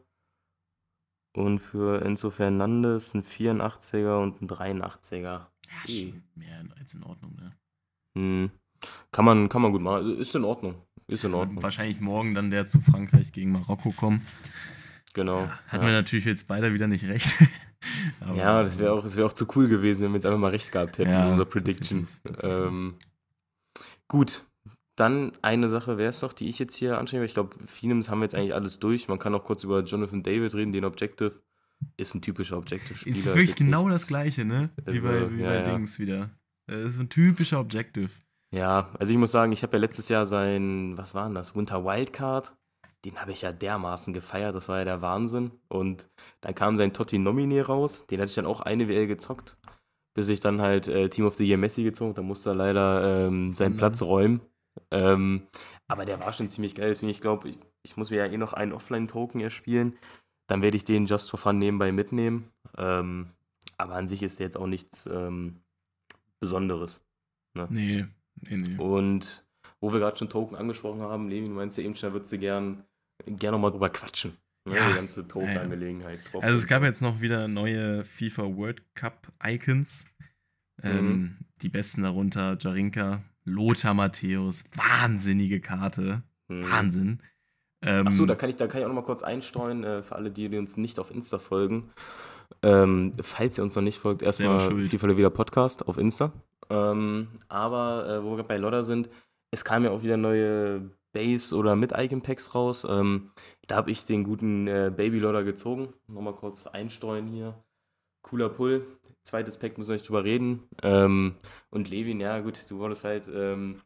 und 1.34 1.58
für 1.58 2.02
Enzo 2.02 2.30
Fernandes 2.30 3.14
ein 3.14 3.22
84er 3.22 4.22
und 4.22 4.42
ein 4.42 4.48
83er. 4.48 5.22
Ja, 5.22 5.48
schon 5.86 6.22
mehr 6.34 6.64
als 6.78 6.94
in 6.94 7.02
Ordnung, 7.04 7.34
ne? 7.36 7.56
Hm. 8.14 8.50
Kann 9.12 9.24
man, 9.24 9.48
kann 9.48 9.62
man 9.62 9.72
gut 9.72 9.80
machen. 9.82 9.96
Also 9.96 10.12
Ist 10.14 10.34
in 10.34 10.44
Ordnung. 10.44 10.74
Ist 11.08 11.24
in 11.24 11.34
Ordnung. 11.34 11.62
Wahrscheinlich 11.62 12.00
morgen 12.00 12.34
dann 12.34 12.50
der 12.50 12.66
zu 12.66 12.80
Frankreich 12.80 13.32
gegen 13.32 13.52
Marokko 13.52 13.90
kommen. 13.92 14.22
Genau. 15.14 15.42
Ja, 15.42 15.58
hatten 15.68 15.84
ja. 15.84 15.90
wir 15.90 15.92
natürlich 15.96 16.24
jetzt 16.24 16.48
beide 16.48 16.72
wieder 16.74 16.86
nicht 16.88 17.04
recht. 17.06 17.30
Ja, 18.34 18.62
das 18.64 18.80
wäre 18.80 18.92
auch, 18.94 19.02
das 19.02 19.14
wär 19.16 19.26
auch 19.26 19.32
zu 19.34 19.46
cool 19.54 19.68
gewesen, 19.68 20.02
wenn 20.02 20.10
wir 20.10 20.16
jetzt 20.16 20.26
einfach 20.26 20.40
mal 20.40 20.50
recht 20.50 20.72
gehabt 20.72 20.98
hätten 20.98 21.10
Ja, 21.10 21.24
in 21.24 21.30
unserer 21.30 21.46
Prediction. 21.46 22.08
tatsächlich, 22.24 22.40
tatsächlich. 22.42 22.66
Ähm, 22.68 22.94
gut, 24.08 24.44
dann 24.96 25.32
eine 25.42 25.68
Sache 25.68 25.98
wäre 25.98 26.08
es 26.10 26.22
noch, 26.22 26.32
die 26.32 26.48
ich 26.48 26.58
jetzt 26.58 26.74
hier 26.74 26.98
anspreche. 26.98 27.24
Ich 27.24 27.34
glaube, 27.34 27.54
Phoenix 27.66 28.08
haben 28.08 28.18
wir 28.20 28.24
jetzt 28.24 28.34
eigentlich 28.34 28.54
alles 28.54 28.80
durch. 28.80 29.06
Man 29.08 29.18
kann 29.20 29.34
auch 29.34 29.44
kurz 29.44 29.62
über 29.62 29.84
Jonathan 29.84 30.22
David 30.22 30.54
reden, 30.54 30.72
den 30.72 30.84
Objective. 30.84 31.40
Ist 31.96 32.14
ein 32.14 32.22
typischer 32.22 32.56
Objective-Spieler. 32.56 33.14
Es 33.14 33.26
ist 33.26 33.34
wirklich 33.34 33.48
jetzt 33.50 33.58
genau 33.58 33.82
nichts- 33.84 34.00
das 34.00 34.06
gleiche, 34.08 34.44
ne? 34.44 34.70
Wie 34.84 34.90
Also, 34.90 35.02
bei, 35.02 35.30
wie 35.38 35.42
bei. 35.42 35.60
Dings 35.62 35.98
wieder. 36.00 36.30
Das 36.66 36.94
ist 36.94 36.98
ein 36.98 37.08
typischer 37.10 37.60
Objective. 37.60 38.10
Ja, 38.56 38.88
also 38.98 39.12
ich 39.12 39.18
muss 39.18 39.32
sagen, 39.32 39.52
ich 39.52 39.62
habe 39.62 39.76
ja 39.76 39.80
letztes 39.80 40.08
Jahr 40.08 40.24
sein, 40.24 40.96
was 40.96 41.14
war 41.14 41.26
denn 41.26 41.34
das, 41.34 41.54
Winter 41.54 41.84
Wildcard, 41.84 42.54
den 43.04 43.20
habe 43.20 43.32
ich 43.32 43.42
ja 43.42 43.52
dermaßen 43.52 44.14
gefeiert, 44.14 44.54
das 44.54 44.68
war 44.68 44.78
ja 44.78 44.84
der 44.84 45.02
Wahnsinn. 45.02 45.50
Und 45.68 46.08
dann 46.40 46.54
kam 46.54 46.76
sein 46.76 46.94
Totti 46.94 47.18
Nomine 47.18 47.66
raus, 47.66 48.06
den 48.06 48.18
hatte 48.20 48.30
ich 48.30 48.34
dann 48.34 48.46
auch 48.46 48.60
eine 48.60 48.88
WL 48.88 49.06
gezockt, 49.08 49.58
bis 50.14 50.28
ich 50.30 50.40
dann 50.40 50.62
halt 50.62 50.88
äh, 50.88 51.10
Team 51.10 51.26
of 51.26 51.34
the 51.34 51.46
Year 51.46 51.58
Messi 51.58 51.82
gezogen, 51.82 52.14
da 52.14 52.22
musste 52.22 52.50
er 52.50 52.54
leider 52.54 53.26
ähm, 53.26 53.52
seinen 53.54 53.74
Mhm. 53.74 53.78
Platz 53.78 54.00
räumen. 54.00 54.40
Ähm, 54.90 55.46
aber 55.88 56.06
der 56.06 56.20
war 56.20 56.32
schon 56.32 56.48
ziemlich 56.48 56.74
geil, 56.74 56.88
deswegen 56.88 57.10
ich 57.10 57.20
glaube, 57.20 57.50
ich, 57.50 57.58
ich 57.82 57.96
muss 57.98 58.10
mir 58.10 58.18
ja 58.18 58.26
eh 58.32 58.38
noch 58.38 58.54
einen 58.54 58.72
Offline-Token 58.72 59.40
erspielen, 59.40 59.98
dann 60.48 60.62
werde 60.62 60.78
ich 60.78 60.84
den 60.84 61.06
just 61.06 61.30
for 61.30 61.38
fun 61.38 61.58
nebenbei 61.58 61.92
mitnehmen. 61.92 62.50
Ähm, 62.78 63.32
aber 63.76 63.94
an 63.96 64.08
sich 64.08 64.22
ist 64.22 64.38
der 64.38 64.46
jetzt 64.46 64.56
auch 64.56 64.66
nichts 64.66 65.06
ähm, 65.06 65.60
Besonderes. 66.40 67.02
Nee, 67.68 68.06
nee, 68.40 68.56
nee. 68.56 68.76
Und 68.78 69.44
wo 69.80 69.92
wir 69.92 70.00
gerade 70.00 70.16
schon 70.16 70.28
Token 70.28 70.56
angesprochen 70.56 71.00
haben, 71.00 71.28
Levi, 71.28 71.46
du 71.48 71.54
meinst 71.54 71.76
ja 71.78 71.84
eben 71.84 71.94
schon, 71.94 72.10
da 72.10 72.14
würdest 72.14 72.32
du 72.32 72.38
gern, 72.38 72.84
gern 73.26 73.52
nochmal 73.52 73.70
drüber 73.70 73.90
quatschen. 73.90 74.36
Ne? 74.66 74.76
Ja. 74.76 74.88
Die 74.88 74.94
ganze 74.94 75.26
Token-Angelegenheit. 75.28 76.22
Swaps 76.24 76.44
Also 76.44 76.56
es 76.56 76.66
gab 76.66 76.82
jetzt 76.82 77.02
noch 77.02 77.20
wieder 77.20 77.46
neue 77.48 78.04
FIFA 78.04 78.56
World 78.56 78.82
Cup 78.94 79.32
Icons. 79.44 80.08
Ähm, 80.82 81.08
Mhm. 81.08 81.36
Die 81.62 81.68
besten 81.70 82.02
darunter 82.02 82.58
Jarinka, 82.60 83.22
Lothar 83.44 83.94
Matthäus, 83.94 84.64
wahnsinnige 84.74 85.60
Karte. 85.60 86.22
Hm. 86.50 86.62
Wahnsinn. 86.62 87.22
Ähm, 87.82 88.06
Achso, 88.06 88.26
da 88.26 88.34
kann 88.34 88.50
ich, 88.50 88.56
da 88.56 88.66
kann 88.66 88.80
ich 88.80 88.84
auch 88.84 88.88
nochmal 88.88 89.04
kurz 89.04 89.22
einstreuen, 89.22 89.84
äh, 89.84 90.02
für 90.02 90.16
alle, 90.16 90.30
die, 90.30 90.48
die 90.48 90.58
uns 90.58 90.76
nicht 90.76 90.98
auf 90.98 91.10
Insta 91.10 91.38
folgen. 91.38 91.90
Ähm, 92.62 93.12
falls 93.20 93.58
ihr 93.58 93.64
uns 93.64 93.74
noch 93.74 93.82
nicht 93.82 93.98
folgt, 93.98 94.22
erstmal. 94.22 94.60
FIFA 94.60 95.16
wieder 95.16 95.30
Podcast 95.30 95.86
auf 95.86 95.98
Insta. 95.98 96.32
Ähm, 96.70 97.28
aber 97.48 98.08
äh, 98.08 98.24
wo 98.24 98.30
wir 98.30 98.36
gerade 98.36 98.48
bei 98.48 98.56
Lodder 98.56 98.82
sind, 98.82 99.08
es 99.50 99.64
kamen 99.64 99.84
ja 99.84 99.90
auch 99.90 100.02
wieder 100.02 100.16
neue 100.16 100.90
Base- 101.12 101.56
oder 101.56 101.76
Mit-Icon-Packs 101.76 102.54
raus. 102.54 102.86
Ähm, 102.88 103.30
da 103.66 103.76
habe 103.76 103.90
ich 103.90 104.04
den 104.04 104.24
guten 104.24 104.66
äh, 104.66 104.92
Baby 104.94 105.18
Lodder 105.18 105.44
gezogen. 105.44 105.92
Nochmal 106.08 106.34
kurz 106.34 106.66
einstreuen 106.66 107.28
hier. 107.28 107.62
Cooler 108.22 108.48
Pull. 108.48 108.86
Zweites 109.22 109.58
Pack 109.58 109.78
müssen 109.78 109.90
wir 109.90 109.94
nicht 109.94 110.08
drüber 110.08 110.24
reden. 110.24 110.64
Ähm, 110.82 111.36
und 111.70 111.88
Levin, 111.88 112.20
ja 112.20 112.40
gut, 112.40 112.70
du 112.70 112.78
wurdest 112.78 113.04
halt 113.04 113.30
ähm, 113.32 113.80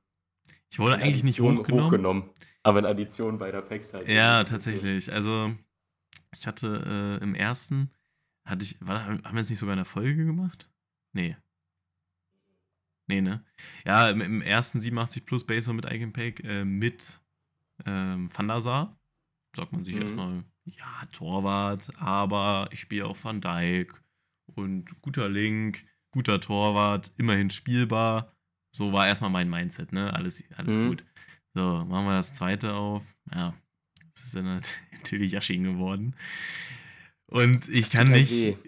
ich 0.71 0.79
wurde 0.79 0.97
eigentlich 0.97 1.25
nicht 1.25 1.41
Addition 1.41 1.83
hochgenommen. 1.83 2.31
Aber 2.63 2.79
in 2.79 2.87
Addition 2.87 3.39
beider 3.39 3.63
Packs 3.63 3.93
halt. 3.93 4.09
Ja, 4.09 4.45
tatsächlich. 4.45 5.13
Also, 5.13 5.53
ich 6.33 6.47
hatte 6.47 7.19
äh, 7.21 7.25
im 7.25 7.35
ersten, 7.35 7.91
hatte 8.51 8.65
ich, 8.65 8.77
war, 8.81 9.05
haben 9.07 9.23
wir 9.35 9.41
es 9.41 9.49
nicht 9.51 9.59
sogar 9.59 9.75
in 9.75 9.79
der 9.79 9.85
Folge 9.87 10.25
gemacht? 10.27 10.69
Nee. 11.13 11.37
Nee, 13.09 13.21
ne? 13.21 13.45
Ja, 13.85 14.09
im, 14.11 14.21
im 14.21 14.43
ersten 14.43 14.79
87 14.81 15.27
Plus 15.27 15.45
Baser 15.47 15.73
mit 15.73 15.91
Icon 15.91 16.13
Pack 16.13 16.41
äh, 16.45 16.65
mit 16.65 17.21
ähm, 17.85 18.31
Van 18.33 18.49
der 18.49 18.61
Sar. 18.61 18.97
Sagt 19.57 19.73
man 19.73 19.85
sich 19.85 19.97
Mhm. 19.97 20.03
erstmal, 20.03 20.45
ja, 20.65 21.07
Torwart, 21.11 21.91
aber 21.97 22.69
ich 22.71 22.81
spiele 22.81 23.07
auch 23.07 23.17
Van 23.23 23.41
Dijk 23.41 24.01
und 24.47 25.01
guter 25.03 25.29
Link, 25.29 25.85
guter 26.13 26.41
Torwart, 26.41 27.13
immerhin 27.17 27.51
spielbar. 27.51 28.33
So 28.73 28.93
war 28.93 29.09
erstmal 29.09 29.31
mein 29.31 29.51
Mindset, 29.51 29.93
ne? 29.93 30.13
Alles, 30.13 30.45
alles 30.57 30.77
Mhm. 30.77 30.89
gut. 30.89 31.05
So, 31.55 31.85
machen 31.85 32.07
wir 32.07 32.13
das 32.13 32.35
zweite 32.35 32.75
auf. 32.75 33.03
Ja, 33.35 33.55
das 34.15 34.25
ist 34.27 34.35
dann 34.37 34.61
natürlich 34.93 35.33
Yashin 35.33 35.65
geworden. 35.65 36.15
Und 37.31 37.69
ich 37.69 37.91
kann 37.91 38.11
halt 38.11 38.31
nicht, 38.31 38.59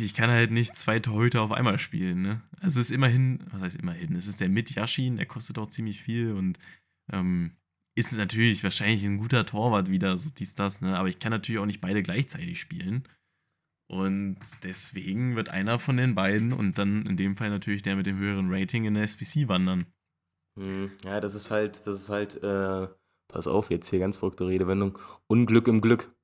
ich 0.00 0.14
kann 0.14 0.30
halt 0.30 0.50
nicht 0.50 0.76
zwei 0.76 1.00
Torhüter 1.00 1.42
auf 1.42 1.52
einmal 1.52 1.78
spielen, 1.78 2.22
ne? 2.22 2.42
Also 2.60 2.78
es 2.78 2.90
ist 2.90 2.94
immerhin, 2.94 3.40
was 3.50 3.62
heißt 3.62 3.76
immerhin, 3.76 4.14
es 4.14 4.26
ist 4.26 4.40
der 4.40 4.48
mit 4.50 4.70
Yashin, 4.70 5.16
der 5.16 5.26
kostet 5.26 5.58
auch 5.58 5.68
ziemlich 5.68 6.02
viel 6.02 6.32
und 6.32 6.58
ähm, 7.10 7.52
ist 7.94 8.12
natürlich 8.12 8.62
wahrscheinlich 8.64 9.02
ein 9.04 9.18
guter 9.18 9.46
Torwart 9.46 9.90
wieder, 9.90 10.16
so 10.16 10.30
dies, 10.30 10.54
das, 10.54 10.82
ne? 10.82 10.98
Aber 10.98 11.08
ich 11.08 11.18
kann 11.18 11.30
natürlich 11.30 11.60
auch 11.60 11.66
nicht 11.66 11.80
beide 11.80 12.02
gleichzeitig 12.02 12.60
spielen. 12.60 13.04
Und 13.90 14.38
deswegen 14.62 15.36
wird 15.36 15.50
einer 15.50 15.78
von 15.78 15.96
den 15.98 16.14
beiden 16.14 16.52
und 16.52 16.78
dann 16.78 17.04
in 17.04 17.16
dem 17.16 17.36
Fall 17.36 17.50
natürlich 17.50 17.82
der 17.82 17.96
mit 17.96 18.06
dem 18.06 18.18
höheren 18.18 18.52
Rating 18.52 18.84
in 18.84 18.94
der 18.94 19.02
SBC 19.02 19.48
wandern. 19.48 19.86
Hm, 20.58 20.90
Ja, 21.04 21.20
das 21.20 21.34
ist 21.34 21.50
halt, 21.50 21.86
das 21.86 22.02
ist 22.02 22.08
halt, 22.08 22.42
äh, 22.42 22.88
pass 23.28 23.46
auf, 23.46 23.70
jetzt 23.70 23.90
hier 23.90 23.98
ganz 23.98 24.16
verrückte 24.16 24.46
Redewendung. 24.46 24.98
Unglück 25.26 25.68
im 25.68 25.80
Glück. 25.80 26.14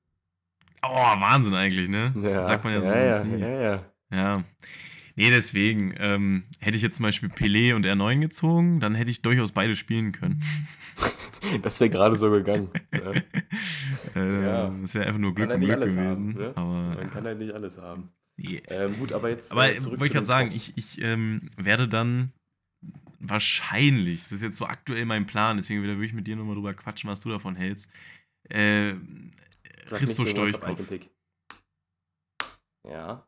Oh, 0.81 0.89
Wahnsinn 1.19 1.53
eigentlich, 1.53 1.89
ne? 1.89 2.13
Ja, 2.21 2.43
Sagt 2.43 2.63
man 2.63 2.73
ja 2.73 2.81
so. 2.81 2.87
Ja, 2.87 3.23
ja, 3.23 3.23
ja, 3.25 3.61
ja. 3.61 3.83
Ja. 4.11 4.43
Nee, 5.15 5.29
deswegen. 5.29 5.93
Ähm, 5.97 6.43
hätte 6.59 6.77
ich 6.77 6.81
jetzt 6.83 6.95
zum 6.97 7.03
Beispiel 7.03 7.29
Pelé 7.29 7.75
und 7.75 7.85
R9 7.85 8.19
gezogen, 8.21 8.79
dann 8.79 8.95
hätte 8.95 9.11
ich 9.11 9.21
durchaus 9.21 9.51
beide 9.51 9.75
spielen 9.75 10.11
können. 10.11 10.41
Das 11.61 11.79
wäre 11.79 11.89
gerade 11.89 12.17
so 12.17 12.29
gegangen. 12.31 12.69
Ja. 12.93 13.11
äh, 14.21 14.43
Ja. 14.43 14.69
Das 14.81 14.93
wäre 14.93 15.05
einfach 15.05 15.19
nur 15.19 15.33
Glück 15.33 15.49
er 15.49 15.57
Glück 15.57 15.79
gewesen. 15.79 16.03
haben, 16.05 16.33
ne? 16.33 16.51
Aber 16.55 16.95
Man 16.95 17.09
kann 17.09 17.23
halt 17.23 17.39
nicht 17.39 17.53
alles 17.53 17.77
haben. 17.77 18.09
nee. 18.35 18.61
Ähm, 18.69 18.97
gut, 18.99 19.13
aber 19.13 19.29
jetzt. 19.29 19.53
Aber 19.53 19.71
äh, 19.73 19.81
wollte 19.85 20.05
ich 20.05 20.11
gerade 20.11 20.25
sagen, 20.25 20.49
ich, 20.51 20.77
ich 20.77 21.01
ähm, 21.01 21.49
werde 21.55 21.87
dann 21.87 22.33
wahrscheinlich, 23.19 24.23
das 24.23 24.33
ist 24.33 24.41
jetzt 24.41 24.57
so 24.57 24.65
aktuell 24.65 25.05
mein 25.05 25.25
Plan, 25.25 25.57
deswegen 25.57 25.81
würde 25.81 26.03
ich 26.05 26.13
mit 26.13 26.27
dir 26.27 26.35
nochmal 26.35 26.55
drüber 26.55 26.73
quatschen, 26.73 27.09
was 27.09 27.21
du 27.21 27.29
davon 27.29 27.55
hältst. 27.55 27.89
Äh, 28.49 28.93
Christo. 29.97 30.23
Eigenpick. 30.23 31.09
Ja. 32.87 33.25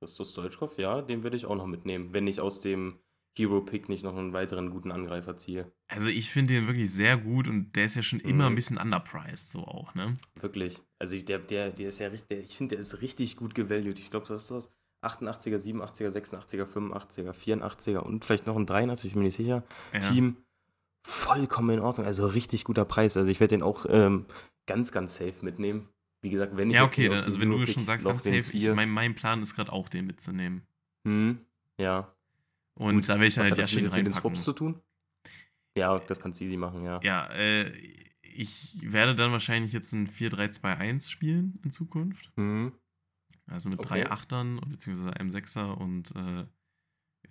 Christo 0.00 0.24
Stoichkov, 0.24 0.78
ja, 0.78 1.00
den 1.02 1.22
würde 1.22 1.36
ich 1.36 1.46
auch 1.46 1.54
noch 1.56 1.66
mitnehmen, 1.66 2.12
wenn 2.12 2.26
ich 2.26 2.40
aus 2.40 2.60
dem 2.60 2.98
Hero-Pick 3.36 3.88
nicht 3.88 4.04
noch 4.04 4.16
einen 4.16 4.32
weiteren 4.32 4.70
guten 4.70 4.92
Angreifer 4.92 5.36
ziehe. 5.36 5.72
Also 5.88 6.08
ich 6.08 6.30
finde 6.30 6.54
den 6.54 6.66
wirklich 6.66 6.92
sehr 6.92 7.16
gut 7.16 7.48
und 7.48 7.72
der 7.74 7.86
ist 7.86 7.96
ja 7.96 8.02
schon 8.02 8.20
immer 8.20 8.44
Mhm. 8.44 8.52
ein 8.52 8.54
bisschen 8.54 8.78
underpriced, 8.78 9.50
so 9.50 9.60
auch, 9.64 9.94
ne? 9.94 10.16
Wirklich. 10.36 10.80
Also 11.00 11.16
ich- 11.16 11.24
der, 11.24 11.38
der, 11.40 11.70
der 11.70 11.88
ist 11.88 11.98
ja 12.00 12.08
richtig, 12.08 12.28
der, 12.28 12.40
ich 12.40 12.56
finde, 12.56 12.76
der 12.76 12.80
ist 12.82 13.00
richtig 13.00 13.36
gut 13.36 13.54
gevalued. 13.54 13.98
Ich 13.98 14.10
glaube, 14.10 14.26
das 14.28 14.42
ist 14.42 14.50
das 14.50 14.70
88er, 15.02 15.58
87er, 15.58 16.10
86er, 16.10 16.64
85er, 16.66 17.32
84er 17.32 17.98
und 17.98 18.24
vielleicht 18.24 18.46
noch 18.46 18.56
ein 18.56 18.66
83, 18.66 19.08
ich 19.08 19.12
bin 19.14 19.22
mir 19.22 19.26
nicht 19.28 19.36
sicher. 19.36 19.64
Ja. 19.92 20.00
Team 20.00 20.36
vollkommen 21.06 21.70
in 21.70 21.80
Ordnung. 21.80 22.06
Also 22.06 22.26
richtig 22.26 22.64
guter 22.64 22.84
Preis. 22.84 23.16
Also 23.16 23.30
ich 23.30 23.40
werde 23.40 23.56
den 23.56 23.62
auch 23.62 23.84
ähm, 23.88 24.26
ganz, 24.66 24.92
ganz 24.92 25.16
safe 25.16 25.44
mitnehmen. 25.44 25.88
Wie 26.24 26.30
gesagt, 26.30 26.56
wenn 26.56 26.70
ich 26.70 26.76
Ja, 26.76 26.84
okay, 26.84 27.08
dann, 27.08 27.18
also 27.18 27.38
wenn 27.38 27.50
du 27.50 27.66
schon 27.66 27.84
sagst, 27.84 28.06
wen 28.06 28.18
safe, 28.18 28.56
ich, 28.56 28.74
mein, 28.74 28.88
mein 28.88 29.14
Plan 29.14 29.42
ist 29.42 29.54
gerade 29.54 29.70
auch, 29.70 29.90
den 29.90 30.06
mitzunehmen. 30.06 30.66
Hm, 31.06 31.38
ja. 31.78 32.16
Und 32.72 32.94
Gut, 32.94 33.08
da 33.10 33.14
werde 33.16 33.26
ich 33.26 33.34
dann 33.34 33.44
halt 33.44 33.58
Yashin 33.58 33.82
mit, 33.82 33.92
mit 33.92 33.92
den 33.92 34.06
reinpacken. 34.06 34.30
Swaps 34.30 34.42
zu 34.44 34.54
tun? 34.54 34.80
Ja, 35.76 35.98
das 35.98 36.20
kannst 36.20 36.40
du 36.40 36.46
easy 36.46 36.56
machen, 36.56 36.82
ja. 36.82 36.98
Ja, 37.02 37.26
äh, 37.26 37.70
ich 38.22 38.78
werde 38.90 39.14
dann 39.14 39.32
wahrscheinlich 39.32 39.74
jetzt 39.74 39.92
ein 39.92 40.08
4-3-2-1 40.08 41.10
spielen 41.10 41.60
in 41.62 41.70
Zukunft. 41.70 42.32
Mhm. 42.36 42.72
Also 43.46 43.68
mit 43.68 43.80
Okay. 43.80 43.88
drei 43.88 44.10
Achtern 44.10 44.62
beziehungsweise 44.66 45.14
einem 45.14 45.28
Sechser 45.28 45.76
und 45.76 46.10
äh, 46.16 46.46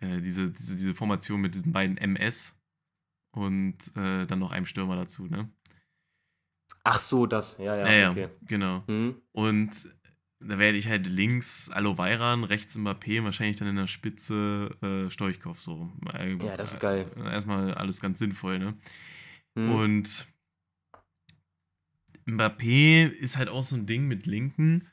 äh, 0.02 0.22
diese, 0.22 0.52
diese, 0.52 0.76
diese 0.76 0.94
Formation 0.94 1.42
mit 1.42 1.56
diesen 1.56 1.74
beiden 1.74 1.98
MS 1.98 2.62
und 3.32 3.78
äh, 3.96 4.28
dann 4.28 4.38
noch 4.38 4.52
einem 4.52 4.68
Stürmer 4.68 4.98
dazu, 4.98 5.26
ne? 5.26 5.50
Ach 6.84 7.00
so, 7.00 7.26
das. 7.26 7.58
Ja, 7.58 7.76
ja, 7.76 7.92
Ja, 7.92 8.12
okay. 8.12 8.30
genau. 8.46 8.84
Hm. 8.88 9.16
Und 9.32 9.72
da 10.40 10.60
werde 10.60 10.78
ich 10.78 10.88
halt 10.90 11.08
links 11.08 11.70
Aloveiran, 11.72 12.44
rechts 12.44 12.78
Mbappé, 12.78 13.24
wahrscheinlich 13.24 13.58
dann 13.58 13.70
in 13.70 13.78
der 13.78 13.88
Spitze 13.88 14.76
äh, 14.82 15.10
Stoichkov 15.10 15.62
so. 15.62 15.92
Äh, 16.14 16.36
Ja, 16.36 16.58
das 16.58 16.74
ist 16.74 16.80
geil. 16.80 17.10
Äh, 17.16 17.32
erstmal 17.32 17.74
alles 17.74 18.02
ganz 18.02 18.20
sinnvoll, 18.20 18.60
ne? 18.60 18.78
Hm. 19.58 19.72
Und 19.72 20.28
Mbappé 22.26 23.08
ist 23.08 23.38
halt 23.38 23.50
auch 23.50 23.64
so 23.64 23.76
ein 23.76 23.86
Ding 23.86 24.08
mit 24.08 24.26
Linken. 24.26 24.90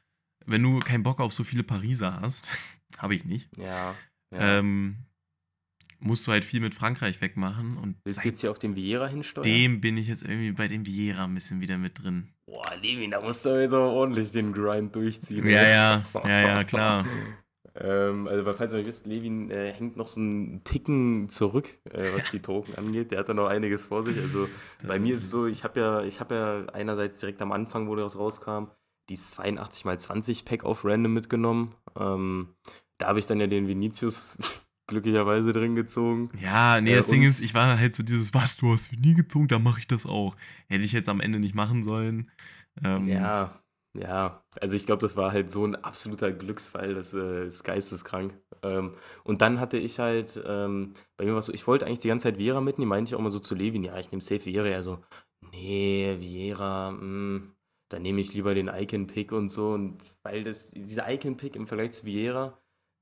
Wenn 0.46 0.62
du 0.62 0.78
keinen 0.80 1.02
Bock 1.02 1.20
auf 1.20 1.32
so 1.32 1.44
viele 1.44 1.62
Pariser 1.62 2.20
hast, 2.20 2.48
habe 2.98 3.14
ich 3.14 3.24
nicht, 3.24 3.56
ja. 3.56 3.94
ja. 4.32 4.58
ähm, 4.58 4.96
musst 6.00 6.26
du 6.26 6.32
halt 6.32 6.44
viel 6.44 6.60
mit 6.60 6.74
Frankreich 6.74 7.20
wegmachen. 7.20 7.76
Und 7.76 7.96
Willst 8.04 8.24
du 8.24 8.28
jetzt 8.28 8.40
hier 8.40 8.50
auf 8.50 8.58
den 8.58 8.74
Vieira 8.76 9.06
hinsteuern? 9.06 9.80
bin 9.80 9.96
ich 9.96 10.08
jetzt 10.08 10.22
irgendwie 10.22 10.52
bei 10.52 10.68
dem 10.68 10.86
Vieira 10.86 11.24
ein 11.24 11.34
bisschen 11.34 11.60
wieder 11.60 11.78
mit 11.78 12.02
drin. 12.02 12.32
Boah, 12.46 12.64
Levin, 12.82 13.10
da 13.10 13.20
musst 13.20 13.44
du 13.44 13.50
jetzt 13.50 13.72
aber 13.72 13.90
ordentlich 13.90 14.32
den 14.32 14.52
Grind 14.52 14.94
durchziehen. 14.96 15.46
Ja, 15.46 15.62
ja, 15.62 16.04
ja, 16.24 16.40
ja, 16.40 16.64
klar. 16.64 17.06
ähm, 17.76 18.26
also, 18.26 18.44
weil, 18.44 18.54
falls 18.54 18.72
ihr 18.72 18.78
nicht 18.78 18.86
wisst, 18.86 19.06
Levin 19.06 19.50
äh, 19.50 19.72
hängt 19.72 19.96
noch 19.96 20.06
so 20.06 20.20
einen 20.20 20.64
Ticken 20.64 21.28
zurück, 21.28 21.78
äh, 21.84 22.08
was 22.14 22.30
die 22.30 22.40
Token 22.40 22.74
angeht. 22.76 23.12
Der 23.12 23.20
hat 23.20 23.28
da 23.28 23.34
noch 23.34 23.46
einiges 23.46 23.86
vor 23.86 24.02
sich. 24.02 24.16
Also, 24.16 24.48
bei 24.86 24.98
mir 24.98 25.14
ist 25.14 25.24
es 25.24 25.30
so, 25.30 25.46
ich 25.46 25.62
habe 25.62 25.78
ja, 25.78 26.02
ich 26.02 26.18
habe 26.20 26.34
ja 26.34 26.66
einerseits 26.72 27.20
direkt 27.20 27.40
am 27.42 27.52
Anfang, 27.52 27.88
wo 27.88 27.94
das 27.94 28.16
rauskam, 28.16 28.64
die 29.08 29.16
82 29.16 29.84
x 29.84 30.04
20 30.04 30.44
Pack 30.44 30.64
auf 30.64 30.84
Random 30.84 31.12
mitgenommen. 31.12 31.74
Ähm, 31.98 32.54
da 32.98 33.08
habe 33.08 33.18
ich 33.18 33.26
dann 33.26 33.40
ja 33.40 33.46
den 33.46 33.68
Vinicius 33.68 34.38
glücklicherweise 34.90 35.52
drin 35.54 35.76
gezogen. 35.76 36.30
Ja, 36.32 36.80
nee, 36.80 36.94
Äh, 36.94 36.96
das 36.96 37.08
Ding 37.08 37.22
ist, 37.22 37.40
ich 37.40 37.54
war 37.54 37.78
halt 37.78 37.94
so 37.94 38.02
dieses, 38.04 38.32
was, 38.34 38.56
du 38.56 38.72
hast 38.72 38.92
nie 38.92 39.14
gezogen, 39.14 39.48
da 39.48 39.58
mache 39.58 39.80
ich 39.80 39.86
das 39.88 40.06
auch. 40.06 40.36
Hätte 40.68 40.84
ich 40.84 40.92
jetzt 40.92 41.08
am 41.08 41.20
Ende 41.20 41.40
nicht 41.40 41.54
machen 41.56 41.82
sollen. 41.82 42.30
Ähm, 42.84 43.26
Ja, 43.26 43.62
ja. 43.94 44.44
Also 44.60 44.76
ich 44.76 44.86
glaube, 44.86 45.00
das 45.02 45.16
war 45.16 45.32
halt 45.32 45.50
so 45.50 45.64
ein 45.64 45.74
absoluter 45.76 46.32
Glücksfall, 46.32 46.94
das 46.94 47.14
äh, 47.14 47.46
ist 47.46 47.62
geisteskrank. 47.64 48.34
Ähm, 48.62 48.94
und 49.24 49.40
dann 49.42 49.60
hatte 49.60 49.78
ich 49.78 49.98
halt, 49.98 50.40
ähm, 50.44 50.94
bei 51.16 51.24
mir 51.24 51.32
war 51.32 51.38
es 51.38 51.46
so, 51.46 51.52
ich 51.54 51.66
wollte 51.66 51.86
eigentlich 51.86 52.00
die 52.00 52.08
ganze 52.08 52.24
Zeit 52.24 52.38
Viera 52.38 52.60
mitnehmen, 52.60 52.88
meinte 52.90 53.10
ich 53.10 53.14
auch 53.14 53.20
mal 53.20 53.30
so 53.30 53.38
zu 53.38 53.54
Levin, 53.54 53.84
ja, 53.84 53.98
ich 53.98 54.10
nehme 54.10 54.22
safe 54.22 54.44
Viera. 54.44 54.66
Er 54.66 54.82
so, 54.82 54.98
nee, 55.52 56.16
Viera, 56.18 56.90
mh, 56.92 57.42
dann 57.88 58.02
nehme 58.02 58.20
ich 58.20 58.34
lieber 58.34 58.54
den 58.54 58.68
Icon-Pick 58.68 59.32
und 59.32 59.48
so. 59.50 59.70
Und 59.72 60.12
weil 60.22 60.44
das, 60.44 60.70
dieser 60.70 61.10
Icon-Pick 61.12 61.56
im 61.56 61.66
Vergleich 61.66 61.92
zu 61.92 62.04
Viera, 62.04 62.58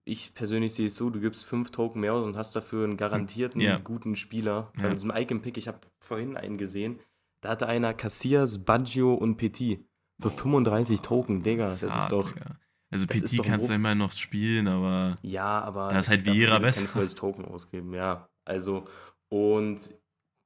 ich 0.08 0.34
persönlich 0.34 0.74
sehe 0.74 0.86
es 0.86 0.96
so, 0.96 1.10
du 1.10 1.20
gibst 1.20 1.44
fünf 1.44 1.70
Token 1.70 2.00
mehr 2.00 2.14
aus 2.14 2.26
und 2.26 2.36
hast 2.36 2.54
dafür 2.56 2.84
einen 2.84 2.96
garantierten 2.96 3.60
Ja. 3.60 3.78
guten 3.78 4.16
Spieler. 4.16 4.72
Ja. 4.76 4.88
Bei 4.88 4.94
diesem 4.94 5.12
Icon-Pick, 5.14 5.56
ich 5.58 5.68
habe 5.68 5.78
vorhin 6.00 6.36
einen 6.36 6.58
gesehen, 6.58 7.00
da 7.40 7.50
hatte 7.50 7.66
einer 7.68 7.94
Cassias, 7.94 8.64
Baggio 8.64 9.14
und 9.14 9.36
Petit 9.36 9.84
für 10.20 10.30
35 10.30 11.00
Token, 11.02 11.42
Digga. 11.42 11.64
Das 11.68 11.82
ist 11.82 12.08
doch. 12.10 12.32
Digga. 12.32 12.58
Also 12.90 13.04
das 13.06 13.32
ein 13.32 13.42
kannst 13.42 13.68
du 13.68 13.74
immer 13.74 13.94
noch 13.94 14.12
spielen, 14.14 14.66
aber 14.66 15.14
Ja, 15.22 15.60
aber 15.60 15.90
Da 15.92 15.98
ist 15.98 16.08
halt 16.08 16.26
dafür 16.26 16.34
Vieira 16.34 16.52
will 16.54 16.60
ich 16.60 16.62
besser. 16.62 16.80
kein 16.86 16.88
volles 16.88 17.14
Token 17.14 17.44
ausgeben, 17.44 17.92
ja. 17.94 18.28
Also, 18.46 18.86
und 19.28 19.94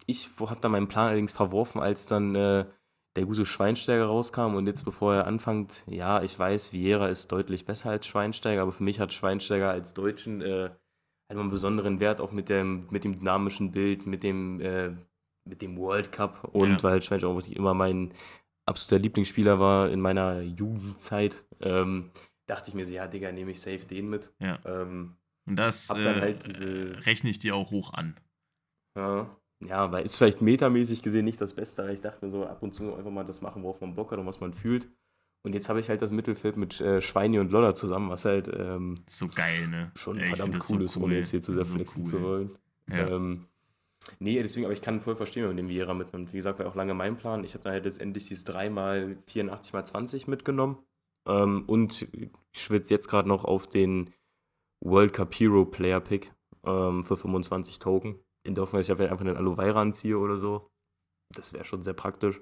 ich 0.07 0.29
habe 0.41 0.61
dann 0.61 0.73
meinen 0.73 0.89
Plan 0.89 1.07
allerdings 1.07 1.33
verworfen, 1.33 1.81
als 1.81 2.07
dann 2.07 2.35
äh, 2.35 2.67
der 3.17 3.27
gute 3.27 3.45
Schweinsteiger 3.45 4.07
rauskam 4.07 4.55
und 4.55 4.67
jetzt 4.67 4.85
bevor 4.85 5.15
er 5.15 5.27
anfängt, 5.27 5.83
ja, 5.87 6.23
ich 6.23 6.39
weiß, 6.39 6.73
Vieira 6.73 7.09
ist 7.09 7.31
deutlich 7.31 7.65
besser 7.67 7.91
als 7.91 8.07
Schweinsteiger, 8.07 8.63
aber 8.63 8.73
für 8.73 8.85
mich 8.85 9.01
hat 9.01 9.13
Schweinsteiger 9.13 9.71
als 9.71 9.93
Deutschen 9.95 10.41
äh, 10.41 10.71
halt 11.29 11.39
einen 11.41 11.51
besonderen 11.51 12.01
Wert, 12.01 12.21
auch 12.21 12.33
mit 12.33 12.49
dem, 12.49 12.87
mit 12.91 13.05
dem 13.05 13.19
dynamischen 13.19 13.71
Bild, 13.73 14.07
mit 14.07 14.23
dem, 14.23 14.61
äh, 14.61 14.91
mit 15.45 15.61
dem 15.63 15.77
World 15.77 16.13
Cup 16.13 16.49
und 16.53 16.71
Ja. 16.71 16.83
weil 16.83 17.03
Schweinsteiger 17.03 17.29
auch 17.33 17.37
wirklich 17.37 17.57
immer 17.57 17.75
mein 17.75 18.13
absoluter 18.67 19.03
Lieblingsspieler 19.03 19.59
war 19.61 19.91
in 19.91 20.01
meiner 20.01 20.41
Jugendzeit, 20.41 21.45
ähm, 21.61 22.11
dachte 22.47 22.71
ich 22.71 22.75
mir 22.75 22.87
so, 22.87 22.93
ja, 22.93 23.07
Digga, 23.07 23.31
nehme 23.33 23.51
ich 23.51 23.61
safe 23.61 23.85
den 23.87 24.09
mit. 24.09 24.31
ja. 24.39 24.59
Ähm, 24.65 25.17
Und 25.47 25.57
das 25.57 25.89
Hab 25.91 26.03
dann 26.03 26.19
äh, 26.19 26.21
halt 26.21 26.47
diese- 26.47 27.05
rechne 27.07 27.31
ich 27.31 27.39
dir 27.41 27.57
auch 27.57 27.71
hoch 27.73 27.93
an. 27.93 28.15
Ja, 28.97 29.37
ja, 29.69 29.91
weil 29.93 30.05
ist 30.05 30.17
vielleicht 30.17 30.43
metamäßig 30.43 31.03
gesehen 31.03 31.25
nicht 31.25 31.41
das 31.41 31.55
Beste, 31.55 31.83
aber 31.83 31.93
ich 31.93 32.01
dachte 32.01 32.25
mir 32.25 32.31
so, 32.31 32.47
ab 32.47 32.63
und 32.63 32.73
zu 32.75 32.95
einfach 32.95 33.11
mal 33.11 33.25
das 33.25 33.41
machen, 33.41 33.63
worauf 33.63 33.81
man 33.81 33.95
Bock 33.95 34.13
hat 34.13 34.19
und 34.19 34.27
was 34.27 34.41
man 34.41 34.55
fühlt. 34.55 34.89
Und 35.45 35.55
jetzt 35.55 35.69
habe 35.69 35.81
ich 35.81 35.89
halt 35.89 36.01
das 36.03 36.13
Mittelfeld 36.13 36.57
mit 36.57 36.81
äh, 36.81 37.01
Schweini 37.01 37.39
und 37.41 37.51
Lodder 37.51 37.75
zusammen, 37.75 38.11
was 38.11 38.25
halt 38.25 38.49
ähm, 38.49 38.97
so 39.09 39.27
geil, 39.29 39.67
ne? 39.67 39.91
schon 39.97 40.19
ich 40.21 40.27
verdammt 40.27 40.59
cool 40.71 40.83
ist, 40.83 40.97
ohne 40.97 41.17
jetzt 41.17 41.31
hier 41.31 41.43
zu 41.43 41.53
sehr 41.53 41.65
so 41.65 41.77
zu 41.79 42.17
cool. 42.17 42.23
wollen. 42.23 42.59
Ja. 42.89 43.09
Ähm, 43.09 43.47
nee, 44.21 44.41
deswegen, 44.41 44.67
aber 44.67 44.73
ich 44.73 44.83
kann 44.83 45.01
voll 45.01 45.17
verstehen, 45.17 45.43
wenn 45.43 45.51
man 45.51 45.57
den 45.57 45.69
Viera 45.69 45.95
mitnimmt. 45.95 46.33
Wie 46.33 46.37
gesagt, 46.37 46.61
war 46.61 46.67
auch 46.67 46.77
lange 46.77 46.95
mein 46.95 47.17
Plan. 47.17 47.43
Ich 47.43 47.55
habe 47.55 47.65
dann 47.65 47.73
halt 47.73 47.85
letztendlich 47.85 48.29
dieses 48.29 48.47
3x 48.47 49.17
84 49.27 49.75
x 49.75 49.91
20 49.91 50.29
mitgenommen. 50.29 50.79
Ähm, 51.27 51.65
und 51.67 52.03
ich 52.13 52.31
schwitze 52.53 52.95
jetzt 52.95 53.09
gerade 53.09 53.29
noch 53.29 53.45
auf 53.45 53.67
den 53.67 54.11
World 54.81 55.13
Cup 55.13 55.35
Hero 55.35 55.65
Player 55.65 56.01
Pick 56.01 56.33
ähm, 56.65 57.03
für 57.03 57.17
25 57.17 57.81
Token. 57.81 58.17
In 58.45 58.55
der 58.55 58.63
Hoffnung, 58.63 58.81
dass 58.81 58.89
ich 58.89 58.93
einfach 59.01 59.21
einen 59.21 59.37
Aloe 59.37 59.77
anziehe 59.77 60.19
oder 60.19 60.39
so. 60.39 60.71
Das 61.31 61.53
wäre 61.53 61.65
schon 61.65 61.83
sehr 61.83 61.95
praktisch. 61.95 62.41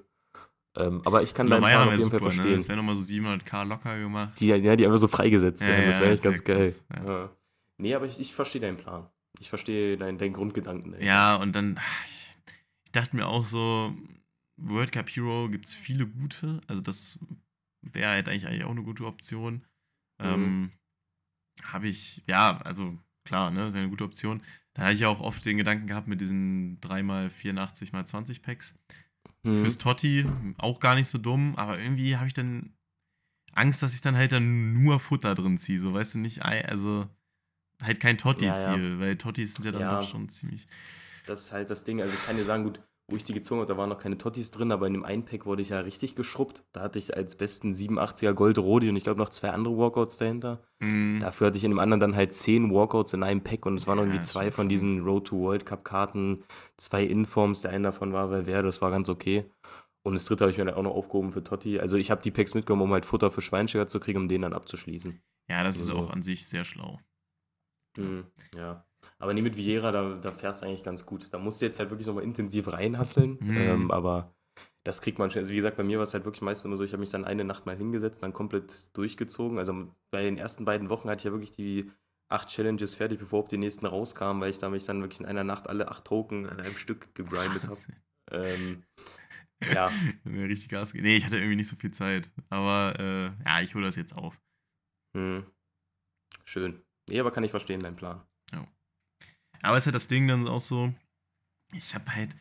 Ähm, 0.75 1.01
aber 1.05 1.21
ich 1.21 1.33
kann 1.33 1.47
deinen 1.49 1.59
Novaya 1.61 1.75
Plan 1.83 1.87
auf 1.87 1.91
wäre 1.93 1.99
jeden 1.99 2.11
Fall 2.11 2.19
super, 2.19 2.29
ne? 2.31 2.35
verstehen. 2.35 2.57
Das 2.57 2.67
wäre 2.69 2.77
nochmal 2.77 2.95
so 2.95 3.03
700k 3.13 3.65
locker 3.65 3.99
gemacht. 3.99 4.39
Die, 4.39 4.47
ja, 4.47 4.75
die 4.75 4.85
einfach 4.85 4.97
so 4.99 5.07
freigesetzt 5.07 5.61
Ja, 5.63 5.67
werden. 5.69 5.87
das 5.87 5.95
ja, 5.97 6.01
wäre 6.01 6.09
eigentlich 6.11 6.21
das 6.21 6.31
ganz 6.31 6.43
geil. 6.45 6.75
krass, 6.89 7.05
ja. 7.05 7.35
Nee, 7.77 7.95
aber 7.95 8.05
ich, 8.05 8.19
ich 8.19 8.33
verstehe 8.33 8.61
deinen 8.61 8.77
Plan. 8.77 9.09
Ich 9.39 9.49
verstehe 9.49 9.97
deinen, 9.97 10.17
deinen 10.17 10.33
Grundgedanken. 10.33 10.91
dahinter. 10.91 11.05
Ja, 11.11 11.35
und 11.35 11.53
dann, 11.53 11.79
ich 12.85 12.91
dachte 12.91 13.15
mir 13.15 13.27
auch 13.27 13.43
so, 13.45 13.93
World 14.57 14.91
Cup 14.91 15.09
Hero 15.09 15.49
gibt 15.49 15.65
es 15.65 15.73
viele 15.73 16.07
gute. 16.07 16.61
Also 16.67 16.81
das 16.81 17.19
wäre 17.81 18.09
halt 18.11 18.29
eigentlich, 18.29 18.47
eigentlich 18.47 18.63
auch 18.63 18.71
eine 18.71 18.83
gute 18.83 19.05
Option. 19.05 19.65
Mhm. 20.19 20.25
Ähm, 20.27 20.71
Habe 21.63 21.87
ich, 21.87 22.21
ja, 22.27 22.57
also 22.57 22.97
klar, 23.31 23.49
ne, 23.49 23.73
wäre 23.73 23.77
eine 23.83 23.89
gute 23.89 24.03
Option. 24.03 24.41
Da 24.73 24.83
hatte 24.83 24.93
ich 24.93 25.05
auch 25.05 25.21
oft 25.21 25.45
den 25.45 25.55
Gedanken 25.55 25.87
gehabt 25.87 26.07
mit 26.09 26.19
diesen 26.19 26.79
3x84 26.81 27.93
x 27.93 28.09
20 28.11 28.43
Packs. 28.43 28.77
Mhm. 29.43 29.61
Fürs 29.61 29.77
Totti 29.77 30.25
auch 30.57 30.81
gar 30.81 30.95
nicht 30.95 31.07
so 31.07 31.17
dumm, 31.17 31.55
aber 31.55 31.79
irgendwie 31.79 32.17
habe 32.17 32.27
ich 32.27 32.33
dann 32.33 32.73
Angst, 33.53 33.81
dass 33.81 33.93
ich 33.93 34.01
dann 34.01 34.17
halt 34.17 34.33
dann 34.33 34.73
nur 34.83 34.99
Futter 34.99 35.33
drin 35.35 35.57
ziehe. 35.57 35.79
So, 35.79 35.93
weißt 35.93 36.15
du, 36.15 36.19
nicht, 36.19 36.43
Ei- 36.43 36.65
also 36.65 37.07
halt 37.81 37.99
kein 38.01 38.17
Totti 38.17 38.45
Ja, 38.45 38.53
ja. 38.53 38.75
ziehe, 38.75 38.99
weil 38.99 39.17
Tottis 39.17 39.53
sind 39.55 39.65
ja 39.65 39.71
dann 39.71 39.81
Ja. 39.81 39.99
doch 40.01 40.09
schon 40.09 40.27
ziemlich. 40.27 40.67
Das 41.25 41.45
ist 41.45 41.51
halt 41.53 41.69
das 41.69 41.83
Ding. 41.85 42.01
Also 42.01 42.13
ich 42.13 42.25
kann 42.25 42.35
dir 42.35 42.43
sagen, 42.45 42.63
gut, 42.65 42.81
wo 43.11 43.15
ich 43.17 43.23
die 43.23 43.33
gezogen 43.33 43.61
habe, 43.61 43.71
da 43.71 43.77
waren 43.77 43.89
noch 43.89 43.99
keine 43.99 44.17
Tottis 44.17 44.49
drin, 44.51 44.71
aber 44.71 44.87
in 44.87 44.93
dem 44.93 45.03
einen 45.05 45.25
Pack 45.25 45.45
wurde 45.45 45.61
ich 45.61 45.69
ja 45.69 45.79
richtig 45.81 46.15
geschrubbt. 46.15 46.63
Da 46.71 46.81
hatte 46.81 46.97
ich 46.97 47.15
als 47.15 47.35
besten 47.35 47.73
87er 47.73 48.33
Gold 48.33 48.57
Rodi 48.57 48.89
und 48.89 48.95
ich 48.95 49.03
glaube 49.03 49.19
noch 49.19 49.29
zwei 49.29 49.49
andere 49.51 49.77
Walkouts 49.77 50.17
dahinter. 50.17 50.63
Mm, 50.79 51.19
Dafür 51.19 51.47
hatte 51.47 51.57
ich 51.57 51.63
in 51.63 51.71
dem 51.71 51.79
anderen 51.79 51.99
dann 51.99 52.15
halt 52.15 52.33
zehn 52.33 52.73
Walkouts 52.73 53.13
in 53.13 53.23
einem 53.23 53.41
Pack 53.43 53.65
und 53.65 53.75
es 53.77 53.85
waren 53.85 53.97
Ja, 53.99 54.03
irgendwie 54.05 54.21
ist 54.21 54.29
zwei 54.29 54.49
von 54.51 54.69
diesen 54.69 55.01
Road 55.03 55.27
to 55.27 55.37
World 55.37 55.65
Cup 55.65 55.83
Karten, 55.85 56.43
zwei 56.77 57.03
Informs, 57.03 57.61
der 57.61 57.71
eine 57.71 57.83
davon 57.89 58.13
war 58.13 58.31
Valverde, 58.31 58.67
das 58.67 58.81
war 58.81 58.89
ganz 58.91 59.09
okay. 59.09 59.45
Und 60.03 60.13
das 60.13 60.25
dritte 60.25 60.45
habe 60.45 60.51
ich 60.51 60.57
mir 60.57 60.65
dann 60.65 60.73
auch 60.75 60.81
noch 60.83 60.95
aufgehoben 60.95 61.31
für 61.31 61.43
Totti. 61.43 61.79
Also 61.79 61.95
ich 61.97 62.09
habe 62.09 62.21
die 62.23 62.31
Packs 62.31 62.55
mitgenommen, 62.55 62.81
um 62.83 62.91
halt 62.93 63.05
Futter 63.05 63.29
für 63.29 63.41
Schweinsteiger 63.41 63.87
zu 63.87 63.99
kriegen, 63.99 64.17
um 64.19 64.27
den 64.27 64.41
dann 64.41 64.53
abzuschließen. 64.53 65.21
ja, 65.49 65.63
das 65.63 65.75
ist 65.75 65.89
Also- 65.89 65.97
auch 66.03 66.09
an 66.11 66.23
sich 66.23 66.47
sehr 66.47 66.63
schlau. 66.63 66.99
Mhm, 67.97 68.25
ja. 68.55 68.85
Aber 69.19 69.33
nee, 69.33 69.41
mit 69.41 69.57
Vieira, 69.57 69.91
da, 69.91 70.15
da 70.15 70.31
fährst 70.31 70.61
du 70.61 70.67
eigentlich 70.67 70.83
ganz 70.83 71.05
gut. 71.05 71.33
Da 71.33 71.39
musst 71.39 71.61
du 71.61 71.65
jetzt 71.65 71.79
halt 71.79 71.89
wirklich 71.89 72.07
nochmal 72.07 72.23
intensiv 72.23 72.71
reinhasseln. 72.71 73.37
Mhm. 73.39 73.57
Ähm, 73.57 73.91
aber 73.91 74.33
das 74.83 75.01
kriegt 75.01 75.19
man 75.19 75.29
schon. 75.29 75.39
Also 75.39 75.51
wie 75.51 75.57
gesagt, 75.57 75.77
bei 75.77 75.83
mir 75.83 75.97
war 75.97 76.03
es 76.03 76.13
halt 76.13 76.25
wirklich 76.25 76.41
meistens 76.41 76.65
immer 76.65 76.77
so, 76.77 76.83
ich 76.83 76.93
habe 76.93 77.01
mich 77.01 77.11
dann 77.11 77.25
eine 77.25 77.43
Nacht 77.43 77.65
mal 77.65 77.77
hingesetzt, 77.77 78.23
dann 78.23 78.33
komplett 78.33 78.95
durchgezogen. 78.97 79.59
Also 79.59 79.93
bei 80.11 80.23
den 80.23 80.37
ersten 80.37 80.65
beiden 80.65 80.89
Wochen 80.89 81.09
hatte 81.09 81.19
ich 81.19 81.25
ja 81.25 81.31
wirklich 81.31 81.51
die 81.51 81.91
acht 82.29 82.49
Challenges 82.49 82.95
fertig, 82.95 83.19
bevor 83.19 83.39
überhaupt 83.39 83.51
die 83.51 83.57
nächsten 83.57 83.85
rauskamen, 83.85 84.41
weil 84.41 84.49
ich 84.49 84.59
da 84.59 84.69
mich 84.69 84.85
dann 84.85 85.01
wirklich 85.01 85.19
in 85.19 85.25
einer 85.25 85.43
Nacht 85.43 85.67
alle 85.67 85.89
acht 85.89 86.05
Token 86.05 86.47
an 86.47 86.59
einem 86.59 86.75
Stück 86.75 87.13
gegrindet 87.13 87.63
habe. 87.63 87.79
Ähm, 88.31 88.83
ja, 89.73 89.91
Mir 90.23 90.47
richtig 90.47 90.69
Gas. 90.69 90.93
Nee, 90.93 91.17
ich 91.17 91.25
hatte 91.25 91.37
irgendwie 91.37 91.57
nicht 91.57 91.67
so 91.67 91.75
viel 91.75 91.91
Zeit. 91.91 92.31
Aber 92.49 92.97
äh, 92.99 93.25
ja, 93.47 93.61
ich 93.61 93.75
hole 93.75 93.85
das 93.85 93.95
jetzt 93.95 94.15
auf. 94.15 94.41
hm. 95.15 95.45
schön. 96.45 96.81
Nee, 97.09 97.19
aber 97.19 97.31
kann 97.31 97.43
ich 97.43 97.51
verstehen, 97.51 97.81
dein 97.81 97.95
Plan. 97.95 98.21
Aber 99.61 99.77
ist 99.77 99.85
halt 99.85 99.95
das 99.95 100.07
Ding 100.07 100.27
dann 100.27 100.47
auch 100.47 100.61
so, 100.61 100.93
ich 101.73 101.93
habe 101.95 102.13
halt, 102.15 102.35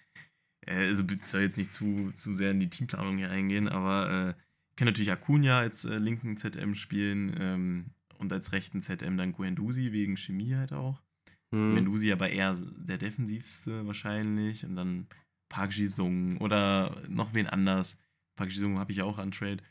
äh, 0.67 0.87
also 0.87 1.05
ich 1.11 1.23
soll 1.23 1.43
jetzt 1.43 1.59
nicht 1.59 1.73
zu, 1.73 2.11
zu 2.13 2.35
sehr 2.35 2.53
in 2.53 2.61
die 2.61 2.71
Teamplanung 2.71 3.19
hier 3.19 3.31
eingehen, 3.31 3.69
aber 3.69 4.11
äh, 4.11 4.41
ich 4.71 4.77
kann 4.77 4.87
natürlich 4.87 5.13
Acuna 5.13 5.59
als 5.59 5.85
äh, 5.85 5.99
linken 5.99 6.37
ZM 6.37 6.75
spielen 6.75 7.37
ähm, 7.39 7.85
und 8.19 8.33
als 8.33 8.53
rechten 8.53 8.81
ZM 8.81 9.17
dann 9.17 9.33
Guendouzi 9.33 9.93
wegen 9.93 10.17
Chemie 10.17 10.55
halt 10.55 10.73
auch. 10.73 11.03
Hm. 11.53 11.75
Guendouzi 11.75 12.13
aber 12.13 12.31
eher 12.31 12.57
der 12.77 12.99
defensivste 12.99 13.87
wahrscheinlich 13.87 14.65
und 14.65 14.77
dann 14.77 15.07
Park 15.49 15.77
Ji-sung 15.77 16.39
oder 16.39 17.03
noch 17.09 17.35
wen 17.35 17.49
anders. 17.49 17.99
Park 18.37 18.51
Ji-sung 18.51 18.79
habe 18.79 18.93
ich 18.93 18.99
ja 18.99 19.05
auch 19.05 19.19
an 19.19 19.33
Trade. 19.33 19.63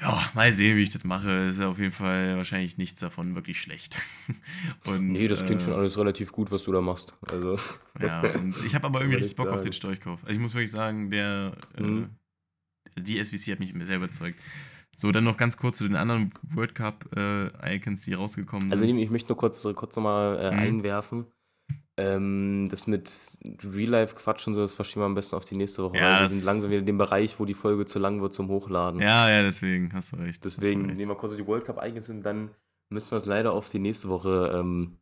Ja, 0.00 0.30
mal 0.34 0.52
sehen, 0.52 0.76
wie 0.76 0.82
ich 0.82 0.90
das 0.90 1.04
mache. 1.04 1.30
Ist 1.48 1.60
ja 1.60 1.68
auf 1.68 1.78
jeden 1.78 1.92
Fall 1.92 2.36
wahrscheinlich 2.36 2.78
nichts 2.78 3.00
davon 3.00 3.34
wirklich 3.34 3.60
schlecht. 3.60 3.98
und, 4.86 5.12
Nee, 5.12 5.28
das 5.28 5.44
klingt 5.44 5.60
äh, 5.60 5.64
schon 5.64 5.74
alles 5.74 5.98
relativ 5.98 6.32
gut, 6.32 6.50
was 6.50 6.64
du 6.64 6.72
da 6.72 6.80
machst. 6.80 7.14
Also, 7.30 7.56
ja, 8.00 8.22
und 8.22 8.54
ich 8.64 8.74
habe 8.74 8.86
aber 8.86 9.00
irgendwie 9.00 9.16
richtig 9.16 9.32
ich 9.32 9.36
Bock 9.36 9.48
auf 9.48 9.60
den 9.60 9.72
Storchkauf. 9.72 10.20
Also 10.22 10.32
ich 10.32 10.38
muss 10.38 10.54
wirklich 10.54 10.70
sagen, 10.70 11.10
der, 11.10 11.52
Mhm. 11.78 12.08
äh, 12.96 13.00
die 13.00 13.18
SBC 13.18 13.52
hat 13.52 13.60
mich 13.60 13.74
sehr 13.86 13.96
überzeugt. 13.96 14.40
So, 14.94 15.12
dann 15.12 15.24
noch 15.24 15.36
ganz 15.36 15.56
kurz 15.56 15.78
zu 15.78 15.84
den 15.86 15.96
anderen 15.96 16.30
World 16.54 16.74
Cup 16.74 17.14
äh, 17.16 17.50
die 18.06 18.14
rausgekommen 18.14 18.70
Also 18.70 18.84
sind. 18.84 18.98
ich 18.98 19.10
möchte 19.10 19.28
nur 19.28 19.36
kurz, 19.36 19.62
kurz 19.74 19.96
nochmal 19.96 20.38
äh, 20.38 20.50
Mhm. 20.50 20.56
einwerfen. 20.56 21.26
Ähm, 22.00 22.68
das 22.70 22.86
mit 22.86 23.10
Real-Life-Quatsch 23.62 24.46
und 24.46 24.54
so, 24.54 24.60
das 24.62 24.74
verschieben 24.74 25.02
wir 25.02 25.06
am 25.06 25.14
besten 25.14 25.36
auf 25.36 25.44
die 25.44 25.56
nächste 25.56 25.82
Woche. 25.84 25.96
Ja, 25.98 26.20
wir 26.20 26.26
sind 26.28 26.44
langsam 26.44 26.70
wieder 26.70 26.80
in 26.80 26.86
dem 26.86 26.98
Bereich, 26.98 27.38
wo 27.38 27.44
die 27.44 27.54
Folge 27.54 27.84
zu 27.86 27.98
lang 27.98 28.20
wird 28.22 28.32
zum 28.32 28.48
Hochladen. 28.48 29.00
ja, 29.00 29.28
ja, 29.30 29.42
deswegen, 29.42 29.92
hast 29.92 30.12
du 30.12 30.16
recht. 30.16 30.44
Deswegen 30.44 30.82
du 30.82 30.88
recht. 30.88 30.98
nehmen 30.98 31.10
wir 31.10 31.16
kurz 31.16 31.36
die 31.36 31.46
World 31.46 31.64
Cup 31.64 31.80
Icons 31.84 32.08
und 32.08 32.22
dann 32.22 32.50
müssen 32.88 33.10
wir 33.12 33.16
es 33.18 33.26
leider 33.26 33.52
auf 33.52 33.68
die 33.70 33.78
nächste 33.78 34.08
Woche 34.08 34.52
ähm, 34.54 34.96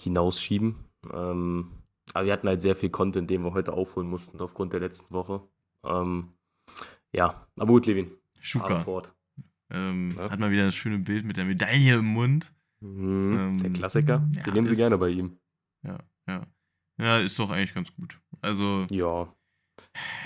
hinausschieben. 0.00 0.76
Ähm, 1.12 1.70
aber 2.14 2.26
wir 2.26 2.32
hatten 2.32 2.48
halt 2.48 2.62
sehr 2.62 2.74
viel 2.76 2.90
Content, 2.90 3.28
den 3.28 3.42
wir 3.44 3.52
heute 3.52 3.72
aufholen 3.72 4.08
mussten 4.08 4.40
aufgrund 4.40 4.72
der 4.72 4.80
letzten 4.80 5.12
Woche. 5.14 5.42
Ähm, 5.84 6.28
ja, 7.12 7.46
aber 7.56 7.66
gut, 7.72 7.86
Levin. 7.86 8.10
Schuka. 8.40 8.76
fort. 8.76 9.14
Ähm, 9.70 10.14
Ja. 10.16 10.30
Hat 10.30 10.38
mal 10.40 10.50
wieder 10.50 10.64
das 10.64 10.74
schöne 10.74 10.98
Bild 10.98 11.24
mit 11.24 11.36
der 11.36 11.44
Medaille 11.44 11.96
im 11.96 12.06
Mund. 12.06 12.52
Mhm, 12.80 13.58
der 13.58 13.66
Ähm, 13.66 13.72
Klassiker, 13.72 14.26
ja, 14.32 14.42
den 14.44 14.54
nehmen 14.54 14.66
sie 14.66 14.76
gerne 14.76 14.96
bei 14.98 15.08
ihm. 15.10 15.36
Ja, 15.82 15.98
ja. 16.28 16.46
Ja, 16.98 17.18
ist 17.18 17.38
doch 17.38 17.50
eigentlich 17.50 17.74
ganz 17.74 17.94
gut. 17.94 18.20
Also 18.40 18.86
Ja, 18.90 19.32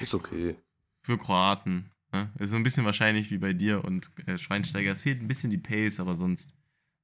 ist 0.00 0.14
okay. 0.14 0.56
für 1.02 1.18
Kroaten. 1.18 1.90
Ne? 2.12 2.32
Ist 2.38 2.50
so 2.50 2.56
ein 2.56 2.62
bisschen 2.62 2.84
wahrscheinlich 2.84 3.30
wie 3.30 3.38
bei 3.38 3.52
dir 3.52 3.84
und 3.84 4.10
äh, 4.26 4.38
Schweinsteiger. 4.38 4.92
Es 4.92 5.02
fehlt 5.02 5.20
ein 5.22 5.28
bisschen 5.28 5.50
die 5.50 5.58
Pace, 5.58 6.00
aber 6.00 6.14
sonst, 6.14 6.54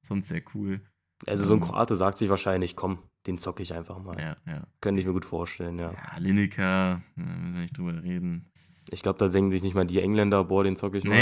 sonst 0.01 0.27
sehr 0.27 0.41
cool. 0.53 0.81
Also 1.27 1.45
so 1.45 1.53
ein 1.55 1.61
Ähm. 1.61 1.67
Kroate 1.67 1.95
sagt 1.95 2.17
sich 2.17 2.29
wahrscheinlich, 2.29 2.75
komm, 2.75 2.99
den 3.27 3.37
zocke 3.37 3.61
ich 3.61 3.73
einfach 3.73 3.99
mal. 3.99 4.17
Ja, 4.19 4.37
ja. 4.47 4.63
Könnte 4.79 5.01
ich 5.01 5.05
mir 5.07 5.13
gut 5.13 5.25
vorstellen, 5.25 5.77
ja. 5.77 5.91
Ja, 5.91 6.17
Lineker, 6.17 7.01
äh, 7.17 7.19
müssen 7.21 7.53
wir 7.55 7.61
nicht 7.61 7.77
drüber 7.77 8.01
reden. 8.01 8.49
Ich 8.91 9.01
glaube, 9.03 9.19
da 9.19 9.29
senken 9.29 9.51
sich 9.51 9.61
nicht 9.61 9.75
mal 9.75 9.85
die 9.85 9.99
Engländer, 10.01 10.45
boah, 10.45 10.63
den 10.63 10.75
zocke 10.77 10.97
ich 10.97 11.03
mal. 11.03 11.17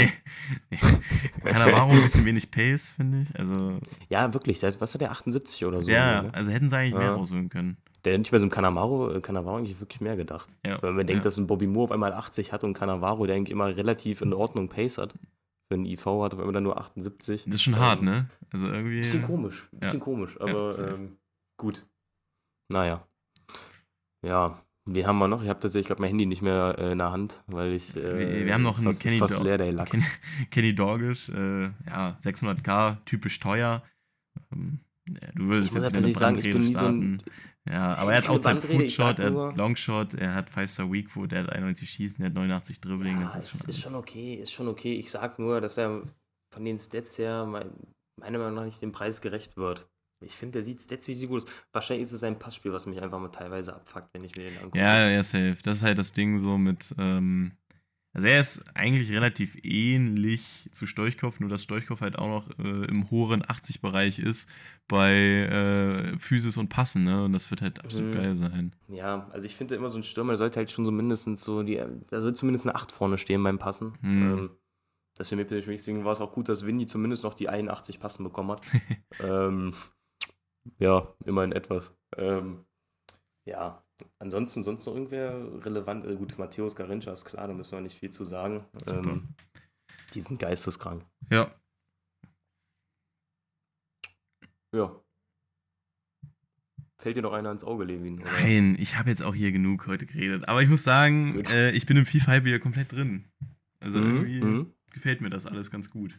Nee. 0.70 0.78
Cannavaro 1.44 1.90
ein 1.90 2.02
bisschen 2.02 2.24
wenig 2.24 2.50
Pace, 2.50 2.90
finde 2.90 3.22
ich. 3.22 3.38
Also, 3.38 3.78
Ja, 4.08 4.32
wirklich, 4.34 4.62
was 4.62 4.94
hat 4.94 5.00
der, 5.00 5.10
78 5.10 5.64
oder 5.64 5.82
so? 5.82 5.90
ja, 5.90 6.22
ne? 6.22 6.34
also 6.34 6.50
hätten 6.52 6.68
sie 6.68 6.76
eigentlich 6.76 6.94
mehr 6.94 7.02
Ja. 7.08 7.14
rausholen 7.14 7.48
können. 7.48 7.76
Der 8.04 8.12
hätte 8.12 8.22
ich 8.22 8.30
bei 8.30 8.38
so 8.38 8.44
einem 8.44 8.52
Cannavaro, 8.52 9.10
äh, 9.14 9.20
Cannavaro 9.20 9.56
eigentlich 9.56 9.80
wirklich 9.80 10.00
mehr 10.00 10.16
gedacht. 10.16 10.48
Ja, 10.64 10.80
Wenn 10.80 10.94
man 10.94 11.06
denkt, 11.06 11.24
dass 11.24 11.36
ein 11.36 11.48
Bobby 11.48 11.66
Moore 11.66 11.84
auf 11.86 11.92
einmal 11.92 12.12
80 12.12 12.52
hat 12.52 12.62
und 12.62 12.72
Cannavaro, 12.74 13.26
der 13.26 13.34
eigentlich 13.34 13.50
immer 13.50 13.66
relativ 13.76 14.20
in 14.22 14.32
Ordnung 14.32 14.68
Pace 14.68 14.98
hat, 14.98 15.14
für 15.68 15.74
einen 15.74 15.84
IV 15.86 16.06
hat, 16.06 16.32
auf 16.34 16.38
einmal 16.40 16.52
dann 16.54 16.62
nur 16.64 16.78
78. 16.80 17.44
Das 17.44 17.54
ist 17.56 17.62
schon 17.62 17.74
Ähm, 17.74 17.80
hart, 17.80 18.02
ne? 18.02 18.28
Also 18.50 18.68
irgendwie. 18.68 18.98
Bisschen 18.98 19.22
komisch, 19.22 19.68
bisschen 19.72 20.00
komisch, 20.00 20.40
aber 20.40 20.72
safe. 20.72 20.94
ähm, 20.94 21.16
gut. 21.58 21.86
Naja. 22.70 23.06
Ja, 24.26 24.60
wen 24.84 25.06
haben 25.06 25.18
wir 25.18 25.28
noch? 25.28 25.42
Ich 25.42 25.48
habe 25.48 25.60
tatsächlich, 25.60 25.82
ich 25.84 25.86
glaube, 25.86 26.02
mein 26.02 26.08
Handy 26.10 26.26
nicht 26.26 26.42
mehr 26.42 26.74
äh, 26.78 26.92
in 26.92 26.98
der 26.98 27.12
Hand, 27.12 27.42
weil 27.46 27.72
ich. 27.72 27.96
Äh, 27.96 28.18
Wir- 28.18 28.46
wir 28.46 28.54
haben 28.54 28.62
noch 28.62 28.78
einen 28.78 28.86
fast, 28.86 29.02
Kenny 29.02 29.18
fast 29.18 29.40
leer, 29.40 29.58
der 29.58 29.72
Lachs. 29.72 29.90
Ken, 29.92 30.04
Kenny 30.50 30.74
Dorgisch, 30.74 31.28
äh, 31.28 31.64
ja, 31.86 32.18
600k, 32.22 32.96
typisch 33.04 33.38
teuer. 33.40 33.82
Ähm, 34.52 34.80
ja, 35.08 35.28
du 35.34 35.48
würdest 35.48 35.74
jetzt 35.74 35.84
ja 35.84 35.90
wieder 35.90 35.98
eine 35.98 36.12
persönlich 36.12 36.16
sagen, 36.16 36.34
Brandrede 36.36 36.58
nie 36.58 36.72
so 36.72 36.78
starten. 36.78 37.22
Ja, 37.68 37.94
aber 37.96 38.12
er 38.12 38.18
hat 38.18 38.28
Outside 38.28 38.54
Brandrede, 38.56 38.80
Footshot, 38.80 39.18
er 39.18 39.34
hat 39.34 39.56
Longshot, 39.56 40.14
er 40.14 40.34
hat 40.34 40.50
5-Star 40.50 40.90
Weak 40.90 41.10
Foot, 41.10 41.32
er 41.32 41.42
hat 41.42 41.50
91 41.50 41.88
Schießen, 41.88 42.24
er 42.24 42.30
hat 42.30 42.34
89 42.34 42.80
Dribbling. 42.80 43.20
Ja, 43.20 43.26
das 43.26 43.52
ist 43.52 43.60
schon, 43.60 43.70
ist 43.70 43.80
schon 43.80 43.94
okay, 43.94 44.34
ist 44.34 44.52
schon 44.52 44.68
okay. 44.68 44.94
Ich 44.94 45.10
sag 45.10 45.38
nur, 45.38 45.60
dass 45.60 45.76
er 45.76 46.02
von 46.52 46.64
den 46.64 46.78
Stats 46.78 47.18
her 47.18 47.46
mein, 47.46 47.70
meiner 48.18 48.38
Meinung 48.38 48.54
nach 48.54 48.64
nicht 48.64 48.80
dem 48.80 48.92
Preis 48.92 49.20
gerecht 49.20 49.56
wird. 49.56 49.86
Ich 50.20 50.34
finde, 50.34 50.58
der 50.58 50.64
sieht 50.64 50.82
Stats 50.82 51.06
wie 51.06 51.26
gut 51.26 51.44
aus. 51.44 51.50
Wahrscheinlich 51.72 52.04
ist 52.04 52.12
es 52.12 52.24
ein 52.24 52.38
Passspiel, 52.38 52.72
was 52.72 52.86
mich 52.86 53.00
einfach 53.00 53.20
mal 53.20 53.28
teilweise 53.28 53.74
abfuckt, 53.74 54.12
wenn 54.14 54.24
ich 54.24 54.34
mir 54.34 54.50
den 54.50 54.58
angucke. 54.58 54.78
Ja, 54.78 55.08
ja, 55.08 55.22
safe. 55.22 55.58
Das 55.62 55.78
ist 55.78 55.82
halt 55.82 55.98
das 55.98 56.12
Ding 56.12 56.38
so 56.38 56.58
mit. 56.58 56.94
Ähm, 56.98 57.52
also 58.18 58.26
er 58.26 58.40
ist 58.40 58.64
eigentlich 58.74 59.12
relativ 59.12 59.56
ähnlich 59.62 60.68
zu 60.72 60.86
Storchkopf, 60.86 61.38
nur 61.38 61.48
dass 61.48 61.62
Storchkopf 61.62 62.00
halt 62.00 62.18
auch 62.18 62.26
noch 62.28 62.58
äh, 62.58 62.86
im 62.86 63.10
hohen 63.10 63.44
80-Bereich 63.44 64.18
ist 64.18 64.50
bei 64.88 65.12
äh, 65.14 66.18
Physis 66.18 66.56
und 66.56 66.68
Passen, 66.68 67.04
ne? 67.04 67.24
Und 67.24 67.32
das 67.32 67.50
wird 67.50 67.62
halt 67.62 67.78
absolut 67.84 68.10
Mhm. 68.12 68.18
geil 68.18 68.34
sein. 68.34 68.74
Ja, 68.88 69.28
also 69.30 69.46
ich 69.46 69.54
finde 69.54 69.76
immer 69.76 69.88
so 69.88 69.98
ein 69.98 70.02
Stürmer, 70.02 70.32
der 70.32 70.38
sollte 70.38 70.58
halt 70.58 70.70
schon 70.70 70.84
so 70.84 70.90
mindestens 70.90 71.44
so, 71.44 71.62
die, 71.62 71.76
da 72.10 72.20
sollte 72.20 72.34
zumindest 72.34 72.66
eine 72.66 72.74
8 72.74 72.90
vorne 72.90 73.18
stehen 73.18 73.42
beim 73.42 73.58
Passen. 73.58 73.92
Mhm. 74.02 74.22
Ähm, 74.22 74.50
das 75.16 75.30
mir 75.30 75.44
persönlich. 75.44 75.80
Deswegen 75.80 76.04
war 76.04 76.12
es 76.12 76.20
auch 76.20 76.32
gut, 76.32 76.48
dass 76.48 76.66
Windy 76.66 76.86
zumindest 76.86 77.24
noch 77.24 77.34
die 77.34 77.48
81 77.48 78.00
Passen 78.00 78.24
bekommen 78.24 78.50
hat. 78.52 78.62
ähm, 79.20 79.72
ja, 80.78 81.14
immerhin 81.24 81.52
etwas. 81.52 81.94
Ähm, 82.16 82.64
ja, 83.44 83.82
ansonsten 84.18 84.62
sonst 84.62 84.86
noch 84.86 84.94
irgendwer 84.94 85.64
relevant? 85.64 86.06
Äh, 86.06 86.16
gut, 86.16 86.38
Matthäus 86.38 86.76
Garincha 86.76 87.12
ist 87.12 87.24
klar, 87.24 87.48
da 87.48 87.54
müssen 87.54 87.72
wir 87.72 87.80
nicht 87.80 87.98
viel 87.98 88.10
zu 88.10 88.24
sagen. 88.24 88.64
Ähm, 88.86 89.28
die 90.14 90.20
sind 90.20 90.38
geisteskrank. 90.40 91.04
Ja. 91.30 91.50
Ja. 94.74 94.94
Fällt 97.00 97.16
dir 97.16 97.22
noch 97.22 97.32
einer 97.32 97.52
ins 97.52 97.64
Auge, 97.64 97.84
Levin? 97.84 98.20
oder? 98.20 98.32
Nein, 98.32 98.76
ich 98.78 98.96
habe 98.96 99.08
jetzt 99.08 99.22
auch 99.22 99.34
hier 99.34 99.52
genug 99.52 99.86
heute 99.86 100.04
geredet. 100.04 100.48
Aber 100.48 100.62
ich 100.62 100.68
muss 100.68 100.82
sagen, 100.82 101.42
äh, 101.50 101.70
ich 101.70 101.86
bin 101.86 101.96
im 101.96 102.06
FIFA 102.06 102.44
wieder 102.44 102.58
komplett 102.58 102.92
drin. 102.92 103.24
Also 103.80 104.00
Mhm, 104.00 104.16
irgendwie 104.16 104.40
mhm. 104.42 104.74
gefällt 104.92 105.20
mir 105.20 105.30
das 105.30 105.46
alles 105.46 105.70
ganz 105.70 105.90
gut. 105.90 106.18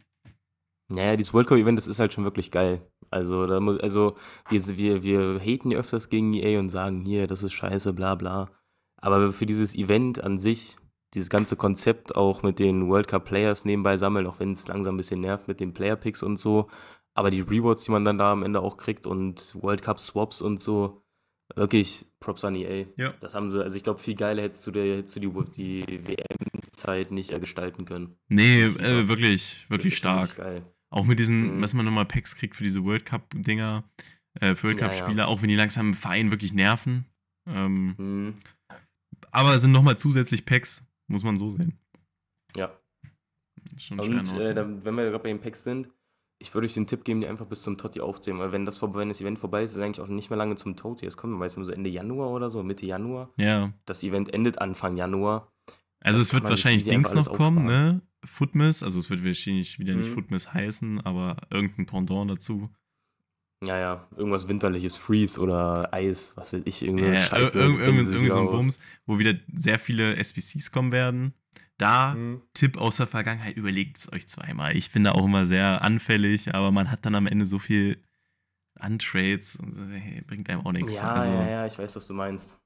Naja, 0.90 1.16
dieses 1.16 1.32
World 1.32 1.48
Cup-Event, 1.48 1.78
das 1.78 1.86
ist 1.86 2.00
halt 2.00 2.12
schon 2.12 2.24
wirklich 2.24 2.50
geil. 2.50 2.82
Also, 3.10 3.46
da 3.46 3.60
muss, 3.60 3.78
also 3.80 4.16
wir, 4.48 4.60
wir, 4.76 5.02
wir 5.02 5.40
haten 5.40 5.70
ja 5.70 5.78
öfters 5.78 6.08
gegen 6.08 6.34
EA 6.34 6.58
und 6.58 6.68
sagen, 6.68 7.04
hier, 7.04 7.26
das 7.26 7.42
ist 7.42 7.52
scheiße, 7.52 7.92
bla 7.92 8.14
bla. 8.14 8.50
Aber 8.96 9.32
für 9.32 9.46
dieses 9.46 9.74
Event 9.74 10.22
an 10.22 10.38
sich, 10.38 10.76
dieses 11.14 11.30
ganze 11.30 11.56
Konzept 11.56 12.16
auch 12.16 12.42
mit 12.42 12.58
den 12.58 12.88
World 12.88 13.08
Cup 13.08 13.24
Players 13.24 13.64
nebenbei 13.64 13.96
sammeln, 13.96 14.26
auch 14.26 14.40
wenn 14.40 14.52
es 14.52 14.68
langsam 14.68 14.94
ein 14.94 14.98
bisschen 14.98 15.20
nervt 15.20 15.48
mit 15.48 15.60
den 15.60 15.72
Player 15.72 15.96
Picks 15.96 16.22
und 16.22 16.36
so, 16.38 16.68
aber 17.14 17.30
die 17.30 17.40
Rewards, 17.40 17.84
die 17.84 17.90
man 17.90 18.04
dann 18.04 18.18
da 18.18 18.32
am 18.32 18.42
Ende 18.42 18.60
auch 18.60 18.76
kriegt 18.76 19.06
und 19.06 19.54
World 19.60 19.82
Cup 19.82 19.98
Swaps 19.98 20.42
und 20.42 20.60
so, 20.60 21.02
Wirklich, 21.56 22.06
Props 22.20 22.44
an 22.44 22.54
EA. 22.54 22.86
Ja. 22.96 23.14
Das 23.20 23.34
haben 23.34 23.48
sie, 23.48 23.62
also 23.62 23.76
ich 23.76 23.82
glaube, 23.82 24.00
viel 24.00 24.14
geiler 24.14 24.42
hättest 24.42 24.66
du, 24.66 24.70
der, 24.70 24.98
hättest 24.98 25.16
du 25.16 25.20
die, 25.20 25.84
die 25.84 26.08
WM-Zeit 26.08 27.10
nicht 27.10 27.38
gestalten 27.40 27.84
können. 27.84 28.16
Nee, 28.28 28.62
äh, 28.62 29.08
wirklich, 29.08 29.66
wirklich 29.68 30.00
Das 30.00 30.22
ist 30.24 30.30
stark. 30.30 30.36
Geil. 30.36 30.62
Auch 30.92 31.04
mit 31.06 31.18
diesen, 31.18 31.56
Mhm. 31.58 31.62
was 31.62 31.74
man 31.74 31.84
nochmal 31.84 32.04
Packs 32.06 32.34
kriegt 32.36 32.56
für 32.56 32.64
diese 32.64 32.84
World 32.84 33.06
Cup-Dinger, 33.06 33.84
äh, 34.40 34.54
für 34.54 34.68
World 34.68 34.80
Ja, 34.80 34.88
Cup-Spiele, 34.88 35.26
auch 35.26 35.40
wenn 35.42 35.48
die 35.48 35.56
langsam 35.56 35.88
im 35.88 35.94
Verein 35.94 36.30
wirklich 36.30 36.52
nerven. 36.52 37.06
Ähm, 37.48 37.94
Mhm. 37.96 38.34
aber 39.30 39.54
es 39.54 39.62
sind 39.62 39.72
nochmal 39.72 39.98
zusätzlich 39.98 40.44
Packs, 40.44 40.84
muss 41.08 41.24
man 41.24 41.36
so 41.36 41.50
sehen. 41.50 41.78
Ja. 42.56 42.76
Schon 43.76 44.00
Und 44.00 44.38
äh, 44.38 44.54
dann, 44.54 44.84
wenn 44.84 44.94
wir 44.96 45.04
gerade 45.04 45.22
bei 45.22 45.28
den 45.28 45.40
Packs 45.40 45.62
sind, 45.62 45.88
ich 46.42 46.52
würde 46.54 46.66
euch 46.66 46.74
den 46.74 46.86
Tipp 46.86 47.04
geben, 47.04 47.20
die 47.20 47.28
einfach 47.28 47.46
bis 47.46 47.62
zum 47.62 47.76
Totti 47.78 48.00
aufzunehmen. 48.00 48.40
Weil 48.40 48.52
wenn 48.52 48.64
das, 48.64 48.78
vorbei, 48.78 49.00
wenn 49.00 49.08
das 49.08 49.20
Event 49.20 49.38
vorbei 49.38 49.62
ist, 49.62 49.72
ist 49.72 49.76
es 49.76 49.82
eigentlich 49.82 50.00
auch 50.00 50.08
nicht 50.08 50.30
mehr 50.30 50.38
lange 50.38 50.56
zum 50.56 50.74
Totti. 50.74 51.06
Es 51.06 51.16
kommt 51.16 51.38
meistens 51.38 51.66
so 51.66 51.72
Ende 51.72 51.90
Januar 51.90 52.30
oder 52.30 52.50
so, 52.50 52.62
Mitte 52.62 52.86
Januar. 52.86 53.30
ja. 53.36 53.72
Das 53.84 54.02
Event 54.02 54.32
endet 54.34 54.58
Anfang 54.58 54.96
Januar. 54.96 55.49
Also 56.02 56.20
es 56.20 56.32
wird 56.32 56.44
wahrscheinlich 56.44 56.84
Dings 56.84 57.14
noch 57.14 57.32
kommen, 57.32 57.58
aufsparen. 57.58 57.96
ne? 57.96 58.02
Footmiss, 58.24 58.82
also 58.82 59.00
es 59.00 59.08
wird 59.10 59.24
wahrscheinlich 59.24 59.78
wieder 59.78 59.94
nicht 59.94 60.08
Mhm. 60.10 60.14
Footmiss 60.14 60.52
heißen, 60.52 61.00
aber 61.00 61.36
irgendein 61.50 61.86
Pendant 61.86 62.30
dazu. 62.30 62.70
Ja, 63.66 63.78
ja, 63.78 64.08
irgendwas 64.16 64.48
Winterliches, 64.48 64.96
Freeze 64.96 65.38
oder 65.38 65.92
Eis, 65.92 66.32
was 66.36 66.52
weiß 66.54 66.62
ich, 66.64 66.82
irgendeine 66.82 67.14
Ja, 67.16 67.20
Scheiße. 67.20 67.58
ir- 67.58 67.62
irg- 67.62 67.76
denken 67.76 67.80
irgend 67.98 68.06
sie 68.08 68.14
irgend 68.14 68.32
so 68.32 68.40
ein. 68.40 68.46
Bums, 68.46 68.80
wo 69.06 69.18
wieder 69.18 69.34
sehr 69.54 69.78
viele 69.78 70.16
SBCs 70.16 70.72
kommen 70.72 70.92
werden. 70.92 71.34
Da, 71.76 72.14
Mhm. 72.14 72.42
Tipp 72.54 72.78
aus 72.78 72.96
der 72.98 73.06
Vergangenheit, 73.06 73.56
überlegt 73.56 73.98
es 73.98 74.12
euch 74.12 74.26
zweimal. 74.28 74.76
Ich 74.76 74.92
bin 74.92 75.04
da 75.04 75.12
auch 75.12 75.24
immer 75.24 75.44
sehr 75.46 75.82
anfällig, 75.82 76.54
aber 76.54 76.70
man 76.72 76.90
hat 76.90 77.04
dann 77.06 77.14
am 77.14 77.26
Ende 77.26 77.46
so 77.46 77.58
viel 77.58 78.02
Untrades 78.78 79.56
und 79.56 79.76
äh, 79.92 80.22
bringt 80.26 80.48
einem 80.50 80.60
auch 80.64 80.72
nichts. 80.72 80.96
Ja, 80.96 81.12
also, 81.14 81.30
ja, 81.32 81.48
ja, 81.50 81.66
ich 81.66 81.78
weiß, 81.78 81.96
was 81.96 82.06
du 82.06 82.14
meinst. 82.14 82.59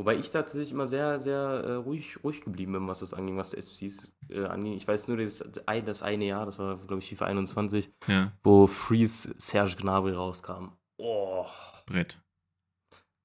Wobei 0.00 0.14
ich 0.16 0.30
tatsächlich 0.30 0.70
immer 0.70 0.86
sehr, 0.86 1.18
sehr 1.18 1.36
äh, 1.36 1.72
ruhig, 1.74 2.22
ruhig 2.22 2.40
geblieben 2.42 2.72
bin, 2.72 2.86
was 2.86 3.00
das 3.00 3.14
anging, 3.14 3.36
was 3.36 3.50
die 3.50 3.56
SPCs 3.60 4.12
äh, 4.30 4.44
anging. 4.44 4.74
Ich 4.74 4.86
weiß 4.86 5.08
nur, 5.08 5.16
das, 5.16 5.44
das 5.84 6.02
eine 6.04 6.24
Jahr, 6.24 6.46
das 6.46 6.60
war, 6.60 6.76
glaube 6.78 7.02
ich, 7.02 7.08
FIFA 7.08 7.26
21, 7.26 7.90
ja, 8.06 8.32
wo 8.44 8.68
Freeze 8.68 9.34
Serge 9.38 9.74
Gnabry 9.76 10.12
rauskam. 10.12 10.68
Oh, 10.98 11.46
Brett. 11.86 12.20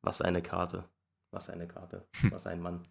was 0.01 0.21
eine 0.21 0.41
Karte. 0.41 0.85
Was 1.31 1.49
eine 1.49 1.67
Karte. 1.67 2.07
Was 2.29 2.47
ein 2.47 2.61
Mann. 2.61 2.81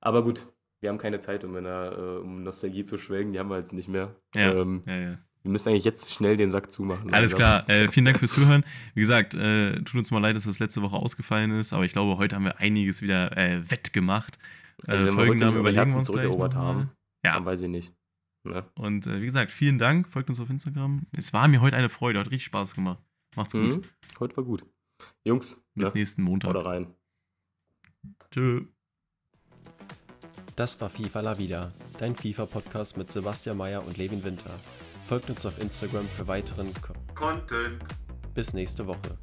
Aber 0.00 0.22
gut, 0.22 0.46
wir 0.80 0.90
haben 0.90 0.98
keine 0.98 1.18
Zeit, 1.20 1.44
um, 1.44 1.56
in 1.56 1.64
der, 1.64 1.92
äh, 1.96 2.18
um 2.18 2.42
Nostalgie 2.42 2.84
zu 2.84 2.98
schwelgen. 2.98 3.32
Die 3.32 3.38
haben 3.38 3.48
wir 3.48 3.58
jetzt 3.58 3.72
nicht 3.72 3.88
mehr. 3.88 4.14
Ja, 4.34 4.52
Ähm, 4.52 4.82
ja, 4.86 4.96
ja. 4.96 5.18
Wir 5.42 5.50
müssen 5.50 5.68
eigentlich 5.68 5.84
jetzt 5.84 6.12
schnell 6.12 6.36
den 6.36 6.50
Sack 6.50 6.72
zumachen. 6.72 7.12
Alles 7.12 7.34
klar, 7.34 7.68
äh, 7.68 7.88
vielen 7.88 8.06
Dank 8.06 8.18
fürs 8.18 8.32
Zuhören. 8.32 8.64
Wie 8.94 9.00
gesagt, 9.00 9.34
äh, 9.34 9.74
tut 9.82 9.94
uns 9.96 10.10
mal 10.10 10.20
leid, 10.20 10.36
dass 10.36 10.44
das 10.44 10.58
letzte 10.58 10.82
Woche 10.82 10.96
ausgefallen 10.96 11.50
ist, 11.58 11.72
aber 11.72 11.84
ich 11.84 11.92
glaube, 11.92 12.16
heute 12.18 12.36
haben 12.36 12.44
wir 12.44 12.58
einiges 12.58 13.02
wieder 13.02 13.36
äh, 13.36 13.68
wettgemacht. 13.70 14.38
Also, 14.86 15.06
wenn 15.06 15.16
wir 15.16 15.26
heute 15.26 15.58
über 15.58 15.72
Herzen 15.72 16.02
zurückerobert 16.02 16.54
haben, 16.54 16.90
Ja. 17.24 17.34
dann 17.34 17.44
weiß 17.44 17.60
ich 17.62 17.68
nicht. 17.68 17.92
Ne? 18.44 18.64
Und 18.74 19.06
äh, 19.06 19.20
wie 19.20 19.24
gesagt, 19.26 19.52
vielen 19.52 19.78
Dank, 19.78 20.08
folgt 20.08 20.28
uns 20.28 20.40
auf 20.40 20.50
Instagram. 20.50 21.06
Es 21.12 21.32
war 21.32 21.46
mir 21.48 21.60
heute 21.60 21.76
eine 21.76 21.88
Freude, 21.88 22.18
hat 22.18 22.26
richtig 22.30 22.44
Spaß 22.46 22.74
gemacht. 22.74 22.98
Macht's 23.36 23.52
gut. 23.52 23.62
Mhm. 23.62 23.82
Heute 24.18 24.36
war 24.36 24.44
gut. 24.44 24.64
Jungs, 25.24 25.64
Bis 25.74 25.88
ne? 25.94 26.00
nächsten 26.00 26.22
Montag. 26.22 26.54
haut 26.54 26.64
rein. 26.64 26.86
Tschö. 28.30 28.62
Das 30.56 30.80
war 30.80 30.90
FIFA 30.90 31.20
La 31.20 31.38
Vida, 31.38 31.72
dein 31.98 32.14
FIFA-Podcast 32.14 32.96
mit 32.96 33.10
Sebastian 33.10 33.56
Mayer 33.56 33.84
und 33.86 33.96
Levin 33.96 34.22
Winter. 34.22 34.58
Folgt 35.04 35.30
uns 35.30 35.44
auf 35.44 35.60
Instagram 35.60 36.06
für 36.08 36.26
weiteren 36.26 36.72
Ko 36.80 36.92
Content. 37.14 37.82
Bis 38.34 38.54
nächste 38.54 38.86
Woche. 38.86 39.18